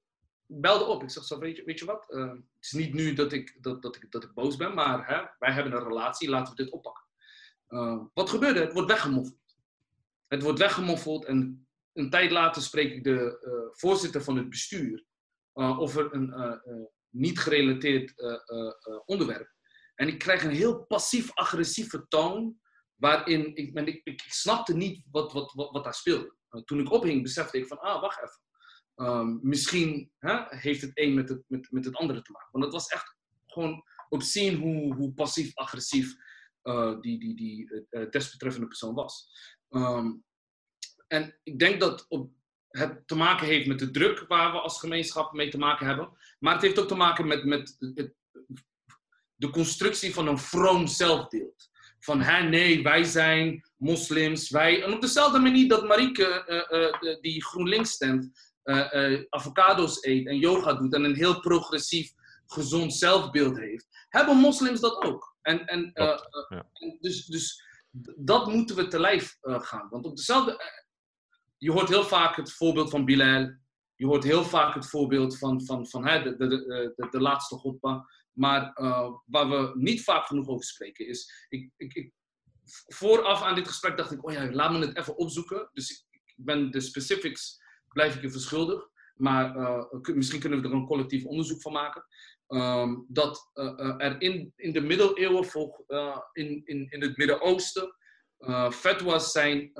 belde 0.45 0.85
op. 0.85 1.03
Ik 1.03 1.09
zeg 1.09 1.23
zo, 1.23 1.39
weet 1.39 1.57
je, 1.57 1.63
weet 1.63 1.79
je 1.79 1.85
wat? 1.85 2.05
het 2.07 2.43
is 2.61 2.71
niet 2.71 2.93
nu 2.93 3.13
dat 3.13 3.33
ik, 3.33 3.57
dat, 3.61 3.81
dat 3.81 3.95
ik, 3.95 4.11
dat 4.11 4.23
ik 4.23 4.33
boos 4.33 4.55
ben, 4.55 4.73
maar 4.73 5.07
hè, 5.07 5.23
wij 5.39 5.51
hebben 5.51 5.73
een 5.73 5.87
relatie, 5.87 6.29
laten 6.29 6.55
we 6.55 6.63
dit 6.63 6.73
oppakken. 6.73 7.03
wat 8.13 8.29
gebeurde? 8.29 8.59
Het 8.59 8.73
wordt 8.73 8.87
weggemoffeld. 8.87 9.37
Het 10.27 10.43
wordt 10.43 10.59
weggemoffeld 10.59 11.25
en 11.25 11.67
een 11.93 12.09
tijd 12.09 12.31
later 12.31 12.61
spreek 12.61 12.93
ik 12.93 13.03
de 13.03 13.39
voorzitter 13.73 14.23
van 14.23 14.37
het 14.37 14.49
bestuur 14.49 15.03
over 15.53 16.13
een 16.13 16.61
niet 17.09 17.39
gerelateerd 17.39 18.13
onderwerp. 19.05 19.56
En 19.97 20.07
ik 20.07 20.19
krijg 20.19 20.43
een 20.43 20.51
heel 20.51 20.85
passief-agressieve 20.85 22.05
toon 22.07 22.59
waarin 22.95 23.55
ik, 23.55 23.87
ik, 23.87 24.01
ik, 24.03 24.23
snapte 24.27 24.75
niet 24.75 25.03
wat, 25.11 25.33
wat, 25.33 25.53
wat, 25.53 25.83
daar 25.83 25.93
speelde. 25.93 26.35
toen 26.65 26.79
ik 26.79 26.91
ophing, 26.91 27.21
besefte 27.21 27.57
ik 27.57 27.67
van, 27.67 27.79
ah, 27.79 28.01
wacht 28.01 28.17
even. 28.17 28.41
Ehm, 28.95 29.37
misschien 29.41 30.11
hè, 30.17 30.43
heeft 30.47 30.81
het 30.81 30.91
een 30.93 31.13
met 31.13 31.29
het, 31.29 31.43
met, 31.47 31.71
met 31.71 31.85
het 31.85 31.95
andere 31.95 32.21
te 32.21 32.31
maken. 32.31 32.49
Want 32.51 32.63
het 32.63 32.73
was 32.73 32.87
echt 32.87 33.15
gewoon 33.45 33.83
zien 34.09 34.55
hoe, 34.55 34.95
hoe 34.95 35.13
passief-agressief 35.13 36.15
uh, 36.63 36.99
die, 36.99 37.19
die, 37.19 37.35
die 37.35 37.85
uh, 37.89 38.09
desbetreffende 38.09 38.67
persoon 38.67 38.93
was. 38.93 39.29
Ehm, 39.69 40.11
en 41.07 41.39
ik 41.43 41.59
denk 41.59 41.79
dat 41.79 42.05
het 42.67 43.07
te 43.07 43.15
maken 43.15 43.47
heeft 43.47 43.67
met 43.67 43.79
de 43.79 43.91
druk 43.91 44.25
waar 44.27 44.51
we 44.51 44.59
als 44.59 44.79
gemeenschap 44.79 45.33
mee 45.33 45.49
te 45.49 45.57
maken 45.57 45.85
hebben. 45.85 46.17
Maar 46.39 46.53
het 46.53 46.61
heeft 46.61 46.79
ook 46.79 46.87
te 46.87 46.95
maken 46.95 47.27
met, 47.27 47.45
met 47.45 47.75
het, 47.79 48.13
de 49.37 49.49
constructie 49.49 50.13
van 50.13 50.27
een 50.27 50.37
vroom 50.37 50.87
zelfbeeld. 50.87 51.69
Van 51.99 52.21
hè, 52.21 52.43
nee, 52.43 52.83
wij 52.83 53.03
zijn 53.03 53.69
moslims. 53.77 54.49
Wij... 54.49 54.83
En 54.83 54.93
op 54.93 55.01
dezelfde 55.01 55.39
manier 55.39 55.67
dat 55.67 55.87
Marieke, 55.87 56.45
uh, 57.01 57.21
die 57.21 57.43
GroenLinks 57.43 57.91
stemt, 57.91 58.55
avocado's 59.29 60.03
eet 60.03 60.27
en 60.27 60.37
yoga 60.37 60.73
doet 60.73 60.93
en 60.93 61.03
een 61.03 61.15
heel 61.15 61.39
progressief, 61.39 62.11
gezond 62.45 62.93
zelfbeeld 62.93 63.57
heeft, 63.57 63.87
hebben 64.09 64.37
moslims 64.37 64.79
dat 64.79 65.03
ook. 65.03 65.35
En, 65.41 65.65
en, 65.65 65.93
en 65.93 66.97
dus, 66.99 67.25
dus 67.25 67.63
dat 68.15 68.47
moeten 68.47 68.75
we 68.75 68.87
te 68.87 68.99
lijf 68.99 69.37
gaan. 69.41 69.87
Want 69.89 70.05
op 70.05 70.15
dezelfde 70.15 70.61
je 71.57 71.71
hoort 71.71 71.89
heel 71.89 72.03
vaak 72.03 72.35
het 72.35 72.51
voorbeeld 72.51 72.89
van 72.89 73.05
Bilal. 73.05 73.55
Je 73.95 74.05
hoort 74.05 74.23
heel 74.23 74.43
vaak 74.43 74.73
het 74.73 74.89
voorbeeld 74.89 75.37
van, 75.37 75.65
van, 75.65 75.87
van 75.87 76.07
hè, 76.07 76.23
de, 76.23 76.35
de, 76.37 76.47
de, 76.95 77.07
de, 77.11 77.21
laatste 77.21 77.55
godpa. 77.55 78.09
Maar 78.37 78.79
uh, 78.81 79.09
waar 79.25 79.49
we 79.49 79.71
niet 79.73 80.03
vaak 80.03 80.25
genoeg 80.25 80.47
over 80.47 80.65
spreken 80.65 81.07
is... 81.07 81.45
Ik, 81.49 81.71
ik, 81.77 81.93
ik, 81.93 82.13
vooraf 82.87 83.41
aan 83.41 83.55
dit 83.55 83.67
gesprek 83.67 83.97
dacht 83.97 84.11
ik, 84.11 84.27
oh 84.27 84.33
ja, 84.33 84.51
laat 84.51 84.71
me 84.71 84.79
het 84.79 84.97
even 84.97 85.17
opzoeken. 85.17 85.69
Dus 85.73 85.89
ik, 85.89 86.33
ben 86.35 86.71
de 86.71 86.79
specifics, 86.79 87.61
blijf 87.87 88.15
ik 88.15 88.21
je 88.21 88.31
verschuldigd. 88.31 88.89
Maar 89.15 89.55
uh, 89.55 89.83
misschien 90.15 90.39
kunnen 90.39 90.61
we 90.61 90.67
er 90.67 90.73
een 90.73 90.85
collectief 90.85 91.25
onderzoek 91.25 91.61
van 91.61 91.71
maken. 91.71 92.05
Um, 92.47 93.05
dat 93.07 93.51
uh, 93.53 93.93
er 93.97 94.21
in, 94.21 94.53
in 94.55 94.73
de 94.73 94.81
middeleeuwen, 94.81 95.45
volg, 95.45 95.79
in, 96.33 96.61
in, 96.65 96.89
in 96.89 97.01
het 97.01 97.17
Midden-Oosten, 97.17 97.95
fatwas 98.71 99.31
zijn 99.31 99.71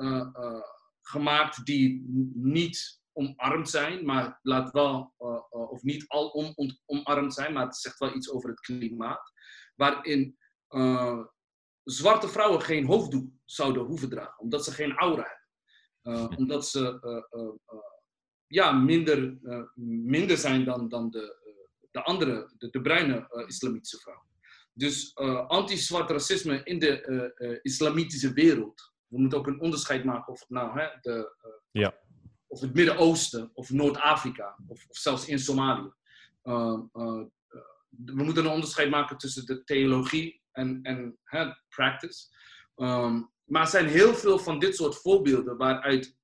gemaakt 1.02 1.64
die 1.64 2.04
niet 2.34 2.97
omarmd 3.18 3.70
zijn, 3.70 4.04
maar 4.04 4.38
laat 4.42 4.70
wel, 4.70 5.14
uh, 5.18 5.28
uh, 5.28 5.70
of 5.70 5.82
niet 5.82 6.04
al 6.08 6.28
om, 6.28 6.52
om, 6.54 6.78
omarmd 6.86 7.34
zijn, 7.34 7.52
maar 7.52 7.64
het 7.64 7.76
zegt 7.76 7.98
wel 7.98 8.14
iets 8.14 8.30
over 8.30 8.50
het 8.50 8.60
klimaat. 8.60 9.32
Waarin 9.74 10.38
uh, 10.70 11.24
zwarte 11.84 12.28
vrouwen 12.28 12.60
geen 12.60 12.86
hoofddoek 12.86 13.30
zouden 13.44 13.82
hoeven 13.82 14.08
dragen, 14.08 14.38
omdat 14.38 14.64
ze 14.64 14.72
geen 14.72 14.96
aura 14.96 15.22
hebben. 15.22 15.36
omdat 16.38 16.68
ze 16.68 17.00
ja, 18.46 18.72
minder, 18.72 19.38
minder 19.84 20.36
zijn 20.36 20.64
dan, 20.64 20.88
dan 20.88 21.10
de, 21.10 21.36
de 21.90 22.02
andere, 22.02 22.52
de, 22.58 22.70
de 22.70 22.80
bruine 22.80 23.44
islamitische 23.46 23.98
vrouwen. 23.98 24.26
Dus 24.72 25.14
anti-zwart 25.46 26.10
racisme 26.10 26.62
in 26.62 26.78
de 26.78 27.60
islamitische 27.62 28.32
wereld 28.32 28.92
we 29.08 29.18
moeten 29.18 29.38
ook 29.38 29.46
een 29.46 29.60
onderscheid 29.60 30.04
maken 30.04 30.32
of 30.32 30.40
het 30.40 30.48
nou 30.48 30.80
hè, 30.80 30.88
de, 31.00 31.36
ja. 31.70 31.94
Of 32.48 32.60
het 32.60 32.74
Midden-Oosten 32.74 33.50
of 33.54 33.70
Noord-Afrika 33.70 34.58
of, 34.66 34.86
of, 34.88 34.96
zelfs 34.96 35.26
in 35.28 35.38
Somalië. 35.38 35.92
Uh, 36.42 36.78
uh, 36.92 37.22
we 37.88 38.22
moeten 38.22 38.44
een 38.44 38.50
onderscheid 38.50 38.90
maken 38.90 39.18
tussen 39.18 39.46
de 39.46 39.64
theologie 39.64 40.42
en, 40.52 40.82
en 40.82 41.18
hè, 41.24 41.46
practice. 41.68 42.26
Um, 42.76 43.32
maar 43.44 43.62
er 43.62 43.68
zijn 43.68 43.86
heel 43.86 44.14
veel 44.14 44.38
van 44.38 44.58
dit 44.58 44.76
soort 44.76 44.96
voorbeelden 44.96 45.56
waaruit 45.56 46.16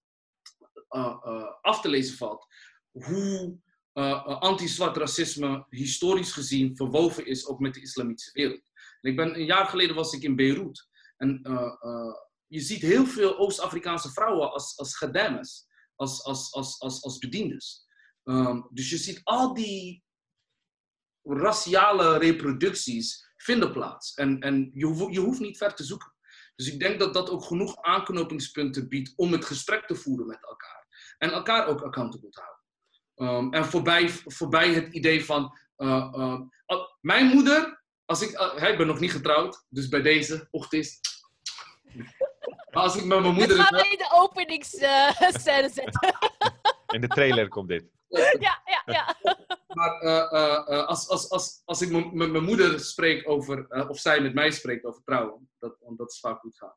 af 1.60 1.80
te 1.80 1.88
lezen 1.88 2.16
valt 2.16 2.46
hoe 2.90 3.58
anti-zwart 4.22 4.96
racisme 4.96 5.66
historisch 5.68 6.32
gezien 6.32 6.76
verwoven 6.76 7.26
is 7.26 7.46
ook 7.46 7.58
met 7.58 7.74
de 7.74 7.80
islamitische 7.80 8.30
wereld. 8.32 8.70
En 9.00 9.10
ik 9.10 9.16
ben, 9.16 9.34
een 9.34 9.44
jaar 9.44 9.66
geleden 9.66 9.96
was 9.96 10.12
ik 10.12 10.22
in 10.22 10.36
Beirut. 10.36 10.88
En 11.16 11.40
je 12.46 12.60
ziet 12.60 12.80
heel 12.80 13.06
veel 13.06 13.38
Oost-Afrikaanse 13.38 14.10
vrouwen 14.10 14.52
als, 14.52 14.78
als 14.78 14.96
als, 15.96 16.24
als, 16.24 16.52
als, 16.52 16.80
als, 16.80 17.02
als 17.02 17.18
bediendes. 17.18 17.86
Um, 18.24 18.68
dus 18.70 18.90
je 18.90 18.96
ziet 18.96 19.20
al 19.22 19.54
die 19.54 20.04
raciale 21.22 22.18
reproducties 22.18 23.32
vinden 23.36 23.72
plaats. 23.72 24.14
En, 24.14 24.40
en 24.40 24.70
je, 24.74 25.08
je 25.10 25.20
hoeft 25.20 25.40
niet 25.40 25.56
ver 25.56 25.74
te 25.74 25.84
zoeken. 25.84 26.12
Dus 26.56 26.72
ik 26.72 26.78
denk 26.78 26.98
dat 26.98 27.14
dat 27.14 27.30
ook 27.30 27.44
genoeg 27.44 27.82
aanknopingspunten 27.82 28.88
biedt 28.88 29.12
om 29.16 29.32
het 29.32 29.44
gesprek 29.44 29.86
te 29.86 29.94
voeren 29.94 30.26
met 30.26 30.42
elkaar. 30.42 30.86
En 31.18 31.30
elkaar 31.30 31.66
ook 31.66 31.82
accountable 31.82 32.30
te 32.30 32.40
houden. 32.40 32.62
Um, 33.16 33.52
en 33.52 33.64
voorbij, 33.64 34.08
voorbij 34.08 34.74
het 34.74 34.94
idee 34.94 35.24
van. 35.24 35.58
Uh, 35.76 36.12
uh, 36.16 36.40
mijn 37.00 37.26
moeder, 37.26 37.84
als 38.04 38.22
ik, 38.22 38.30
uh, 38.30 38.70
ik 38.70 38.78
ben 38.78 38.86
nog 38.86 39.00
niet 39.00 39.12
getrouwd, 39.12 39.64
dus 39.68 39.88
bij 39.88 40.02
deze 40.02 40.48
ochtend 40.50 41.00
maar 42.74 42.82
als 42.82 42.96
ik 42.96 43.04
met 43.04 43.20
mijn 43.20 43.34
moeder... 43.34 43.56
gaan 43.56 43.80
we 43.80 43.88
in 43.90 43.98
de 43.98 44.10
openingsscène 44.12 45.68
zetten. 45.78 46.18
In 46.86 47.00
de 47.00 47.08
trailer 47.08 47.48
komt 47.48 47.68
dit. 47.68 47.84
Ja, 48.38 48.62
ja, 48.64 48.82
ja. 48.84 49.16
Maar 49.66 50.02
uh, 50.02 50.10
uh, 50.10 50.86
als, 50.86 51.08
als, 51.08 51.30
als, 51.30 51.62
als 51.64 51.82
ik 51.82 52.12
met 52.12 52.30
mijn 52.30 52.44
moeder 52.44 52.80
spreek 52.80 53.28
over, 53.28 53.86
of 53.88 53.98
zij 53.98 54.20
met 54.20 54.34
mij 54.34 54.50
spreekt 54.50 54.84
over 54.84 55.02
trouwen, 55.04 55.50
dat, 55.58 55.76
want 55.80 55.98
dat 55.98 56.10
is 56.10 56.20
vaak 56.20 56.40
goed 56.40 56.56
gaat, 56.56 56.76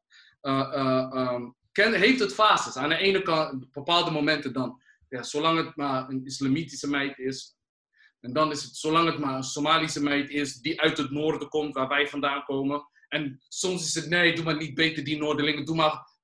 um, 1.35 1.55
ken, 1.71 1.93
heeft 1.93 2.19
het 2.19 2.33
fases. 2.33 2.75
Aan 2.75 2.89
de 2.89 2.97
ene 2.97 3.21
kant, 3.21 3.71
bepaalde 3.71 4.11
momenten 4.11 4.53
dan, 4.53 4.81
ja, 5.09 5.23
zolang 5.23 5.65
het 5.65 5.75
maar 5.75 6.09
een 6.09 6.25
islamitische 6.25 6.89
meid 6.89 7.17
is, 7.17 7.57
en 8.19 8.33
dan 8.33 8.51
is 8.51 8.63
het, 8.63 8.75
zolang 8.75 9.07
het 9.07 9.19
maar 9.19 9.35
een 9.35 9.43
Somalische 9.43 10.03
meid 10.03 10.29
is 10.29 10.55
die 10.55 10.81
uit 10.81 10.97
het 10.97 11.11
noorden 11.11 11.49
komt, 11.49 11.73
waar 11.73 11.87
wij 11.87 12.07
vandaan 12.07 12.43
komen, 12.43 12.87
en 13.07 13.41
soms 13.47 13.85
is 13.85 13.95
het 13.95 14.09
nee, 14.09 14.35
doe 14.35 14.45
maar 14.45 14.57
niet 14.57 14.73
beter 14.73 15.03
die 15.03 15.17
Noorderling, 15.17 15.65
doe 15.65 15.75
maar 15.75 16.15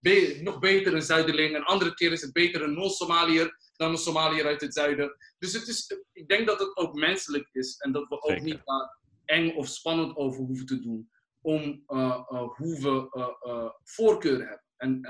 nog 0.41 0.59
beter 0.59 0.93
een 0.93 1.01
Zuiderling. 1.01 1.55
En 1.55 1.63
andere 1.63 1.93
keer 1.93 2.11
is 2.11 2.21
het 2.21 2.33
beter 2.33 2.61
een 2.61 2.73
Noord-Somaliër 2.73 3.57
dan 3.75 3.91
een 3.91 3.97
Somaliër 3.97 4.45
uit 4.45 4.61
het 4.61 4.73
zuiden. 4.73 5.17
Dus 5.39 5.53
het 5.53 5.67
is, 5.67 5.97
ik 6.13 6.27
denk 6.27 6.47
dat 6.47 6.59
het 6.59 6.77
ook 6.77 6.93
menselijk 6.93 7.49
is 7.51 7.77
en 7.77 7.91
dat 7.91 8.07
we 8.07 8.21
ook 8.21 8.41
niet 8.41 8.61
daar 8.65 8.97
eng 9.25 9.55
of 9.55 9.67
spannend 9.67 10.15
over 10.15 10.39
hoeven 10.39 10.65
te 10.65 10.79
doen 10.79 11.09
om 11.41 11.83
uh, 11.87 11.97
uh, 11.97 12.49
hoe 12.55 12.81
we 12.81 13.17
uh, 13.47 13.69
voorkeuren 13.83 14.47
hebben 14.47 14.61
en 14.77 15.01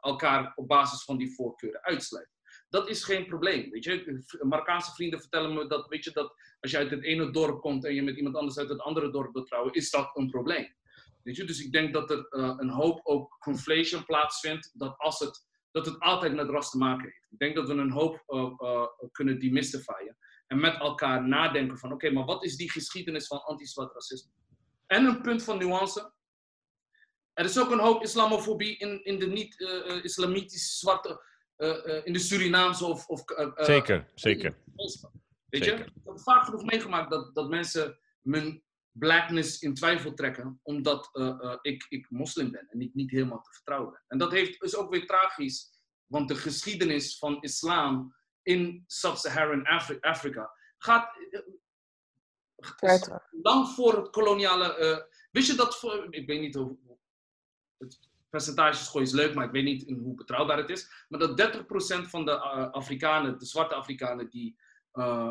elkaar 0.00 0.52
op 0.54 0.68
basis 0.68 1.04
van 1.04 1.16
die 1.16 1.34
voorkeuren 1.34 1.82
uitsluiten. 1.82 2.36
Dat 2.68 2.88
is 2.88 3.04
geen 3.04 3.26
probleem. 3.26 3.70
Weet 3.70 3.84
je? 3.84 4.24
Marokkaanse 4.42 4.92
vrienden 4.92 5.20
vertellen 5.20 5.54
me 5.54 5.66
dat, 5.66 5.88
weet 5.88 6.04
je, 6.04 6.10
dat 6.10 6.34
als 6.60 6.70
je 6.70 6.76
uit 6.76 6.90
het 6.90 7.04
ene 7.04 7.30
dorp 7.30 7.60
komt 7.60 7.84
en 7.84 7.94
je 7.94 8.02
met 8.02 8.16
iemand 8.16 8.36
anders 8.36 8.58
uit 8.58 8.68
het 8.68 8.80
andere 8.80 9.10
dorp 9.10 9.32
wilt 9.32 9.46
trouwen, 9.46 9.72
is 9.72 9.90
dat 9.90 10.10
een 10.14 10.30
probleem. 10.30 10.74
Weet 11.22 11.36
je? 11.36 11.44
Dus 11.44 11.64
ik 11.64 11.72
denk 11.72 11.92
dat 11.92 12.10
er 12.10 12.26
uh, 12.30 12.54
een 12.56 12.70
hoop 12.70 13.00
ook 13.02 13.36
conflation 13.38 14.04
plaatsvindt, 14.04 14.70
dat, 14.74 14.98
als 14.98 15.18
het, 15.18 15.46
dat 15.70 15.86
het 15.86 15.98
altijd 15.98 16.34
met 16.34 16.48
ras 16.48 16.70
te 16.70 16.78
maken 16.78 17.04
heeft. 17.04 17.26
Ik 17.30 17.38
denk 17.38 17.54
dat 17.54 17.68
we 17.68 17.74
een 17.74 17.90
hoop 17.90 18.22
uh, 18.26 18.52
uh, 18.58 18.86
kunnen 19.12 19.40
demystifyen 19.40 20.16
en 20.46 20.60
met 20.60 20.78
elkaar 20.80 21.28
nadenken 21.28 21.78
van 21.78 21.92
oké, 21.92 22.10
maar 22.10 22.24
wat 22.24 22.44
is 22.44 22.56
die 22.56 22.70
geschiedenis 22.70 23.26
van 23.26 23.44
anti-zwart 23.44 23.92
racisme? 23.92 24.30
En 24.86 25.04
een 25.04 25.22
punt 25.22 25.42
van 25.42 25.58
nuance. 25.58 26.12
Er 27.32 27.44
is 27.44 27.58
ook 27.58 27.70
een 27.70 27.78
hoop 27.78 28.02
islamofobie 28.02 28.78
in, 28.78 29.04
in 29.04 29.18
de 29.18 29.26
niet-islamitisch 29.26 30.78
zwarte, 30.78 31.22
in 32.04 32.12
de 32.12 32.18
Surinaamse 32.18 32.84
of... 32.84 33.06
of 33.06 33.22
zeker, 33.54 34.10
zeker. 34.14 34.56
Weet 35.48 35.64
je? 35.64 35.72
Ik 35.72 35.78
heb 36.04 36.20
vaak 36.20 36.44
genoeg 36.44 36.64
meegemaakt 36.64 37.10
dat, 37.10 37.34
dat 37.34 37.48
mensen 37.48 37.98
mijn 38.20 38.62
blackness 38.98 39.58
in 39.58 39.74
twijfel 39.74 40.14
trekken, 40.14 40.60
omdat 40.62 41.10
uh, 41.12 41.26
uh, 41.26 41.56
ik, 41.60 41.86
ik 41.88 42.10
moslim 42.10 42.50
ben 42.50 42.68
en 42.68 42.80
ik 42.80 42.94
niet 42.94 43.10
helemaal 43.10 43.42
te 43.42 43.52
vertrouwen 43.52 43.90
ben. 43.90 44.02
En 44.08 44.18
dat 44.18 44.32
heeft, 44.32 44.62
is 44.62 44.76
ook 44.76 44.90
weer 44.90 45.06
tragisch, 45.06 45.70
want 46.06 46.28
de 46.28 46.34
geschiedenis 46.34 47.18
van 47.18 47.42
islam 47.42 48.14
in 48.42 48.84
Sub-Saharan 48.86 49.64
Afri 49.64 49.98
Afrika 50.00 50.52
gaat 50.78 51.16
uh, 51.30 53.16
lang 53.42 53.68
voor 53.68 53.96
het 53.96 54.10
koloniale. 54.10 55.08
wist 55.30 55.50
je 55.50 55.56
dat 55.56 55.78
voor, 55.78 56.06
ik 56.10 56.26
weet 56.26 56.40
niet 56.40 56.54
hoe. 56.54 56.78
Het 57.78 57.98
percentage 58.28 59.00
is 59.00 59.12
leuk, 59.12 59.34
maar 59.34 59.44
ik 59.44 59.50
weet 59.52 59.64
niet 59.64 59.82
in 59.82 59.98
hoe 59.98 60.14
betrouwbaar 60.14 60.58
het 60.58 60.70
is. 60.70 61.04
Maar 61.08 61.20
dat 61.20 61.56
30% 62.06 62.08
van 62.08 62.24
de 62.24 62.38
Afrikanen, 62.72 63.38
de 63.38 63.46
zwarte 63.46 63.74
Afrikanen 63.74 64.30
die 64.30 64.58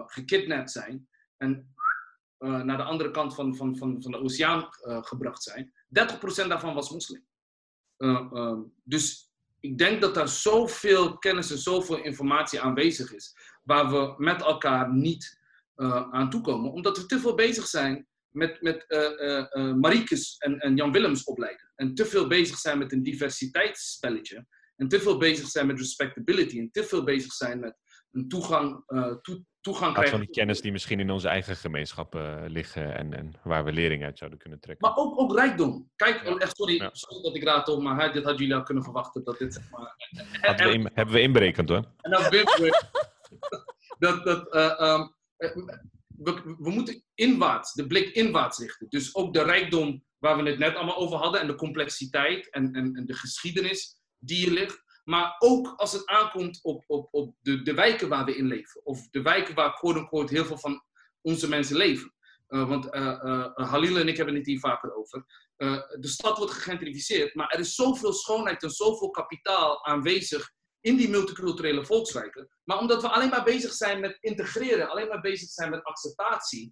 gekidnapt 0.05 0.71
zijn 0.71 1.07
en 1.37 1.73
uh, 2.39 2.61
naar 2.63 2.77
de 2.77 2.83
andere 2.83 3.11
kant 3.11 3.35
van, 3.35 3.55
van, 3.55 3.77
van, 3.77 4.01
van 4.01 4.11
de 4.11 4.17
oceaan 4.17 4.69
uh, 4.81 5.03
gebracht 5.03 5.43
zijn, 5.43 5.73
30% 6.43 6.47
daarvan 6.47 6.73
was 6.73 6.91
moslim. 6.91 7.25
Uh, 7.97 8.59
dus 8.83 9.31
ik 9.59 9.77
denk 9.77 10.01
dat 10.01 10.13
daar 10.13 10.27
zoveel 10.27 11.17
kennis 11.17 11.51
en 11.51 11.57
zoveel 11.57 12.03
informatie 12.03 12.61
aanwezig 12.61 13.13
is, 13.13 13.37
waar 13.63 13.91
we 13.91 14.13
met 14.17 14.41
elkaar 14.41 14.93
niet 14.93 15.45
aan 16.11 16.29
toekomen, 16.29 16.71
omdat 16.71 16.97
we 16.97 17.05
te 17.05 17.19
veel 17.19 17.35
bezig 17.35 17.67
zijn 17.67 18.07
met, 18.29 18.61
met 18.61 18.85
uh, 18.87 20.11
en, 20.37 20.59
en 20.59 20.75
Jan 20.75 20.91
Willems 20.91 21.23
opleiden. 21.23 21.71
En 21.75 21.93
te 21.93 22.05
veel 22.05 22.27
bezig 22.27 22.57
zijn 22.57 22.77
met 22.77 22.91
een 22.91 23.03
diversiteitsspelletje. 23.03 24.45
En 24.75 24.87
te 24.87 24.99
veel 24.99 25.17
bezig 25.17 25.47
zijn 25.47 25.67
met 25.67 25.77
respectability. 25.77 26.59
En 26.59 26.71
te 26.71 26.83
veel 26.83 27.03
bezig 27.03 27.33
zijn 27.33 27.59
met 27.59 27.77
een 28.11 28.27
toegang, 28.27 28.83
toe, 29.21 29.45
toegang 29.67 29.93
krijgen. 29.93 30.17
van 30.17 30.25
die 30.25 30.35
kennis 30.35 30.61
die 30.61 30.71
misschien 30.71 30.99
in 30.99 31.09
onze 31.09 31.27
eigen 31.27 31.55
gemeenschappen 31.55 32.51
liggen 32.51 32.95
en, 32.95 33.13
en 33.13 33.33
waar 33.43 33.65
we 33.65 33.71
lering 33.71 34.03
uit 34.03 34.17
zouden 34.17 34.39
kunnen 34.39 34.59
trekken. 34.59 34.87
Maar 34.87 34.97
ook, 34.97 35.19
ook 35.19 35.35
rijkdom. 35.35 35.89
Kijk, 35.95 36.21
echt, 36.21 36.55
sorry, 36.55 36.89
sorry 36.91 37.23
dat 37.23 37.35
ik 37.35 37.43
raad 37.43 37.67
op, 37.67 37.81
maar 37.81 38.13
dit 38.13 38.23
hadden 38.23 38.41
jullie 38.41 38.55
al 38.55 38.63
kunnen 38.63 38.83
verwachten. 38.83 39.23
Dat 39.23 39.37
dit, 39.37 39.53
zeg 39.53 39.69
maar, 39.69 39.95
we 40.67 40.73
in, 40.73 40.89
hebben 40.93 41.15
we 41.15 41.21
inberekend 41.21 41.69
hoor. 41.69 41.91
En 42.01 42.11
dat, 42.11 42.31
dat, 43.99 44.25
dat 44.25 44.55
um, 44.81 45.15
we, 46.07 46.55
we 46.59 46.69
moeten 46.69 47.03
inwaarts, 47.13 47.73
de 47.73 47.87
blik 47.87 48.09
inwaarts 48.09 48.59
richten. 48.59 48.87
Dus 48.89 49.15
ook 49.15 49.33
de 49.33 49.43
rijkdom 49.43 50.03
waar 50.17 50.43
we 50.43 50.49
het 50.49 50.59
net 50.59 50.75
allemaal 50.75 50.97
over 50.97 51.17
hadden 51.17 51.41
en 51.41 51.47
de 51.47 51.55
complexiteit 51.55 52.49
en, 52.49 52.73
en, 52.73 52.95
en 52.95 53.05
de 53.05 53.13
geschiedenis 53.13 54.01
die 54.17 54.37
hier 54.37 54.51
ligt. 54.51 54.83
Maar 55.07 55.35
ook 55.39 55.73
als 55.75 55.91
het 55.91 56.05
aankomt 56.05 56.59
op, 56.63 56.83
op, 56.87 57.07
op 57.11 57.35
de, 57.39 57.61
de 57.61 57.73
wijken 57.73 58.09
waar 58.09 58.25
we 58.25 58.35
in 58.35 58.47
leven. 58.47 58.85
Of 58.85 59.09
de 59.09 59.21
wijken 59.21 59.55
waar 59.55 59.73
quote 59.73 60.33
heel 60.33 60.45
veel 60.45 60.57
van 60.57 60.83
onze 61.21 61.49
mensen 61.49 61.77
leven. 61.77 62.13
Uh, 62.47 62.69
want 62.69 62.95
uh, 62.95 63.45
Halil 63.53 63.97
en 63.97 64.07
ik 64.07 64.17
hebben 64.17 64.35
het 64.35 64.45
hier 64.45 64.59
vaker 64.59 64.95
over. 64.95 65.25
de 65.99 66.07
stad 66.07 66.37
wordt 66.37 66.53
gegentrificeerd, 66.53 67.35
maar 67.35 67.49
er 67.49 67.59
is 67.59 67.75
zoveel 67.75 68.13
schoonheid 68.13 68.63
en 68.63 68.69
zoveel 68.69 69.09
kapitaal 69.09 69.85
aanwezig 69.85 70.51
in 70.81 70.95
die 70.95 71.09
multiculturele 71.09 71.85
volkswijken. 71.85 72.49
Maar 72.63 72.79
omdat 72.79 73.01
we 73.01 73.09
alleen 73.09 73.29
maar 73.29 73.43
bezig 73.43 73.71
zijn 73.71 73.99
met 73.99 74.17
integreren, 74.19 74.89
alleen 74.89 75.07
maar 75.07 75.21
bezig 75.21 75.49
zijn 75.49 75.69
met 75.69 75.83
acceptatie, 75.83 76.71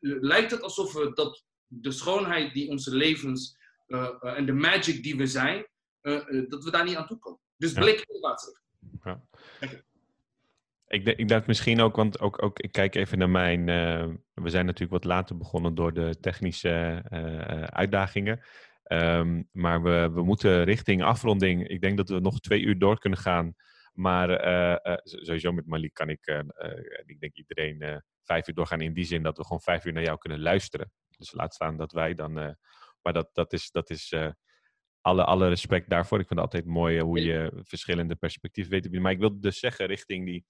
lijkt 0.00 0.50
het 0.50 0.62
alsof 0.62 0.92
we 0.92 1.12
dat 1.12 1.44
de 1.66 1.92
schoonheid 1.92 2.54
die 2.54 2.68
onze 2.68 2.96
levens 2.96 3.56
en 4.20 4.46
de 4.46 4.52
magic 4.52 5.02
die 5.02 5.16
we 5.16 5.26
zijn, 5.26 5.66
dat 6.48 6.64
we 6.64 6.70
daar 6.70 6.84
niet 6.84 6.96
aan 6.96 7.06
toe 7.06 7.18
komen. 7.18 7.40
Dus 7.56 7.72
blik 7.72 8.04
inwaarts. 8.08 8.60
Ja. 9.04 9.22
Ik, 10.86 11.06
ik 11.06 11.28
dacht 11.28 11.46
misschien 11.46 11.80
ook, 11.80 11.96
want 11.96 12.20
ook, 12.20 12.42
ook, 12.42 12.58
ik 12.58 12.72
kijk 12.72 12.94
even 12.94 13.18
naar 13.18 13.30
mijn. 13.30 13.64
we 14.34 14.50
zijn 14.50 14.66
natuurlijk 14.66 14.92
wat 14.92 15.04
later 15.04 15.36
begonnen 15.36 15.74
door 15.74 15.94
de 15.94 16.16
technische 16.20 17.02
uitdagingen. 17.70 18.40
Ehm, 18.82 19.42
maar 19.52 19.82
we, 19.82 20.10
we 20.12 20.22
moeten 20.22 20.64
richting 20.64 21.02
afronding. 21.02 21.68
Ik 21.68 21.80
denk 21.80 21.96
dat 21.96 22.08
we 22.08 22.20
nog 22.20 22.40
twee 22.40 22.60
uur 22.60 22.78
door 22.78 22.98
kunnen 22.98 23.18
gaan. 23.18 23.54
Maar 23.92 24.46
uh, 24.46 24.96
sowieso 25.02 25.52
met 25.52 25.66
Malik 25.66 25.94
kan 25.94 26.08
ik, 26.08 26.44
ik 27.06 27.20
denk 27.20 27.36
iedereen 27.36 28.02
vijf 28.22 28.48
uur 28.48 28.54
doorgaan 28.54 28.80
in 28.80 28.92
die 28.92 29.04
zin 29.04 29.22
dat 29.22 29.36
we 29.36 29.42
gewoon 29.42 29.60
vijf 29.60 29.84
uur 29.84 29.92
naar 29.92 30.02
jou 30.02 30.18
kunnen 30.18 30.40
luisteren. 30.40 30.92
Dus 31.16 31.32
laat 31.32 31.54
staan 31.54 31.76
dat 31.76 31.92
wij 31.92 32.14
dan. 32.14 32.32
maar 33.02 33.12
dat, 33.12 33.30
dat 33.32 33.52
is, 33.52 33.70
dat 33.70 33.90
is 33.90 34.14
alle, 35.08 35.24
alle 35.24 35.48
respect 35.48 35.88
daarvoor. 35.88 36.20
Ik 36.20 36.26
vind 36.26 36.40
het 36.40 36.54
altijd 36.54 36.72
mooi 36.72 37.00
hoe 37.00 37.22
je 37.24 37.60
verschillende 37.62 38.14
perspectieven 38.14 38.72
weet 38.72 38.82
te 38.82 38.88
bieden. 38.88 39.06
Maar 39.06 39.14
ik 39.16 39.20
wilde 39.20 39.38
dus 39.38 39.58
zeggen 39.58 39.86
richting 39.86 40.26
die, 40.26 40.44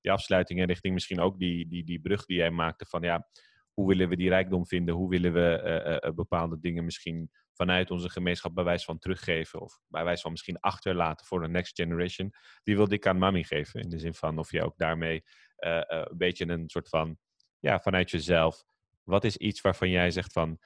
die 0.00 0.12
afsluiting 0.12 0.60
en 0.60 0.66
richting 0.66 0.94
misschien 0.94 1.20
ook 1.20 1.38
die, 1.38 1.68
die, 1.68 1.84
die 1.84 2.00
brug 2.00 2.24
die 2.24 2.36
jij 2.36 2.50
maakte 2.50 2.86
van 2.86 3.02
ja, 3.02 3.28
hoe 3.72 3.88
willen 3.88 4.08
we 4.08 4.16
die 4.16 4.28
rijkdom 4.28 4.66
vinden? 4.66 4.94
Hoe 4.94 5.08
willen 5.08 5.32
we 5.32 6.12
bepaalde 6.14 6.60
dingen 6.60 6.84
misschien 6.84 7.30
vanuit 7.52 7.90
onze 7.90 8.10
gemeenschap 8.10 8.54
bij 8.54 8.64
wijze 8.64 8.84
van 8.84 8.98
teruggeven 8.98 9.60
of 9.60 9.80
bij 9.88 10.04
wijze 10.04 10.22
van 10.22 10.30
misschien 10.30 10.60
achterlaten 10.60 11.26
voor 11.26 11.40
de 11.40 11.48
next 11.48 11.76
generation, 11.76 12.30
die 12.62 12.76
wilde 12.76 12.94
ik 12.94 13.06
aan 13.06 13.18
mami 13.18 13.44
geven. 13.44 13.80
In 13.80 13.88
de 13.88 13.98
zin 13.98 14.14
van 14.14 14.38
of 14.38 14.50
je 14.50 14.62
ook 14.62 14.76
daarmee 14.76 15.22
uh, 15.58 15.80
een 15.86 16.16
beetje 16.16 16.48
een 16.48 16.68
soort 16.68 16.88
van, 16.88 17.18
ja, 17.58 17.80
vanuit 17.80 18.10
jezelf, 18.10 18.64
wat 19.02 19.24
is 19.24 19.36
iets 19.36 19.60
waarvan 19.60 19.90
jij 19.90 20.10
zegt 20.10 20.32
van, 20.32 20.58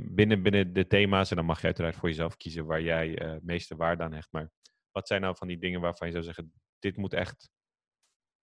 binnen, 0.00 0.42
binnen 0.42 0.72
de 0.72 0.86
thema's, 0.86 1.30
en 1.30 1.36
dan 1.36 1.44
mag 1.44 1.60
je 1.60 1.66
uiteraard 1.66 1.96
voor 1.96 2.08
jezelf 2.08 2.36
kiezen 2.36 2.66
waar 2.66 2.82
jij 2.82 3.22
uh, 3.22 3.36
meeste 3.42 3.76
waarde 3.76 4.02
aan 4.02 4.12
hecht, 4.12 4.32
maar 4.32 4.50
wat 4.90 5.06
zijn 5.06 5.20
nou 5.20 5.36
van 5.36 5.48
die 5.48 5.58
dingen 5.58 5.80
waarvan 5.80 6.06
je 6.06 6.12
zou 6.12 6.24
zeggen, 6.24 6.52
dit 6.78 6.96
moet 6.96 7.12
echt 7.12 7.50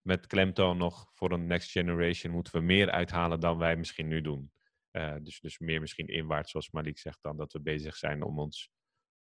met 0.01 0.27
klemtoon 0.27 0.77
nog 0.77 1.09
voor 1.13 1.31
een 1.31 1.47
next 1.47 1.71
generation, 1.71 2.33
moeten 2.33 2.53
we 2.53 2.59
meer 2.59 2.91
uithalen 2.91 3.39
dan 3.39 3.57
wij 3.57 3.75
misschien 3.75 4.07
nu 4.07 4.21
doen? 4.21 4.51
Uh, 4.91 5.15
dus, 5.21 5.39
dus 5.39 5.59
meer 5.59 5.79
misschien 5.79 6.07
inwaarts, 6.07 6.51
zoals 6.51 6.71
Malik 6.71 6.97
zegt, 6.97 7.21
dan 7.21 7.37
dat 7.37 7.53
we 7.53 7.61
bezig 7.61 7.95
zijn 7.95 8.23
om 8.23 8.39
ons 8.39 8.69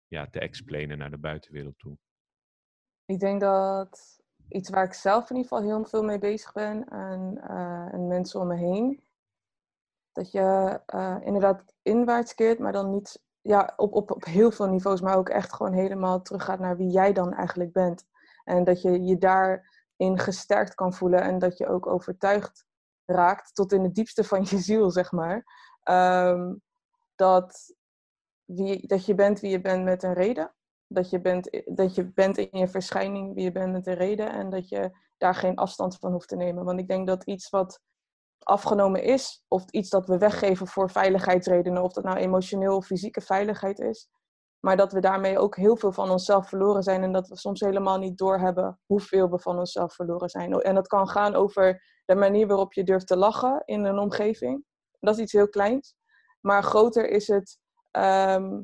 ja, 0.07 0.27
te 0.27 0.41
explainen 0.41 0.99
naar 0.99 1.11
de 1.11 1.19
buitenwereld 1.19 1.79
toe. 1.79 1.99
Ik 3.05 3.19
denk 3.19 3.41
dat 3.41 4.21
iets 4.49 4.71
waar 4.71 4.85
ik 4.85 4.93
zelf 4.93 5.31
in 5.31 5.37
ieder 5.37 5.51
geval 5.51 5.67
heel 5.67 5.85
veel 5.85 6.03
mee 6.03 6.19
bezig 6.19 6.53
ben 6.53 6.89
en, 6.89 7.39
uh, 7.51 7.95
en 7.95 8.07
mensen 8.07 8.41
om 8.41 8.47
me 8.47 8.57
heen, 8.57 9.06
dat 10.17 10.31
je 10.31 10.81
uh, 10.95 11.17
inderdaad 11.21 11.75
inwaarts 11.83 12.35
keert, 12.35 12.59
maar 12.59 12.73
dan 12.73 12.91
niet 12.91 13.23
ja, 13.41 13.73
op, 13.77 13.95
op, 13.95 14.11
op 14.11 14.25
heel 14.25 14.51
veel 14.51 14.67
niveaus, 14.67 15.01
maar 15.01 15.17
ook 15.17 15.29
echt 15.29 15.53
gewoon 15.53 15.73
helemaal 15.73 16.23
teruggaat 16.23 16.59
naar 16.59 16.77
wie 16.77 16.91
jij 16.91 17.13
dan 17.13 17.33
eigenlijk 17.33 17.73
bent. 17.73 18.05
En 18.45 18.65
dat 18.65 18.83
je 18.83 19.03
je 19.03 19.19
daarin 19.19 20.19
gesterkt 20.19 20.75
kan 20.75 20.95
voelen 20.95 21.21
en 21.23 21.39
dat 21.39 21.59
je 21.59 21.67
ook 21.67 21.87
overtuigd 21.87 22.65
raakt 23.05 23.55
tot 23.55 23.73
in 23.73 23.83
het 23.83 23.95
diepste 23.95 24.25
van 24.25 24.47
je 24.49 24.59
ziel, 24.59 24.91
zeg 24.91 25.13
maar. 25.13 25.45
Ehm, 25.83 26.55
dat, 27.15 27.75
wie, 28.45 28.87
dat 28.87 29.07
je 29.07 29.15
bent 29.15 29.41
wie 29.41 29.51
je 29.51 29.61
bent 29.61 29.85
met 29.85 30.03
een 30.03 30.15
reden. 30.15 30.55
Dat 30.87 31.11
je, 31.11 31.21
bent, 31.21 31.63
dat 31.65 31.95
je 31.95 32.13
bent 32.13 32.39
in 32.39 32.59
je 32.59 32.69
verschijning 32.69 33.35
wie 33.35 33.45
je 33.45 33.53
bent 33.53 33.73
met 33.73 33.87
een 33.87 33.95
reden. 33.95 34.33
En 34.33 34.51
dat 34.51 34.69
je 34.69 34.91
daar 35.17 35.35
geen 35.35 35.57
afstand 35.57 35.97
van 35.97 36.13
hoeft 36.13 36.29
te 36.29 36.37
nemen. 36.37 36.65
Want 36.65 36.79
ik 36.79 36.89
denk 36.89 37.07
dat 37.07 37.25
iets 37.25 37.51
wat 37.51 37.81
afgenomen 38.47 39.03
is, 39.03 39.45
of 39.49 39.71
iets 39.71 39.91
dat 39.91 40.07
we 40.07 40.19
weggeven 40.19 40.67
voor 40.67 40.91
veiligheidsredenen, 40.91 41.83
of 41.83 41.93
dat 41.93 42.05
nou 42.05 42.17
emotioneel 42.17 42.77
of 42.77 42.87
fysieke 42.87 43.21
veiligheid 43.21 43.79
is, 43.79 44.09
maar 44.61 44.77
dat 44.77 44.93
we 44.93 45.01
daarmee 45.01 45.39
ook 45.39 45.57
heel 45.57 45.77
veel 45.77 45.93
van 45.93 46.11
onszelf 46.11 46.49
verloren 46.49 46.83
zijn 46.83 47.03
en 47.03 47.13
dat 47.13 47.29
we 47.29 47.37
soms 47.37 47.61
helemaal 47.61 47.99
niet 47.99 48.19
doorhebben 48.19 48.81
hoeveel 48.87 49.31
we 49.31 49.39
van 49.39 49.59
onszelf 49.59 49.95
verloren 49.95 50.29
zijn. 50.29 50.53
En 50.53 50.75
dat 50.75 50.87
kan 50.87 51.09
gaan 51.09 51.35
over 51.35 51.83
de 52.05 52.15
manier 52.15 52.47
waarop 52.47 52.73
je 52.73 52.85
durft 52.85 53.07
te 53.07 53.17
lachen 53.17 53.63
in 53.65 53.85
een 53.85 53.99
omgeving. 53.99 54.65
Dat 55.01 55.15
is 55.15 55.23
iets 55.23 55.33
heel 55.33 55.49
kleins. 55.49 55.95
Maar 56.41 56.63
groter 56.63 57.09
is 57.09 57.27
het, 57.29 57.59
ehm, 57.91 58.63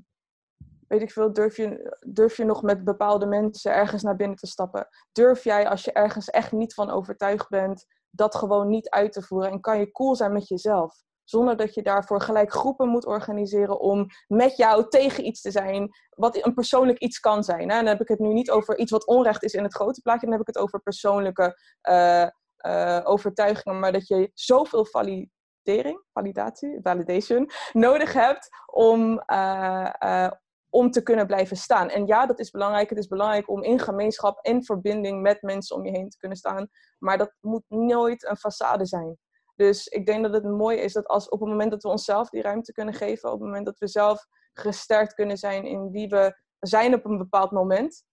weet 0.89 1.03
ik 1.03 1.11
veel, 1.11 1.33
durf 1.33 1.57
je, 1.57 1.97
durf 2.07 2.37
je 2.37 2.45
nog 2.45 2.63
met 2.63 2.85
bepaalde 2.85 3.27
mensen 3.27 3.75
ergens 3.75 4.03
naar 4.03 4.17
binnen 4.17 4.37
te 4.37 4.47
stappen? 4.47 4.89
Durf 5.13 5.45
jij, 5.45 5.69
als 5.69 5.85
je 5.85 5.93
ergens 5.93 6.31
echt 6.31 6.53
niet 6.53 6.75
van 6.75 6.91
overtuigd 6.91 7.49
bent, 7.49 7.87
dat 8.15 8.35
gewoon 8.35 8.69
niet 8.69 8.89
uit 8.91 9.13
te 9.13 9.23
voeren? 9.23 9.51
En 9.51 9.61
kan 9.61 9.79
je 9.79 9.91
cool 9.91 10.17
zijn 10.17 10.33
met 10.33 10.49
jezelf? 10.49 10.95
Zonder 11.25 11.57
dat 11.57 11.75
je 11.75 11.83
daarvoor 11.83 12.21
gelijk 12.21 12.53
groepen 12.53 12.89
moet 12.89 13.07
organiseren 13.07 13.81
om 13.81 14.07
met 14.27 14.57
jou 14.57 14.89
tegen 14.89 15.27
iets 15.27 15.41
te 15.41 15.51
zijn, 15.51 15.91
wat 16.11 16.45
een 16.45 16.55
persoonlijk 16.55 16.99
iets 16.99 17.19
kan 17.19 17.45
zijn. 17.45 17.61
En 17.61 17.77
dan 17.77 17.87
heb 17.87 18.01
ik 18.01 18.09
het 18.09 18.19
nu 18.19 18.33
niet 18.33 18.51
over 18.51 18.79
iets 18.79 18.91
wat 18.91 19.07
onrecht 19.07 19.43
is 19.43 19.55
in 19.55 19.63
het 19.63 19.75
grote 19.75 20.01
plaatje, 20.01 20.27
dan 20.27 20.33
heb 20.33 20.41
ik 20.41 20.55
het 20.55 20.65
over 20.65 20.81
persoonlijke 20.81 21.59
uh, 21.89 22.27
uh, 22.67 23.01
overtuigingen, 23.05 23.79
maar 23.79 23.93
dat 23.93 24.09
je 24.09 24.31
zoveel 24.35 24.87
validering, 24.87 26.05
validatie, 26.13 26.79
validation, 26.83 27.51
nodig 27.73 28.13
hebt 28.13 28.49
om, 28.67 29.23
uh, 29.27 30.31
om 30.73 30.91
te 30.91 31.03
kunnen 31.03 31.27
blijven 31.27 31.57
staan. 31.57 31.89
En 31.89 32.07
ja, 32.07 32.27
dat 32.27 32.39
is 32.39 32.51
belangrijk. 32.51 32.89
Het 32.89 32.99
is 32.99 33.07
belangrijk 33.07 33.49
om 33.49 33.63
in 33.63 33.79
gemeenschap 33.79 34.39
en 34.39 34.65
verbinding 34.65 35.23
met 35.23 35.43
mensen 35.43 35.77
om 35.77 35.85
je 35.85 35.91
heen 35.91 36.09
te 36.09 36.17
kunnen 36.17 36.39
staan. 36.39 36.69
Maar 36.99 37.19
dat 37.19 37.35
moet 37.41 37.65
nooit 37.69 38.29
een 38.29 38.39
façade 38.39 38.83
zijn. 38.83 39.19
Dus 39.57 39.87
ik 39.87 40.07
denk 40.07 40.23
dat 40.23 40.33
het 40.33 40.45
mooi 40.45 40.79
is 40.79 40.93
dat 40.93 41.07
als 41.07 41.29
op 41.29 41.41
het 41.41 41.49
moment 41.49 41.71
dat 41.71 41.83
we 41.83 41.89
onszelf 41.89 42.29
die 42.29 42.43
ruimte 42.43 42.73
kunnen 42.73 42.95
geven, 42.95 43.33
op 43.33 43.39
het 43.39 43.49
moment 43.49 43.67
dat 43.67 43.79
we 43.79 43.89
zelf 43.89 44.27
gesterkt 44.53 45.15
kunnen 45.15 45.37
zijn 45.37 45.65
in 45.65 45.91
wie 45.91 46.09
we 46.09 46.37
zijn 46.59 46.95
op 46.95 47.05
een 47.05 47.19
bepaald 47.19 47.51
moment, 47.51 48.05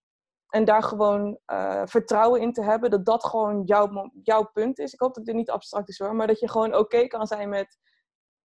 en 0.50 0.66
daar 0.66 0.84
gewoon 0.84 1.40
uh, 1.52 1.82
vertrouwen 1.86 2.42
in 2.42 2.54
te 2.54 2.64
hebben 2.64 2.90
dat 2.90 3.06
dat 3.06 3.26
gewoon 3.26 3.64
jouw, 3.66 4.12
jouw 4.24 4.50
punt 4.54 4.80
is. 4.80 4.94
Ik 4.94 5.00
hoop 5.00 5.14
dat 5.14 5.26
dit 5.26 5.36
niet 5.36 5.50
abstract 5.50 5.90
is 5.90 6.00
hoor, 6.00 6.16
maar 6.16 6.28
dat 6.28 6.40
je 6.40 6.50
gewoon 6.50 6.76
oké 6.76 7.08
kan 7.08 7.28
zijn 7.28 7.50
met... 7.50 7.78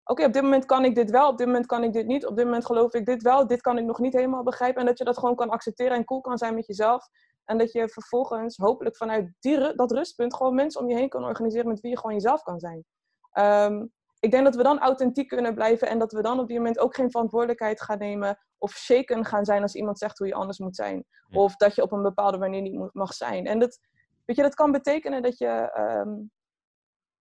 Oké, 0.06 0.26
op 0.26 0.34
dit 0.34 0.42
moment 0.42 0.66
kan 0.66 0.86
ik 0.86 0.96
dit 0.96 1.12
wel, 1.12 1.30
op 1.30 1.38
dit 1.38 1.48
moment 1.48 1.66
kan 1.66 1.84
ik 1.84 1.94
dit 1.94 2.06
niet. 2.06 2.26
Op 2.26 2.36
dit 2.36 2.46
moment 2.46 2.66
geloof 2.66 2.94
ik 2.94 3.06
dit 3.06 3.22
wel, 3.22 3.48
dit 3.48 3.62
kan 3.62 3.78
ik 3.78 3.86
nog 3.86 4.00
niet 4.00 4.14
helemaal 4.14 4.44
begrijpen. 4.44 4.82
En 4.82 4.88
dat 4.88 4.98
je 4.98 5.04
dat 5.04 5.18
gewoon 5.18 5.36
kan 5.36 5.50
accepteren 5.50 5.98
en 5.98 6.06
cool 6.06 6.22
kan 6.22 6.38
zijn 6.38 6.56
met 6.56 6.68
jezelf. 6.68 7.08
En 7.46 7.58
dat 7.58 7.72
je 7.72 7.90
vervolgens 7.90 8.58
hopelijk 8.58 8.98
vanuit 8.98 9.32
die, 9.40 9.76
dat 9.76 9.92
rustpunt 9.92 10.36
gewoon 10.36 10.56
mensen 10.56 10.82
om 10.82 10.90
je 10.90 10.96
heen 10.96 11.10
kan 11.10 11.24
organiseren 11.24 11.68
met 11.68 11.80
wie 11.80 11.92
je 11.92 11.98
gewoon 11.98 12.16
jezelf 12.16 12.42
kan 12.44 12.60
zijn. 12.60 12.86
Um, 13.34 13.92
ik 14.20 14.32
denk 14.32 14.44
dat 14.44 14.56
we 14.56 14.64
dan 14.64 14.80
authentiek 14.80 15.28
kunnen 15.28 15.54
blijven 15.54 15.88
en 15.88 16.00
dat 16.00 16.12
we 16.12 16.22
dan 16.22 16.40
op 16.40 16.48
die 16.48 16.58
moment 16.58 16.80
ook 16.80 16.96
geen 16.96 17.12
verantwoordelijkheid 17.12 17.82
gaan 17.82 17.98
nemen 17.98 18.38
of 18.58 18.72
shaken 18.72 19.26
gaan 19.26 19.46
zijn 19.46 19.62
als 19.62 19.76
iemand 19.76 19.98
zegt 19.98 20.18
hoe 20.18 20.28
je 20.28 20.34
anders 20.34 20.60
moet 20.60 20.76
zijn. 20.76 21.06
Of 21.32 21.56
dat 21.56 21.76
je 21.76 21.82
op 21.82 21.92
een 21.92 22.02
bepaalde 22.02 22.38
manier 22.38 22.62
niet 22.62 22.94
mag 22.94 23.14
zijn. 23.14 23.46
En 23.46 23.60
dat, 23.60 23.80
weet 24.26 24.36
je, 24.36 24.42
dat 24.42 24.56
kan 24.56 24.72
betekenen 24.72 25.22
dat 25.22 25.38
je, 25.38 25.78
um, 26.06 26.32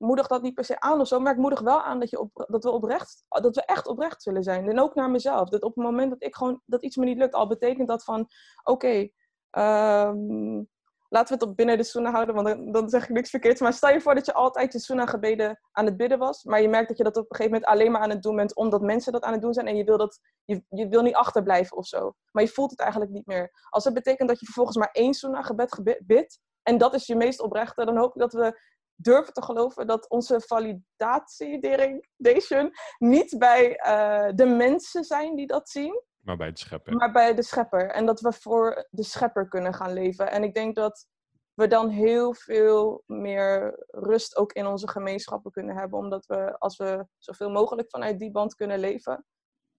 moedig 0.02 0.28
dat 0.28 0.41
niet 0.41 0.53
per 0.53 0.64
se 0.64 0.80
aan 0.80 0.99
of 0.99 1.07
zo, 1.07 1.19
maar 1.19 1.34
ik 1.34 1.40
moedig 1.40 1.60
wel 1.60 1.82
aan 1.82 1.99
dat, 1.99 2.10
je 2.10 2.19
op, 2.19 2.45
dat, 2.48 2.64
we 2.64 2.69
oprecht, 2.69 3.26
dat 3.28 3.56
we 3.56 3.65
echt 3.65 3.88
oprecht 3.88 4.23
zullen 4.23 4.44
zijn. 4.44 4.69
En 4.69 4.80
ook 4.80 4.95
naar 4.95 5.10
mezelf. 5.10 5.49
Dat 5.49 5.64
op 5.64 5.76
het 5.76 5.84
moment 5.84 6.10
dat 6.10 6.23
ik 6.23 6.36
gewoon, 6.36 6.61
dat 6.65 6.84
iets 6.84 6.95
me 6.95 7.06
niet 7.06 7.18
lukt, 7.18 7.34
al 7.34 7.48
betekent 7.48 7.88
dat 7.88 8.03
van, 8.03 8.28
oké, 8.64 9.10
ehm, 9.49 10.64
laten 11.10 11.28
we 11.28 11.34
het 11.34 11.44
op 11.44 11.56
binnen 11.56 11.78
de 11.78 11.84
sunnah 11.84 12.14
houden, 12.14 12.36
want 12.36 12.73
dan, 12.73 12.90
zeg 12.90 13.03
ik 13.03 13.10
niks 13.10 13.30
verkeerds. 13.30 13.61
Maar 13.61 13.73
stel 13.73 13.90
je 13.90 14.02
voor 14.02 14.15
dat 14.15 14.26
je 14.26 14.34
altijd 14.34 14.73
je 14.73 14.80
sunnah 14.80 15.07
gebeden 15.07 15.60
aan 15.72 15.86
het 15.86 15.98
bidden 15.98 16.19
was, 16.19 16.44
maar 16.44 16.61
je 16.61 16.69
merkt 16.69 16.88
dat 16.88 16.98
je 16.98 17.03
dat 17.03 17.18
op 17.18 17.30
een 17.30 17.36
gegeven 17.36 17.52
moment 17.52 17.72
alleen 17.72 17.91
maar 17.91 18.02
aan 18.02 18.10
het 18.10 18.22
doen 18.22 18.36
bent 18.36 18.56
omdat 18.56 18.82
mensen 18.82 19.11
dat 19.11 19.23
aan 19.23 19.34
het 19.34 19.41
doen 19.41 19.53
zijn 19.53 19.68
en 19.68 19.78
je 19.78 19.84
wil, 19.84 19.98
dat, 19.98 20.19
je, 20.45 20.64
je 20.69 20.88
wil 20.88 21.02
niet 21.02 21.15
achterblijven 21.15 21.78
of 21.78 21.86
zo. 21.86 22.14
Maar 22.32 22.44
je 22.44 22.49
voelt 22.49 22.72
het 22.72 22.80
eigenlijk 22.80 23.11
niet 23.11 23.26
meer. 23.26 23.52
Als 23.69 23.84
het 23.84 23.94
betekent 23.94 24.30
dat 24.30 24.40
je 24.40 24.45
vervolgens 24.45 24.78
maar 24.78 24.90
één 24.91 25.14
sunnah 25.14 25.44
gebed 25.44 26.02
bidt, 26.06 26.40
en 26.64 26.78
dat 26.78 26.94
is 26.94 27.06
je 27.06 27.15
meest 27.15 27.41
oprechte, 27.41 27.86
dan 27.86 27.98
hoop 27.98 28.15
ik 28.15 28.22
dat 28.22 28.34
we 28.34 28.60
durven 29.02 29.34
te 29.34 29.44
geloven 29.44 29.88
dat 29.88 30.10
onze 30.10 30.41
validatiedation 30.41 32.72
niet 32.98 33.38
bij 33.38 33.69
uh, 33.69 34.30
de 34.36 34.45
mensen 34.45 35.03
zijn 35.03 35.36
die 35.36 35.48
dat 35.48 35.69
zien, 35.69 36.02
maar 36.22 36.38
bij 36.38 36.52
de 36.52 36.60
schepper. 36.60 36.95
Maar 36.95 37.11
bij 37.11 37.36
de 37.36 37.41
schepper. 37.41 37.90
En 37.90 38.06
dat 38.06 38.19
we 38.19 38.34
voor 38.34 38.88
de 38.90 39.03
schepper 39.03 39.48
kunnen 39.48 39.73
gaan 39.73 39.94
leven. 39.94 40.32
En 40.32 40.44
ik 40.44 40.53
denk 40.53 40.76
dat 40.76 41.07
we 41.53 41.68
dan 41.68 41.90
heel 41.90 42.34
veel 42.34 43.03
meer 43.06 43.84
rust 43.88 44.38
ook 44.38 44.53
in 44.53 44.65
onze 44.65 44.88
gemeenschappen 44.88 45.52
kunnen 45.52 45.76
hebben. 45.76 45.99
Omdat 45.99 46.26
we, 46.26 46.60
als 46.60 46.78
we 46.78 47.06
zoveel 47.18 47.49
mogelijk 47.49 47.90
vanuit 47.90 48.19
die 48.19 48.32
band 48.32 48.56
kunnen 48.56 48.80
leven. 48.80 49.26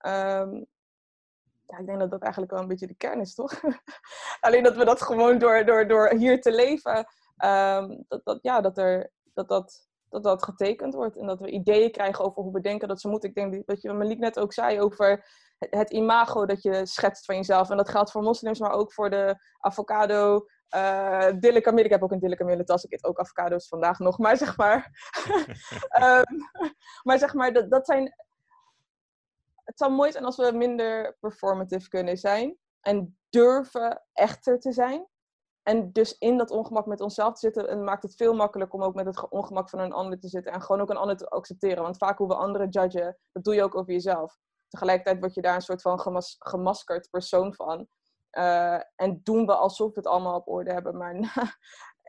Um, 0.06 0.66
ja, 1.66 1.78
ik 1.78 1.86
denk 1.86 1.98
dat 1.98 2.10
dat 2.10 2.22
eigenlijk 2.22 2.52
wel 2.52 2.60
een 2.60 2.68
beetje 2.68 2.86
de 2.86 2.94
kern 2.94 3.20
is, 3.20 3.34
toch? 3.34 3.60
Alleen 4.40 4.62
dat 4.62 4.76
we 4.76 4.84
dat 4.84 5.02
gewoon 5.02 5.38
door, 5.38 5.64
door, 5.64 5.88
door 5.88 6.10
hier 6.10 6.40
te 6.40 6.52
leven, 6.52 7.06
um, 7.44 8.04
dat, 8.08 8.24
dat, 8.24 8.38
ja, 8.42 8.60
dat, 8.60 8.78
er, 8.78 9.10
dat, 9.34 9.48
dat, 9.48 9.88
dat 10.08 10.22
dat 10.22 10.44
getekend 10.44 10.94
wordt. 10.94 11.16
En 11.16 11.26
dat 11.26 11.40
we 11.40 11.50
ideeën 11.50 11.90
krijgen 11.90 12.24
over 12.24 12.42
hoe 12.42 12.52
we 12.52 12.60
denken 12.60 12.88
dat 12.88 13.00
ze 13.00 13.08
moeten. 13.08 13.28
Ik 13.28 13.34
denk 13.34 13.66
dat 13.66 13.82
je 13.82 13.92
Malik 13.92 14.18
net 14.18 14.38
ook 14.38 14.52
zei 14.52 14.80
over 14.80 15.26
het 15.58 15.90
imago 15.90 16.46
dat 16.46 16.62
je 16.62 16.86
schetst 16.86 17.24
van 17.24 17.36
jezelf. 17.36 17.70
En 17.70 17.76
dat 17.76 17.88
geldt 17.88 18.10
voor 18.10 18.22
moslims, 18.22 18.58
maar 18.58 18.72
ook 18.72 18.92
voor 18.92 19.10
de 19.10 19.36
avocado, 19.58 20.46
uh, 20.76 21.28
Ik 21.42 21.90
heb 21.90 22.02
ook 22.02 22.12
een 22.12 22.18
dille 22.18 22.64
tas. 22.64 22.84
Ik 22.84 22.92
eet 22.92 23.04
ook 23.04 23.18
avocado's 23.18 23.68
vandaag 23.68 23.98
nog. 23.98 24.18
Maar 24.18 24.36
zeg 24.36 24.56
maar... 24.56 24.90
um, 26.02 26.50
maar 27.06 27.18
zeg 27.18 27.34
maar, 27.34 27.52
dat, 27.52 27.70
dat 27.70 27.86
zijn... 27.86 28.14
Het 29.64 29.78
zou 29.78 29.92
mooi 29.92 30.12
zijn 30.12 30.24
als 30.24 30.36
we 30.36 30.52
minder 30.52 31.16
performative 31.20 31.88
kunnen 31.88 32.16
zijn. 32.16 32.56
En 32.80 33.18
durven 33.28 34.02
echter 34.12 34.58
te 34.58 34.72
zijn. 34.72 35.06
En 35.62 35.92
dus 35.92 36.18
in 36.18 36.36
dat 36.36 36.50
ongemak 36.50 36.86
met 36.86 37.00
onszelf 37.00 37.32
te 37.32 37.38
zitten, 37.38 37.68
en 37.68 37.84
maakt 37.84 38.02
het 38.02 38.16
veel 38.16 38.34
makkelijker 38.34 38.78
om 38.78 38.84
ook 38.84 38.94
met 38.94 39.06
het 39.06 39.30
ongemak 39.30 39.70
van 39.70 39.78
een 39.78 39.92
ander 39.92 40.18
te 40.18 40.28
zitten. 40.28 40.52
En 40.52 40.62
gewoon 40.62 40.80
ook 40.80 40.90
een 40.90 40.96
ander 40.96 41.16
te 41.16 41.28
accepteren. 41.28 41.82
Want 41.82 41.96
vaak 41.96 42.18
hoe 42.18 42.28
we 42.28 42.34
anderen 42.34 42.68
judgen, 42.68 43.18
dat 43.32 43.44
doe 43.44 43.54
je 43.54 43.62
ook 43.62 43.76
over 43.76 43.92
jezelf 43.92 44.40
tegelijkertijd 44.72 45.18
word 45.20 45.34
je 45.34 45.42
daar 45.42 45.54
een 45.54 45.60
soort 45.60 45.82
van 45.82 46.00
gemas 46.00 46.36
gemaskerd 46.38 47.10
persoon 47.10 47.54
van. 47.54 47.88
Uh, 48.32 48.80
en 48.96 49.20
doen 49.22 49.46
we 49.46 49.54
alsof 49.54 49.88
we 49.88 50.00
het 50.00 50.06
allemaal 50.06 50.36
op 50.36 50.48
orde 50.48 50.72
hebben. 50.72 50.96
Maar 50.96 51.14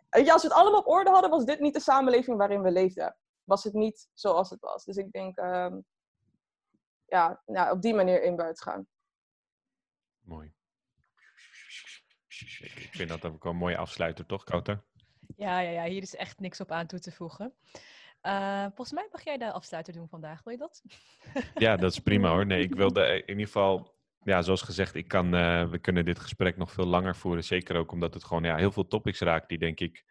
ja, 0.09 0.31
als 0.33 0.41
we 0.41 0.47
het 0.47 0.57
allemaal 0.57 0.79
op 0.79 0.87
orde 0.87 1.09
hadden, 1.09 1.29
was 1.29 1.45
dit 1.45 1.59
niet 1.59 1.73
de 1.73 1.79
samenleving 1.79 2.37
waarin 2.37 2.61
we 2.61 2.71
leefden. 2.71 3.17
Was 3.43 3.63
het 3.63 3.73
niet 3.73 4.09
zoals 4.13 4.49
het 4.49 4.59
was. 4.59 4.83
Dus 4.83 4.95
ik 4.95 5.11
denk, 5.11 5.39
uh, 5.39 5.75
ja, 7.05 7.41
nou, 7.45 7.71
op 7.71 7.81
die 7.81 7.93
manier 7.93 8.23
in 8.23 8.35
buiten 8.35 8.63
gaan. 8.63 8.87
Mooi. 10.19 10.53
Ik 12.59 12.89
vind 12.91 13.09
dat 13.09 13.25
ook 13.25 13.43
wel 13.43 13.51
een 13.51 13.57
mooie 13.57 13.77
afsluiter, 13.77 14.25
toch, 14.25 14.43
Kouter? 14.43 14.83
Ja, 15.37 15.59
ja, 15.59 15.69
ja, 15.69 15.83
hier 15.83 16.01
is 16.01 16.15
echt 16.15 16.39
niks 16.39 16.59
op 16.59 16.71
aan 16.71 16.87
toe 16.87 16.99
te 16.99 17.11
voegen. 17.11 17.53
Uh, 18.23 18.61
volgens 18.61 18.91
mij 18.91 19.07
mag 19.11 19.23
jij 19.23 19.37
de 19.37 19.51
afsluiter 19.51 19.93
doen 19.93 20.09
vandaag, 20.09 20.43
wil 20.43 20.53
je 20.53 20.59
dat? 20.59 20.83
Ja, 21.55 21.75
dat 21.75 21.91
is 21.91 21.99
prima 21.99 22.29
hoor. 22.29 22.45
Nee, 22.45 22.63
ik 22.63 22.75
wilde 22.75 23.05
in 23.21 23.27
ieder 23.27 23.45
geval, 23.45 23.95
ja, 24.23 24.41
zoals 24.41 24.61
gezegd, 24.61 24.95
ik 24.95 25.07
kan, 25.07 25.35
uh, 25.35 25.69
we 25.69 25.79
kunnen 25.79 26.05
dit 26.05 26.19
gesprek 26.19 26.57
nog 26.57 26.71
veel 26.71 26.85
langer 26.85 27.15
voeren. 27.15 27.43
Zeker 27.43 27.75
ook 27.75 27.91
omdat 27.91 28.13
het 28.13 28.23
gewoon 28.23 28.43
ja, 28.43 28.55
heel 28.55 28.71
veel 28.71 28.87
topics 28.87 29.19
raakt 29.19 29.49
die 29.49 29.57
denk 29.57 29.79
ik 29.79 30.03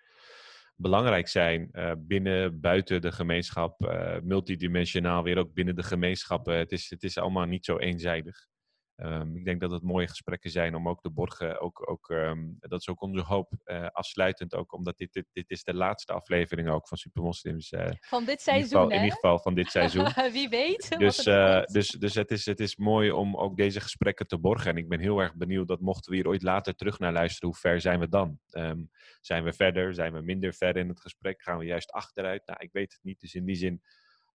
belangrijk 0.76 1.28
zijn 1.28 1.68
uh, 1.72 1.92
binnen, 1.98 2.60
buiten 2.60 3.00
de 3.00 3.12
gemeenschap, 3.12 3.80
multidimensionaal 4.22 5.22
weer 5.22 5.38
ook 5.38 5.52
binnen 5.52 5.76
de 5.76 5.82
gemeenschappen. 5.82 6.56
Het 6.56 6.72
is, 6.72 6.90
het 6.90 7.02
is 7.02 7.18
allemaal 7.18 7.46
niet 7.46 7.64
zo 7.64 7.78
eenzijdig. 7.78 8.50
Um, 8.96 9.36
ik 9.36 9.44
denk 9.44 9.60
dat 9.60 9.70
het 9.70 9.82
mooie 9.82 10.08
gesprekken 10.08 10.50
zijn 10.50 10.74
om 10.74 10.88
ook 10.88 11.00
te 11.00 11.10
borgen. 11.10 11.60
Ook, 11.60 11.90
ook, 11.90 12.08
um, 12.08 12.56
dat 12.58 12.80
is 12.80 12.88
ook 12.88 13.00
onze 13.00 13.22
hoop. 13.22 13.52
Uh, 13.64 13.86
afsluitend 13.86 14.54
ook, 14.54 14.72
omdat 14.72 14.96
dit, 14.96 15.12
dit, 15.12 15.26
dit 15.32 15.50
is 15.50 15.64
de 15.64 15.74
laatste 15.74 16.12
aflevering 16.12 16.70
ook 16.70 16.88
van 16.88 16.98
Supermoslims. 16.98 17.72
Uh, 17.72 17.90
van 18.00 18.24
dit 18.24 18.40
seizoen, 18.40 18.92
in 18.92 18.92
ieder 18.92 18.92
geval? 18.92 18.98
In 18.98 19.04
ieder 19.04 19.14
geval 19.14 19.38
van 19.38 19.54
dit 19.54 19.70
seizoen. 19.70 20.06
Wie 20.32 20.48
weet. 20.48 20.90
Dus, 21.02 21.26
uh, 21.26 21.62
dus, 21.64 21.88
dus 21.88 22.14
het, 22.14 22.30
is, 22.30 22.46
het 22.46 22.60
is 22.60 22.76
mooi 22.76 23.10
om 23.10 23.36
ook 23.36 23.56
deze 23.56 23.80
gesprekken 23.80 24.26
te 24.26 24.38
borgen. 24.38 24.70
En 24.70 24.76
ik 24.76 24.88
ben 24.88 25.00
heel 25.00 25.18
erg 25.18 25.34
benieuwd 25.34 25.68
dat 25.68 25.80
mochten 25.80 26.10
we 26.10 26.16
hier 26.16 26.28
ooit 26.28 26.42
later 26.42 26.74
terug 26.74 26.98
naar 26.98 27.12
luisteren, 27.12 27.48
hoe 27.48 27.58
ver 27.58 27.80
zijn 27.80 28.00
we 28.00 28.08
dan? 28.08 28.38
Um, 28.50 28.90
zijn 29.20 29.44
we 29.44 29.52
verder? 29.52 29.94
Zijn 29.94 30.12
we 30.12 30.20
minder 30.20 30.54
ver 30.54 30.76
in 30.76 30.88
het 30.88 31.00
gesprek? 31.00 31.42
Gaan 31.42 31.58
we 31.58 31.64
juist 31.64 31.90
achteruit? 31.90 32.46
Nou, 32.46 32.58
ik 32.62 32.72
weet 32.72 32.92
het 32.92 33.02
niet. 33.02 33.20
Dus 33.20 33.34
in 33.34 33.44
die 33.44 33.56
zin 33.56 33.82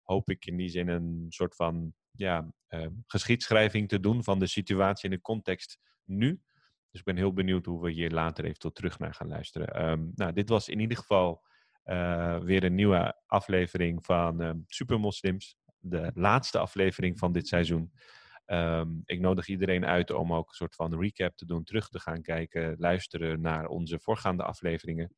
hoop 0.03 0.29
ik 0.29 0.45
in 0.45 0.57
die 0.57 0.69
zin 0.69 0.87
een 0.87 1.25
soort 1.29 1.55
van 1.55 1.93
ja, 2.17 2.51
uh, 2.69 2.87
geschiedschrijving 3.05 3.89
te 3.89 3.99
doen 3.99 4.23
van 4.23 4.39
de 4.39 4.47
situatie 4.47 5.09
en 5.09 5.15
de 5.15 5.21
context 5.21 5.79
nu. 6.03 6.41
Dus 6.91 6.99
ik 6.99 7.03
ben 7.05 7.17
heel 7.17 7.33
benieuwd 7.33 7.65
hoe 7.65 7.81
we 7.81 7.91
hier 7.91 8.11
later 8.11 8.45
eventueel 8.45 8.73
terug 8.73 8.99
naar 8.99 9.13
gaan 9.13 9.27
luisteren. 9.27 9.89
Um, 9.89 10.11
nou, 10.15 10.33
dit 10.33 10.49
was 10.49 10.69
in 10.69 10.79
ieder 10.79 10.97
geval 10.97 11.45
uh, 11.85 12.39
weer 12.39 12.63
een 12.63 12.75
nieuwe 12.75 13.21
aflevering 13.25 14.05
van 14.05 14.41
um, 14.41 14.63
Supermoslims. 14.67 15.57
De 15.77 16.11
laatste 16.13 16.59
aflevering 16.59 17.19
van 17.19 17.31
dit 17.31 17.47
seizoen. 17.47 17.91
Ik 19.05 19.19
nodig 19.19 19.47
iedereen 19.47 19.85
uit 19.85 20.11
om 20.11 20.33
ook 20.33 20.49
een 20.49 20.55
soort 20.55 20.75
van 20.75 20.99
recap 20.99 21.35
te 21.35 21.45
doen, 21.45 21.63
terug 21.63 21.89
te 21.89 21.99
gaan 21.99 22.21
kijken, 22.21 22.75
luisteren 22.77 23.41
naar 23.41 23.65
onze 23.65 23.99
voorgaande 23.99 24.43
afleveringen. 24.43 25.13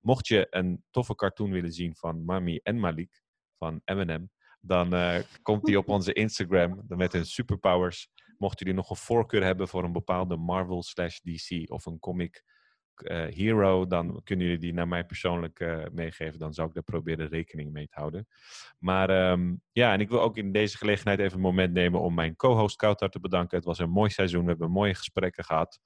Mocht 0.00 0.26
je 0.26 0.46
een 0.50 0.84
toffe 0.90 1.14
cartoon 1.14 1.50
willen 1.50 1.72
zien 1.72 1.96
van 1.96 2.24
Mami 2.24 2.60
en 2.62 2.80
Malik 2.80 3.22
van 3.56 3.80
M&M, 3.84 4.28
dan 4.68 4.94
uh, 4.94 5.18
komt 5.42 5.64
die 5.64 5.78
op 5.82 5.88
onze 5.88 6.12
Instagram 6.12 6.84
met 6.88 7.12
hun 7.12 7.26
superpowers. 7.26 8.08
Mochten 8.38 8.66
jullie 8.66 8.80
nog 8.80 8.90
een 8.90 8.96
voorkeur 8.96 9.44
hebben 9.44 9.68
voor 9.68 9.84
een 9.84 9.92
bepaalde 9.92 10.36
Marvel 10.36 10.82
slash 10.82 11.18
DC 11.18 11.70
of 11.70 11.86
een 11.86 11.98
comic 11.98 12.42
uh, 13.02 13.24
hero, 13.24 13.86
dan 13.86 14.20
kunnen 14.24 14.46
jullie 14.46 14.60
die 14.60 14.72
naar 14.72 14.88
mij 14.88 15.04
persoonlijk 15.04 15.60
uh, 15.60 15.84
meegeven. 15.92 16.38
Dan 16.38 16.54
zou 16.54 16.68
ik 16.68 16.74
daar 16.74 16.82
proberen 16.82 17.28
rekening 17.28 17.72
mee 17.72 17.86
te 17.86 17.98
houden. 17.98 18.26
Maar 18.78 19.30
um, 19.30 19.62
ja, 19.72 19.92
en 19.92 20.00
ik 20.00 20.08
wil 20.08 20.20
ook 20.20 20.36
in 20.36 20.52
deze 20.52 20.76
gelegenheid 20.76 21.18
even 21.18 21.34
een 21.34 21.40
moment 21.40 21.72
nemen 21.72 22.00
om 22.00 22.14
mijn 22.14 22.36
co-host 22.36 22.76
Kouter 22.76 23.08
te 23.08 23.20
bedanken. 23.20 23.56
Het 23.56 23.66
was 23.66 23.78
een 23.78 23.90
mooi 23.90 24.10
seizoen, 24.10 24.42
we 24.42 24.48
hebben 24.50 24.70
mooie 24.70 24.94
gesprekken 24.94 25.44
gehad. 25.44 25.78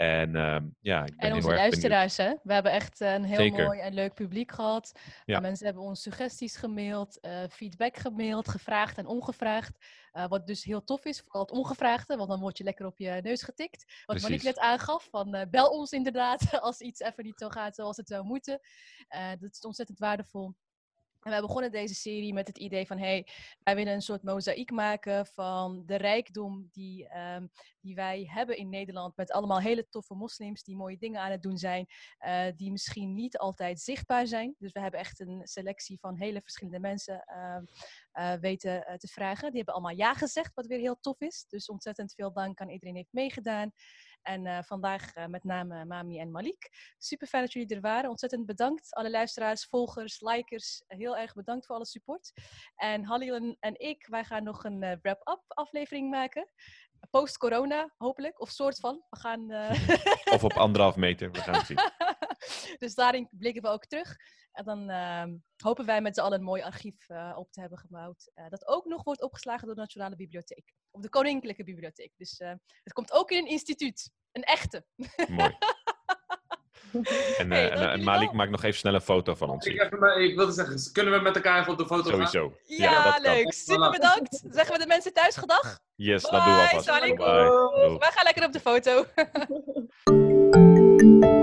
En, 0.00 0.34
uh, 0.34 0.56
ja, 0.80 1.04
ik 1.04 1.16
ben 1.16 1.28
en 1.28 1.34
onze 1.34 1.48
heel 1.48 1.56
erg 1.56 1.60
luisteraars, 1.60 2.16
hè? 2.16 2.34
We 2.42 2.52
hebben 2.52 2.72
echt 2.72 3.00
een 3.00 3.24
heel 3.24 3.36
Zeker. 3.36 3.64
mooi 3.64 3.80
en 3.80 3.94
leuk 3.94 4.14
publiek 4.14 4.52
gehad. 4.52 4.92
Ja. 5.24 5.40
Mensen 5.40 5.64
hebben 5.66 5.82
ons 5.82 6.02
suggesties 6.02 6.56
gemaild, 6.56 7.18
uh, 7.22 7.42
feedback 7.50 7.96
gemaild, 7.96 8.48
gevraagd 8.48 8.98
en 8.98 9.06
ongevraagd. 9.06 9.84
Uh, 10.12 10.26
wat 10.26 10.46
dus 10.46 10.64
heel 10.64 10.84
tof 10.84 11.04
is, 11.04 11.20
vooral 11.20 11.40
het 11.40 11.50
ongevraagde, 11.50 12.16
want 12.16 12.28
dan 12.28 12.40
word 12.40 12.58
je 12.58 12.64
lekker 12.64 12.86
op 12.86 12.98
je 12.98 13.20
neus 13.22 13.42
getikt. 13.42 14.02
Wat 14.06 14.20
Monique 14.20 14.44
net 14.44 14.58
aangaf, 14.58 15.08
van 15.10 15.46
bel 15.50 15.68
ons 15.68 15.92
inderdaad 15.92 16.40
als 16.60 16.80
iets 16.80 17.00
even 17.00 17.24
niet 17.24 17.38
zo 17.38 17.48
gaat 17.48 17.74
zoals 17.74 17.96
het 17.96 18.08
zou 18.08 18.24
moeten. 18.24 18.60
dat 19.38 19.52
is 19.52 19.60
ontzettend 19.60 19.98
waardevol. 19.98 20.54
En 21.20 21.30
wij 21.30 21.40
begonnen 21.40 21.70
deze 21.70 21.94
serie 21.94 22.32
met 22.32 22.46
het 22.46 22.58
idee 22.58 22.86
van, 22.86 22.98
hey, 22.98 23.26
wij 23.62 23.74
willen 23.74 23.92
een 23.92 24.02
soort 24.02 24.22
mozaïek 24.22 24.70
maken 24.70 25.26
van 25.26 25.82
de 25.86 25.96
rijkdom 25.96 26.68
die, 26.72 27.08
um, 27.18 27.50
die 27.80 27.94
wij 27.94 28.28
hebben 28.30 28.56
in 28.56 28.68
Nederland. 28.68 29.16
Met 29.16 29.32
allemaal 29.32 29.60
hele 29.60 29.88
toffe 29.88 30.14
moslims 30.14 30.62
die 30.62 30.76
mooie 30.76 30.98
dingen 30.98 31.20
aan 31.20 31.30
het 31.30 31.42
doen 31.42 31.58
zijn, 31.58 31.86
uh, 32.26 32.44
die 32.56 32.70
misschien 32.70 33.14
niet 33.14 33.38
altijd 33.38 33.80
zichtbaar 33.80 34.26
zijn. 34.26 34.54
Dus 34.58 34.72
we 34.72 34.80
hebben 34.80 35.00
echt 35.00 35.20
een 35.20 35.40
selectie 35.44 35.98
van 35.98 36.16
hele 36.16 36.40
verschillende 36.40 36.80
mensen 36.80 37.24
uh, 37.26 37.56
uh, 38.14 38.40
weten 38.40 38.98
te 38.98 39.08
vragen. 39.08 39.48
Die 39.48 39.56
hebben 39.56 39.74
allemaal 39.74 39.96
ja 39.96 40.14
gezegd, 40.14 40.54
wat 40.54 40.66
weer 40.66 40.78
heel 40.78 41.00
tof 41.00 41.20
is. 41.20 41.44
Dus 41.48 41.68
ontzettend 41.68 42.14
veel 42.14 42.32
dank 42.32 42.60
aan 42.60 42.70
iedereen 42.70 42.96
heeft 42.96 43.12
meegedaan. 43.12 43.72
En 44.22 44.46
uh, 44.46 44.58
vandaag 44.62 45.16
uh, 45.16 45.26
met 45.26 45.44
name 45.44 45.84
Mami 45.84 46.18
en 46.18 46.30
Malik. 46.30 46.94
Super 46.98 47.26
fijn 47.26 47.42
dat 47.42 47.52
jullie 47.52 47.74
er 47.74 47.80
waren. 47.80 48.10
Ontzettend 48.10 48.46
bedankt. 48.46 48.94
Alle 48.94 49.10
luisteraars, 49.10 49.64
volgers, 49.64 50.20
likers. 50.20 50.82
Heel 50.86 51.16
erg 51.16 51.34
bedankt 51.34 51.66
voor 51.66 51.74
alle 51.74 51.86
support. 51.86 52.32
En 52.76 53.04
Halil 53.04 53.56
en, 53.60 53.80
ik, 53.80 54.06
wij 54.06 54.24
gaan 54.24 54.42
nog 54.42 54.64
een 54.64 54.82
uh, 54.82 54.92
wrap-up 55.02 55.42
aflevering 55.48 56.10
maken. 56.10 56.48
Post-corona, 57.10 57.92
hopelijk. 57.98 58.40
Of 58.40 58.50
soort 58.50 58.80
van. 58.80 59.02
We 59.10 59.18
gaan... 59.18 59.50
of 60.34 60.44
op 60.44 60.52
anderhalf 60.52 60.96
meter. 60.96 61.30
We 61.30 61.38
gaan 61.38 61.54
het 61.54 61.66
zien. 61.66 61.78
dus 62.80 62.94
daarin 62.94 63.28
blikken 63.30 63.62
we 63.62 63.68
ook 63.68 63.86
terug. 63.86 64.16
En 64.52 64.64
dan 64.64 64.90
uh, 64.90 65.24
hopen 65.56 65.86
wij 65.86 66.00
met 66.00 66.14
z'n 66.14 66.20
allen 66.20 66.38
een 66.38 66.44
mooi 66.44 66.62
archief 66.62 67.08
uh, 67.08 67.32
op 67.36 67.52
te 67.52 67.60
hebben 67.60 67.78
gebouwd. 67.78 68.30
Uh, 68.34 68.48
dat 68.48 68.66
ook 68.66 68.84
nog 68.84 69.02
wordt 69.02 69.22
opgeslagen 69.22 69.66
door 69.66 69.74
de 69.74 69.80
Nationale 69.80 70.16
Bibliotheek. 70.16 70.74
Of 70.90 71.02
de 71.02 71.08
Koninklijke 71.08 71.64
Bibliotheek. 71.64 72.12
Dus 72.16 72.38
het 72.82 72.92
komt 72.92 73.12
ook 73.12 73.30
in 73.30 73.38
een 73.38 73.50
instituut. 73.50 74.10
Een 74.32 74.42
echte. 74.42 74.84
Mooi. 75.28 75.56
En, 77.38 77.50
hey, 77.50 77.70
en, 77.70 77.90
en 77.90 78.04
Malik 78.04 78.32
maakt 78.32 78.50
nog 78.50 78.62
even 78.62 78.78
snel 78.78 78.94
een 78.94 79.00
foto 79.00 79.34
van 79.34 79.50
ons. 79.50 79.66
Ik, 79.66 79.80
even, 79.80 80.22
ik 80.22 80.36
wilde 80.36 80.52
zeggen, 80.52 80.92
kunnen 80.92 81.12
we 81.12 81.20
met 81.20 81.34
elkaar 81.34 81.60
even 81.60 81.72
op 81.72 81.78
de 81.78 81.86
foto 81.86 82.10
Sowieso. 82.10 82.48
gaan? 82.48 82.76
Ja, 82.76 82.90
ja 82.90 83.18
leuk. 83.18 83.42
Kan. 83.42 83.52
Super 83.52 83.90
bedankt. 83.90 84.42
Zeggen 84.50 84.72
we 84.72 84.78
de 84.78 84.86
mensen 84.86 85.12
thuis 85.12 85.36
gedag? 85.36 85.80
Yes, 85.94 86.22
Bye, 86.22 86.30
dat 86.30 86.44
doen 86.44 86.54
we 86.54 86.60
alvast. 86.60 86.86
Bye. 86.86 87.98
Wij 87.98 88.10
gaan 88.12 88.24
lekker 88.24 88.44
op 88.44 88.52
de 88.52 88.60
foto. 88.60 89.04